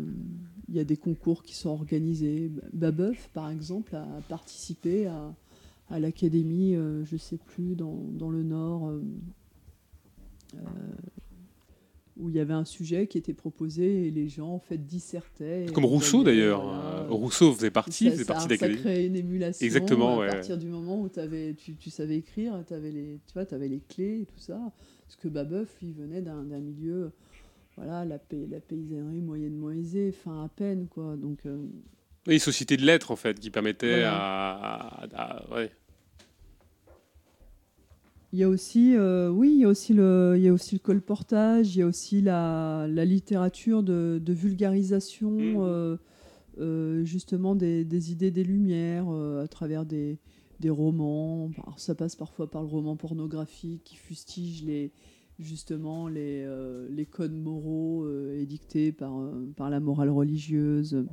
[0.68, 2.50] il y a des concours qui sont organisés.
[2.72, 5.34] Babeuf, par exemple, a participé à,
[5.98, 9.02] l'académie, euh, je ne sais plus, dans, le Nord, euh,
[12.16, 15.66] où il y avait un sujet qui était proposé et les gens en fait dissertaient.
[15.72, 17.08] Comme Rousseau d'ailleurs.
[17.08, 19.64] Rousseau faisait partie, faisait partie de Ça créait une émulation.
[19.64, 20.20] Exactement.
[20.20, 23.80] À partir du moment où avais, tu, savais écrire, avais les, tu vois, avais les
[23.80, 24.58] clés et tout ça.
[25.06, 27.12] Parce que Babeuf, il venait d'un milieu
[27.76, 28.18] voilà, la,
[28.50, 31.16] la paysannerie moyennement aisée, enfin à peine, quoi.
[31.16, 31.64] Donc, euh,
[32.26, 35.08] Oui, société de lettres, en fait, qui permettait à...
[38.32, 40.76] Il y a aussi, euh, oui, il y a aussi le, il y a aussi
[40.76, 45.98] le colportage, il y a aussi la, la littérature de, de vulgarisation, mmh.
[46.58, 50.18] euh, justement des, des, idées des Lumières à travers des,
[50.60, 51.50] des romans.
[51.76, 54.92] ça passe parfois par le roman pornographique qui fustige les,
[55.38, 56.46] justement les,
[56.88, 59.12] les codes moraux édictés par,
[59.56, 61.04] par la morale religieuse.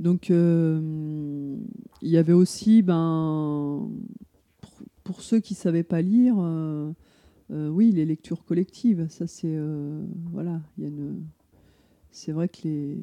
[0.00, 1.58] Donc il
[2.02, 3.88] y avait aussi, ben,
[5.04, 6.36] pour, ceux qui ne savaient pas lire,
[7.50, 9.06] oui, les lectures collectives.
[9.08, 9.56] Ça, c'est.
[10.32, 11.22] voilà, a une.
[12.10, 12.96] C'est vrai que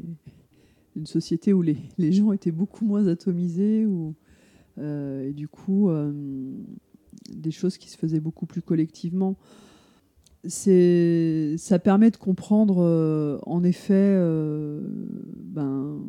[0.95, 4.15] une société où les, gens étaient beaucoup moins atomisés, où,
[4.77, 6.11] euh, et du coup, euh,
[7.33, 9.37] des choses qui se faisaient beaucoup plus collectivement.
[10.47, 14.17] Ça permet de comprendre, euh, en effet,
[15.37, 16.01] ben,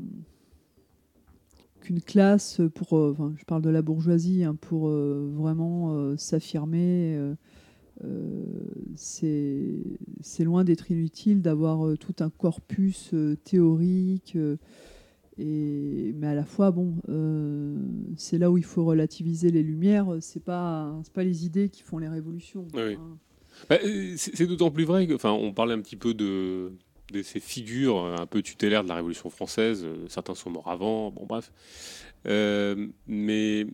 [1.92, 7.18] qu'une classe, pour, enfin, je parle de la bourgeoisie, hein, pour vraiment s'affirmer,
[8.96, 13.14] c'est loin d'être inutile d'avoir tout un corpus
[13.44, 14.36] théorique
[15.38, 17.76] et, mais à la fois, bon, euh,
[18.16, 20.06] c'est là où il faut relativiser les lumières.
[20.20, 22.66] C'est pas, pas les idées qui font les révolutions.
[22.74, 22.96] Hein.
[23.68, 26.72] Bah, euh, c'est d'autant plus vrai que, enfin, on parlait un petit peu de,
[27.12, 29.86] de ces figures un peu tutélaires de la Révolution française.
[30.08, 31.10] Certains sont morts avant.
[31.10, 31.52] Bon, bref.
[32.26, 33.66] Euh, mais,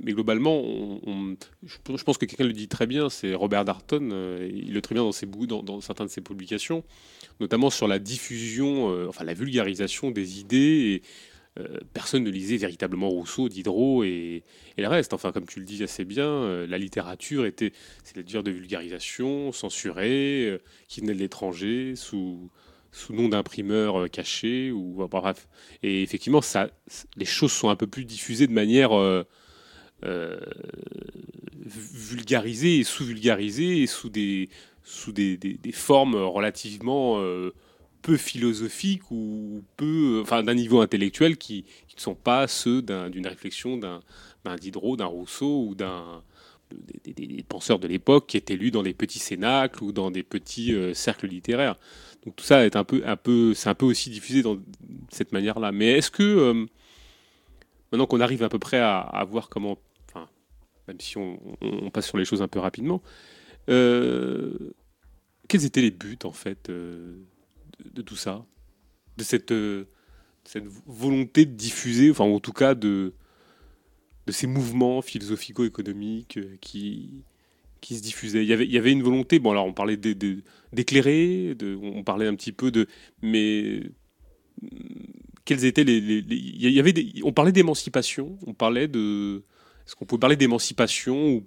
[0.00, 0.62] mais globalement,
[1.64, 4.10] je, pense que quelqu'un le dit très bien, c'est Robert Darton.
[4.50, 6.84] il le très bien dans, ses, dans, dans certaines de ses publications
[7.40, 10.56] notamment sur la diffusion, euh, enfin la vulgarisation des idées.
[10.94, 11.02] Et,
[11.60, 14.42] euh, personne ne lisait véritablement Rousseau, Diderot et,
[14.76, 15.12] et, le reste.
[15.12, 17.72] Enfin, comme tu le dis assez bien, euh, la littérature était,
[18.02, 22.50] c'est-à-dire de vulgarisation, censurée, qui venait de l'étranger, sous,
[22.94, 25.48] sous nom d'imprimeur caché, ou bref.
[25.82, 26.70] Et effectivement, ça,
[27.16, 28.92] les choses sont un peu plus diffusées de manière
[31.64, 34.48] vulgarisée et sous-vulgarisée sous des
[34.84, 37.52] sous des, formes relativement euh,
[38.02, 41.64] peu philosophiques ou peu, enfin, d'un niveau intellectuel qui,
[41.96, 44.02] ne sont pas ceux d'une réflexion d'un
[44.56, 46.22] Diderot, d'un Rousseau ou d'un
[47.06, 50.74] des, penseurs de l'époque qui étaient lus dans des petits cénacles ou dans des petits
[50.74, 51.78] euh, cercles littéraires.
[52.24, 54.58] Donc tout ça est un peu, un peu, c'est un peu aussi diffusé dans
[55.10, 55.72] cette manière-là.
[55.72, 56.66] Mais est-ce que euh,
[57.92, 59.78] maintenant qu'on arrive à peu près à, voir comment,
[60.08, 60.28] enfin,
[60.88, 61.38] même si on,
[61.92, 63.02] passe sur les choses un peu rapidement,
[63.68, 64.72] euh,
[65.48, 67.18] quels étaient les buts, en fait, euh,
[67.84, 68.44] de, tout ça?
[69.18, 69.52] De cette,
[70.86, 73.12] volonté de diffuser, enfin, en tout cas, de
[74.28, 77.22] ces mouvements philosophico-économiques qui,
[77.84, 78.42] qui se diffusaient.
[78.42, 82.70] Il y, avait, une volonté, bon alors on parlait d'éclairer, on parlait un petit peu
[82.70, 82.86] de...
[83.20, 83.82] Mais
[85.44, 85.98] quels étaient les...
[85.98, 89.44] il y avait on parlait d'émancipation, on parlait de...
[89.86, 91.44] Est-ce qu'on peut parler d'émancipation ou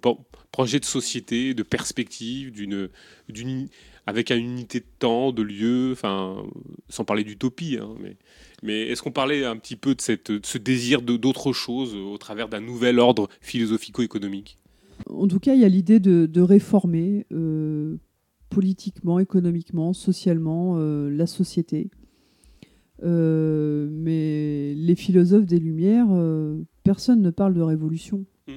[0.52, 3.68] projet de société, de perspective, d'une,
[4.06, 6.44] avec une unité de temps, de lieu, enfin,
[6.88, 7.96] sans parler d'utopie, hein,
[8.62, 12.48] mais, est-ce qu'on parlait un petit peu de, cette, ce désir d'autre chose au travers
[12.48, 14.56] d'un nouvel ordre philosophico-économique?
[15.08, 17.96] En tout cas, il y a l'idée de, réformer euh,
[18.50, 21.90] politiquement, économiquement, socialement euh, la société.
[23.04, 26.08] Euh, mais les philosophes des Lumières,
[26.84, 28.24] personne ne parle de révolution.
[28.48, 28.52] Mmh.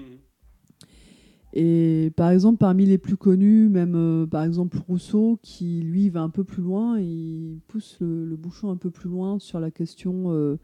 [1.53, 6.29] Et par exemple, parmi les plus connus, même par exemple Rousseau, qui lui va un
[6.29, 10.57] peu plus loin, il pousse le, bouchon un peu plus loin sur la question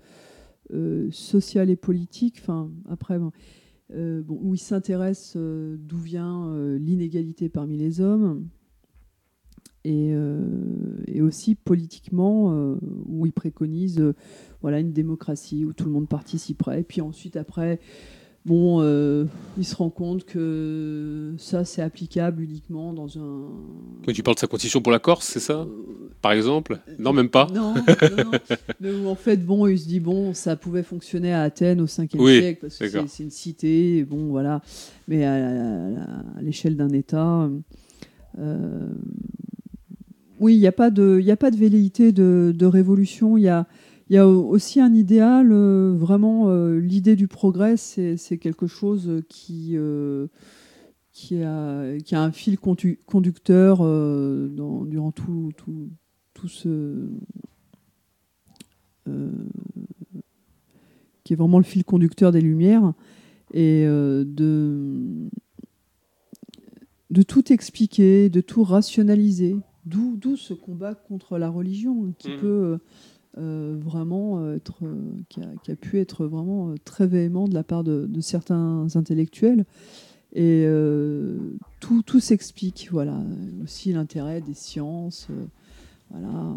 [1.11, 2.37] sociale et politique.
[2.41, 3.31] Enfin, après, bon,
[3.93, 8.47] où il s'intéresse d'où vient l'inégalité parmi les hommes.
[9.83, 10.13] Et,
[11.07, 12.75] et aussi politiquement,
[13.05, 14.13] où il préconise
[14.61, 16.81] voilà, une démocratie où tout le monde participerait.
[16.81, 17.79] Et puis ensuite, après,
[18.47, 19.25] Bon, euh,
[19.57, 24.13] il se rend compte que ça, c'est applicable uniquement dans un.
[24.13, 25.67] tu parles de sa constitution pour la Corse, c'est ça?
[26.21, 26.79] Par exemple?
[26.97, 28.31] Non, même pas Non, non,
[28.79, 32.39] Mais en fait, bon, il se dit, bon, ça pouvait fonctionner à Athènes au 5e
[32.39, 34.61] siècle, parce que c'est une cité, bon, voilà.
[35.09, 35.43] Mais à,
[36.41, 37.49] l'échelle d'un État.
[38.39, 38.87] Euh,
[40.39, 43.37] oui, il n'y a, pas de, a pas de velléité de, de révolution.
[43.37, 43.67] Il y a
[44.09, 49.21] il y a aussi un idéal, euh, vraiment, euh, l'idée du progrès, c'est quelque chose
[49.27, 50.27] qui, euh,
[51.11, 55.89] qui, a, qui a un fil conducteur durant tout, tout,
[56.33, 57.09] tout ce.
[61.23, 62.93] qui est vraiment le fil conducteur des Lumières.
[63.53, 65.29] Et de,
[67.09, 69.57] de tout expliquer, de tout rationaliser.
[69.85, 72.37] D'où ce combat contre la religion qui mmh.
[72.37, 72.79] peut
[73.39, 74.95] vraiment euh, euh,
[75.29, 79.65] qui a, pu être vraiment très véhément de la part de, certains intellectuels.
[80.33, 80.67] Et
[81.79, 83.17] tout, tout s'explique, voilà.
[83.63, 85.29] Aussi l'intérêt des sciences,
[86.11, 86.53] voilà.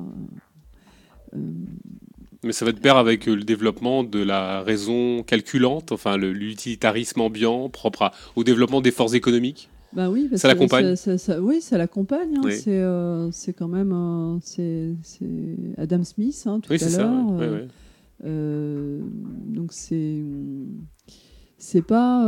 [2.43, 7.69] Mais ça va de pair avec le développement de la raison calculante, enfin l'utilitarisme ambiant
[7.69, 9.70] propre au développement des forces économiques?
[9.93, 12.37] Bah oui, parce Ça que l'accompagne ça- ça- ça- Oui, ça l'accompagne.
[12.37, 12.43] hein.
[12.45, 12.53] Oui.
[12.53, 16.91] C'est euh, c'est quand même euh, c'est c'est Adam Smith hein, tout Oui, à c'est
[16.91, 17.31] ça, l'heure.
[17.33, 17.69] ouais, euh, ouais,
[18.25, 19.01] euh,
[19.49, 20.23] donc c'est
[21.59, 22.23] c'est pas.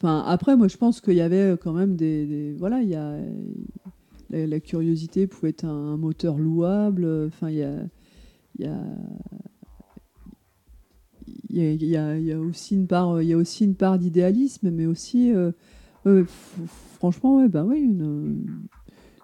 [0.00, 2.94] Enfin après, moi je pense qu'il y avait quand même des, des- voilà, il y
[2.94, 3.16] a
[4.30, 7.06] la, la curiosité pouvait être un, un moteur louable.
[7.26, 7.72] Enfin il y a
[8.58, 8.78] il y a
[11.50, 15.52] y aussi une part, il y a aussi une part d'idéalisme, mais aussi, euh,
[16.06, 16.26] f-
[16.94, 18.58] franchement, bah oui, une,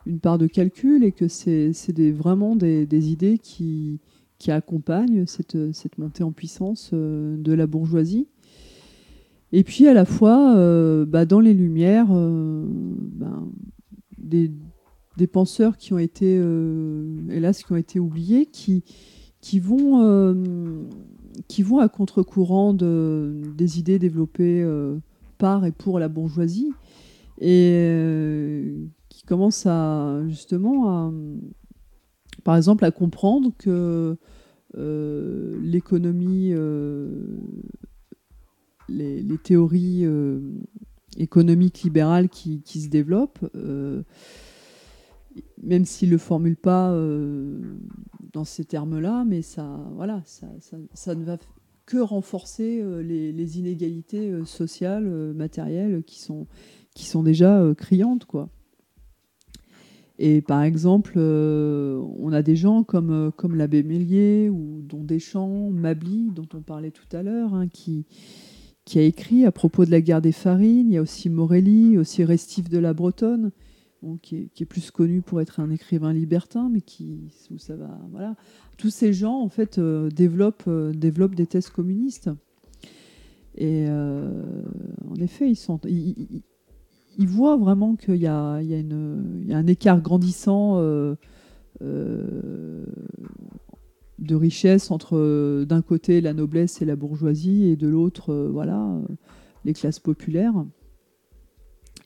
[0.06, 1.72] une part de calcul et que c'est
[2.12, 4.00] vraiment des, idées qui,
[4.38, 8.26] qui accompagnent cette, cette montée en puissance euh, de la bourgeoisie.
[9.52, 13.48] Et puis à la fois, euh, bah, dans les Lumières, euh, ben,
[14.18, 14.50] des,
[15.18, 18.82] des penseurs qui ont été, euh, hélas, qui ont été oubliés, qui,
[19.40, 20.34] qui vont, euh,
[21.48, 24.98] qui vont à contre-courant de, des idées développées euh,
[25.38, 26.72] par et pour la bourgeoisie
[27.40, 31.12] et euh, qui commencent à justement à,
[32.44, 34.16] par exemple, à comprendre que
[34.76, 36.54] euh, l'économie,
[38.88, 40.04] les, théories
[41.18, 43.44] économiques libérales qui, se développent,
[45.62, 47.60] même s'ils ne le formulent pas euh,
[48.32, 51.38] dans ces termes-là, mais ça, voilà, ça, ne va
[51.86, 56.46] que renforcer euh, les, inégalités euh, sociales, matérielles qui sont,
[56.94, 58.48] qui sont déjà criantes, quoi.
[60.18, 66.30] Et par exemple, on a des gens comme, comme l'abbé Mélier ou Don Deschamps, Mably,
[66.32, 68.04] dont on parlait tout à l'heure, hein, qui,
[68.84, 70.88] qui a écrit à propos de la guerre des farines.
[70.88, 73.50] Il y a aussi Morelli, aussi Restif de la Bretonne,
[74.20, 78.34] qui, est, plus connu pour être un écrivain libertin, mais qui, où ça va, voilà.
[78.76, 82.30] Tous ces gens, en fait, euh, développent, euh, développent des thèses communistes.
[83.54, 84.42] Et euh,
[85.08, 86.42] en effet, ils sont, ils,
[87.18, 90.80] voient vraiment qu'il y y y a un écart grandissant
[91.80, 92.86] de
[94.34, 99.00] richesse entre, d'un côté, la noblesse et la bourgeoisie, et de l'autre, voilà,
[99.64, 100.64] les classes populaires.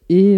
[0.09, 0.37] Et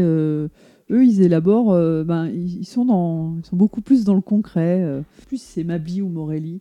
[0.91, 4.20] eux, ils élaborent, euh, ben, ils, ils sont dans, ils sont beaucoup plus dans le
[4.20, 4.83] concret.
[4.83, 5.02] euh.
[5.26, 6.60] plus c'est Mably ou Morelli.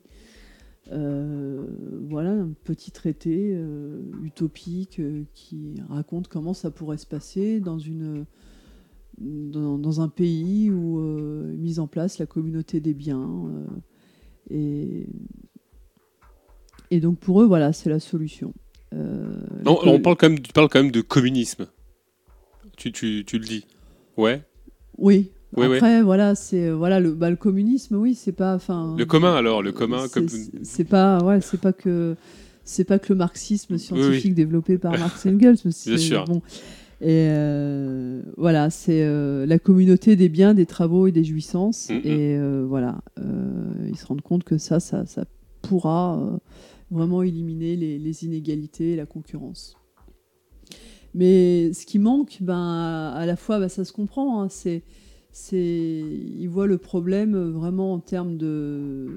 [0.93, 1.65] Euh,
[2.07, 5.01] voilà un petit traité euh, utopique
[5.33, 8.25] qui raconte comment ça pourrait se passer dans une
[9.17, 13.27] dans, dans un pays où est mise en place la communauté des biens
[14.49, 15.07] et
[16.89, 18.53] et donc pour eux voilà c'est la solution.
[18.93, 21.67] Non, on parle quand même, tu parles quand même de communisme.
[22.77, 23.65] Tu, tu, tu le dis.
[24.17, 24.41] Ouais.
[24.97, 25.31] Oui.
[25.55, 25.77] Oui, oui.
[25.77, 28.95] Après, voilà, c'est voilà le, bah, le communisme, oui, c'est pas, enfin.
[28.97, 30.05] Le commun, alors, le commun,
[30.61, 32.15] c'est- pas, ouais, c'est pas que
[32.65, 34.33] c'est pas que le marxisme scientifique oui.
[34.33, 35.55] développé par Marx et Engels.
[35.85, 36.25] Bien sûr.
[36.25, 36.41] Bon.
[36.99, 41.89] Et euh, voilà, c'est euh, la communauté des biens, des travaux et des jouissances.
[41.89, 42.01] Mhm.
[42.03, 43.23] Et euh, voilà, euh,
[43.87, 45.23] ils se rendent compte que ça, ça, ça
[45.61, 46.37] pourra euh,
[46.91, 49.77] vraiment éliminer les, les inégalités et la concurrence.
[51.17, 54.83] Mais ce qui manque, ben, à, la fois, ben, ça se comprend, hein, c'est,
[55.31, 59.07] c'est, ils voient le problème vraiment en termes de,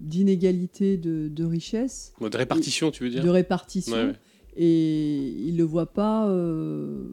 [0.00, 2.12] d'inégalité de, de richesse.
[2.20, 3.24] De répartition, tu veux dire?
[3.24, 3.96] De répartition.
[3.96, 4.14] Ouais, ouais.
[4.56, 6.28] Et ils ne voient pas.
[6.28, 7.08] euh,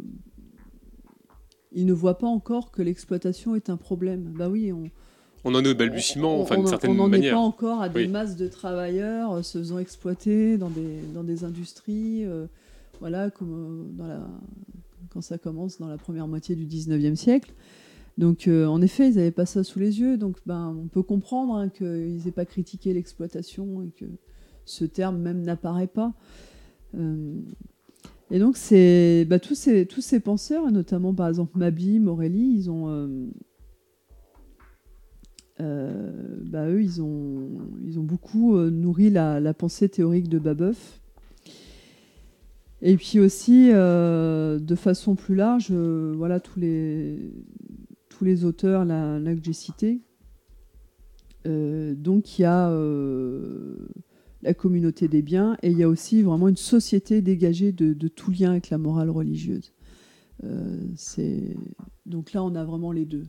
[1.72, 4.34] ils ne voient pas encore que l'exploitation est un problème.
[4.38, 4.90] Bah oui, on,
[5.44, 7.36] On en est au balbutiement, enfin, d'une certaine on n'en est manière.
[7.36, 8.08] pas encore à des Oui.
[8.08, 12.48] masses de travailleurs euh, se faisant exploiter dans des, dans des industries, euh,
[13.00, 14.20] voilà, comme euh,
[15.10, 17.54] quand ça commence dans la première moitié du 19e siècle.
[18.18, 20.18] Donc, euh, en effet, ils n'avaient pas ça sous les yeux.
[20.18, 24.06] Donc, ben, on peut comprendre hein, qu'ils n'aient pas critiqué l'exploitation et que
[24.66, 26.14] ce terme même n'apparaît pas.
[26.96, 27.40] Euh,
[28.32, 28.56] et donc,
[29.28, 33.30] bah, tous, ces, tous ces penseurs, notamment par exemple Mably, Morelli, ils ont,
[35.60, 41.00] bah, eux, ils ont, beaucoup nourri la, la pensée théorique de Babeuf.
[42.88, 47.34] Et puis aussi, euh, de façon plus large, euh, voilà tous les,
[48.10, 50.02] tous les auteurs là, que j'ai cités.
[51.48, 52.70] Euh, donc il y a
[54.44, 58.30] la communauté des biens et il y a aussi vraiment une société dégagée de, tout
[58.30, 59.74] lien avec la morale religieuse.
[62.06, 63.26] Donc là on a vraiment les deux.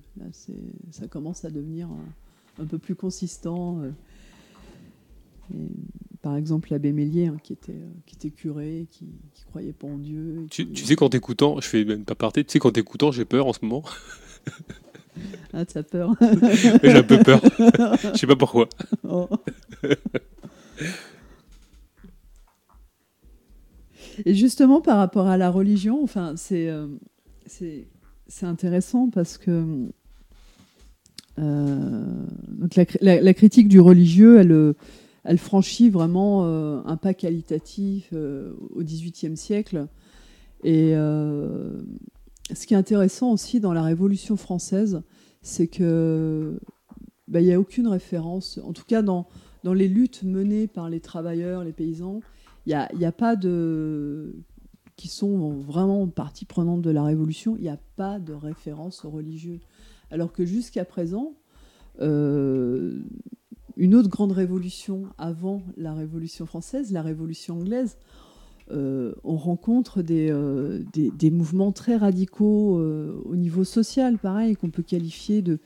[0.90, 1.88] Ça commence à devenir
[2.58, 3.80] un peu plus consistant.
[5.54, 5.68] Et,
[6.22, 9.86] par exemple, l'abbé Mélier, hein, qui, était, euh, qui était curé, qui, qui croyait pas
[9.86, 10.42] en Dieu.
[10.44, 12.70] et Tu, qui- tu sais, qu'en t'écoutant, je fais même pas partie, tu sais, qu'en
[12.72, 13.84] t'écoutant, j'ai peur en ce moment.
[15.52, 16.14] Ah, t'as peur
[16.82, 17.40] J'ai un peu peur.
[18.12, 18.68] Je sais pas pourquoi.
[19.08, 19.28] Oh.
[24.24, 26.88] Et justement, par rapport à la religion, enfin, c'est, euh,
[27.46, 27.86] C'est
[28.42, 29.88] intéressant parce que
[31.38, 34.74] euh, donc la, critique du religieux, elle,
[35.26, 39.88] elle franchit vraiment euh, un pas qualitatif euh, au XVIIIe siècle.
[40.64, 45.02] Et ce qui est intéressant aussi dans la Révolution française,
[45.42, 46.58] c'est que
[47.28, 49.26] bah, il n'y a aucune référence, en tout cas dans,
[49.64, 52.20] les luttes menées par les travailleurs, les paysans,
[52.66, 54.34] il n'y a, pas de
[54.96, 59.60] qui sont vraiment partie prenante de la Révolution, il n'y a pas de référence religieux.
[60.10, 61.34] Alors que jusqu'à présent,
[62.00, 63.02] euh,
[63.76, 67.96] une autre grande révolution avant la Révolution française, la Révolution anglaise,
[68.72, 72.80] euh, on rencontre euh, des, des, mouvements très radicaux
[73.24, 75.58] au niveau social, pareil, qu'on peut qualifier de,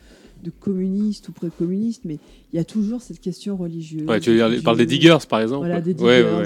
[0.42, 2.18] de communistes ou pré-communistes, mais
[2.52, 4.06] il y a toujours cette question religieuse.
[4.06, 5.66] Ouais, tu parles des diggers, par exemple.
[5.66, 6.44] Voilà, des diggers.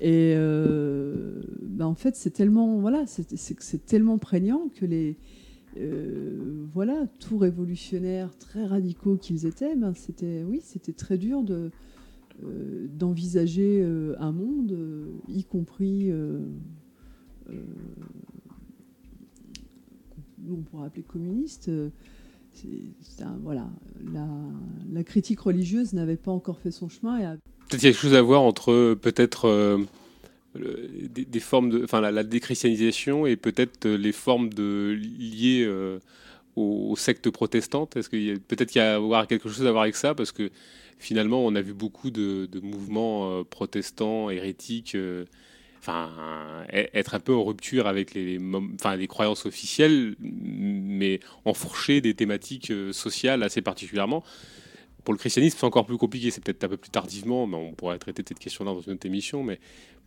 [0.00, 5.16] Et ben en fait, c'est tellement, voilà, c'est tellement prégnant que les,
[5.78, 11.70] euh, voilà, tout révolutionnaires, très radicaux qu'ils étaient, ben c'était, oui, c'était très dur de,
[12.44, 14.76] euh, d'envisager euh, un monde,
[15.28, 16.12] y compris,
[20.50, 21.70] on pourrait appeler communiste.
[23.42, 23.70] voilà,
[24.92, 27.18] la, critique religieuse n'avait pas encore fait son chemin.
[27.18, 29.78] Et Peut-être quelque chose à voir entre peut-être
[30.54, 35.98] des, formes de, enfin la, déchristianisation et peut-être euh, les formes de liées euh,
[36.56, 37.96] aux, sectes protestantes.
[37.96, 40.50] Est-ce qu'il peut-être qu'il y a avoir quelque chose à voir avec ça parce que
[40.98, 44.96] finalement on a vu beaucoup de, mouvements euh, protestants hérétiques.
[45.80, 46.10] Enfin,
[46.70, 48.38] être un peu en rupture avec les,
[48.74, 54.22] enfin, les croyances officielles, mais enfourcher des thématiques sociales assez particulièrement.
[55.02, 56.30] Pour le christianisme, c'est encore plus compliqué.
[56.30, 59.06] C'est peut-être un peu plus tardivement, mais on pourrait traiter cette question-là dans une autre
[59.06, 59.42] émission.
[59.42, 59.58] Mais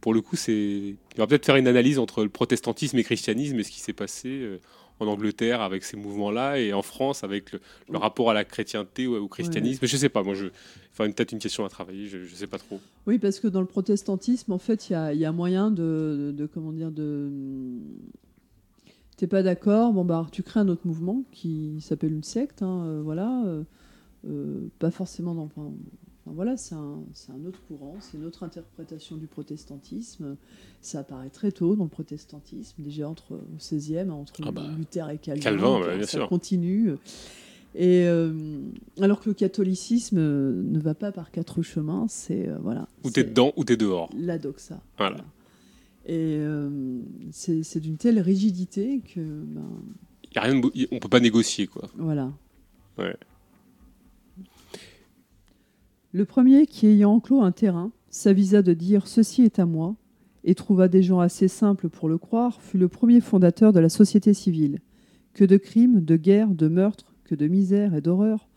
[0.06, 0.54] pour le coup, c'est.
[0.54, 3.80] Il va peut-être faire une analyse entre le protestantisme et le christianisme et ce qui
[3.80, 4.60] s'est passé euh,
[5.00, 7.60] en Angleterre avec ces mouvements-là et en France avec le,
[7.98, 9.88] rapport à la chrétienté ou au christianisme.
[9.88, 10.46] Je sais pas, moi, je.
[10.92, 12.80] Enfin, peut-être une question à travailler, je, ne sais pas trop.
[13.08, 16.92] Oui, parce que dans le protestantisme, en fait, il y a, moyen de, Comment dire
[16.92, 17.32] de.
[19.18, 22.84] T'es pas d'accord Bon, bah, tu crées un autre mouvement qui s'appelle une secte, hein,
[22.86, 23.44] euh, voilà.
[24.28, 25.50] Euh, pas forcément dans
[26.26, 30.38] voilà, c'est un, un, autre courant, c'est une autre interprétation du protestantisme.
[30.82, 35.10] Ça apparaît très tôt dans le protestantisme, déjà entre, au XVIe, entre ah bah, Luther
[35.12, 35.42] et Calvin.
[35.42, 36.96] Calvin, bien ça continue.
[37.76, 38.32] Et euh,
[39.02, 42.88] alors que le catholicisme ne va pas par quatre chemins, c'est euh, voilà.
[43.04, 44.10] Ou t'es dedans ou t'es dehors.
[44.18, 44.82] La doxa.
[44.98, 45.18] Voilà.
[46.06, 47.00] Et euh,
[47.32, 49.20] c'est d'une telle rigidité que.
[49.20, 49.68] Ben,
[50.34, 51.90] y a rien on peut pas négocier quoi.
[51.98, 52.32] Voilà.
[52.98, 53.16] Ouais.
[56.16, 59.98] Le premier qui, ayant enclos un terrain, s'avisa de dire Ceci est à moi,
[60.46, 63.90] et trouva des gens assez simples pour le croire, fut le premier fondateur de la
[63.90, 64.80] société civile.
[65.34, 68.48] Que de crimes, de guerres, de meurtres, que de misères et d'horreurs,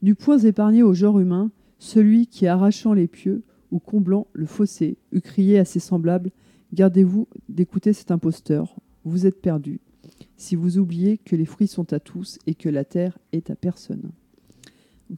[0.00, 4.96] n'eût point épargné au genre humain celui qui, arrachant les pieux ou comblant le fossé,
[5.12, 6.30] eût crié à ses semblables
[6.72, 9.80] Gardez-vous d'écouter cet imposteur, vous êtes perdus,
[10.38, 13.56] si vous oubliez que les fruits sont à tous et que la terre est à
[13.56, 14.10] personne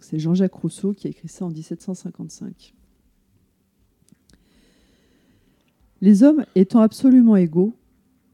[0.00, 2.74] c'est Jean-Jacques Rousseau qui a écrit ça en 1755.
[6.00, 7.74] Les hommes étant absolument égaux,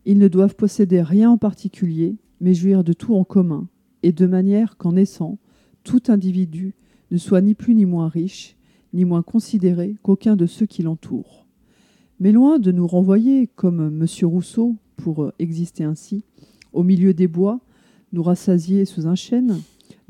[0.04, 3.68] ils ne doivent posséder rien en particulier, mais jouir de tout en commun,
[4.02, 5.38] et de manière qu'en naissant,
[5.84, 6.74] tout individu
[7.10, 8.56] ne soit ni plus ni moins riche,
[8.92, 11.46] ni moins considéré qu'aucun de ceux qui l'entourent.
[12.18, 14.06] Mais loin de nous renvoyer, comme M.
[14.28, 16.24] Rousseau, pour exister ainsi,
[16.72, 17.60] au milieu des bois,
[18.12, 19.60] nous rassasier sous un chêne,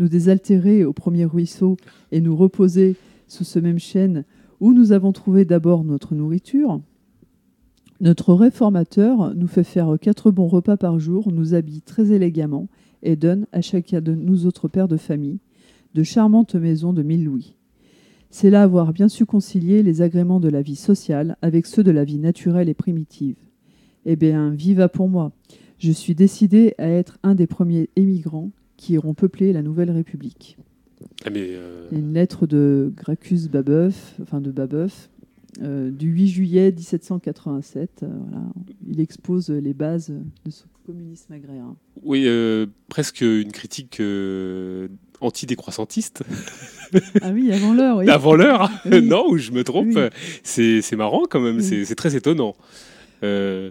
[0.03, 1.77] nous désaltérer au premier ruisseau
[2.11, 2.97] et nous reposer
[3.29, 4.25] sous ce même chêne
[4.59, 6.81] où nous avons trouvé d'abord notre nourriture,
[8.01, 12.69] notre réformateur nous fait faire quatre bons repas par jour, nous habille très élégamment
[13.05, 15.39] et donne à chacun de nous autres pères de famille
[15.95, 17.55] de charmantes maisons de mille louis.
[18.31, 21.91] C'est là avoir bien su concilier les agréments de la vie sociale avec ceux de
[21.93, 23.37] la vie naturelle et primitive.
[24.05, 25.31] Eh bien, viva pour moi.
[25.79, 28.51] Je suis décidé à être un des premiers émigrants
[28.83, 30.57] qui iront peupler la Nouvelle République.
[31.25, 35.09] Ah, euh, une lettre de Gracchus Babeuf, enfin de Babeuf,
[35.63, 38.01] euh, du 8 juillet 1787.
[38.03, 38.45] Euh, voilà.
[38.89, 40.13] Il expose les bases
[40.45, 41.77] de ce communisme agréin.
[42.03, 42.29] Oui,
[42.89, 44.03] presque une critique
[45.21, 46.25] anti-décroissantiste.
[47.23, 47.99] ah oui, avant l'heure.
[47.99, 48.07] Oui.
[48.11, 49.97] Avant l'heure Non, ou je me trompe.
[50.43, 52.57] C'est marrant quand même, c'est très étonnant.
[53.21, 53.71] que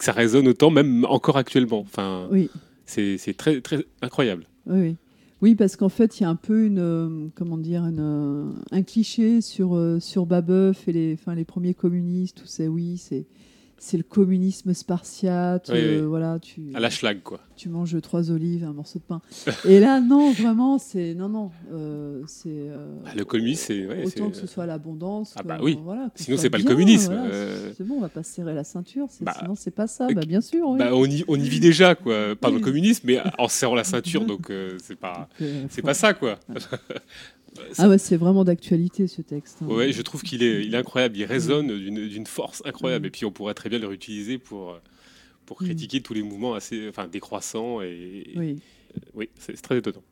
[0.00, 1.80] ça résonne autant, même encore actuellement.
[1.80, 2.50] Enfin, oui.
[2.86, 3.60] C'est très,
[4.02, 4.46] incroyable.
[4.66, 4.96] Oui,
[5.40, 5.54] oui.
[5.54, 9.40] parce qu'en fait, il y a un peu une, euh, comment dire, euh, un cliché
[9.40, 13.26] sur, euh, sur Babeuf et les, enfin, les premiers communistes, tout ça, oui, c'est
[13.78, 15.68] c'est le communisme spartiate.
[15.72, 16.06] Oui, euh, oui.
[16.06, 17.40] Voilà, tu, À la schlag, quoi.
[17.56, 19.20] tu manges trois olives, un morceau de pain.
[19.68, 23.86] Et là, non, vraiment, c'est non, non, euh, c'est euh, Bah, le communisme, c'est.
[23.86, 25.34] ouais, autant que ce soit l'abondance.
[25.36, 25.78] Ah bah oui.
[25.82, 27.30] voilà, Sinon, c'est pas le communisme, voilà.
[27.76, 29.06] C'est bon, on va pas se serrer la ceinture.
[29.10, 30.06] c'est- Bah, sinon, c'est pas ça.
[30.12, 30.68] Bah, bien sûr.
[30.68, 30.78] oui.
[30.78, 32.34] Bah, on, y, on y vit déjà, quoi.
[32.40, 34.50] Pas dans le communisme, mais en serrant la ceinture, donc
[34.82, 35.28] c'est pas,
[35.68, 36.38] c'est pas ça, quoi.
[37.78, 39.58] Ah ouais, c'est vraiment d'actualité ce texte.
[39.62, 39.66] hein.
[39.66, 41.16] Ouais, je trouve qu'il est, il est incroyable.
[41.16, 42.68] Il résonne d'une force Mm.
[42.68, 43.06] incroyable.
[43.06, 44.78] Et puis, on pourrait très bien le réutiliser pour,
[45.46, 47.80] pour critiquer tous les mouvements assez, enfin, décroissants.
[47.82, 48.56] Et, Oui.
[48.96, 50.02] euh, oui, c'est très étonnant.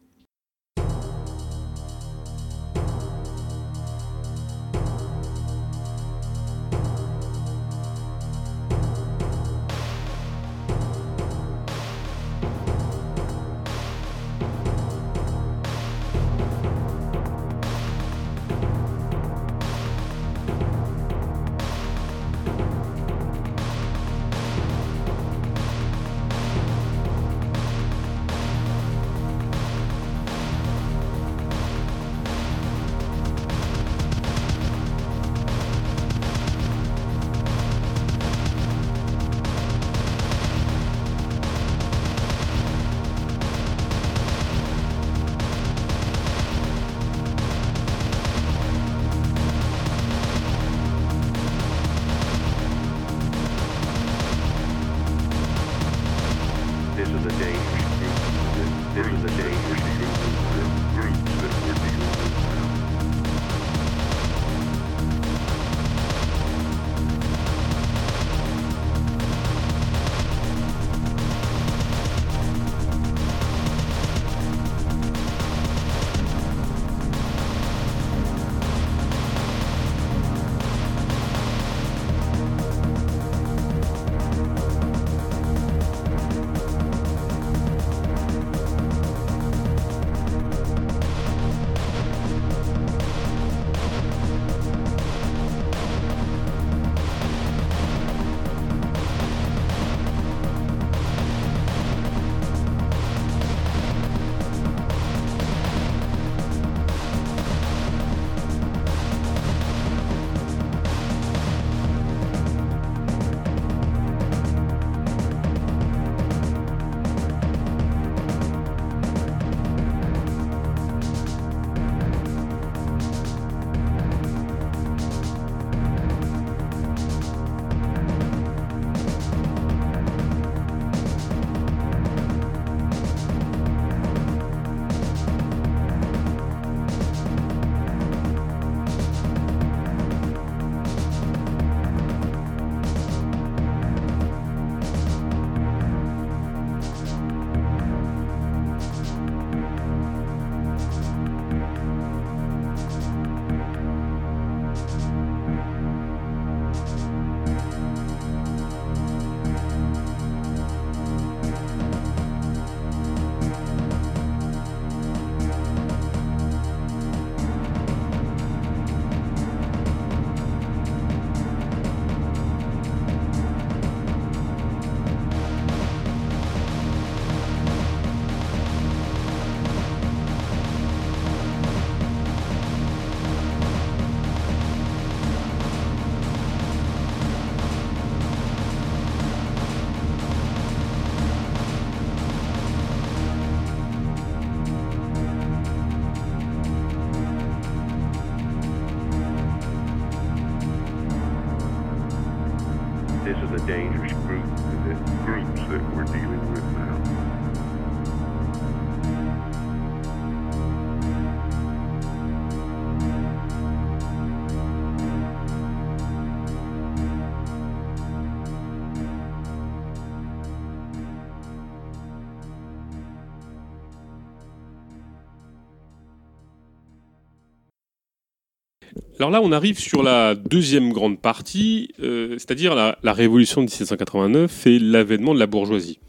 [229.23, 234.67] Alors là, on arrive sur la deuxième grande partie, euh, c'est-à-dire la, révolution de 1789
[234.67, 236.01] et l'avènement de la bourgeoisie.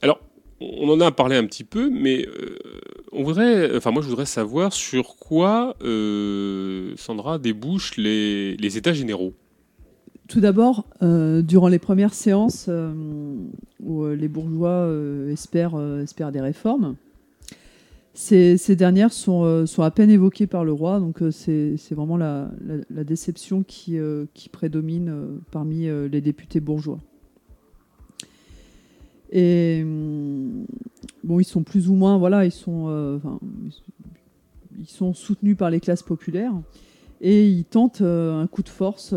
[0.00, 0.20] Alors,
[0.60, 2.56] on en a parlé un petit peu, mais euh,
[3.10, 9.34] on voudrait, moi je voudrais savoir sur quoi, euh, Sandra, débouchent les, États généraux.
[10.28, 12.70] Tout d'abord, durant les premières séances
[13.80, 14.88] où les bourgeois
[15.28, 15.74] espèrent
[16.30, 16.94] des réformes,
[18.20, 22.18] Ces, dernières sont, euh, sont à peine évoquées par le roi, donc euh, c'est vraiment
[22.18, 22.50] la,
[22.90, 26.98] déception qui, euh, prédomine parmi les députés bourgeois.
[29.32, 30.66] Et hum,
[31.24, 33.24] bon, ils sont plus ou moins, voilà, ils sont,
[35.14, 36.52] soutenus par les classes populaires
[37.22, 39.14] et ils tentent un coup de force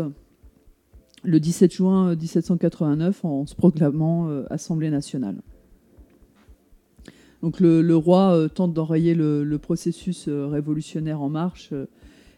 [1.24, 5.42] le 17 juin 1789 en se proclamant Assemblée nationale.
[7.44, 11.84] Donc le, le roi euh, tente d'enrayer le, le processus euh, révolutionnaire en marche euh,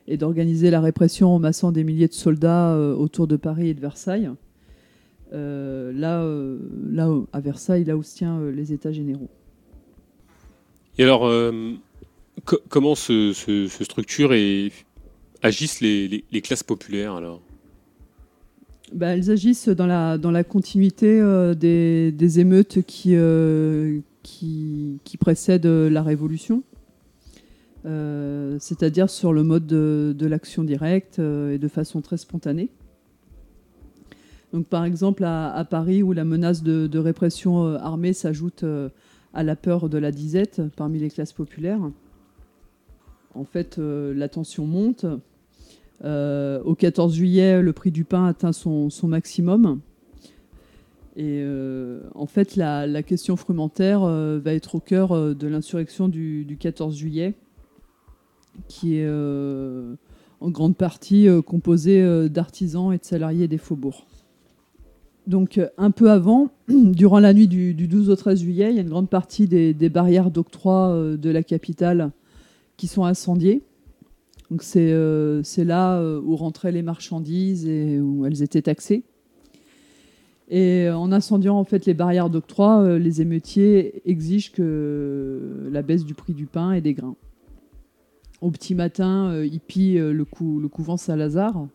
[0.09, 3.78] et d'organiser la répression en massant des milliers de soldats autour de Paris et de
[3.81, 4.31] Versailles.
[5.33, 6.59] Euh, là, euh,
[6.91, 9.31] là, à Versailles, là où se tient euh, les États généraux.
[10.99, 11.31] Et alors,
[12.44, 14.73] co- comment se, se, se structurent et
[15.41, 17.41] agissent les, les- les classes populaires alors?
[18.93, 21.20] Bah, elles agissent dans la, dans la continuité
[21.57, 23.15] des, des émeutes qui,
[24.27, 26.63] qui, précèdent euh, la Révolution,
[27.85, 32.69] Euh, c'est-à-dire sur le mode de, l'action directe euh, et de façon très spontanée.
[34.53, 38.65] Donc, par exemple, à, Paris, où la menace de, répression armée s'ajoute
[39.35, 41.81] à la peur de la disette parmi les classes populaires,
[43.35, 45.05] en fait, la tension monte.
[46.05, 49.81] Au 14 juillet, le prix du pain atteint son maximum.
[51.17, 56.09] Et euh, en fait, la, question frumentaire euh, va être au cœur euh, de l'insurrection
[56.09, 57.35] du, du 14 juillet,
[58.69, 59.09] qui est
[60.41, 64.07] en grande partie composée d'artisans et de salariés des faubourgs.
[65.27, 68.78] Donc, un peu avant, durant la nuit du, du 12 au 13 juillet, il y
[68.78, 72.12] a une grande partie des, des barrières d'octroi de la capitale
[72.77, 73.62] qui sont incendiées.
[74.51, 79.05] Donc c'est là où rentraient les marchandises et où elles étaient taxées.
[80.49, 85.83] Et euh, en incendiant en fait les barrières d'octroi, euh, les émeutiers exigent que la
[85.83, 87.16] baisse du prix du pain et des grains.
[88.41, 91.66] Au petit matin, euh, ils pillent euh, le, cou- le couvent Saint-Lazare.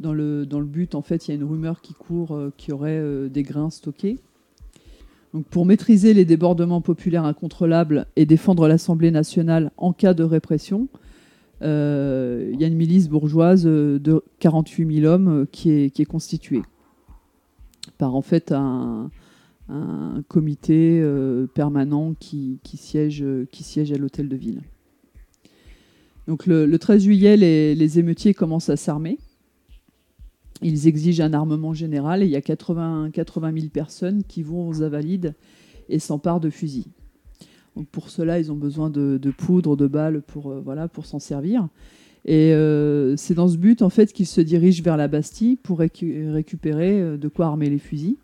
[0.00, 2.72] Dans le, but, en fait, il y a une rumeur qui court euh, qu'il y
[2.74, 4.18] aurait euh, des grains stockés.
[5.32, 10.88] Donc, pour maîtriser les débordements populaires incontrôlables et défendre l'Assemblée nationale en cas de répression,
[11.62, 16.02] euh, il y a une milice bourgeoise euh, de 48 000 hommes euh, qui qui
[16.02, 16.62] est constituée
[17.98, 19.10] par en fait un,
[20.28, 24.62] comité euh, permanent qui, siège, à l'hôtel de ville.
[26.28, 29.18] Le, le 13 juillet, les, émeutiers commencent à s'armer.
[30.62, 34.68] Ils exigent un armement général et il y a 80, 80 000 personnes qui vont
[34.68, 35.34] aux Invalides
[35.88, 36.86] et s'emparent de fusils.
[37.92, 41.18] Pour cela, ils ont besoin de, de poudre, de balles pour, euh, voilà, pour s'en
[41.18, 41.68] servir.
[42.26, 45.78] Et euh, c'est dans ce but en fait qu'ils se dirigent vers la Bastille pour
[45.78, 48.16] récu- récupérer euh, de quoi armer les fusils.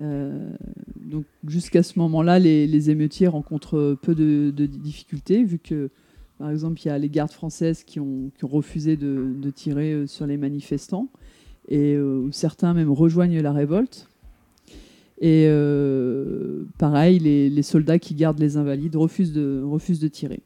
[0.00, 0.50] Euh,
[0.96, 5.90] donc jusqu'à ce moment-là, les, émeutiers rencontrent peu de, difficultés vu que
[6.38, 10.36] par exemple, il y a les gardes françaises qui ont, refusé de, tirer sur les
[10.36, 11.08] manifestants
[11.68, 11.96] et
[12.32, 14.08] certains même rejoignent la révolte.
[15.20, 15.46] Et
[16.78, 20.40] pareil, les, soldats qui gardent les invalides refusent de, refusent de tirer.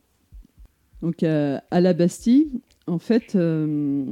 [1.07, 2.49] Donc à la Bastille,
[2.89, 4.05] en fait, euh,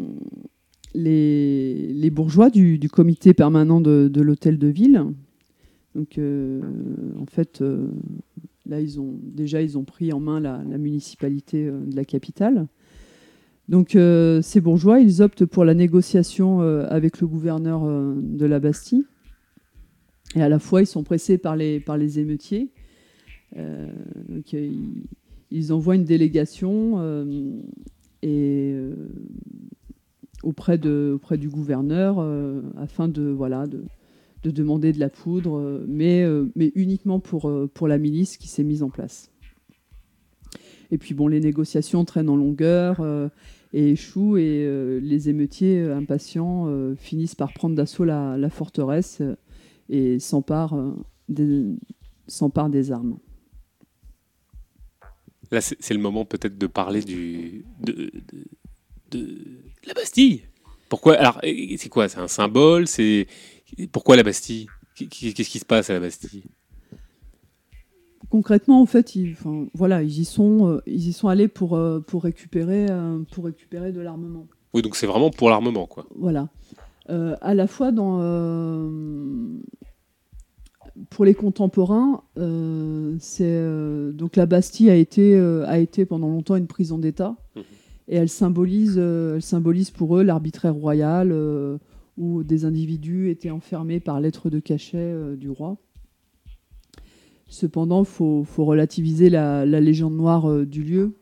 [0.95, 5.03] les, bourgeois du, comité permanent de, l'hôtel de ville,
[5.97, 6.61] donc euh,
[7.21, 7.89] en fait, euh,
[8.67, 12.69] là ils ont déjà ils ont pris en main la, municipalité de la capitale.
[13.69, 13.99] Donc
[14.43, 17.83] ces bourgeois, ils optent pour la négociation avec le gouverneur
[18.15, 19.05] de la Bastille.
[20.37, 22.71] Et à la fois, ils sont pressés par les, par les émeutiers.
[25.55, 27.53] Ils envoient une délégation euh,
[28.25, 28.95] euh,
[30.43, 33.37] auprès, du gouverneur euh, afin de,
[34.43, 36.27] demander de la poudre, mais,
[36.75, 37.49] uniquement pour,
[37.87, 39.31] la milice qui s'est mise en place.
[40.91, 43.01] Et puis bon, les négociations traînent en longueur
[43.73, 49.23] et échouent, et les émeutiers impatients finissent par prendre d'assaut la, forteresse
[49.89, 51.77] et s'emparent des
[52.91, 53.19] armes.
[55.55, 58.11] Là, c'est le moment peut-être de parler du, de,
[59.13, 59.39] de, de
[59.87, 60.43] la Bastille.
[60.89, 62.09] Pourquoi Alors, c'est quoi?
[62.09, 62.87] C'est un symbole?
[62.89, 63.27] C'est
[63.93, 64.67] pourquoi la Bastille?
[64.97, 66.45] Qu'est-ce qui se passe à la Bastille?
[68.31, 71.77] Concrètement, en fait, ils, enfin, voilà, ils y sont, euh, ils y sont allés pour,
[71.77, 74.49] euh, pour récupérer, euh, pour récupérer de l'armement.
[74.73, 76.07] Oui, donc c'est vraiment pour l'armement, quoi.
[76.17, 76.49] Voilà.
[77.07, 78.19] À la fois dans,
[81.11, 86.29] pour les contemporains, euh, c'est euh, donc la Bastille a été euh, a été pendant
[86.29, 87.37] longtemps une prison d'État
[88.07, 91.35] et elle symbolise elle symbolise pour eux l'arbitraire royal
[92.17, 95.77] où des individus étaient enfermés par lettre de cachet du roi.
[97.49, 101.17] Cependant, il faut, faut relativiser la, la légende noire du lieu,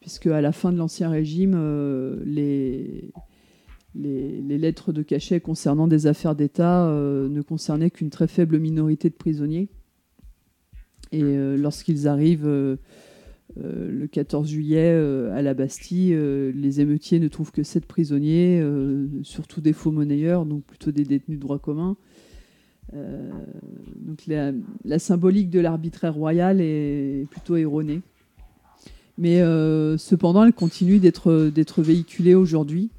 [0.00, 1.56] puisque à la fin de l'Ancien Régime,
[2.24, 3.10] les,
[3.98, 9.08] les, lettres de cachet concernant des affaires d'État euh, ne concernaient qu'une très faible minorité
[9.10, 9.68] de prisonniers.
[11.12, 12.76] Et euh, lorsqu'ils arrivent euh,
[13.56, 14.90] le 14 juillet
[15.32, 16.14] à la Bastille,
[16.54, 18.62] les émeutiers ne trouvent que sept prisonniers,
[19.22, 21.96] surtout des faux monnayeurs, donc plutôt des détenus de droit commun.
[22.92, 28.02] Donc la, symbolique de l'arbitraire royal est plutôt erronée.
[29.16, 29.40] Mais
[29.96, 32.90] cependant, elle continue d'être véhiculée aujourd'hui.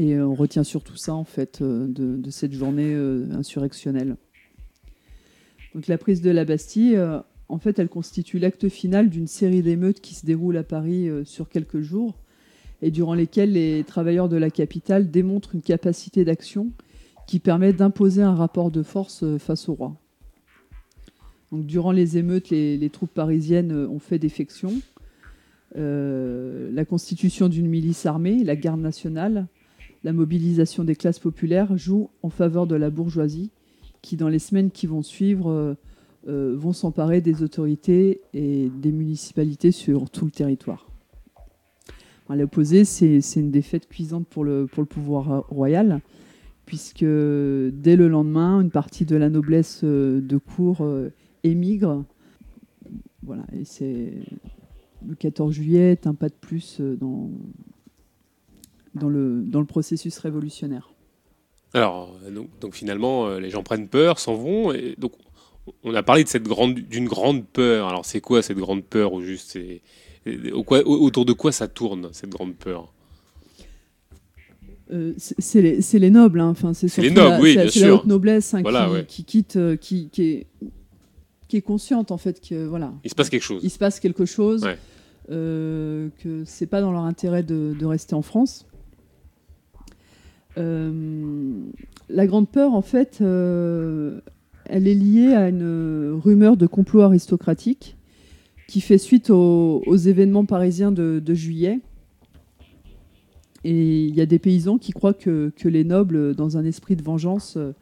[0.00, 4.16] Et euh, on retient surtout ça, en fait, euh, de, cette journée euh, insurrectionnelle.
[5.74, 6.98] Donc la prise de la Bastille,
[7.48, 11.48] en fait, elle constitue l'acte final d'une série d'émeutes qui se déroulent à Paris sur
[11.48, 12.18] quelques jours
[12.82, 16.72] et durant lesquelles les travailleurs de la capitale démontrent une capacité d'action
[17.28, 19.94] qui permet d'imposer un rapport de force face au roi.
[21.52, 24.72] Donc, durant les émeutes, les, troupes parisiennes ont fait défection.
[25.76, 29.46] La constitution d'une milice armée, la garde nationale,
[30.02, 33.50] la mobilisation des classes populaires jouent en faveur de la bourgeoisie
[34.02, 35.74] qui, dans les semaines qui vont suivre, euh,
[36.28, 40.86] euh, vont s'emparer des autorités et des municipalités sur tout le territoire.
[42.28, 46.00] À l'opposé, c'est une défaite cuisante pour le, pouvoir euh, royal,
[46.64, 50.86] puisque dès le lendemain, une partie de la noblesse de cour
[51.42, 52.04] émigre.
[53.24, 54.12] Voilà, et c'est
[55.04, 57.28] le 14 juillet est un pas de plus dans,
[58.94, 60.90] dans, le, dans le processus révolutionnaire.
[61.74, 64.72] Alors, euh, donc, donc finalement, euh, les gens prennent peur, s'en vont.
[64.72, 65.12] Et donc,
[65.84, 67.88] on a parlé de cette grande, d'une grande peur.
[67.88, 69.58] Alors, c'est quoi cette grande peur ou juste
[70.52, 72.92] au- autour de quoi ça tourne cette grande peur?
[74.92, 76.48] Euh, c'est les, nobles, hein.
[76.48, 77.94] enfin, c'est les nobles, la, oui, bien c'est la sûr.
[78.00, 79.04] haute noblesse hein, Voilà, qui, ouais.
[79.06, 80.46] qui quitte, euh, qui, qui est,
[81.46, 82.92] qui est consciente en fait que voilà.
[83.04, 83.60] Il se passe quelque chose.
[83.62, 84.76] Il se passe quelque chose, Ouais.
[85.30, 88.66] euh, que c'est pas dans leur intérêt de, de rester en France.
[90.58, 91.62] Euh,
[92.08, 94.20] la grande peur, en fait, euh,
[94.66, 97.96] elle est liée à une rumeur de complot aristocratique
[98.66, 101.80] qui fait suite aux, événements parisiens de, juillet.
[103.62, 107.02] Et il y a des paysans qui croient que, les nobles, dans un esprit de
[107.02, 107.72] vengeance, euh,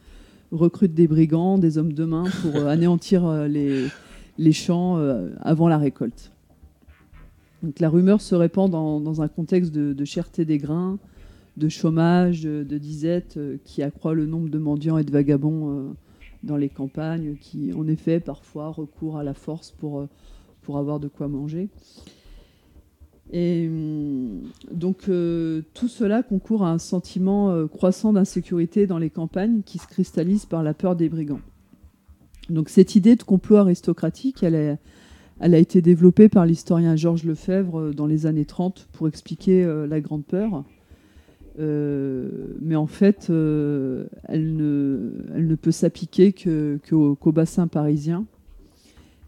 [0.50, 4.96] recrutent des brigands, des hommes de main pour anéantir les, champs
[5.40, 6.32] avant la récolte.
[7.62, 10.98] Donc la rumeur se répand dans, un contexte de cherté des grains,
[11.58, 15.92] de chômage, de, disette, euh, qui accroît le nombre de mendiants et de vagabonds euh,
[16.44, 20.08] dans les campagnes, qui en effet parfois recourent à la force pour, euh,
[20.62, 21.68] pour avoir de quoi manger.
[23.30, 24.40] Et hum,
[24.72, 25.10] donc
[25.74, 30.62] tout cela concourt à un sentiment croissant d'insécurité dans les campagnes qui se cristallise par
[30.62, 31.42] la peur des brigands.
[32.48, 34.78] Donc cette idée de complot aristocratique, elle,
[35.40, 40.24] a été développée par l'historien Georges Lefebvre dans les années 30 pour expliquer la Grande
[40.24, 40.64] Peur.
[41.58, 42.28] Euh,
[42.60, 48.26] mais en fait, euh, elle, ne, peut s'appliquer que- qu'au bassin parisien.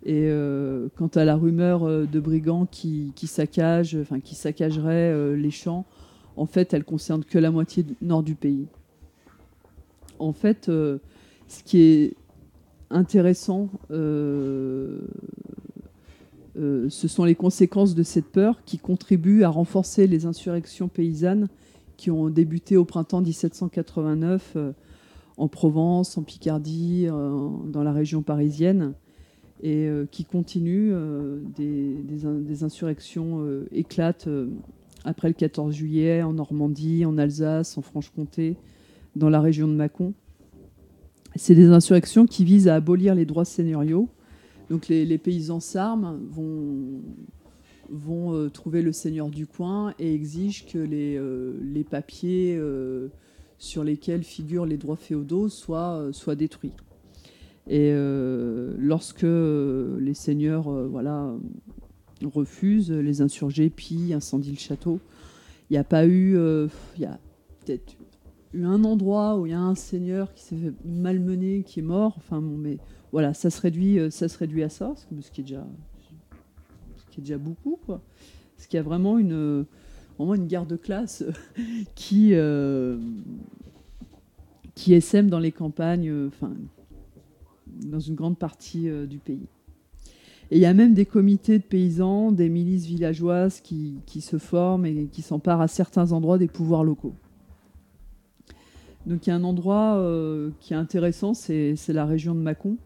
[0.05, 5.85] Et euh, quant à la rumeur de brigands qui, saccagent, enfin qui saccageraient les champs,
[6.37, 8.67] en fait, elle concerne que la moitié nord du pays.
[10.19, 12.15] En fait, ce qui est
[12.91, 14.99] intéressant, ce
[16.89, 21.49] sont les conséquences de cette peur qui contribuent à renforcer les insurrections paysannes
[22.01, 24.73] qui ont débuté au printemps 1789 euh,
[25.37, 28.95] en Provence, en Picardie, euh, dans la région parisienne,
[29.63, 30.95] et euh, qui continuent.
[31.57, 34.29] des, des in- des insurrections éclatent
[35.05, 38.57] après le 14 juillet en Normandie, en Alsace, en Franche-Comté,
[39.15, 40.15] dans la région de Mâcon.
[41.37, 44.09] C'est des insurrections qui visent à abolir les droits seigneuriaux.
[44.71, 47.03] Donc les, les paysans s'arment, vont,
[47.91, 53.09] vont euh, trouver le seigneur du coin et exigent que les, euh, les papiers euh,
[53.59, 56.73] sur lesquels figurent les droits féodaux soient, soient détruits.
[57.69, 57.93] Et
[58.79, 61.35] lorsque les seigneurs voilà,
[62.25, 64.99] refusent, les insurgés pillent, incendient le château.
[65.69, 66.39] Il n'y a pas eu,
[66.97, 67.21] il y a
[67.65, 67.97] peut-être
[68.55, 71.85] eu un endroit où il y a un seigneur qui s'est fait malmener, qui est
[71.85, 72.15] mort.
[72.17, 72.79] Enfin bon, mais
[73.13, 75.67] voilà, ça se réduit, ça se réduit à ça, ce qui est déjà,
[77.21, 77.79] déjà beaucoup.
[77.87, 79.65] Parce qu'il y a vraiment une,
[80.19, 81.25] vraiment une guerre de classe
[81.95, 82.99] qui, euh,
[84.75, 86.53] qui essaime dans les campagnes, euh, enfin,
[87.67, 89.47] dans une grande partie euh, du pays.
[90.51, 94.37] Et il y a même des comités de paysans, des milices villageoises qui, qui se
[94.37, 97.15] forment et qui s'emparent à certains endroits des pouvoirs locaux.
[99.07, 102.77] Donc il y a un endroit euh, qui est intéressant, c'est la région de Mâcon.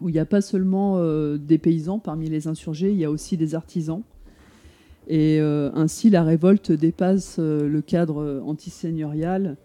[0.00, 3.10] Où il n'y a pas seulement euh, des paysans parmi les insurgés, il y a
[3.10, 4.02] aussi des artisans.
[5.08, 9.56] Et euh, ainsi, la révolte dépasse euh, le cadre antiseigneurial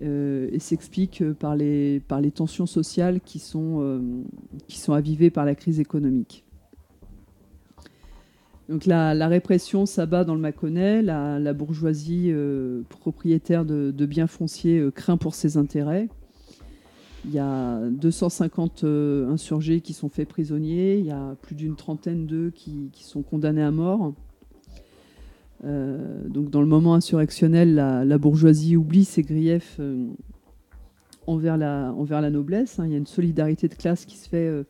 [0.00, 2.02] et s'explique par les,
[2.34, 4.02] tensions sociales qui sont,
[4.88, 6.44] avivées par la crise économique.
[8.68, 12.34] Donc la, répression s'abat dans le Mâconnais, la, bourgeoisie
[12.88, 16.08] propriétaire de, biens fonciers craint pour ses intérêts.
[17.26, 21.74] Il y a 250 euh, insurgés qui sont faits prisonniers, il y a plus d'une
[21.74, 24.12] trentaine d'eux qui, sont condamnés à mort.
[25.64, 30.06] Euh, donc dans le moment insurrectionnel, la, bourgeoisie oublie ses griefs euh,
[31.26, 32.78] envers, la, noblesse.
[32.78, 32.84] hein.
[32.86, 34.64] Il y a une solidarité de classe qui se fait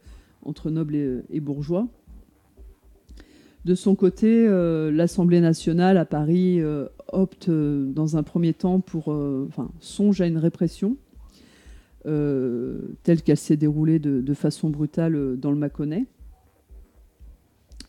[0.45, 1.89] entre nobles et, et bourgeois.
[3.65, 4.47] De son côté,
[4.93, 6.61] l'Assemblée nationale à Paris
[7.13, 10.97] opte dans un premier temps pour, enfin, songe à une répression
[12.05, 16.07] telle qu'elle s'est déroulée de, façon brutale euh, dans le Mâconnais.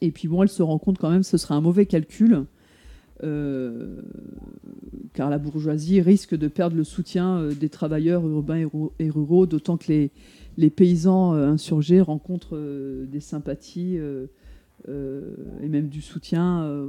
[0.02, 2.46] Et puis bon, elle se rend compte quand même ce serait un mauvais calcul,
[3.24, 4.02] euh,
[5.14, 9.10] car la bourgeoisie risque de perdre le soutien euh, des travailleurs urbains et ru- et
[9.10, 10.10] ruraux, d'autant que
[10.58, 14.28] les, paysans euh, insurgés rencontrent euh, des sympathies euh,
[14.90, 16.88] euh, et même du soutien euh,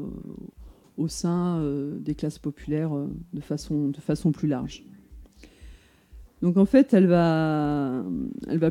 [0.97, 4.85] au sein euh, des classes populaires euh, de façon plus large.
[6.47, 8.05] Donc en fait, elle va,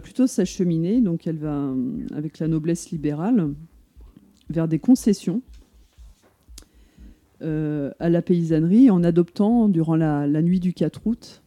[0.01, 1.73] plutôt s'acheminer, donc elle va,
[2.13, 3.49] avec la noblesse libérale,
[4.49, 5.41] vers des concessions
[7.41, 11.43] euh, à la paysannerie en adoptant, durant la, nuit du 4 août,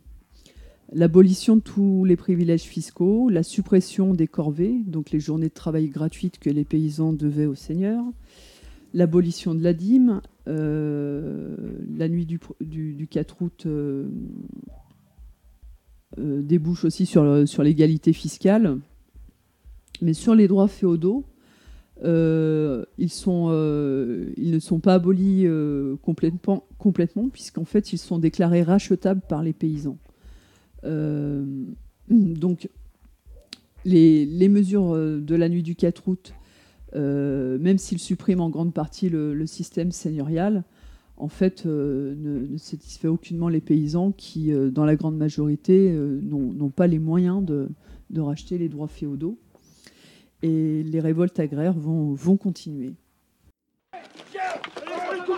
[0.93, 5.89] l'abolition de tous les privilèges fiscaux, la suppression des corvées, donc les journées de travail
[5.89, 8.05] gratuites que les paysans devaient aux seigneurs,
[8.93, 11.57] l'abolition de la dîme, euh,
[11.97, 14.11] la nuit du, pr- du- du 4 août euh,
[16.19, 18.79] débouche aussi sur, le- sur l'égalité fiscale,
[20.03, 21.25] mais sur les droits féodaux,
[22.05, 29.23] euh, ils, euh, ne sont pas abolis euh, complètement, puisqu'en fait ils sont déclarés rachetables
[29.29, 29.99] par les paysans.
[30.85, 31.45] Euh,
[32.09, 32.69] donc
[33.85, 36.35] les, mesures euh, de la nuit du 4 août,
[36.95, 40.65] euh, même s'ils suppriment en grande partie le système seigneurial,
[41.19, 45.91] en fait, euh, ne, ne satisfait aucunement les paysans qui, euh, dans la grande majorité,
[45.91, 47.69] euh, n'ont pas les moyens de,
[48.11, 49.39] de racheter les droits féodaux.
[50.43, 52.93] Et les révoltes agraires vont, vont continuer.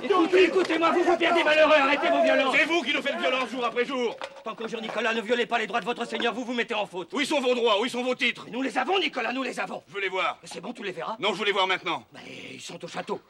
[0.03, 3.51] Écoutez, écoutez-moi, vous vous perdez malheureux, arrêtez vos violences C'est vous qui nous faites violence
[3.51, 6.33] jour après jour Tant qu'au jour Nicolas ne violez pas les droits de votre seigneur,
[6.35, 7.13] vous vous mettez en faute.
[7.13, 7.81] Où sont vos droits?
[7.81, 8.47] Où sont vos titres?
[8.53, 10.39] Nous les avons, Nicolas, nous les avons Je veux les voir.
[10.45, 12.05] C'est bon, tu les verras Non, je veux les voir maintenant.
[12.13, 12.21] Mais
[12.55, 13.21] ils sont au château.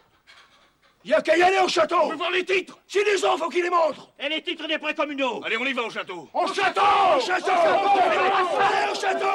[1.03, 1.97] Y a qu'à y aller au château.
[2.05, 2.79] Je veux voir les titres.
[2.87, 4.13] Si les gens, faut qu'ils les montrent.
[4.19, 5.41] Et les titres des prêts communaux.
[5.45, 6.29] Allez, on y va au château.
[6.35, 6.81] Au château.
[7.17, 7.51] Au château.
[7.51, 9.27] Allez, au château.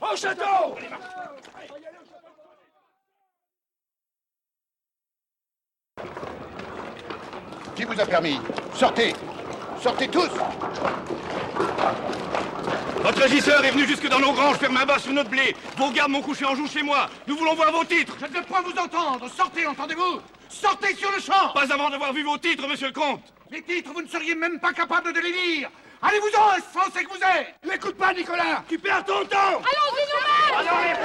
[0.00, 0.76] Au château.
[7.74, 8.38] Qui vous a permis
[8.74, 9.14] Sortez.
[9.80, 10.28] Sortez tous
[13.02, 15.56] Votre régisseur est venu jusque dans nos granges faire main basse sur notre blé.
[15.78, 17.08] Vos gardes m'ont couché en joue chez moi.
[17.26, 18.14] Nous voulons voir vos titres.
[18.20, 19.26] Je ne veux pas vous entendre.
[19.34, 20.20] Sortez, entendez-vous.
[20.50, 21.48] Sortez sur le champ.
[21.54, 23.22] Pas avant d'avoir vu vos titres, monsieur le comte.
[23.50, 25.70] Les titres, vous ne seriez même pas capable de les lire.
[26.02, 27.54] Allez-vous-en, français que vous êtes.
[27.64, 28.64] N'écoute pas, Nicolas.
[28.68, 29.62] Tu perds ton temps.
[29.62, 31.00] Allons-y nous-mêmes.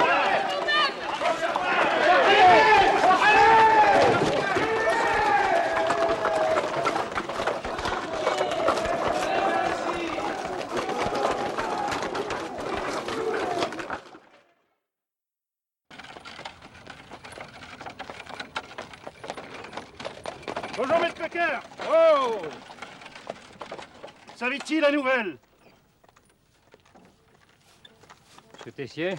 [20.78, 21.58] Bonjour, maître Cocker
[21.90, 22.36] Oh
[24.36, 25.38] Savait-il la nouvelle
[28.52, 29.14] Monsieur Tessier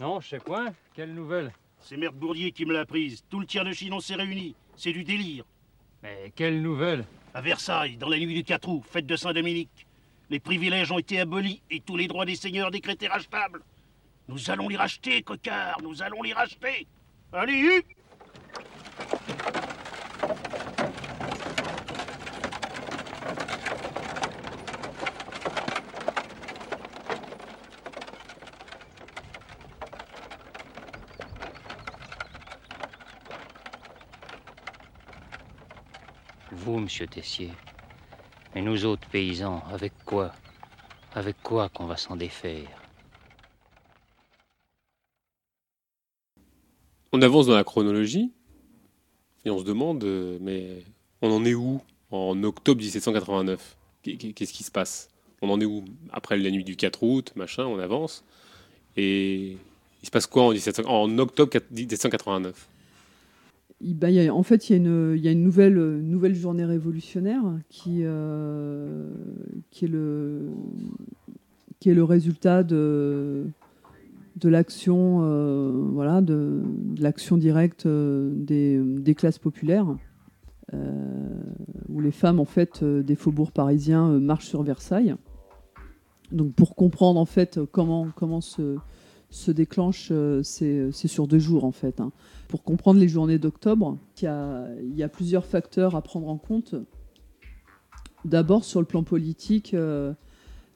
[0.00, 0.72] Non, je sais point.
[0.94, 3.22] Quelle nouvelle C'est Mère Bourdier qui me l'a prise.
[3.30, 4.54] Tout le tiers de Chine, on s'est réunis.
[4.76, 5.44] C'est du délire.
[6.02, 7.04] Mais quelle nouvelle
[7.34, 9.86] À Versailles, dans la nuit du 4 août, fête de Saint-Dominique.
[10.30, 13.62] Les privilèges ont été abolis et tous les droits des seigneurs décrétés rachetables.
[14.28, 16.88] Nous allons les racheter, cocard, nous allons les racheter.
[17.32, 17.96] Allez, Hugues
[36.66, 37.50] Vous, monsieur Tessier.
[38.54, 40.30] Et nous autres paysans, avec quoi
[41.16, 42.68] Avec quoi qu'on va s'en défaire?
[47.12, 48.30] On avance dans la chronologie
[49.44, 50.84] et on se demande, euh, mais
[51.22, 51.80] on en est où
[52.12, 55.08] en octobre 1789 Qu'est- Qu'est-ce qui se passe?
[55.42, 58.22] On en est où Après la nuit du 4 août, machin, on avance.
[58.96, 59.56] Et
[60.02, 62.75] Il se passe quoi en, 1700 en octobre 1789 il-
[63.80, 69.12] bah, en fait, il y a une, nouvelle, journée révolutionnaire qui, euh,
[69.70, 70.52] qui, est le,
[72.02, 73.44] résultat de,
[74.44, 74.50] euh,
[77.00, 79.94] l'action directe euh, des, classes populaires,
[81.88, 85.14] où les femmes en fait, des faubourgs parisiens marchent sur Versailles.
[86.32, 88.78] Donc pour comprendre en fait comment se,
[89.30, 92.00] se déclenche, euh, c'est sur deux jours en fait.
[92.00, 92.12] hein.
[92.48, 96.74] Pour comprendre les journées d'octobre, il y a, plusieurs facteurs à prendre en compte.
[98.24, 100.12] D'abord, sur le plan politique, euh,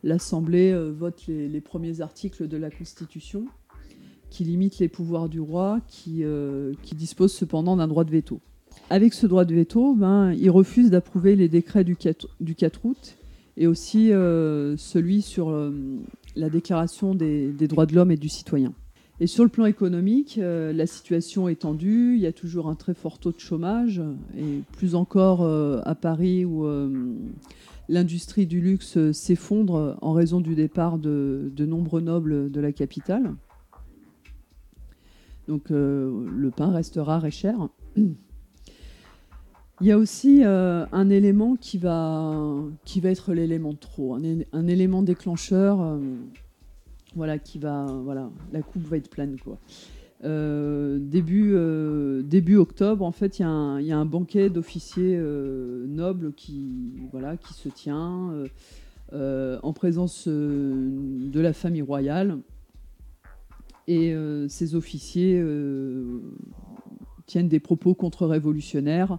[0.02, 3.46] l'Assemblée euh, vote les, premiers articles de la Constitution
[4.30, 6.24] qui limitent les pouvoirs du roi, qui,
[6.94, 8.40] dispose cependant d'un droit de veto.
[8.88, 12.84] Avec ce droit de veto, ben, il refuse d'approuver les décrets du 4, du 4
[12.84, 13.16] août
[13.56, 15.50] et aussi celui sur
[16.36, 18.72] la déclaration des, droits de l'homme et du citoyen.
[19.20, 22.74] Et sur le plan économique, euh, la situation est tendue, il y a toujours un
[22.74, 24.00] très fort taux de chômage,
[24.36, 27.14] et plus encore euh, à Paris où euh,
[27.90, 33.34] l'industrie du luxe s'effondre en raison du départ de, nombreux nobles de la capitale.
[35.48, 37.68] Donc le pain reste rare et cher.
[39.82, 42.36] Il y a aussi euh, un élément qui va,
[42.84, 45.98] qui va être l'élément de trop, un, élément déclencheur, euh,
[47.16, 49.36] voilà, qui va, voilà, la coupe va être pleine.
[50.22, 51.56] Euh, début,
[52.24, 55.18] début octobre, en fait, il y, a un- il y a un banquet d'officiers
[55.88, 58.34] nobles qui, voilà, qui se tient
[59.14, 62.36] en présence de la famille royale.
[63.88, 64.14] Et
[64.48, 65.42] ces officiers
[67.24, 69.18] tiennent des propos contre-révolutionnaires.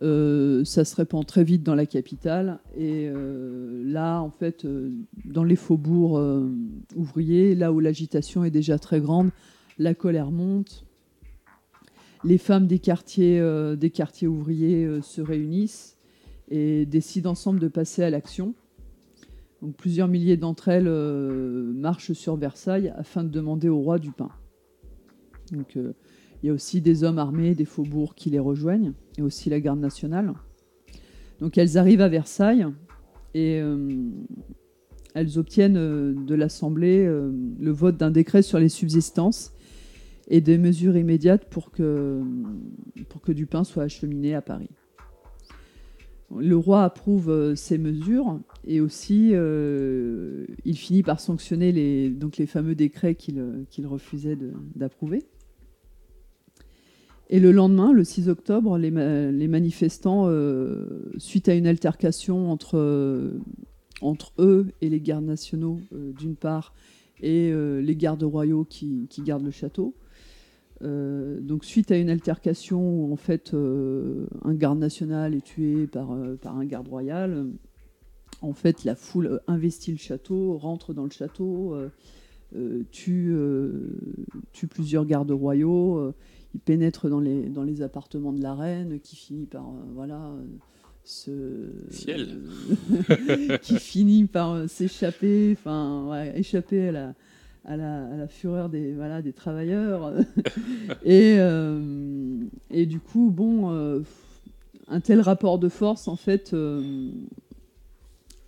[0.00, 2.60] Euh, ça se répand très vite dans la capitale.
[2.76, 4.92] Et euh, là, en fait, euh,
[5.24, 6.48] dans les faubourgs
[6.94, 9.30] ouvriers, là où l'agitation est déjà très grande,
[9.78, 10.84] la colère monte.
[12.24, 13.40] Les femmes des quartiers,
[13.76, 15.96] des quartiers ouvriers se réunissent
[16.50, 18.54] et décident ensemble de passer à l'action.
[19.62, 24.30] Donc, plusieurs milliers d'entre elles marchent sur Versailles afin de demander au roi du pain.
[25.52, 25.78] Donc,
[26.42, 29.60] il y a aussi des hommes armés des faubourgs qui les rejoignent, et aussi la
[29.60, 30.34] garde nationale.
[31.40, 32.66] Donc elles arrivent à Versailles
[33.34, 34.10] et euh,
[35.14, 39.52] elles obtiennent euh, de l'Assemblée euh, le vote d'un décret sur les subsistances
[40.28, 42.22] et des mesures immédiates pour que,
[43.08, 44.70] pour du pain soit acheminé à Paris.
[46.36, 52.74] Le roi approuve ces mesures et aussi il finit par sanctionner les, donc les fameux
[52.74, 54.36] décrets qu'il refusait
[54.76, 55.24] d'approuver.
[57.30, 60.86] Et le lendemain, le 6 octobre, les, ma- les manifestants, euh,
[61.18, 63.32] suite à une altercation entre, euh,
[64.00, 66.72] entre eux et les gardes nationaux, euh, d'une part,
[67.20, 69.96] et les gardes royaux qui, qui gardent le château,
[70.80, 76.56] donc suite à une altercation où en fait un garde national est tué par, par
[76.56, 77.48] un garde royal,
[78.40, 81.74] en fait la foule investit le château, rentre dans le château,
[82.92, 83.34] tue,
[84.52, 86.14] tue plusieurs gardes royaux,
[86.54, 90.32] il pénètre dans les, dans les appartements de la reine qui finit par euh, voilà
[91.08, 92.40] se Ciel.
[93.62, 97.14] qui finit par euh, s'échapper, enfin ouais, échapper à la,
[97.64, 100.12] à la, à la fureur des, voilà, des travailleurs.
[101.04, 104.00] et, euh, et du coup, bon, euh,
[104.86, 107.10] un tel rapport de force, en fait, euh,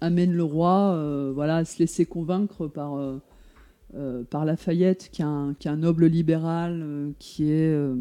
[0.02, 2.98] amène le roi voilà, à se laisser convaincre par,
[3.94, 7.94] euh, par Lafayette, qui est un, qui est un noble libéral, euh, qui est euh,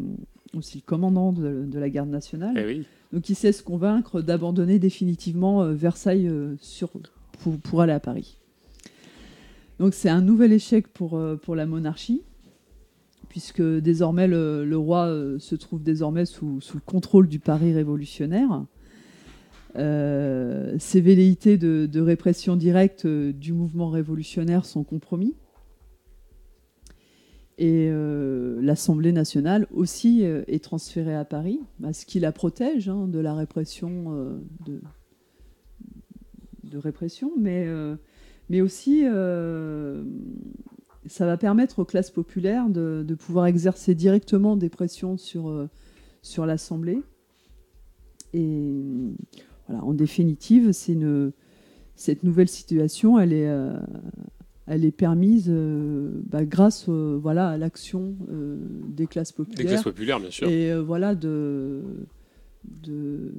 [0.54, 2.54] aussi le commandant de, de la garde nationale.
[2.56, 2.86] Eh oui.
[3.12, 6.90] Donc il sait se convaincre d'abandonner définitivement Versailles sur,
[7.40, 8.38] pour, pour aller à Paris.
[9.78, 12.22] Donc c'est un nouvel échec pour, pour la monarchie,
[13.28, 18.64] puisque désormais le, le roi se trouve désormais sous, sous le contrôle du Paris révolutionnaire.
[19.76, 25.34] Euh, ces velléités de, de répression directe euh, du mouvement révolutionnaire sont compromis.
[27.60, 32.88] Et euh, l'Assemblée nationale aussi euh, est transférée à Paris, bah, ce qui la protège
[32.88, 34.80] hein, de la répression, euh, de,
[36.78, 37.66] répression, mais,
[38.48, 39.02] mais aussi
[41.06, 45.68] ça va permettre aux classes populaires de, pouvoir exercer directement des pressions sur,
[46.22, 47.02] sur l'Assemblée.
[48.32, 48.72] Et
[49.66, 51.32] voilà, en définitive, une,
[51.96, 53.50] cette nouvelle situation, elle est,
[54.72, 58.56] elle est permise euh, bah, grâce euh, voilà, à l'action euh,
[58.88, 59.66] des classes populaires.
[59.66, 60.48] classes populaires, bien sûr.
[60.48, 61.82] Et voilà, de,
[62.84, 63.32] de,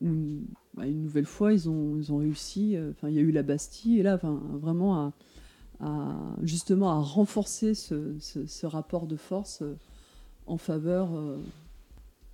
[0.00, 0.42] une,
[0.76, 2.76] bah, une nouvelle fois, ils ont, ils ont réussi.
[2.90, 4.16] Enfin, il y a eu la Bastille, et là,
[4.62, 5.12] vraiment à,
[5.80, 9.64] à, justement à renforcer ce, ce- ce rapport de force
[10.46, 11.08] en faveur,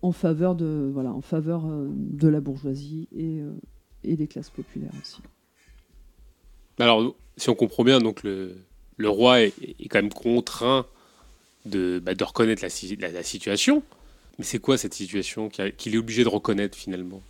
[0.02, 3.40] en faveur de voilà, en faveur de la bourgeoisie et,
[4.04, 5.22] et des classes populaires aussi.
[6.78, 8.56] Alors, si on comprend bien, donc le,
[9.02, 9.52] roi est,
[9.88, 10.86] quand même contraint
[11.66, 13.82] de, bah, reconnaître la, la- situation.
[14.38, 17.22] Mais c'est quoi cette situation qu'il est obligé de reconnaître finalement?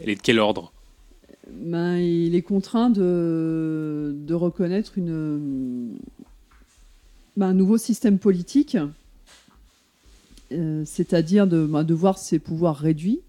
[0.00, 0.72] Elle est de quel ordre?
[1.50, 5.96] Ben, il est contraint de, reconnaître une,
[7.36, 8.76] ben, un nouveau système politique,
[10.52, 13.20] euh, c'est-à-dire ben, de voir ses pouvoirs réduits.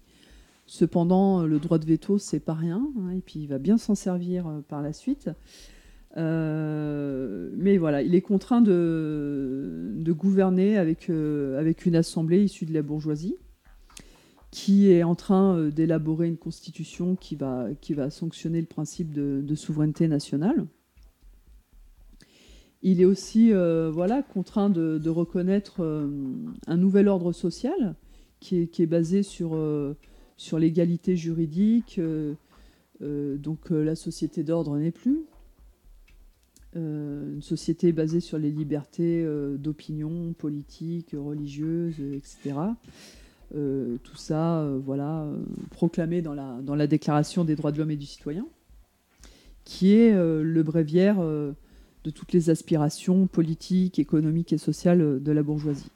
[0.66, 3.94] Cependant, le droit de veto, c'est pas rien, hein, et puis il va bien s'en
[3.94, 5.30] servir euh, par la suite.
[6.16, 12.82] Euh, mais voilà, il est contraint de, gouverner avec, euh, une assemblée issue de la
[12.82, 13.36] bourgeoisie
[14.54, 17.68] qui est en train euh, d'élaborer une constitution qui va,
[18.10, 20.66] sanctionner le principe de, souveraineté nationale.
[22.80, 26.08] Il est aussi euh, voilà, contraint de, reconnaître euh,
[26.68, 27.96] un nouvel ordre social
[28.38, 29.96] qui est, basé sur, euh,
[30.36, 31.96] sur l'égalité juridique.
[31.98, 32.34] euh,
[33.02, 35.24] euh, donc euh, la société d'ordre n'est plus.
[36.76, 39.24] Une société basée sur les libertés
[39.58, 42.56] d'opinion politique, religieuse, etc.
[43.52, 45.30] Tout ça, voilà,
[45.70, 48.44] proclamé dans la, Déclaration des droits de l'homme et du citoyen,
[49.62, 55.92] qui est le bréviaire de toutes les aspirations politiques, économiques et sociales de la bourgeoisie.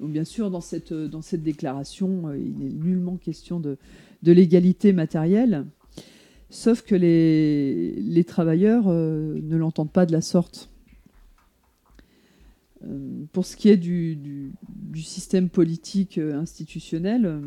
[0.00, 3.76] Donc, bien sûr, dans cette, euh, dans cette déclaration, euh, il n'est nullement question de,
[4.22, 5.66] de l'égalité matérielle,
[6.50, 10.70] sauf que les, les travailleurs euh, ne l'entendent pas de la sorte.
[13.32, 14.52] Pour ce qui est du, du-
[15.02, 17.40] système politique institutionnel,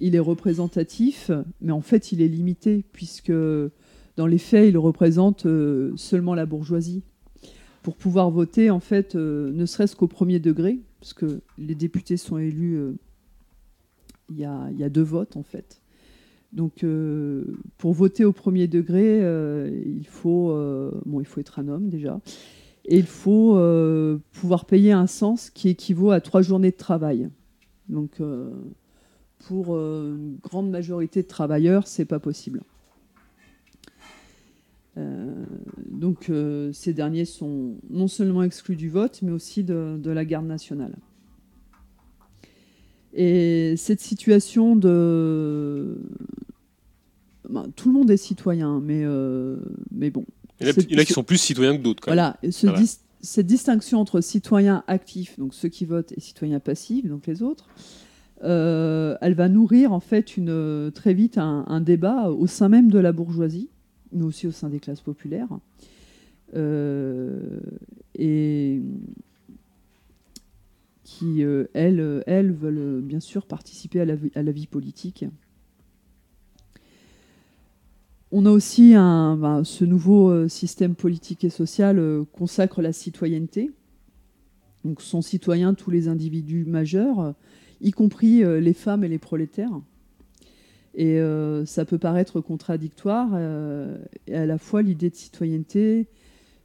[0.00, 3.32] il est représentatif, mais en fait il est limité, puisque
[4.16, 5.46] dans les faits, il représente
[5.94, 7.02] seulement la bourgeoisie.
[7.82, 12.38] Pour pouvoir voter, en fait, ne serait-ce qu'au premier degré, parce que les députés sont
[12.38, 12.94] élus, euh,
[14.30, 15.82] il y, a, deux votes, en fait.
[16.54, 17.44] Donc, euh,
[17.76, 20.48] pour voter au premier degré, euh, il, faut,
[21.04, 22.22] bon, il faut être un homme déjà.
[22.86, 23.60] Et il faut
[24.32, 27.28] pouvoir payer un sens qui équivaut à trois journées de travail.
[27.90, 28.22] Donc,
[29.46, 32.62] pour une grande majorité de travailleurs, c'est pas possible.
[34.96, 35.32] Euh,
[35.90, 40.24] donc, euh, ces derniers sont non seulement exclus du vote, mais aussi de, de la
[40.24, 40.94] garde nationale.
[43.12, 45.98] Et cette situation de.
[47.48, 49.56] Ben, tout le monde est citoyen, mais, euh,
[49.92, 50.24] mais bon.
[50.60, 52.02] il y, en a, C'est- il y en a qui sont plus citoyens que d'autres.
[52.06, 52.80] voilà, ce Voilà.
[52.82, 57.42] dis- cette distinction entre citoyens actifs, donc ceux qui votent, et citoyens passifs, donc les
[57.42, 57.68] autres,
[58.42, 62.90] euh, elle va nourrir en fait une, très vite un, un débat au sein même
[62.90, 63.68] de la bourgeoisie,
[64.14, 65.48] mais aussi au sein des classes populaires.
[66.54, 67.60] Euh,
[68.14, 68.80] et
[71.02, 74.66] qui, euh, elles, elles veulent euh, bien sûr participer à la, vie- à la vie
[74.66, 75.24] politique.
[78.30, 83.70] On a aussi un, ben, ce nouveau système politique et social consacre la citoyenneté.
[84.84, 87.34] Donc sont citoyens tous les individus majeurs,
[87.80, 89.80] y compris les femmes et les prolétaires.
[90.96, 93.30] Et euh, ça peut paraître contradictoire.
[93.34, 96.06] euh, et à la fois, l'idée de citoyenneté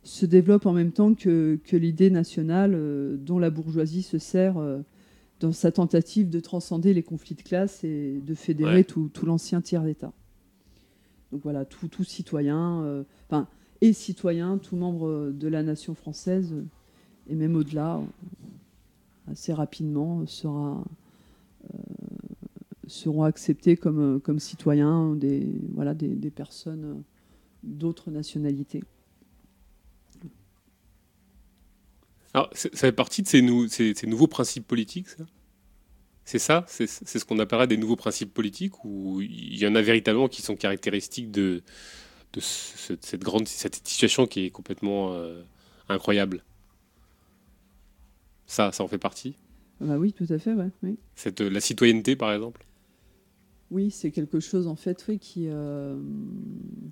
[0.04, 4.58] se développe en même temps que, que l'idée nationale euh, dont la bourgeoisie se sert
[4.58, 4.80] euh,
[5.40, 8.84] dans sa tentative de transcender les conflits de classe et de fédérer Ouais.
[8.84, 10.14] tout, tout l'ancien tiers d'État.
[11.32, 13.48] Donc voilà, tout, tout citoyen, enfin,
[13.82, 16.56] et citoyen, tout membre de la nation française,
[17.30, 18.02] et même au-delà,
[19.32, 20.84] assez rapidement, sera,
[22.90, 27.02] seront acceptés comme, euh, comme citoyens des, voilà, des, des personnes euh,
[27.64, 28.84] d'autres nationalités.
[32.34, 35.26] Alors, ça fait partie de ces, nou- ces- ces nouveaux principes politiques, ça?
[36.26, 36.64] C'est ça?
[36.68, 40.44] C'est ce qu'on appellerait des nouveaux principes politiques ou il y en a véritablement qui
[40.44, 41.64] sont caractéristiques de,
[42.34, 45.42] de ce- cette, grande, cette situation qui est complètement euh,
[45.90, 46.44] incroyable?
[48.48, 49.36] Ça, ça en fait partie?
[49.80, 50.98] Bah oui, tout à fait, ouais, oui.
[51.16, 52.66] cette, La citoyenneté, par exemple?
[53.72, 55.96] Oui, c'est quelque chose en fait oui, qui, euh,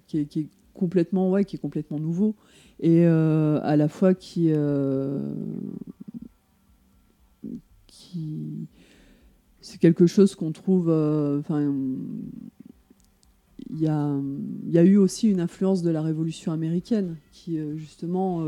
[0.05, 2.35] qui, est, complètement ouais, qui est complètement nouveau
[2.79, 5.33] et euh, à la fois qui euh,
[7.87, 8.67] qui
[9.59, 11.73] c'est quelque chose qu'on trouve enfin
[13.69, 14.15] il y a,
[14.67, 18.45] y a eu aussi une influence de la révolution américaine qui justement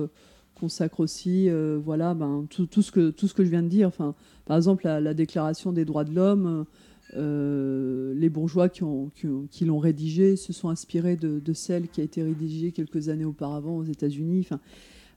[0.54, 1.50] consacre aussi
[1.84, 3.88] voilà ben, tout, ce que tout ce que je viens de dire.
[3.88, 4.14] Enfin
[4.46, 6.68] par exemple la déclaration des droits de l'homme
[7.16, 9.10] euh, les bourgeois qui, ont-
[9.50, 13.26] qui l'ont rédigée se sont inspirés de, de celle qui a été rédigée quelques années
[13.26, 14.42] auparavant aux États-Unis.
[14.42, 14.60] Enfin,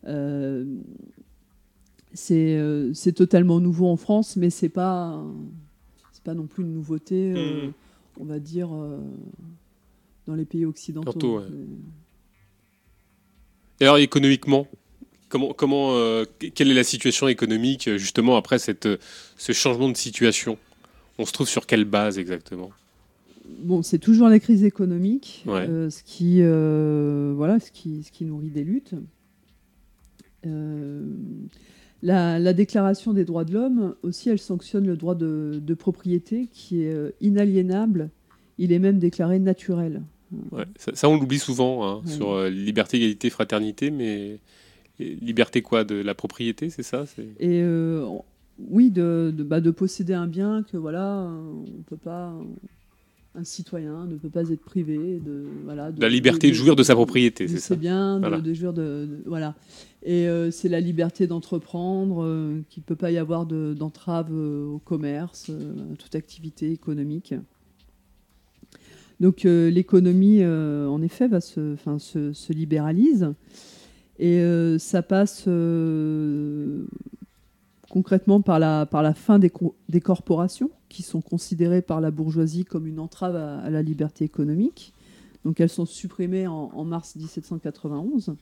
[0.05, 0.65] Euh,
[2.15, 5.25] c'est euh, c'est totalement nouveau en France, mais c'est pas
[6.13, 7.73] c'est pas non plus une nouveauté, Mhm.
[8.21, 8.69] on va dire,
[10.27, 11.13] dans les pays occidentaux.
[11.13, 11.45] Tantôt, ouais.
[13.81, 14.67] Et alors économiquement,
[15.29, 15.95] comment, comment,
[16.55, 18.89] quelle est la situation économique justement après cette,
[19.37, 20.59] ce changement de situation?
[21.23, 22.71] On se trouve sur quelle base exactement?
[23.61, 25.69] Bon, c'est toujours la crise économique, Ouais.
[25.69, 28.95] euh, ce, qui, euh, voilà, ce, qui, ce qui nourrit des luttes.
[30.47, 31.05] Euh,
[32.03, 36.49] la, la Déclaration des droits de l'homme, aussi, elle sanctionne le droit de, de propriété
[36.53, 38.11] qui est inaliénable.
[38.59, 40.03] Il est même déclaré naturel.
[40.51, 42.11] Ouais, ça, ça, on l'oublie souvent hein, Ouais.
[42.13, 44.39] sur euh, liberté, égalité, fraternité, mais
[44.99, 45.85] et liberté quoi?
[45.85, 47.05] De la propriété, c'est ça?
[47.39, 48.05] Et euh,
[48.59, 52.35] oui, de, de, bah, de posséder un bien que voilà, on peut pas.
[53.35, 56.95] Un citoyen ne peut pas être privé de voilà La liberté de jouir de sa
[56.95, 57.69] propriété, c'est ça.
[57.69, 58.41] C'est bien de, Voilà.
[58.43, 59.55] de jouir de, voilà.
[60.03, 64.29] Et euh, c'est la liberté d'entreprendre, euh, qu'il ne peut pas y avoir de- d'entrave
[64.33, 67.33] euh, au commerce, à toute activité économique.
[69.19, 73.33] Donc euh, l'économie, en effet, va se, se, se libéralise.
[74.19, 74.45] Et
[74.79, 75.49] ça passe
[77.93, 82.87] concrètement par la, fin des, co- des corporations, qui sont considérées par la bourgeoisie comme
[82.87, 84.95] une entrave à, la liberté économique.
[85.45, 88.35] Donc elles sont supprimées en, mars 1791.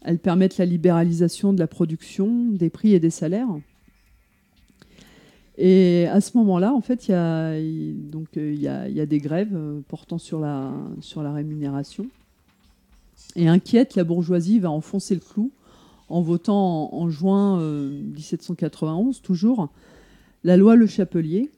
[0.00, 3.50] Elles permettent la libéralisation de la production, des prix et des salaires.
[5.58, 10.40] Et à ce moment-là, en fait, il y a, euh, des grèves euh, portant sur
[10.40, 12.06] la rémunération.
[13.36, 15.50] Et inquiète, la bourgeoisie va enfoncer le clou
[16.08, 19.70] en votant en, juin euh, 1791, toujours,
[20.44, 21.50] la loi Le Chapelier,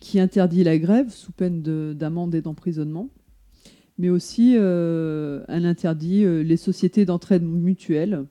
[0.00, 3.10] qui interdit la grève sous peine de- d'amende et d'emprisonnement,
[3.98, 8.24] mais aussi euh, elle interdit euh, les sociétés d'entraide mutuelle,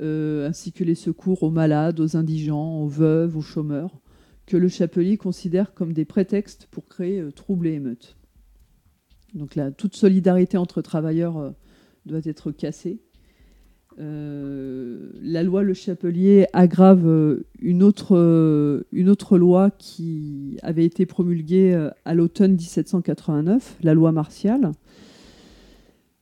[0.00, 4.00] euh, ainsi que les secours aux malades, aux indigents, aux veuves, aux chômeurs,
[4.46, 8.16] que le Chapelier considère comme des prétextes pour créer euh, troubles et émeutes.
[9.34, 11.50] Donc là, toute solidarité entre travailleurs euh,
[12.04, 13.00] doit être cassée.
[13.98, 20.84] Euh, la loi Le Chapelier aggrave euh, une, autre, euh, une autre loi qui avait
[20.84, 24.72] été promulguée à l'automne 1789, la loi martiale.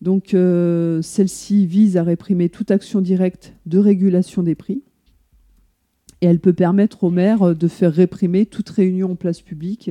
[0.00, 4.82] Donc celle-ci vise à réprimer toute action directe de régulation des prix.
[6.22, 9.90] Et elle peut permettre aux maires de faire réprimer toute réunion en place publique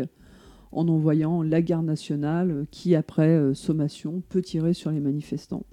[0.71, 5.63] en envoyant la garde nationale qui, après sommation, peut tirer sur les manifestants.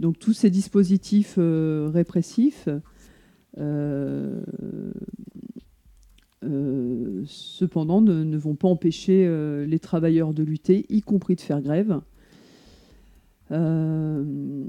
[0.00, 2.68] Donc tous ces dispositifs euh, répressifs,
[3.58, 4.40] euh,
[6.44, 9.28] euh, cependant, ne, vont pas empêcher
[9.66, 12.00] les travailleurs de lutter, y compris de faire grève.
[13.50, 14.66] Il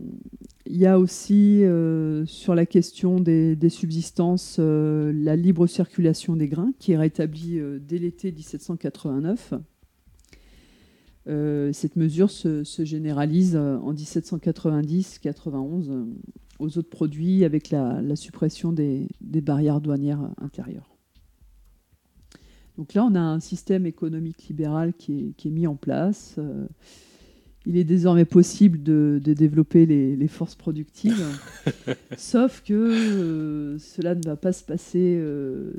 [0.66, 1.64] y a aussi
[2.26, 8.32] sur la question des, subsistances la libre circulation des grains qui est rétablie dès l'été
[8.32, 9.54] 1789.
[11.30, 16.06] Euh, cette mesure se, se généralise euh, en 1790-91 euh,
[16.58, 20.98] aux autres produits avec la, la suppression des, des barrières douanières intérieures.
[22.78, 26.40] Donc là, on a un système économique libéral qui est, qui est mis en place.
[27.66, 31.24] Il est désormais possible de, de développer les, les forces productives,
[32.18, 35.74] sauf que euh, cela ne va pas se passer euh,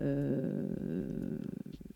[0.00, 0.66] euh,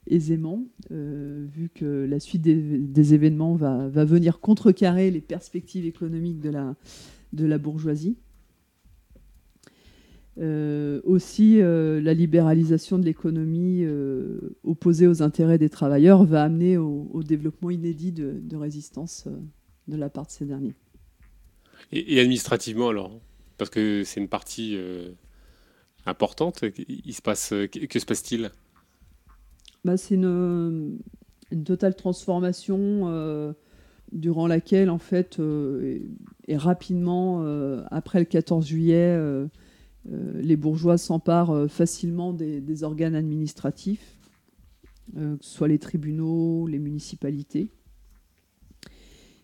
[0.06, 6.50] aisément, euh, vu que la suite des, événements va, venir contrecarrer les perspectives économiques de
[7.46, 8.16] la, bourgeoisie.
[10.38, 13.84] Euh, aussi, euh, la libéralisation de l'économie
[14.64, 19.28] opposée aux intérêts des travailleurs va amener au, développement inédit de, résistance
[19.88, 20.74] de la part de ces derniers.
[21.92, 23.12] Et, administrativement alors
[23.58, 24.78] Parce que c'est une partie
[26.06, 26.60] importante.
[26.70, 28.50] Que se passe-t-il?
[29.86, 30.98] Bah, c'est une,
[31.64, 33.52] totale transformation euh,
[34.10, 36.00] durant laquelle, en fait, euh,
[36.48, 39.16] et, rapidement, euh, après le 14 juillet,
[40.08, 44.18] les bourgeois s'emparent facilement des, organes administratifs,
[45.14, 47.70] que ce soit les tribunaux, les municipalités.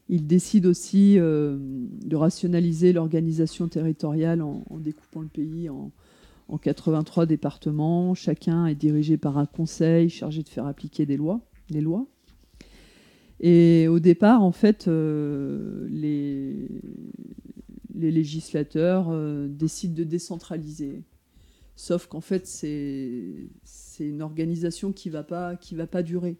[0.08, 5.92] Ils décident aussi de rationaliser l'organisation territoriale en, en découpant le pays en,
[6.48, 8.14] en 83 départements.
[8.14, 11.40] Chacun est dirigé par un conseil chargé de faire appliquer des lois,
[11.70, 12.06] les lois.
[13.42, 16.68] Et au départ, en fait, euh, les,
[17.94, 21.02] législateurs euh, décident de décentraliser.
[21.74, 23.48] Sauf qu'en fait, c'est
[23.98, 26.36] une organisation qui ne va, pas- durer.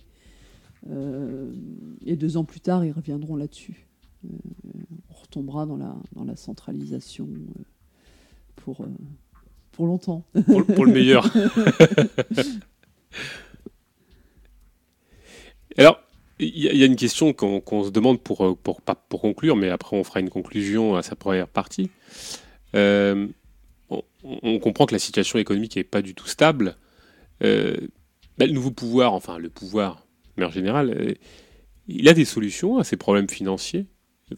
[0.89, 1.53] Euh,
[2.05, 3.89] et deux ans plus tard, ils reviendront là-dessus.
[4.25, 4.29] Euh,
[5.09, 7.29] retombera dans la, dans la centralisation
[8.55, 8.87] pour,
[9.73, 10.25] pour longtemps.
[10.47, 11.27] Pour, pour le meilleur.
[15.79, 16.01] Alors,
[16.39, 19.71] il y, a- une question qu'on qu'on se demande pour, euh, pour, pour conclure, mais
[19.71, 21.91] après on fera une conclusion à sa première partie.
[22.75, 23.27] Euh,
[23.91, 26.77] on, on comprend que la situation économique n'est pas du tout stable.
[27.43, 27.77] Euh,
[28.39, 31.15] bah, le nouveau pouvoir, enfin le pouvoir, mais en général, euh,
[31.89, 33.87] il a des solutions à ces problèmes financiers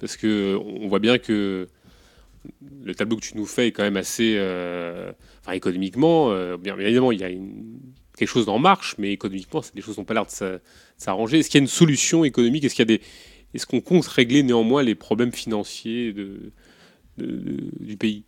[0.00, 1.68] Parce que on voit bien que
[2.82, 4.34] le tableau que tu nous fais est quand même assez.
[4.36, 7.30] euh, enfin, économiquement, euh, bien, évidemment, il y a
[8.16, 10.60] quelque chose en marche, mais économiquement, les choses n'ont pas l'air de s'a- de
[10.96, 11.38] s'arranger.
[11.38, 12.64] Est-ce qu'il y a une solution économique?
[12.64, 13.00] Est-ce qu'il des.
[13.54, 16.12] Est-ce qu'on compte régler néanmoins les problèmes financiers
[17.16, 18.24] du pays?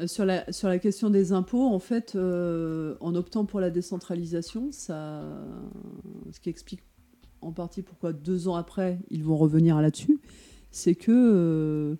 [0.00, 6.50] Euh, Sur la, question des impôts, en fait, en optant pour la décentralisation, ce qui
[6.50, 6.82] explique
[7.42, 10.18] en partie pourquoi deux ans après, ils vont revenir là-dessus,
[10.72, 11.96] c'est que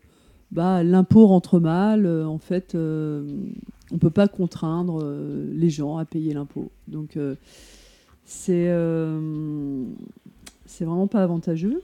[0.53, 2.07] bah, l'impôt rentre mal.
[2.07, 3.27] euh, en fait, euh,
[3.91, 6.71] on ne peut pas contraindre euh, les gens à payer l'impôt.
[6.89, 7.19] Donc,
[8.25, 8.69] c'est
[10.81, 11.83] vraiment pas avantageux.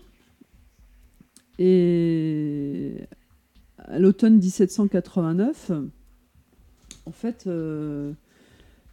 [1.58, 2.94] Et
[3.78, 5.70] à l'automne 1789,
[7.04, 7.48] en fait,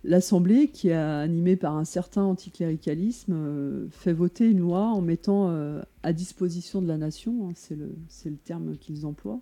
[0.03, 5.51] l'Assemblée, qui est animée par un certain anticléricalisme, fait voter une loi en mettant
[6.03, 9.41] à disposition de la nation, hein, c'est le, terme qu'ils emploient,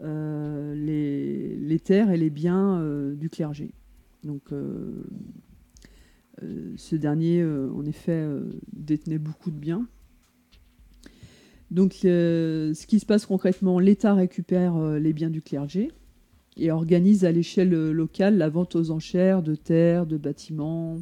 [0.00, 3.72] les, les terres et les biens euh, du clergé.
[4.24, 5.04] Donc, euh,
[6.42, 9.86] euh, ce dernier, euh, en effet, euh, détenait beaucoup de biens.
[11.70, 15.90] Donc, euh, ce qui se passe concrètement, l'État récupère euh, les biens du clergé
[16.56, 20.98] et organise à l'échelle euh, locale la vente aux enchères de terres, de bâtiments.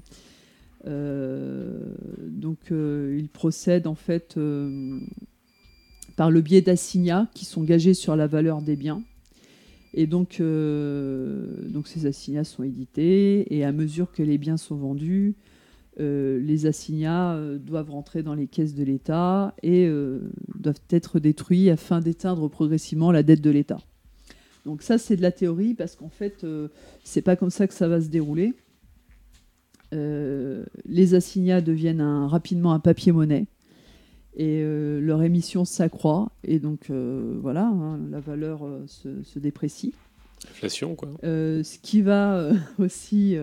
[0.86, 5.00] Euh, donc, euh, il procède en fait euh,
[6.16, 9.02] par le biais d'assignats qui sont gagés sur la valeur des biens.
[9.94, 11.46] Et donc, euh,
[11.84, 15.36] ces assignats sont édités et à mesure que les biens sont vendus,
[16.00, 19.88] euh, les assignats euh, doivent rentrer dans les caisses de l'État et
[20.54, 23.78] doivent être détruits afin d'éteindre progressivement la dette de l'État.
[24.64, 26.44] Donc ça, c'est de la théorie parce qu'en fait,
[27.04, 28.54] c'est pas comme ça que ça va se dérouler.
[29.92, 33.46] Les assignats deviennent rapidement un papier-monnaie
[34.36, 39.38] et euh, leur émission s'accroît et donc euh, voilà, hein, la valeur euh, se, se
[39.38, 39.94] déprécie.
[40.50, 41.08] Inflation, quoi.
[41.22, 43.36] Ce qui va aussi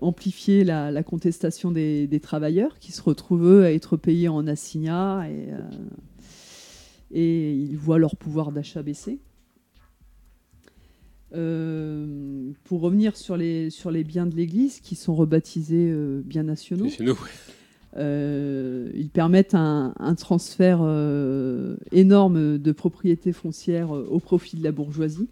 [0.00, 4.46] amplifier la, la contestation des, des travailleurs qui se retrouvent eux à être payés en
[4.46, 5.50] assignats et,
[7.12, 9.20] et ils voient leur pouvoir d'achat baisser.
[11.30, 17.12] Pour revenir sur les, sur les biens de l'Église qui sont rebaptisés biens nationaux, Nationaux,
[17.12, 17.54] ouais.
[17.98, 24.62] Euh, ils permettent un, un transfert euh, énorme de propriété foncière euh, au profit de
[24.62, 25.28] la bourgeoisie.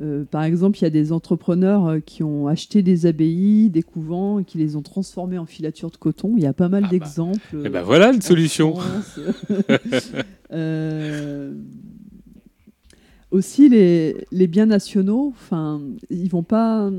[0.00, 3.82] Euh, par exemple, il y a des entrepreneurs euh, qui ont acheté des abbayes, des
[3.82, 6.34] couvents, et qui les ont transformés en filature de coton.
[6.36, 7.62] Il y a pas mal d'exemples.
[7.64, 8.74] Eh ben voilà une solution.
[13.30, 15.80] Aussi, les, les biens nationaux, enfin,
[16.10, 16.90] ils vont pas,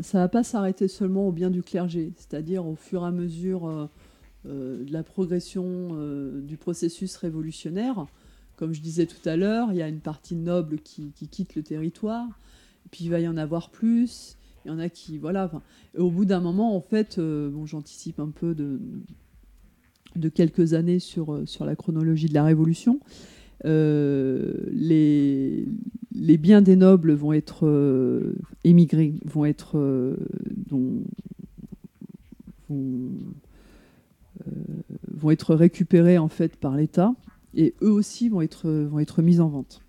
[0.00, 3.66] ça va pas s'arrêter seulement aux biens du clergé, c'est-à-dire au fur et à mesure
[3.66, 3.86] euh,
[4.46, 8.06] euh, de la progression euh, du processus révolutionnaire.
[8.56, 11.54] Comme je disais tout à l'heure, il y a une partie noble qui, qui quitte
[11.54, 12.26] le territoire,
[12.90, 14.36] puis il va y en avoir plus.
[14.64, 15.50] Il y en a qui, voilà.
[15.96, 18.80] au bout d'un moment, en fait, bon, j'anticipe un peu de,
[20.16, 22.98] de quelques années sur, sur la chronologie de la Révolution.
[23.64, 25.66] Euh, les,
[26.38, 30.16] biens des nobles vont être euh, émigrés, vont être, euh,
[30.68, 31.02] vont,
[35.30, 37.14] être récupérés en fait par l'État
[37.54, 39.80] et eux aussi vont être, mis en vente.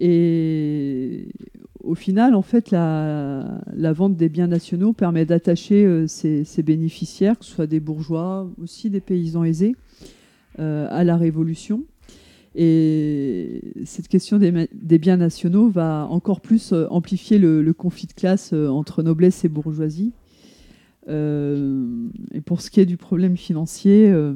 [0.00, 1.28] Et
[1.80, 7.44] au final, en fait, la, la vente des biens nationaux permet d'attacher ces, bénéficiaires, que
[7.44, 9.76] ce soit des bourgeois, aussi des paysans aisés,
[10.58, 11.84] à la Révolution.
[12.54, 18.14] Et cette question des, biens nationaux va encore plus euh, amplifier le, le conflit de
[18.14, 20.12] classe euh, entre noblesse et bourgeoisie.
[21.08, 24.34] Euh, et pour ce qui est du problème financier, euh,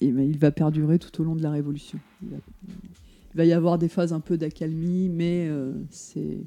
[0.00, 1.98] eh ben, il va perdurer tout au long de la Révolution.
[2.22, 2.36] Il va,
[3.34, 6.38] il va y avoir des phases un peu d'accalmie, mais euh, c'est,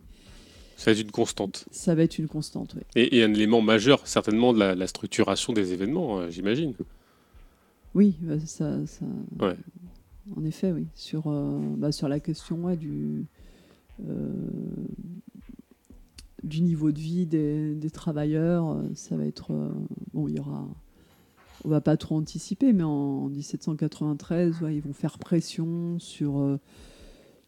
[0.78, 1.66] Ça va être une constante.
[1.72, 2.76] ça va être une constante.
[2.76, 2.84] ouais.
[2.96, 6.74] Et, et un élément majeur, certainement, de la, la structuration des événements, euh, j'imagine.
[7.96, 9.06] Oui, bah, ça, ça-
[9.40, 9.56] Ouais.
[10.36, 10.88] en effet, oui.
[10.96, 13.26] Sur, euh, bah, sur la question ouais, du,
[14.08, 14.34] euh,
[16.44, 19.52] du niveau de vie des, des travailleurs, euh, ça va être.
[19.52, 19.70] euh,
[20.14, 20.68] bon, il y aura
[21.66, 26.58] on va pas trop anticiper, mais en 1793, ouais, ils vont faire pression sur,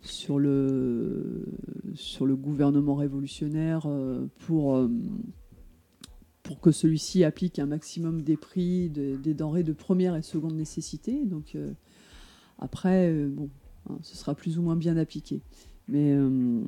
[0.01, 1.45] sur, le,
[1.93, 3.87] sur le gouvernement révolutionnaire
[4.39, 4.85] pour,
[6.43, 10.53] pour que celui-ci applique un maximum des prix de- des denrées de première et seconde
[10.55, 11.23] nécessité.
[11.25, 11.71] Donc euh,
[12.59, 13.49] après, euh, bon,
[13.89, 15.41] hein, ce sera plus ou moins bien appliqué.
[15.87, 16.61] Mais euh,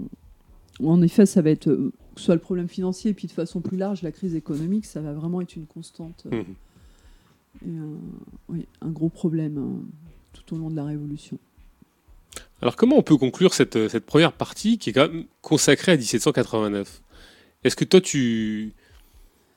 [0.83, 3.61] en effet, ça va être que ce soit le problème financier et puis de façon
[3.61, 6.25] plus large, la crise économique, ça va vraiment être une constante.
[6.31, 6.45] Mhm.
[7.65, 7.97] et un,
[8.49, 9.83] oui, un gros problème hein,
[10.33, 11.37] tout au long de la Révolution.
[12.61, 15.97] Alors comment on peut conclure cette, cette première partie qui est quand même consacrée à
[15.97, 17.01] 1789
[17.63, 18.73] Est-ce que toi tu...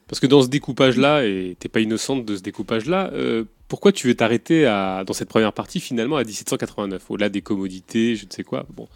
[0.08, 4.06] Parce que dans ce découpage-là, et t'es pas innocente de ce découpage-là, euh, pourquoi tu
[4.06, 8.30] veux t'arrêter à, dans cette première partie finalement à 1789, au-delà des commodités, je ne
[8.30, 8.88] sais quoi bon.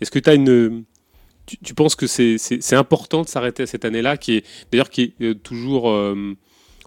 [0.00, 0.84] Est-ce que as une...
[1.46, 5.02] Tu, penses que c'est c'est- important de s'arrêter à cette année-là, qui est d'ailleurs qui
[5.20, 5.90] est euh, toujours...
[5.90, 6.34] euh,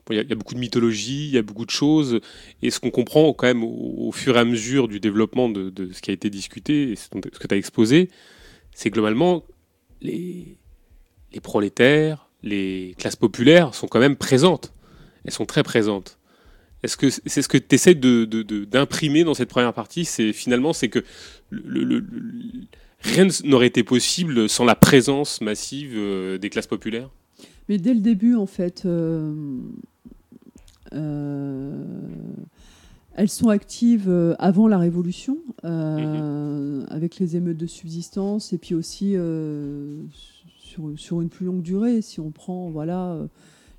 [0.10, 2.22] Il y, a- beaucoup de mythologie, il y a beaucoup de choses,
[2.64, 5.92] et ce qu'on comprend quand même au, fur et à mesure du développement de, de
[5.94, 8.10] ce qui a été discuté, et ce que tu as exposé,
[8.74, 9.44] c'est globalement
[10.02, 10.58] les,
[11.34, 14.74] les prolétaires, les classes populaires sont quand même présentes.
[15.26, 16.18] Elles sont très présentes.
[16.84, 20.06] Est-ce que c'est ce que tu essaies de, de- de- d'imprimer dans cette première partie
[20.06, 21.00] C'est finalement c'est que
[21.50, 22.66] le- le- le- le-
[23.02, 27.10] rien n'aurait été possible sans la présence massive euh, des classes populaires?
[27.68, 29.34] Mais dès le début, en fait, euh,
[30.94, 31.84] euh,
[33.16, 39.16] elles sont actives avant la Révolution, euh, avec les émeutes de subsistance, et puis aussi
[40.78, 42.02] sur, sur une plus longue durée.
[42.02, 43.28] Si on prend voilà, euh,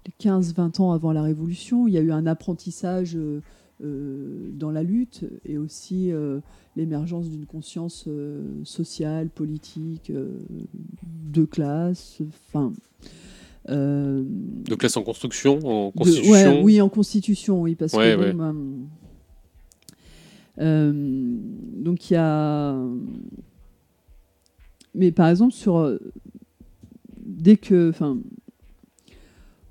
[0.07, 3.41] les 15-20 ans avant la Révolution, il y a eu un apprentissage euh,
[3.85, 6.41] euh, dans la lutte, et aussi euh,
[6.77, 10.39] l'émergence d'une conscience euh, sociale, politique, euh,
[11.33, 12.19] de classe,
[12.49, 12.73] enfin...
[13.69, 14.25] euh,
[14.69, 18.21] De classe en construction, en de- constitution ouais, oui, en constitution, oui, parce Ouais, que
[18.21, 18.33] ouais.
[18.33, 18.57] ben,
[20.61, 20.93] euh,
[21.77, 22.77] donc il y a,
[24.95, 25.99] mais par exemple sur euh,
[27.29, 28.19] dès que, enfin,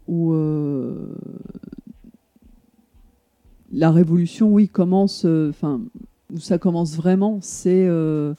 [0.08, 1.16] où euh,
[3.74, 5.82] la révolution, oui, commence, euh, enfin,
[6.34, 8.34] où ça commence vraiment, c'est euh,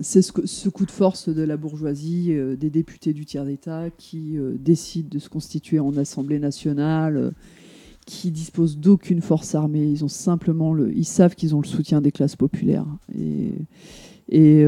[0.00, 5.08] c'est ce, coup de force de la bourgeoisie, des députés du tiers d'État qui décident
[5.10, 7.32] de se constituer en Assemblée nationale,
[8.06, 9.84] qui disposent d'aucune force armée.
[9.84, 12.86] Ils ont simplement le, ils savent qu'ils ont le soutien des classes populaires.
[13.18, 13.54] Et,
[14.28, 14.64] et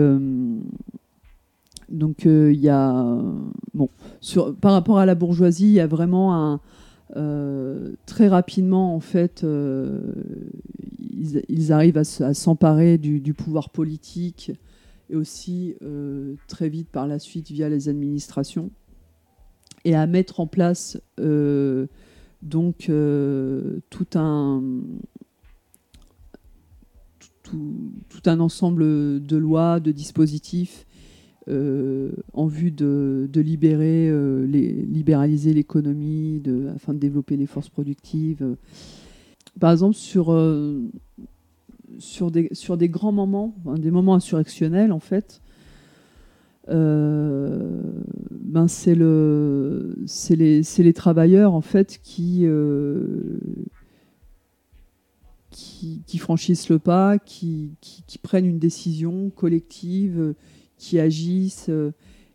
[1.91, 3.21] donc euh, il y a,
[3.75, 3.89] bon,
[4.61, 6.61] par rapport à la bourgeoisie, il y a vraiment un
[7.17, 10.01] euh, très rapidement, en fait, euh,
[11.49, 14.53] ils, arrivent à, se- à s'emparer du, pouvoir politique
[15.09, 15.75] et aussi
[16.47, 18.71] très vite par la suite via les administrations
[19.85, 21.01] et à mettre en place
[22.43, 22.93] donc
[23.91, 24.63] tout un
[27.43, 28.85] tout un ensemble
[29.25, 30.87] de lois, de dispositifs
[31.51, 36.41] euh, en vue de, libérer, euh, libéraliser l'économie,
[36.75, 38.57] afin de développer les forces productives.
[39.59, 40.81] Par exemple, sur, euh,
[41.99, 45.41] sur, des, sur des grands moments, des moments insurrectionnels, en fait,
[46.69, 49.97] ben c'est le,
[50.31, 52.47] les, les travailleurs en fait qui,
[55.51, 60.35] qui, franchissent le pas, qui, qui, prennent une décision collective,
[60.81, 61.69] qui agissent.
[61.69, 61.93] euh,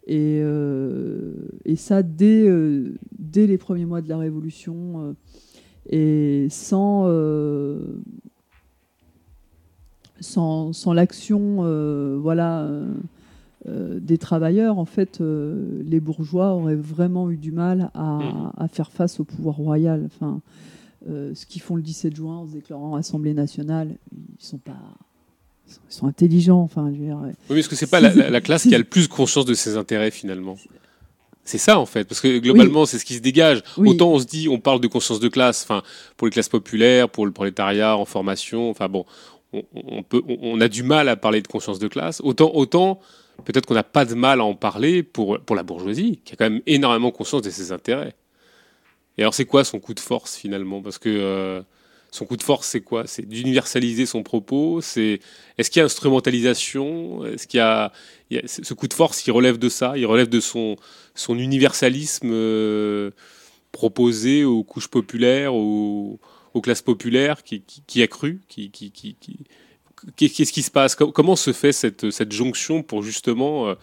[0.08, 1.34] et, euh,
[1.66, 5.16] et ça, dès, euh, dès les premiers mois de la Révolution,
[5.90, 7.10] et sans,
[10.20, 12.70] sans, sans l'action voilà,
[13.68, 19.20] des travailleurs, en fait, les bourgeois auraient vraiment eu du mal à, à faire face
[19.20, 20.04] au pouvoir royal.
[20.06, 20.40] Enfin,
[21.08, 24.78] euh, ce qu'ils font le 17 juin en se déclarant Assemblée nationale, ils sont pas.
[25.68, 26.62] Ils sont, intelligents.
[26.62, 28.76] Enfin, je veux dire, Oui, mais est-ce que c'est pas la, la- la classe qui
[28.76, 30.58] a le plus conscience de ses intérêts finalement?
[31.48, 33.62] C'est ça en fait, parce que globalement c'est ce qui se dégage.
[33.78, 33.90] Oui.
[33.90, 35.84] Autant on se dit, on parle de conscience de classe, enfin
[36.18, 39.06] pour les classes populaires, pour le prolétariat en formation, enfin bon,
[39.54, 42.20] on, on peut, on, on a du mal à parler de conscience de classe.
[42.24, 43.00] Autant, autant
[43.44, 46.36] peut-être qu'on n'a pas de mal à en parler pour pour la bourgeoisie, qui a
[46.36, 48.16] quand même énormément conscience de ses intérêts.
[49.20, 50.82] Et alors c'est quoi son coup de force finalement?
[50.82, 51.62] Parce que euh,
[52.16, 53.06] son coup de force c'est quoi?
[53.08, 54.80] C'est d'universaliser son propos.
[54.82, 55.20] C'est
[55.58, 57.26] est-ce qu'il y a instrumentalisation?
[57.26, 57.92] Est-ce qu'il y a,
[58.46, 59.98] ce coup de force Il relève de ça.
[59.98, 60.78] Il relève de son
[61.28, 63.12] universalisme euh,
[63.74, 66.20] proposé aux couches populaires, aux,
[66.64, 69.40] classes populaires, qui, qui, qui a cru, qui, qui, qui, qui-
[70.16, 70.96] Qu'est-ce qui se passe?
[70.96, 73.76] Com- Comment se fait cette, jonction pour justement euh,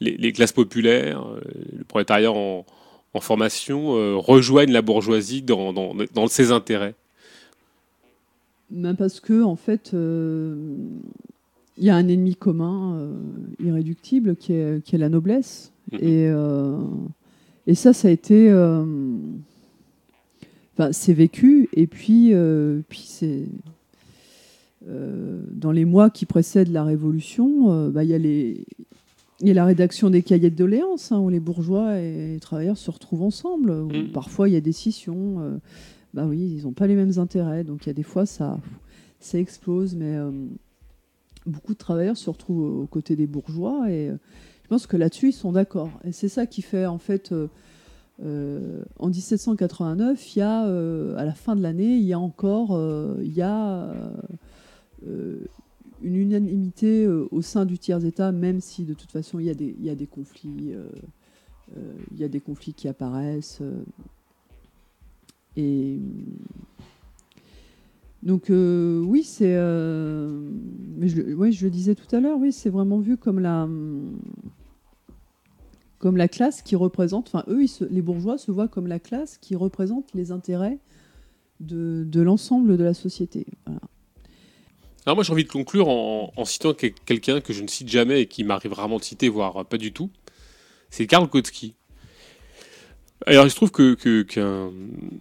[0.00, 1.40] les, classes populaires, euh,
[1.78, 2.64] le prolétariat en,
[3.20, 6.94] formation rejoignent la bourgeoisie dans ses intérêts?
[8.70, 10.54] Même parce que, en fait, euh,
[11.78, 13.12] il y a un ennemi commun euh,
[13.64, 15.72] irréductible qui est, qui est la noblesse.
[15.92, 15.98] Mhm.
[16.02, 16.78] Et, euh,
[17.66, 18.50] et ça, ça a été.
[20.76, 22.32] Enfin, c'est vécu, et puis,
[22.88, 23.44] puis c'est.
[24.88, 28.10] euh, dans les mois qui précèdent la Révolution, euh, bah, il
[29.40, 32.76] y a la rédaction des cahiers de doléances, hein, où les bourgeois et les travailleurs
[32.76, 33.70] se retrouvent ensemble.
[33.70, 34.08] où Mhm.
[34.12, 35.36] Parfois, il y a des scissions.
[35.40, 35.56] euh,
[36.14, 37.64] bah oui, ils n'ont pas les mêmes intérêts.
[37.64, 38.60] Donc, il y a des fois, ça,
[39.32, 39.96] explose.
[39.96, 40.30] Mais euh,
[41.44, 43.90] beaucoup de travailleurs se retrouvent aux côtés des bourgeois.
[43.90, 44.16] Et euh,
[44.62, 45.90] je pense que là-dessus, ils sont d'accord.
[46.04, 47.34] Et c'est ça qui fait, en fait,
[48.22, 52.80] euh, en 1789, il y a, à la fin de l'année, il y a encore
[53.20, 53.92] y a,
[56.02, 59.94] une unanimité au sein du tiers-État, même si de toute façon, il y y a
[59.96, 60.74] des conflits.
[62.12, 63.60] il y a des conflits qui apparaissent.
[65.56, 65.98] Et
[68.22, 70.48] donc euh, oui, c'est, euh,
[71.02, 73.68] je, le- disais tout à l'heure, oui, c'est vraiment vu comme la,
[75.98, 78.98] comme la classe qui représente, enfin eux, ils se- les bourgeois se voient comme la
[78.98, 80.78] classe qui représente les intérêts
[81.60, 83.46] de, de l'ensemble de la société.
[85.06, 87.88] Alors moi j'ai envie de conclure en, en citant que- quelqu'un que je ne cite
[87.90, 90.08] jamais et qui m'arrive rarement de citer, voire pas du tout.
[90.88, 91.74] C'est Karl Kautsky.
[93.26, 94.70] Alors il se trouve que, que- qu'un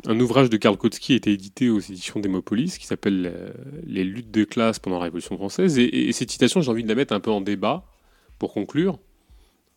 [0.06, 3.50] un ouvrage de Karl Kautsky a été édité aux éditions d'Hémopolis qui s'appelle euh,
[3.86, 5.80] Les luttes de classe pendant la Révolution française.
[5.80, 7.86] Et, et cette citation, j'ai envie de la mettre un peu en débat
[8.40, 9.00] pour conclure,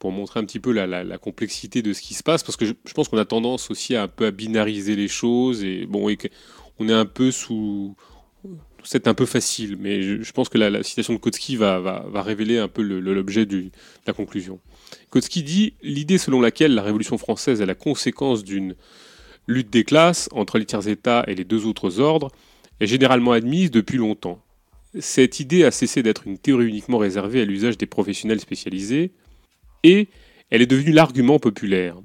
[0.00, 2.72] pour montrer un petit peu la, complexité de ce qui se passe, parce que je,
[2.94, 6.18] pense qu'on a tendance aussi à un peu à binariser les choses et bon, et
[6.80, 7.94] on est un peu sous
[8.86, 12.58] c'est un peu facile, mais je, pense que la, citation de Kautsky va, va- révéler
[12.58, 13.64] un peu l'objet de
[14.06, 14.60] la conclusion.
[15.10, 18.76] Kautsky dit L'idée selon laquelle la Révolution française est la conséquence d'une
[19.48, 22.30] lutte des classes entre les tiers-États et les deux autres ordres
[22.78, 24.40] est généralement admise depuis longtemps.
[25.00, 29.10] Cette idée a cessé d'être une théorie uniquement réservée à l'usage des professionnels spécialisés
[29.82, 30.08] et
[30.50, 31.96] elle est devenue l'argument populaire.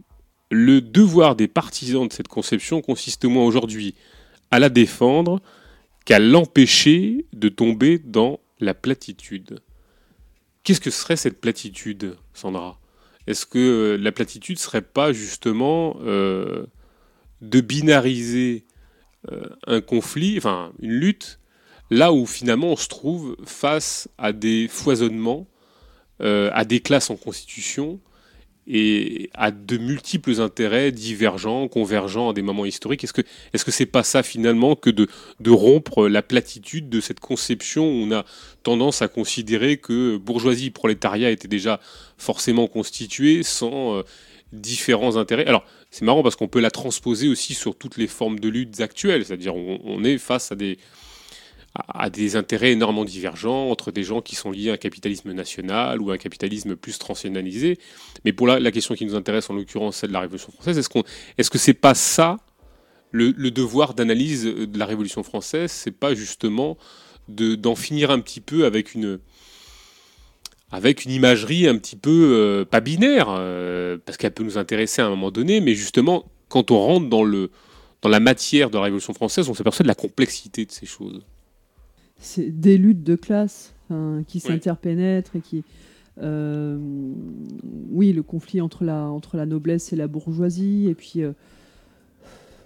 [0.50, 3.94] Le devoir des partisans de cette conception consiste au moins aujourd'hui
[4.50, 5.42] à la défendre
[6.06, 9.60] qu'à l'empêcher de tomber dans la platitude.
[10.64, 12.80] Qu'est-ce que serait cette platitude, Sandra?
[13.28, 16.66] Est-ce que euh, la platitude serait pas justement euh,
[17.42, 18.66] de binariser
[19.32, 21.40] euh, un conflit, enfin une lutte,
[21.90, 25.48] là où finalement on se trouve face à des foisonnements,
[26.24, 28.00] à des classes en constitution
[28.68, 33.04] et à de multiples intérêts divergents, convergents à des moments historiques.
[33.04, 33.22] Est-ce que
[33.54, 35.08] est-ce que c'est pas ça finalement que de,
[35.50, 38.26] rompre la platitude de cette conception où on a
[38.64, 41.80] tendance à considérer que bourgeoisie prolétariat étaient déjà
[42.18, 44.04] forcément constitués sans euh,
[44.54, 45.46] différents intérêts?
[45.48, 48.80] Alors c'est marrant parce qu'on peut la transposer aussi sur toutes les formes de luttes
[48.80, 50.78] actuelles, c'est-à-dire on, on est face à des
[51.74, 56.02] à des intérêts énormément divergents entre des gens qui sont liés à un capitalisme national
[56.02, 57.78] ou à un capitalisme plus transnationalisé.
[58.26, 60.78] Mais pour la, la question qui nous intéresse, en l'occurrence celle de la Révolution française,
[60.78, 61.04] est-ce qu'on,
[61.38, 62.38] est-ce que pas ça
[63.12, 66.78] le, le devoir d'analyse de la Révolution française C'est pas justement
[67.30, 69.20] de, d'en finir un petit peu avec une
[70.74, 75.02] avec une imagerie un petit peu euh, pas binaire, euh, parce qu'elle peut nous intéresser
[75.02, 77.52] à un moment donné, mais justement quand on rentre dans le
[78.02, 81.22] dans la matière de la Révolution française, on s'aperçoit de la complexité de ces choses.
[82.22, 83.74] C'est des luttes de classe
[84.28, 84.40] qui Oui.
[84.40, 85.64] s'interpénètrent et qui.
[86.22, 86.78] euh,
[87.92, 91.34] oui, le conflit entre la, entre la noblesse et la bourgeoisie, et puis euh,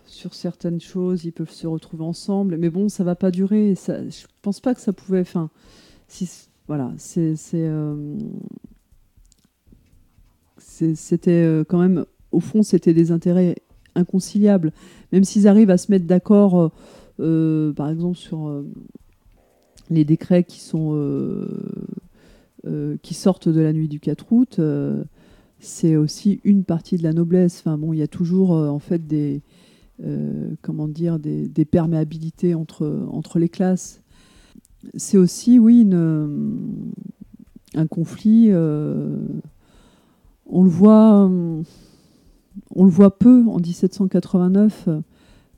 [0.06, 3.74] sur certaines choses, ils peuvent se retrouver ensemble, mais bon, ça va pas durer.
[3.75, 5.22] Ça, je pense pas que ça pouvait.
[5.22, 5.50] Enfin,
[6.08, 6.30] si,
[6.67, 7.35] voilà, c'est.
[7.53, 8.16] euh,
[10.58, 12.06] c'était quand même.
[12.32, 13.56] Au fond, c'était des intérêts
[13.95, 14.74] inconciliables.
[15.11, 16.72] Même s'ils arrivent à se mettre d'accord,
[17.19, 18.64] euh, par exemple, sur.
[19.90, 21.48] Les décrets euh,
[22.66, 25.04] euh, qui sortent de la nuit du 4 août, euh,
[25.60, 27.60] c'est aussi une partie de la noblesse.
[27.60, 29.42] Enfin bon, il y a toujours en fait des
[30.62, 34.02] comment dire des, perméabilités entre entre les classes.
[34.96, 38.52] C'est aussi oui un conflit.
[38.52, 41.32] on le voit
[42.76, 44.90] on le voit peu en 1789,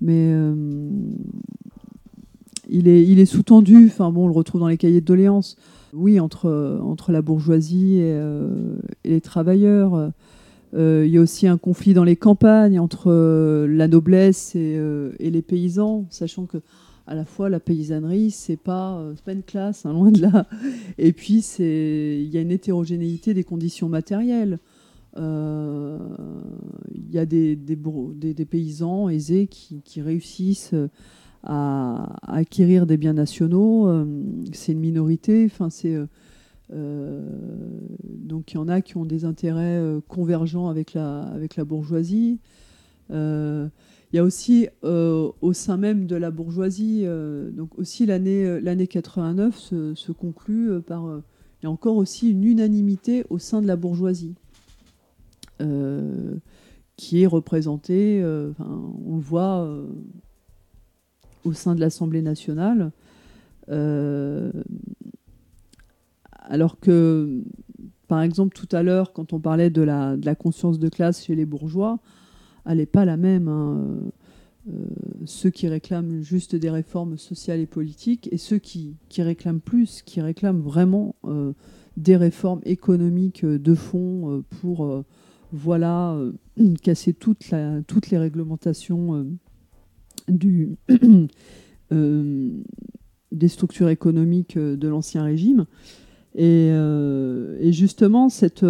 [0.01, 0.31] mais
[2.69, 3.87] il est, il est sous-tendu.
[3.87, 5.57] Enfin bon, on le retrouve dans les cahiers de doléances.
[5.93, 10.11] Oui, entre, entre la bourgeoisie et, euh, les travailleurs.
[10.73, 14.79] Euh, il y a aussi un conflit dans les campagnes entre euh, la noblesse et,
[15.19, 16.57] les paysans, sachant que
[17.09, 20.45] à la fois la paysannerie, c'est pas, pas une classe, hein, loin de là.
[20.97, 24.59] Et puis c'est, il y a une hétérogénéité des conditions matérielles.
[25.15, 25.21] il
[27.09, 30.75] y a des, des, paysans aisés qui réussissent
[31.47, 33.87] à, acquérir des biens nationaux.
[33.87, 34.05] euh,
[34.51, 35.45] c'est une minorité.
[35.45, 36.05] Enfin, c'est euh,
[36.73, 37.21] euh,
[38.03, 42.39] donc il y en a qui ont des intérêts convergents avec la, avec la bourgeoisie.
[43.09, 47.05] Il y a aussi au sein même de la bourgeoisie,
[47.53, 51.21] donc aussi l'année l'année 89 se, conclut par
[51.61, 54.35] il y a encore aussi une unanimité au sein de la bourgeoisie
[56.97, 59.69] qui est représentée, on le voit
[61.47, 62.91] au sein de l'Assemblée nationale.
[63.69, 64.51] Euh,
[66.49, 67.43] alors que,
[68.07, 71.23] par exemple, tout à l'heure, quand on parlait de la, de la conscience de classe
[71.25, 71.99] chez les bourgeois,
[72.65, 73.47] elle n'est pas la même.
[73.47, 73.97] hein.
[74.69, 74.85] Euh,
[75.25, 80.01] ceux qui réclament juste des réformes sociales et politiques et ceux qui, qui réclament plus,
[80.01, 81.53] qui réclament vraiment euh,
[81.95, 85.03] des réformes économiques de fond pour
[85.53, 86.19] voilà,
[86.83, 87.15] casser
[87.49, 89.25] la- toutes les réglementations
[90.27, 90.77] du,
[91.91, 92.49] euh,
[93.31, 95.65] des structures économiques euh, de l'Ancien Régime.
[96.35, 98.65] Et, euh, et justement, cette,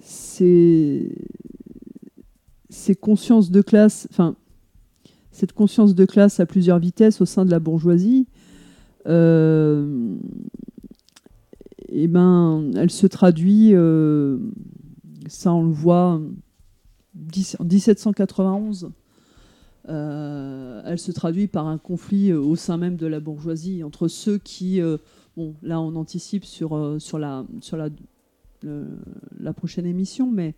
[0.00, 1.14] ces,
[2.70, 4.36] ces consciences de classe, enfin,
[5.32, 8.26] cette conscience de classe à plusieurs vitesses au sein de la bourgeoisie,
[9.06, 10.16] euh,
[11.88, 13.74] eh ben, elle se traduit,
[15.28, 16.22] ça on le voit,
[17.58, 18.90] en 1791,
[19.88, 24.08] euh, elle se traduit par un conflit euh, au sein même de la bourgeoisie entre
[24.08, 24.98] ceux qui, euh,
[25.36, 27.88] bon, là on anticipe sur, sur, la, sur la,
[28.62, 30.54] la prochaine émission, mais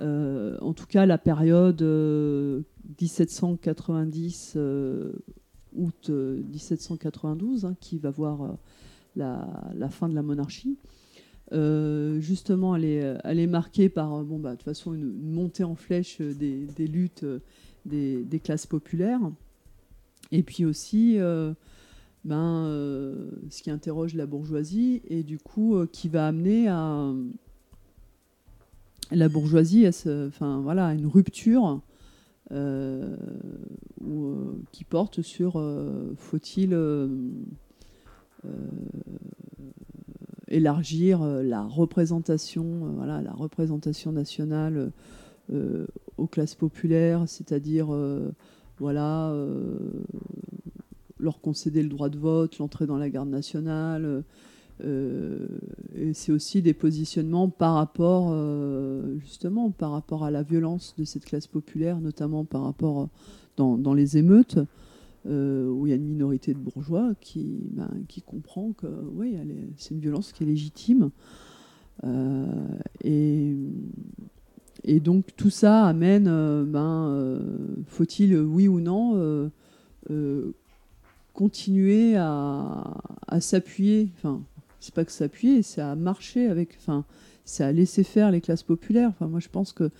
[0.00, 2.62] en tout cas la période euh,
[3.00, 5.12] 1790 euh,
[5.76, 8.56] août euh, 1792 hein, qui va voir
[9.16, 10.76] la, la fin de la monarchie.
[11.52, 15.12] Euh, justement, elle est, elle est marquée par, euh, bon, bah, de toute façon, une,
[15.12, 17.40] montée en flèche euh, des, luttes euh,
[17.86, 19.20] des, classes populaires.
[20.30, 21.54] Et puis aussi, euh,
[22.24, 27.14] ben, euh, ce qui interroge la bourgeoisie et du coup, euh, qui va amener à
[29.10, 31.80] la bourgeoisie à, se- enfin, voilà, une rupture
[32.50, 33.16] euh,
[34.06, 37.08] euh, qui porte sur euh, faut-il euh,
[38.44, 38.48] euh,
[40.50, 44.92] élargir euh, la représentation, euh, voilà, la représentation nationale
[45.52, 45.86] euh,
[46.16, 47.88] aux classes populaires, c'est-à-dire
[48.78, 49.34] voilà,
[51.18, 54.24] leur concéder le droit de vote, l'entrée dans la garde nationale.
[54.84, 58.36] et c'est aussi des positionnements par rapport,
[59.20, 63.08] justement, par rapport à la violence de cette classe populaire, notamment par rapport
[63.56, 64.58] dans les émeutes,
[65.26, 67.90] euh, où il y a une minorité de bourgeois qui, ben,
[68.24, 69.36] comprend que oui,
[69.76, 71.10] c'est une violence qui est légitime.
[72.04, 72.46] Euh,
[73.02, 73.56] et,
[75.00, 77.40] donc tout ça amène, euh, ben,
[77.86, 79.50] faut-il, oui ou non,
[81.34, 84.42] continuer à, à s'appuyer, enfin,
[84.80, 87.04] c'est pas que s'appuyer, c'est à marcher avec, enfin,
[87.44, 89.08] c'est à laisser faire les classes populaires.
[89.10, 89.90] Enfin, moi, je pense que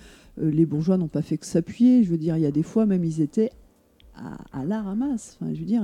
[0.40, 2.04] les bourgeois n'ont pas fait que s'appuyer.
[2.04, 3.50] Je veux dire, il y a des fois, même, ils étaient
[4.18, 5.38] à, à la ramasse.
[5.40, 5.82] Enfin, je veux dire,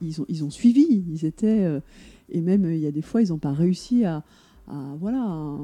[0.00, 1.04] ils, ont, ils ont suivi.
[1.10, 1.80] Ils étaient, euh,
[2.30, 4.22] et même, il y a des fois, ils n'ont pas réussi à,
[4.98, 5.58] voilà,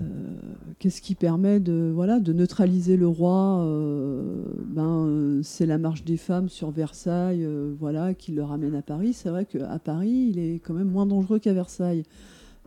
[0.00, 0.36] euh,
[0.78, 6.16] Qu'est-ce qui permet de, voilà, de neutraliser le roi euh, ben, C'est la marche des
[6.16, 7.46] femmes sur Versailles
[7.78, 9.12] voilà, qui le ramène à Paris.
[9.12, 12.04] C'est vrai qu'à Paris, il est quand même moins dangereux qu'à Versailles.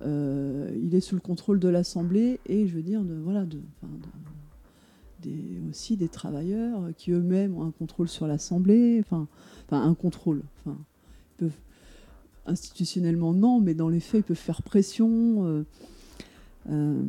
[0.02, 3.60] Il est sous le contrôle de l'Assemblée et, je veux dire, de, voilà, de-
[5.70, 9.00] aussi des travailleurs qui eux-mêmes ont un contrôle sur l'Assemblée.
[9.00, 9.28] Enfin,
[9.72, 10.44] un contrôle.
[11.38, 11.52] Peuvent,
[12.46, 15.46] institutionnellement, non, mais dans les faits, ils peuvent faire pression.
[15.46, 15.64] euh,
[16.70, 17.02] euh,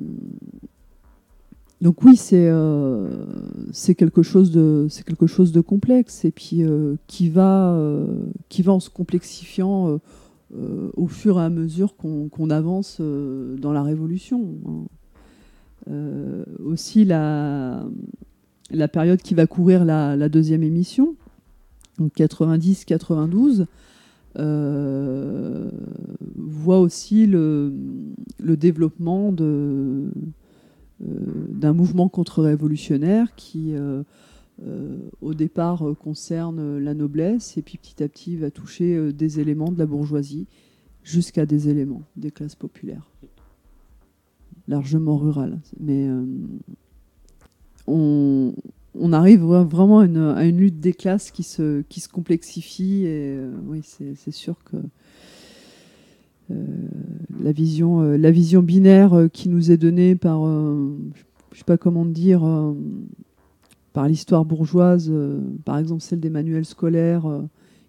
[1.82, 3.26] donc oui, c'est euh,
[3.70, 6.62] c'est quelque chose de complexe et puis
[7.06, 7.78] qui va
[8.48, 10.00] qui va en se complexifiant
[10.52, 14.56] au fur et à mesure qu'on avance dans la révolution.
[14.66, 14.86] hein.
[15.88, 17.84] Euh, aussi la
[18.92, 21.14] période qui va courir la, deuxième émission,
[21.98, 23.66] donc 90-92,
[24.38, 25.70] euh,
[26.34, 27.72] voit aussi le,
[28.40, 30.10] développement euh,
[31.00, 33.74] d'un mouvement contre-révolutionnaire qui,
[35.20, 39.78] au départ, concerne la noblesse et puis petit à petit va toucher des éléments de
[39.78, 40.46] la bourgeoisie
[41.04, 43.08] jusqu'à des éléments des classes populaires,
[44.68, 45.58] largement rurales.
[45.80, 46.24] Mais euh,
[47.86, 48.52] on,
[49.12, 53.36] arrive vra- vraiment à une, à lutte des classes qui se, qui se complexifie et
[53.36, 54.76] euh, oui, c'est sûr que
[57.40, 62.42] la, vision, la vision binaire qui nous est donnée par, je sais pas comment dire,
[63.92, 65.12] par l'histoire bourgeoise,
[65.64, 67.24] par exemple celle des manuels scolaires,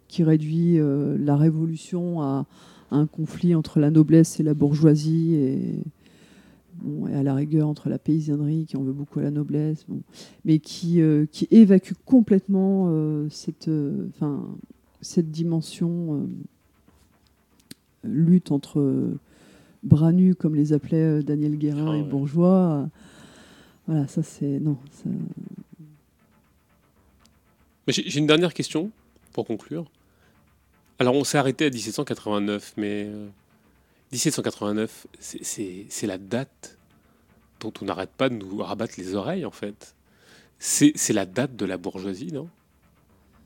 [0.07, 2.47] qui réduit la révolution à,
[2.91, 5.83] un conflit entre la noblesse et la bourgeoisie et,
[7.09, 9.85] et à la rigueur entre la paysannerie qui en veut beaucoup à la noblesse,
[10.45, 12.91] mais qui, qui évacue complètement
[13.30, 13.69] cette,
[14.09, 14.45] enfin
[15.01, 16.27] cette dimension
[18.03, 19.11] lutte entre
[19.83, 22.89] bras nus, comme les appelait Daniel Guérin et bourgeois.
[23.88, 24.59] voilà, ça c'est.
[24.59, 24.77] Non.
[27.88, 28.91] J'ai une dernière question
[29.31, 29.85] pour conclure.
[30.99, 33.07] Alors, on s'est arrêté à 1789, mais
[34.11, 36.77] 1789, c'est la date
[37.59, 39.95] dont on n'arrête pas de nous rabattre les oreilles, en fait.
[40.59, 42.49] C'est la date de la bourgeoisie, non?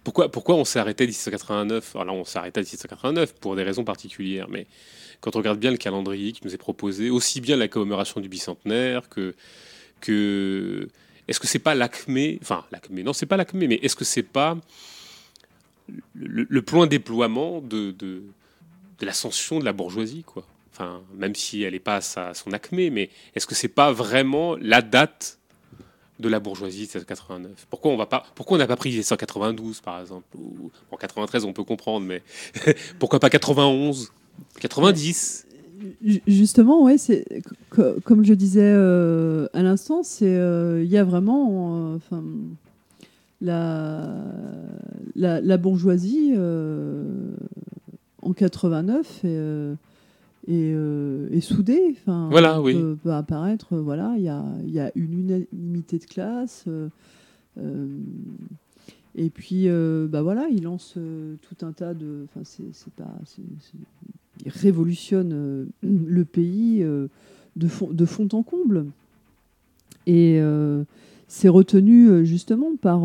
[0.04, 3.62] Pourquoi, pourquoi on s'est arrêté à 1789 Alors on s'est arrêté à 1789 pour des
[3.62, 4.66] raisons particulières, mais
[5.20, 8.30] quand on regarde bien le calendrier qui nous est proposé, aussi bien la commémoration du
[8.30, 9.36] bicentenaire que.
[10.00, 10.88] que
[11.28, 14.24] est-ce que c'est pas l'acmé Enfin, l'acmé, non, c'est pas l'acmé, mais est-ce que c'est
[14.24, 14.58] pas
[16.16, 17.94] le, point déploiement de,
[19.02, 20.46] de l'ascension de la bourgeoisie, quoi.
[20.72, 24.56] Enfin, même si elle n'est pas à son acmé, mais est-ce que c'est pas vraiment
[24.56, 25.38] la date
[26.20, 30.00] de la bourgeoisie 1789 Pourquoi on va pas Pourquoi on n'a pas pris 1792 par
[30.00, 30.26] exemple?
[30.38, 32.22] Ou, En 93 on peut comprendre, mais
[33.00, 34.14] pourquoi pas 91
[34.60, 35.48] 90
[36.28, 37.26] Justement, ouais, c'est
[37.70, 42.22] comme je disais euh, à l'instant, c'est euh, il y a vraiment, euh,
[43.42, 44.14] la,
[45.16, 46.34] la, bourgeoisie
[48.22, 49.76] en 89 et
[50.48, 51.96] et, euh, et soudé.
[52.02, 52.76] Enfin, voilà, oui.
[53.04, 53.78] peut, apparaître.
[53.78, 56.66] Voilà, il y a, y a, une unanimité de classe.
[56.68, 56.90] Euh,
[57.60, 57.88] euh,
[59.16, 59.68] et puis,
[60.10, 62.26] bah voilà, il lance tout un tas de.
[62.26, 63.12] Enfin, c'est pas.
[64.46, 66.86] il révolutionne le pays
[67.56, 68.86] de, fond, de fond en comble.
[70.08, 70.42] Et
[71.28, 73.02] c'est retenu justement par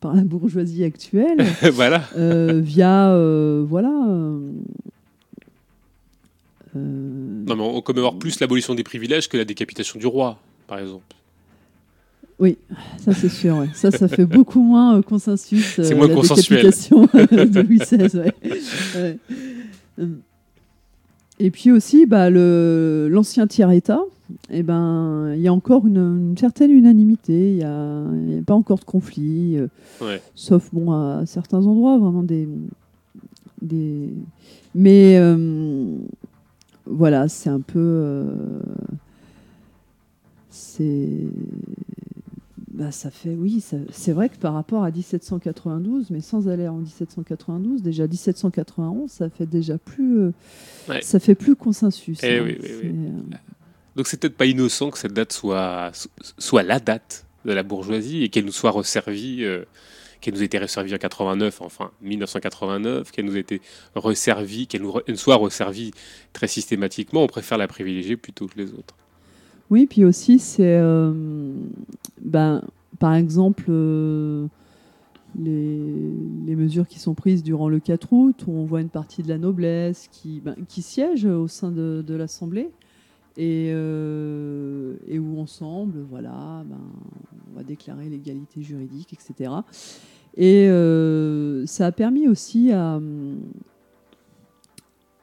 [0.00, 2.04] par la bourgeoisie actuelle, voilà.
[2.16, 3.92] Euh, via euh, voilà.
[6.76, 6.80] Euh,
[7.46, 11.04] non, mais on commémore plus l'abolition des privilèges que la décapitation du roi, par exemple.
[12.38, 12.56] Oui,
[12.98, 13.66] ça c'est sûr.
[13.74, 15.80] Ça, ça fait beaucoup moins consensus.
[15.82, 16.58] C'est moins la consensuel.
[16.62, 18.32] Décapitation de Louis XVI.
[21.40, 24.02] Et puis aussi, bah, l'ancien tiers-État,
[24.50, 27.52] eh ben, il y a encore une, certaine unanimité.
[27.52, 32.48] Il n'y a, pas encore de conflit, euh, sauf bon, à certains endroits, vraiment des.
[33.62, 34.10] des...
[34.74, 35.96] Mais euh,
[36.86, 37.78] voilà, c'est un peu.
[37.78, 38.60] Euh,
[40.50, 41.26] c'est
[42.78, 46.76] bah, ça fait, oui, c'est vrai que par rapport à 1792, mais sans aller en
[46.76, 50.30] 1792, déjà 1791, ça fait déjà plus, euh,
[51.02, 52.20] ça fait plus consensus.
[52.22, 52.42] Eh hein.
[52.44, 52.90] oui, oui, oui.
[52.90, 53.36] Euh,
[53.98, 55.90] Donc c'est peut-être pas innocent que cette date soit,
[56.38, 59.64] soit la date de la bourgeoisie et qu'elle nous soit resservie, euh,
[60.20, 63.60] qu'elle nous ait été resservie en 89, enfin 1989, qu'elle nous ait été
[63.96, 65.90] resservie, qu'elle nous, soit resservie
[66.32, 67.24] très systématiquement.
[67.24, 68.94] On préfère la privilégier plutôt que les autres.
[69.68, 70.78] Oui, puis aussi, c'est.
[70.78, 71.12] Euh,
[72.20, 72.62] ben,
[73.00, 74.46] par exemple, euh,
[75.36, 79.28] les, mesures qui sont prises durant le 4 août, où on voit une partie de
[79.28, 82.70] la noblesse qui, ben, qui siège au sein de, l'Assemblée.
[83.38, 86.76] Et, euh, et, où ensemble, voilà, ben,
[87.50, 89.52] on va déclarer l'égalité juridique, etc.
[90.36, 90.66] Et
[91.66, 93.00] ça a permis aussi à,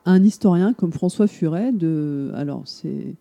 [0.08, 2.32] un historien comme François Furet de.
[2.36, 3.16] Alors, c'est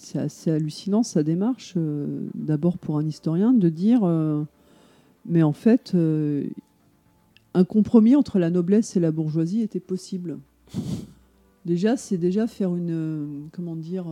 [0.00, 4.44] c'est assez hallucinant sa démarche, euh, d'abord pour un historien, de dire, euh,
[5.26, 6.46] mais en fait, euh,
[7.52, 10.38] un compromis entre la noblesse et la bourgeoisie était possible.
[11.66, 14.06] Déjà, c'est déjà faire une, comment dire,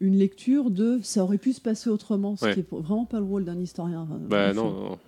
[0.00, 3.24] une lecture de ça aurait pu se passer autrement, ce qui est vraiment pas le
[3.24, 4.06] rôle d'un historien.
[4.28, 4.98] bah non.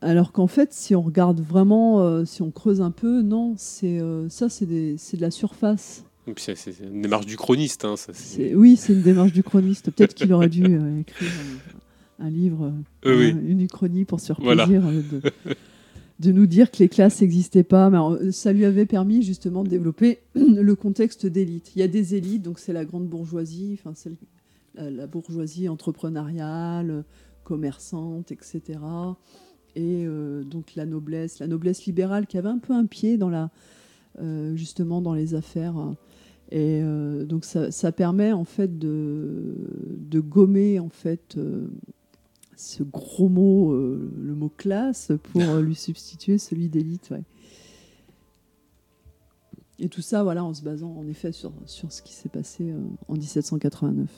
[0.00, 3.98] alors qu'en fait, si on regarde vraiment, euh, si on creuse un peu, non, c'est
[3.98, 6.04] euh, ça, c'est de la surface.
[6.36, 7.84] C'est une démarche du chroniste.
[7.84, 8.12] Hein, ça,
[8.54, 9.90] oui, c'est une démarche du chroniste.
[9.90, 11.30] Peut-être qu'il aurait dû euh, écrire
[12.18, 12.72] un, livre,
[13.04, 15.22] une uchronie pour se faire plaisir de,
[16.24, 17.90] nous dire que les classes n'existaient pas.
[17.90, 21.72] Mais ça lui avait permis justement de développer le contexte d'élite.
[21.76, 23.94] Il y a des élites, donc c'est la grande bourgeoisie, enfin
[24.74, 27.04] la, la bourgeoisie entrepreneuriale,
[27.44, 28.78] commerçante, etc
[29.76, 33.28] et euh, donc la noblesse, la noblesse libérale qui avait un peu un pied dans
[33.28, 33.50] la,
[34.18, 35.76] euh, justement dans les affaires.
[36.50, 39.54] Et euh, donc ça, ça, permet en fait de,
[39.98, 41.36] de, gommer en fait
[42.56, 47.12] ce gros mot, euh, le mot classe, pour euh, lui substituer celui d'élite.
[49.78, 52.70] Et tout ça, voilà, en se basant en effet sur, sur ce qui s'est passé
[52.70, 54.08] euh, en 1789.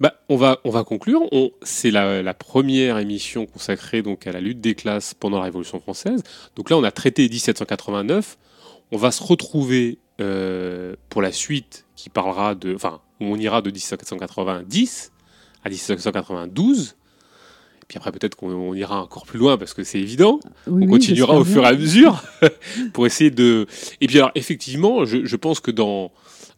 [0.00, 1.22] Bah, on, va, on va conclure.
[1.32, 5.44] On- C'est la, la première émission consacrée donc, à la lutte des classes pendant la
[5.44, 6.22] Révolution française.
[6.56, 8.36] Donc là, on a traité 1789.
[8.90, 9.98] On va se retrouver
[11.08, 12.74] pour la suite qui parlera de.
[12.74, 15.11] Enfin, on ira de 1790
[15.64, 16.94] à 1792.
[17.82, 20.40] Et puis après, peut-être qu'on on ira encore plus loin parce que c'est évident.
[20.66, 22.22] Oui, on oui, continuera au fur et à mesure
[22.92, 23.66] pour essayer de.
[24.00, 26.12] Et puis alors, effectivement, je, je pense que dans,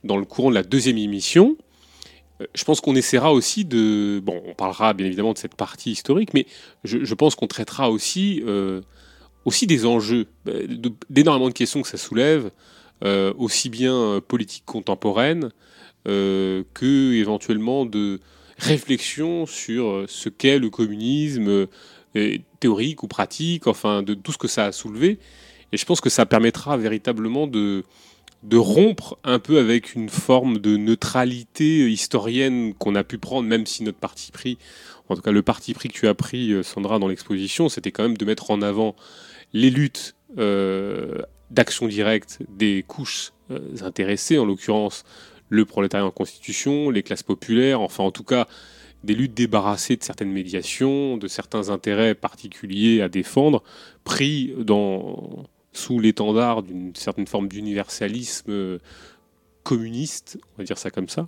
[0.05, 1.57] dans le courant de la deuxième émission,
[2.41, 4.21] euh, je pense qu'on essaiera aussi de.
[4.21, 6.47] Bon, on parlera bien évidemment de cette partie historique, mais
[6.85, 8.83] je, je pense qu'on traitera aussi, euh,
[9.45, 10.67] aussi des enjeux, euh,
[11.11, 12.51] d'énormément de questions que ça soulève,
[13.03, 15.51] euh, aussi bien politiques contemporaines
[16.07, 18.21] euh, que éventuellement de
[18.59, 21.67] réflexion sur euh, ce qu'est le communisme euh,
[22.17, 25.19] euh, théorique ou pratique, enfin de tout ce que ça a soulevé.
[25.73, 27.85] Et je pense que ça permettra véritablement de,
[28.45, 33.67] de rompre un peu avec une forme de neutralité historienne qu'on a pu prendre, même
[33.67, 34.59] si notre parti pris,
[35.09, 37.91] en tout cas le parti pris que tu as pris, euh, Sandra, dans l'exposition, c'était
[37.91, 38.95] quand même de mettre en avant
[39.55, 45.05] les luttes euh, d'action directe des couches euh, intéressées, en l'occurrence
[45.55, 48.47] le prolétariat en constitution, les classes populaires, enfin en tout cas
[49.05, 53.63] des luttes débarrassées de certaines médiations, de certains intérêts particuliers à défendre,
[54.03, 58.79] pris dans, sous l'étendard d'une certaine forme d'universalisme euh,
[59.63, 61.27] communiste, on va dire ça comme ça.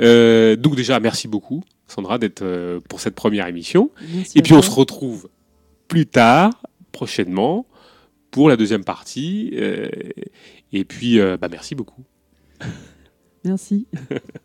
[0.00, 3.90] Euh, donc déjà, merci beaucoup, Sandra, d'être euh, pour cette première émission.
[4.12, 5.28] Merci Et puis on se retrouve
[5.88, 6.50] plus tard,
[6.92, 7.66] prochainement,
[8.30, 9.50] pour la deuxième partie.
[9.54, 9.88] Euh,
[10.72, 12.02] et puis, bah, merci beaucoup.
[13.44, 13.86] Merci.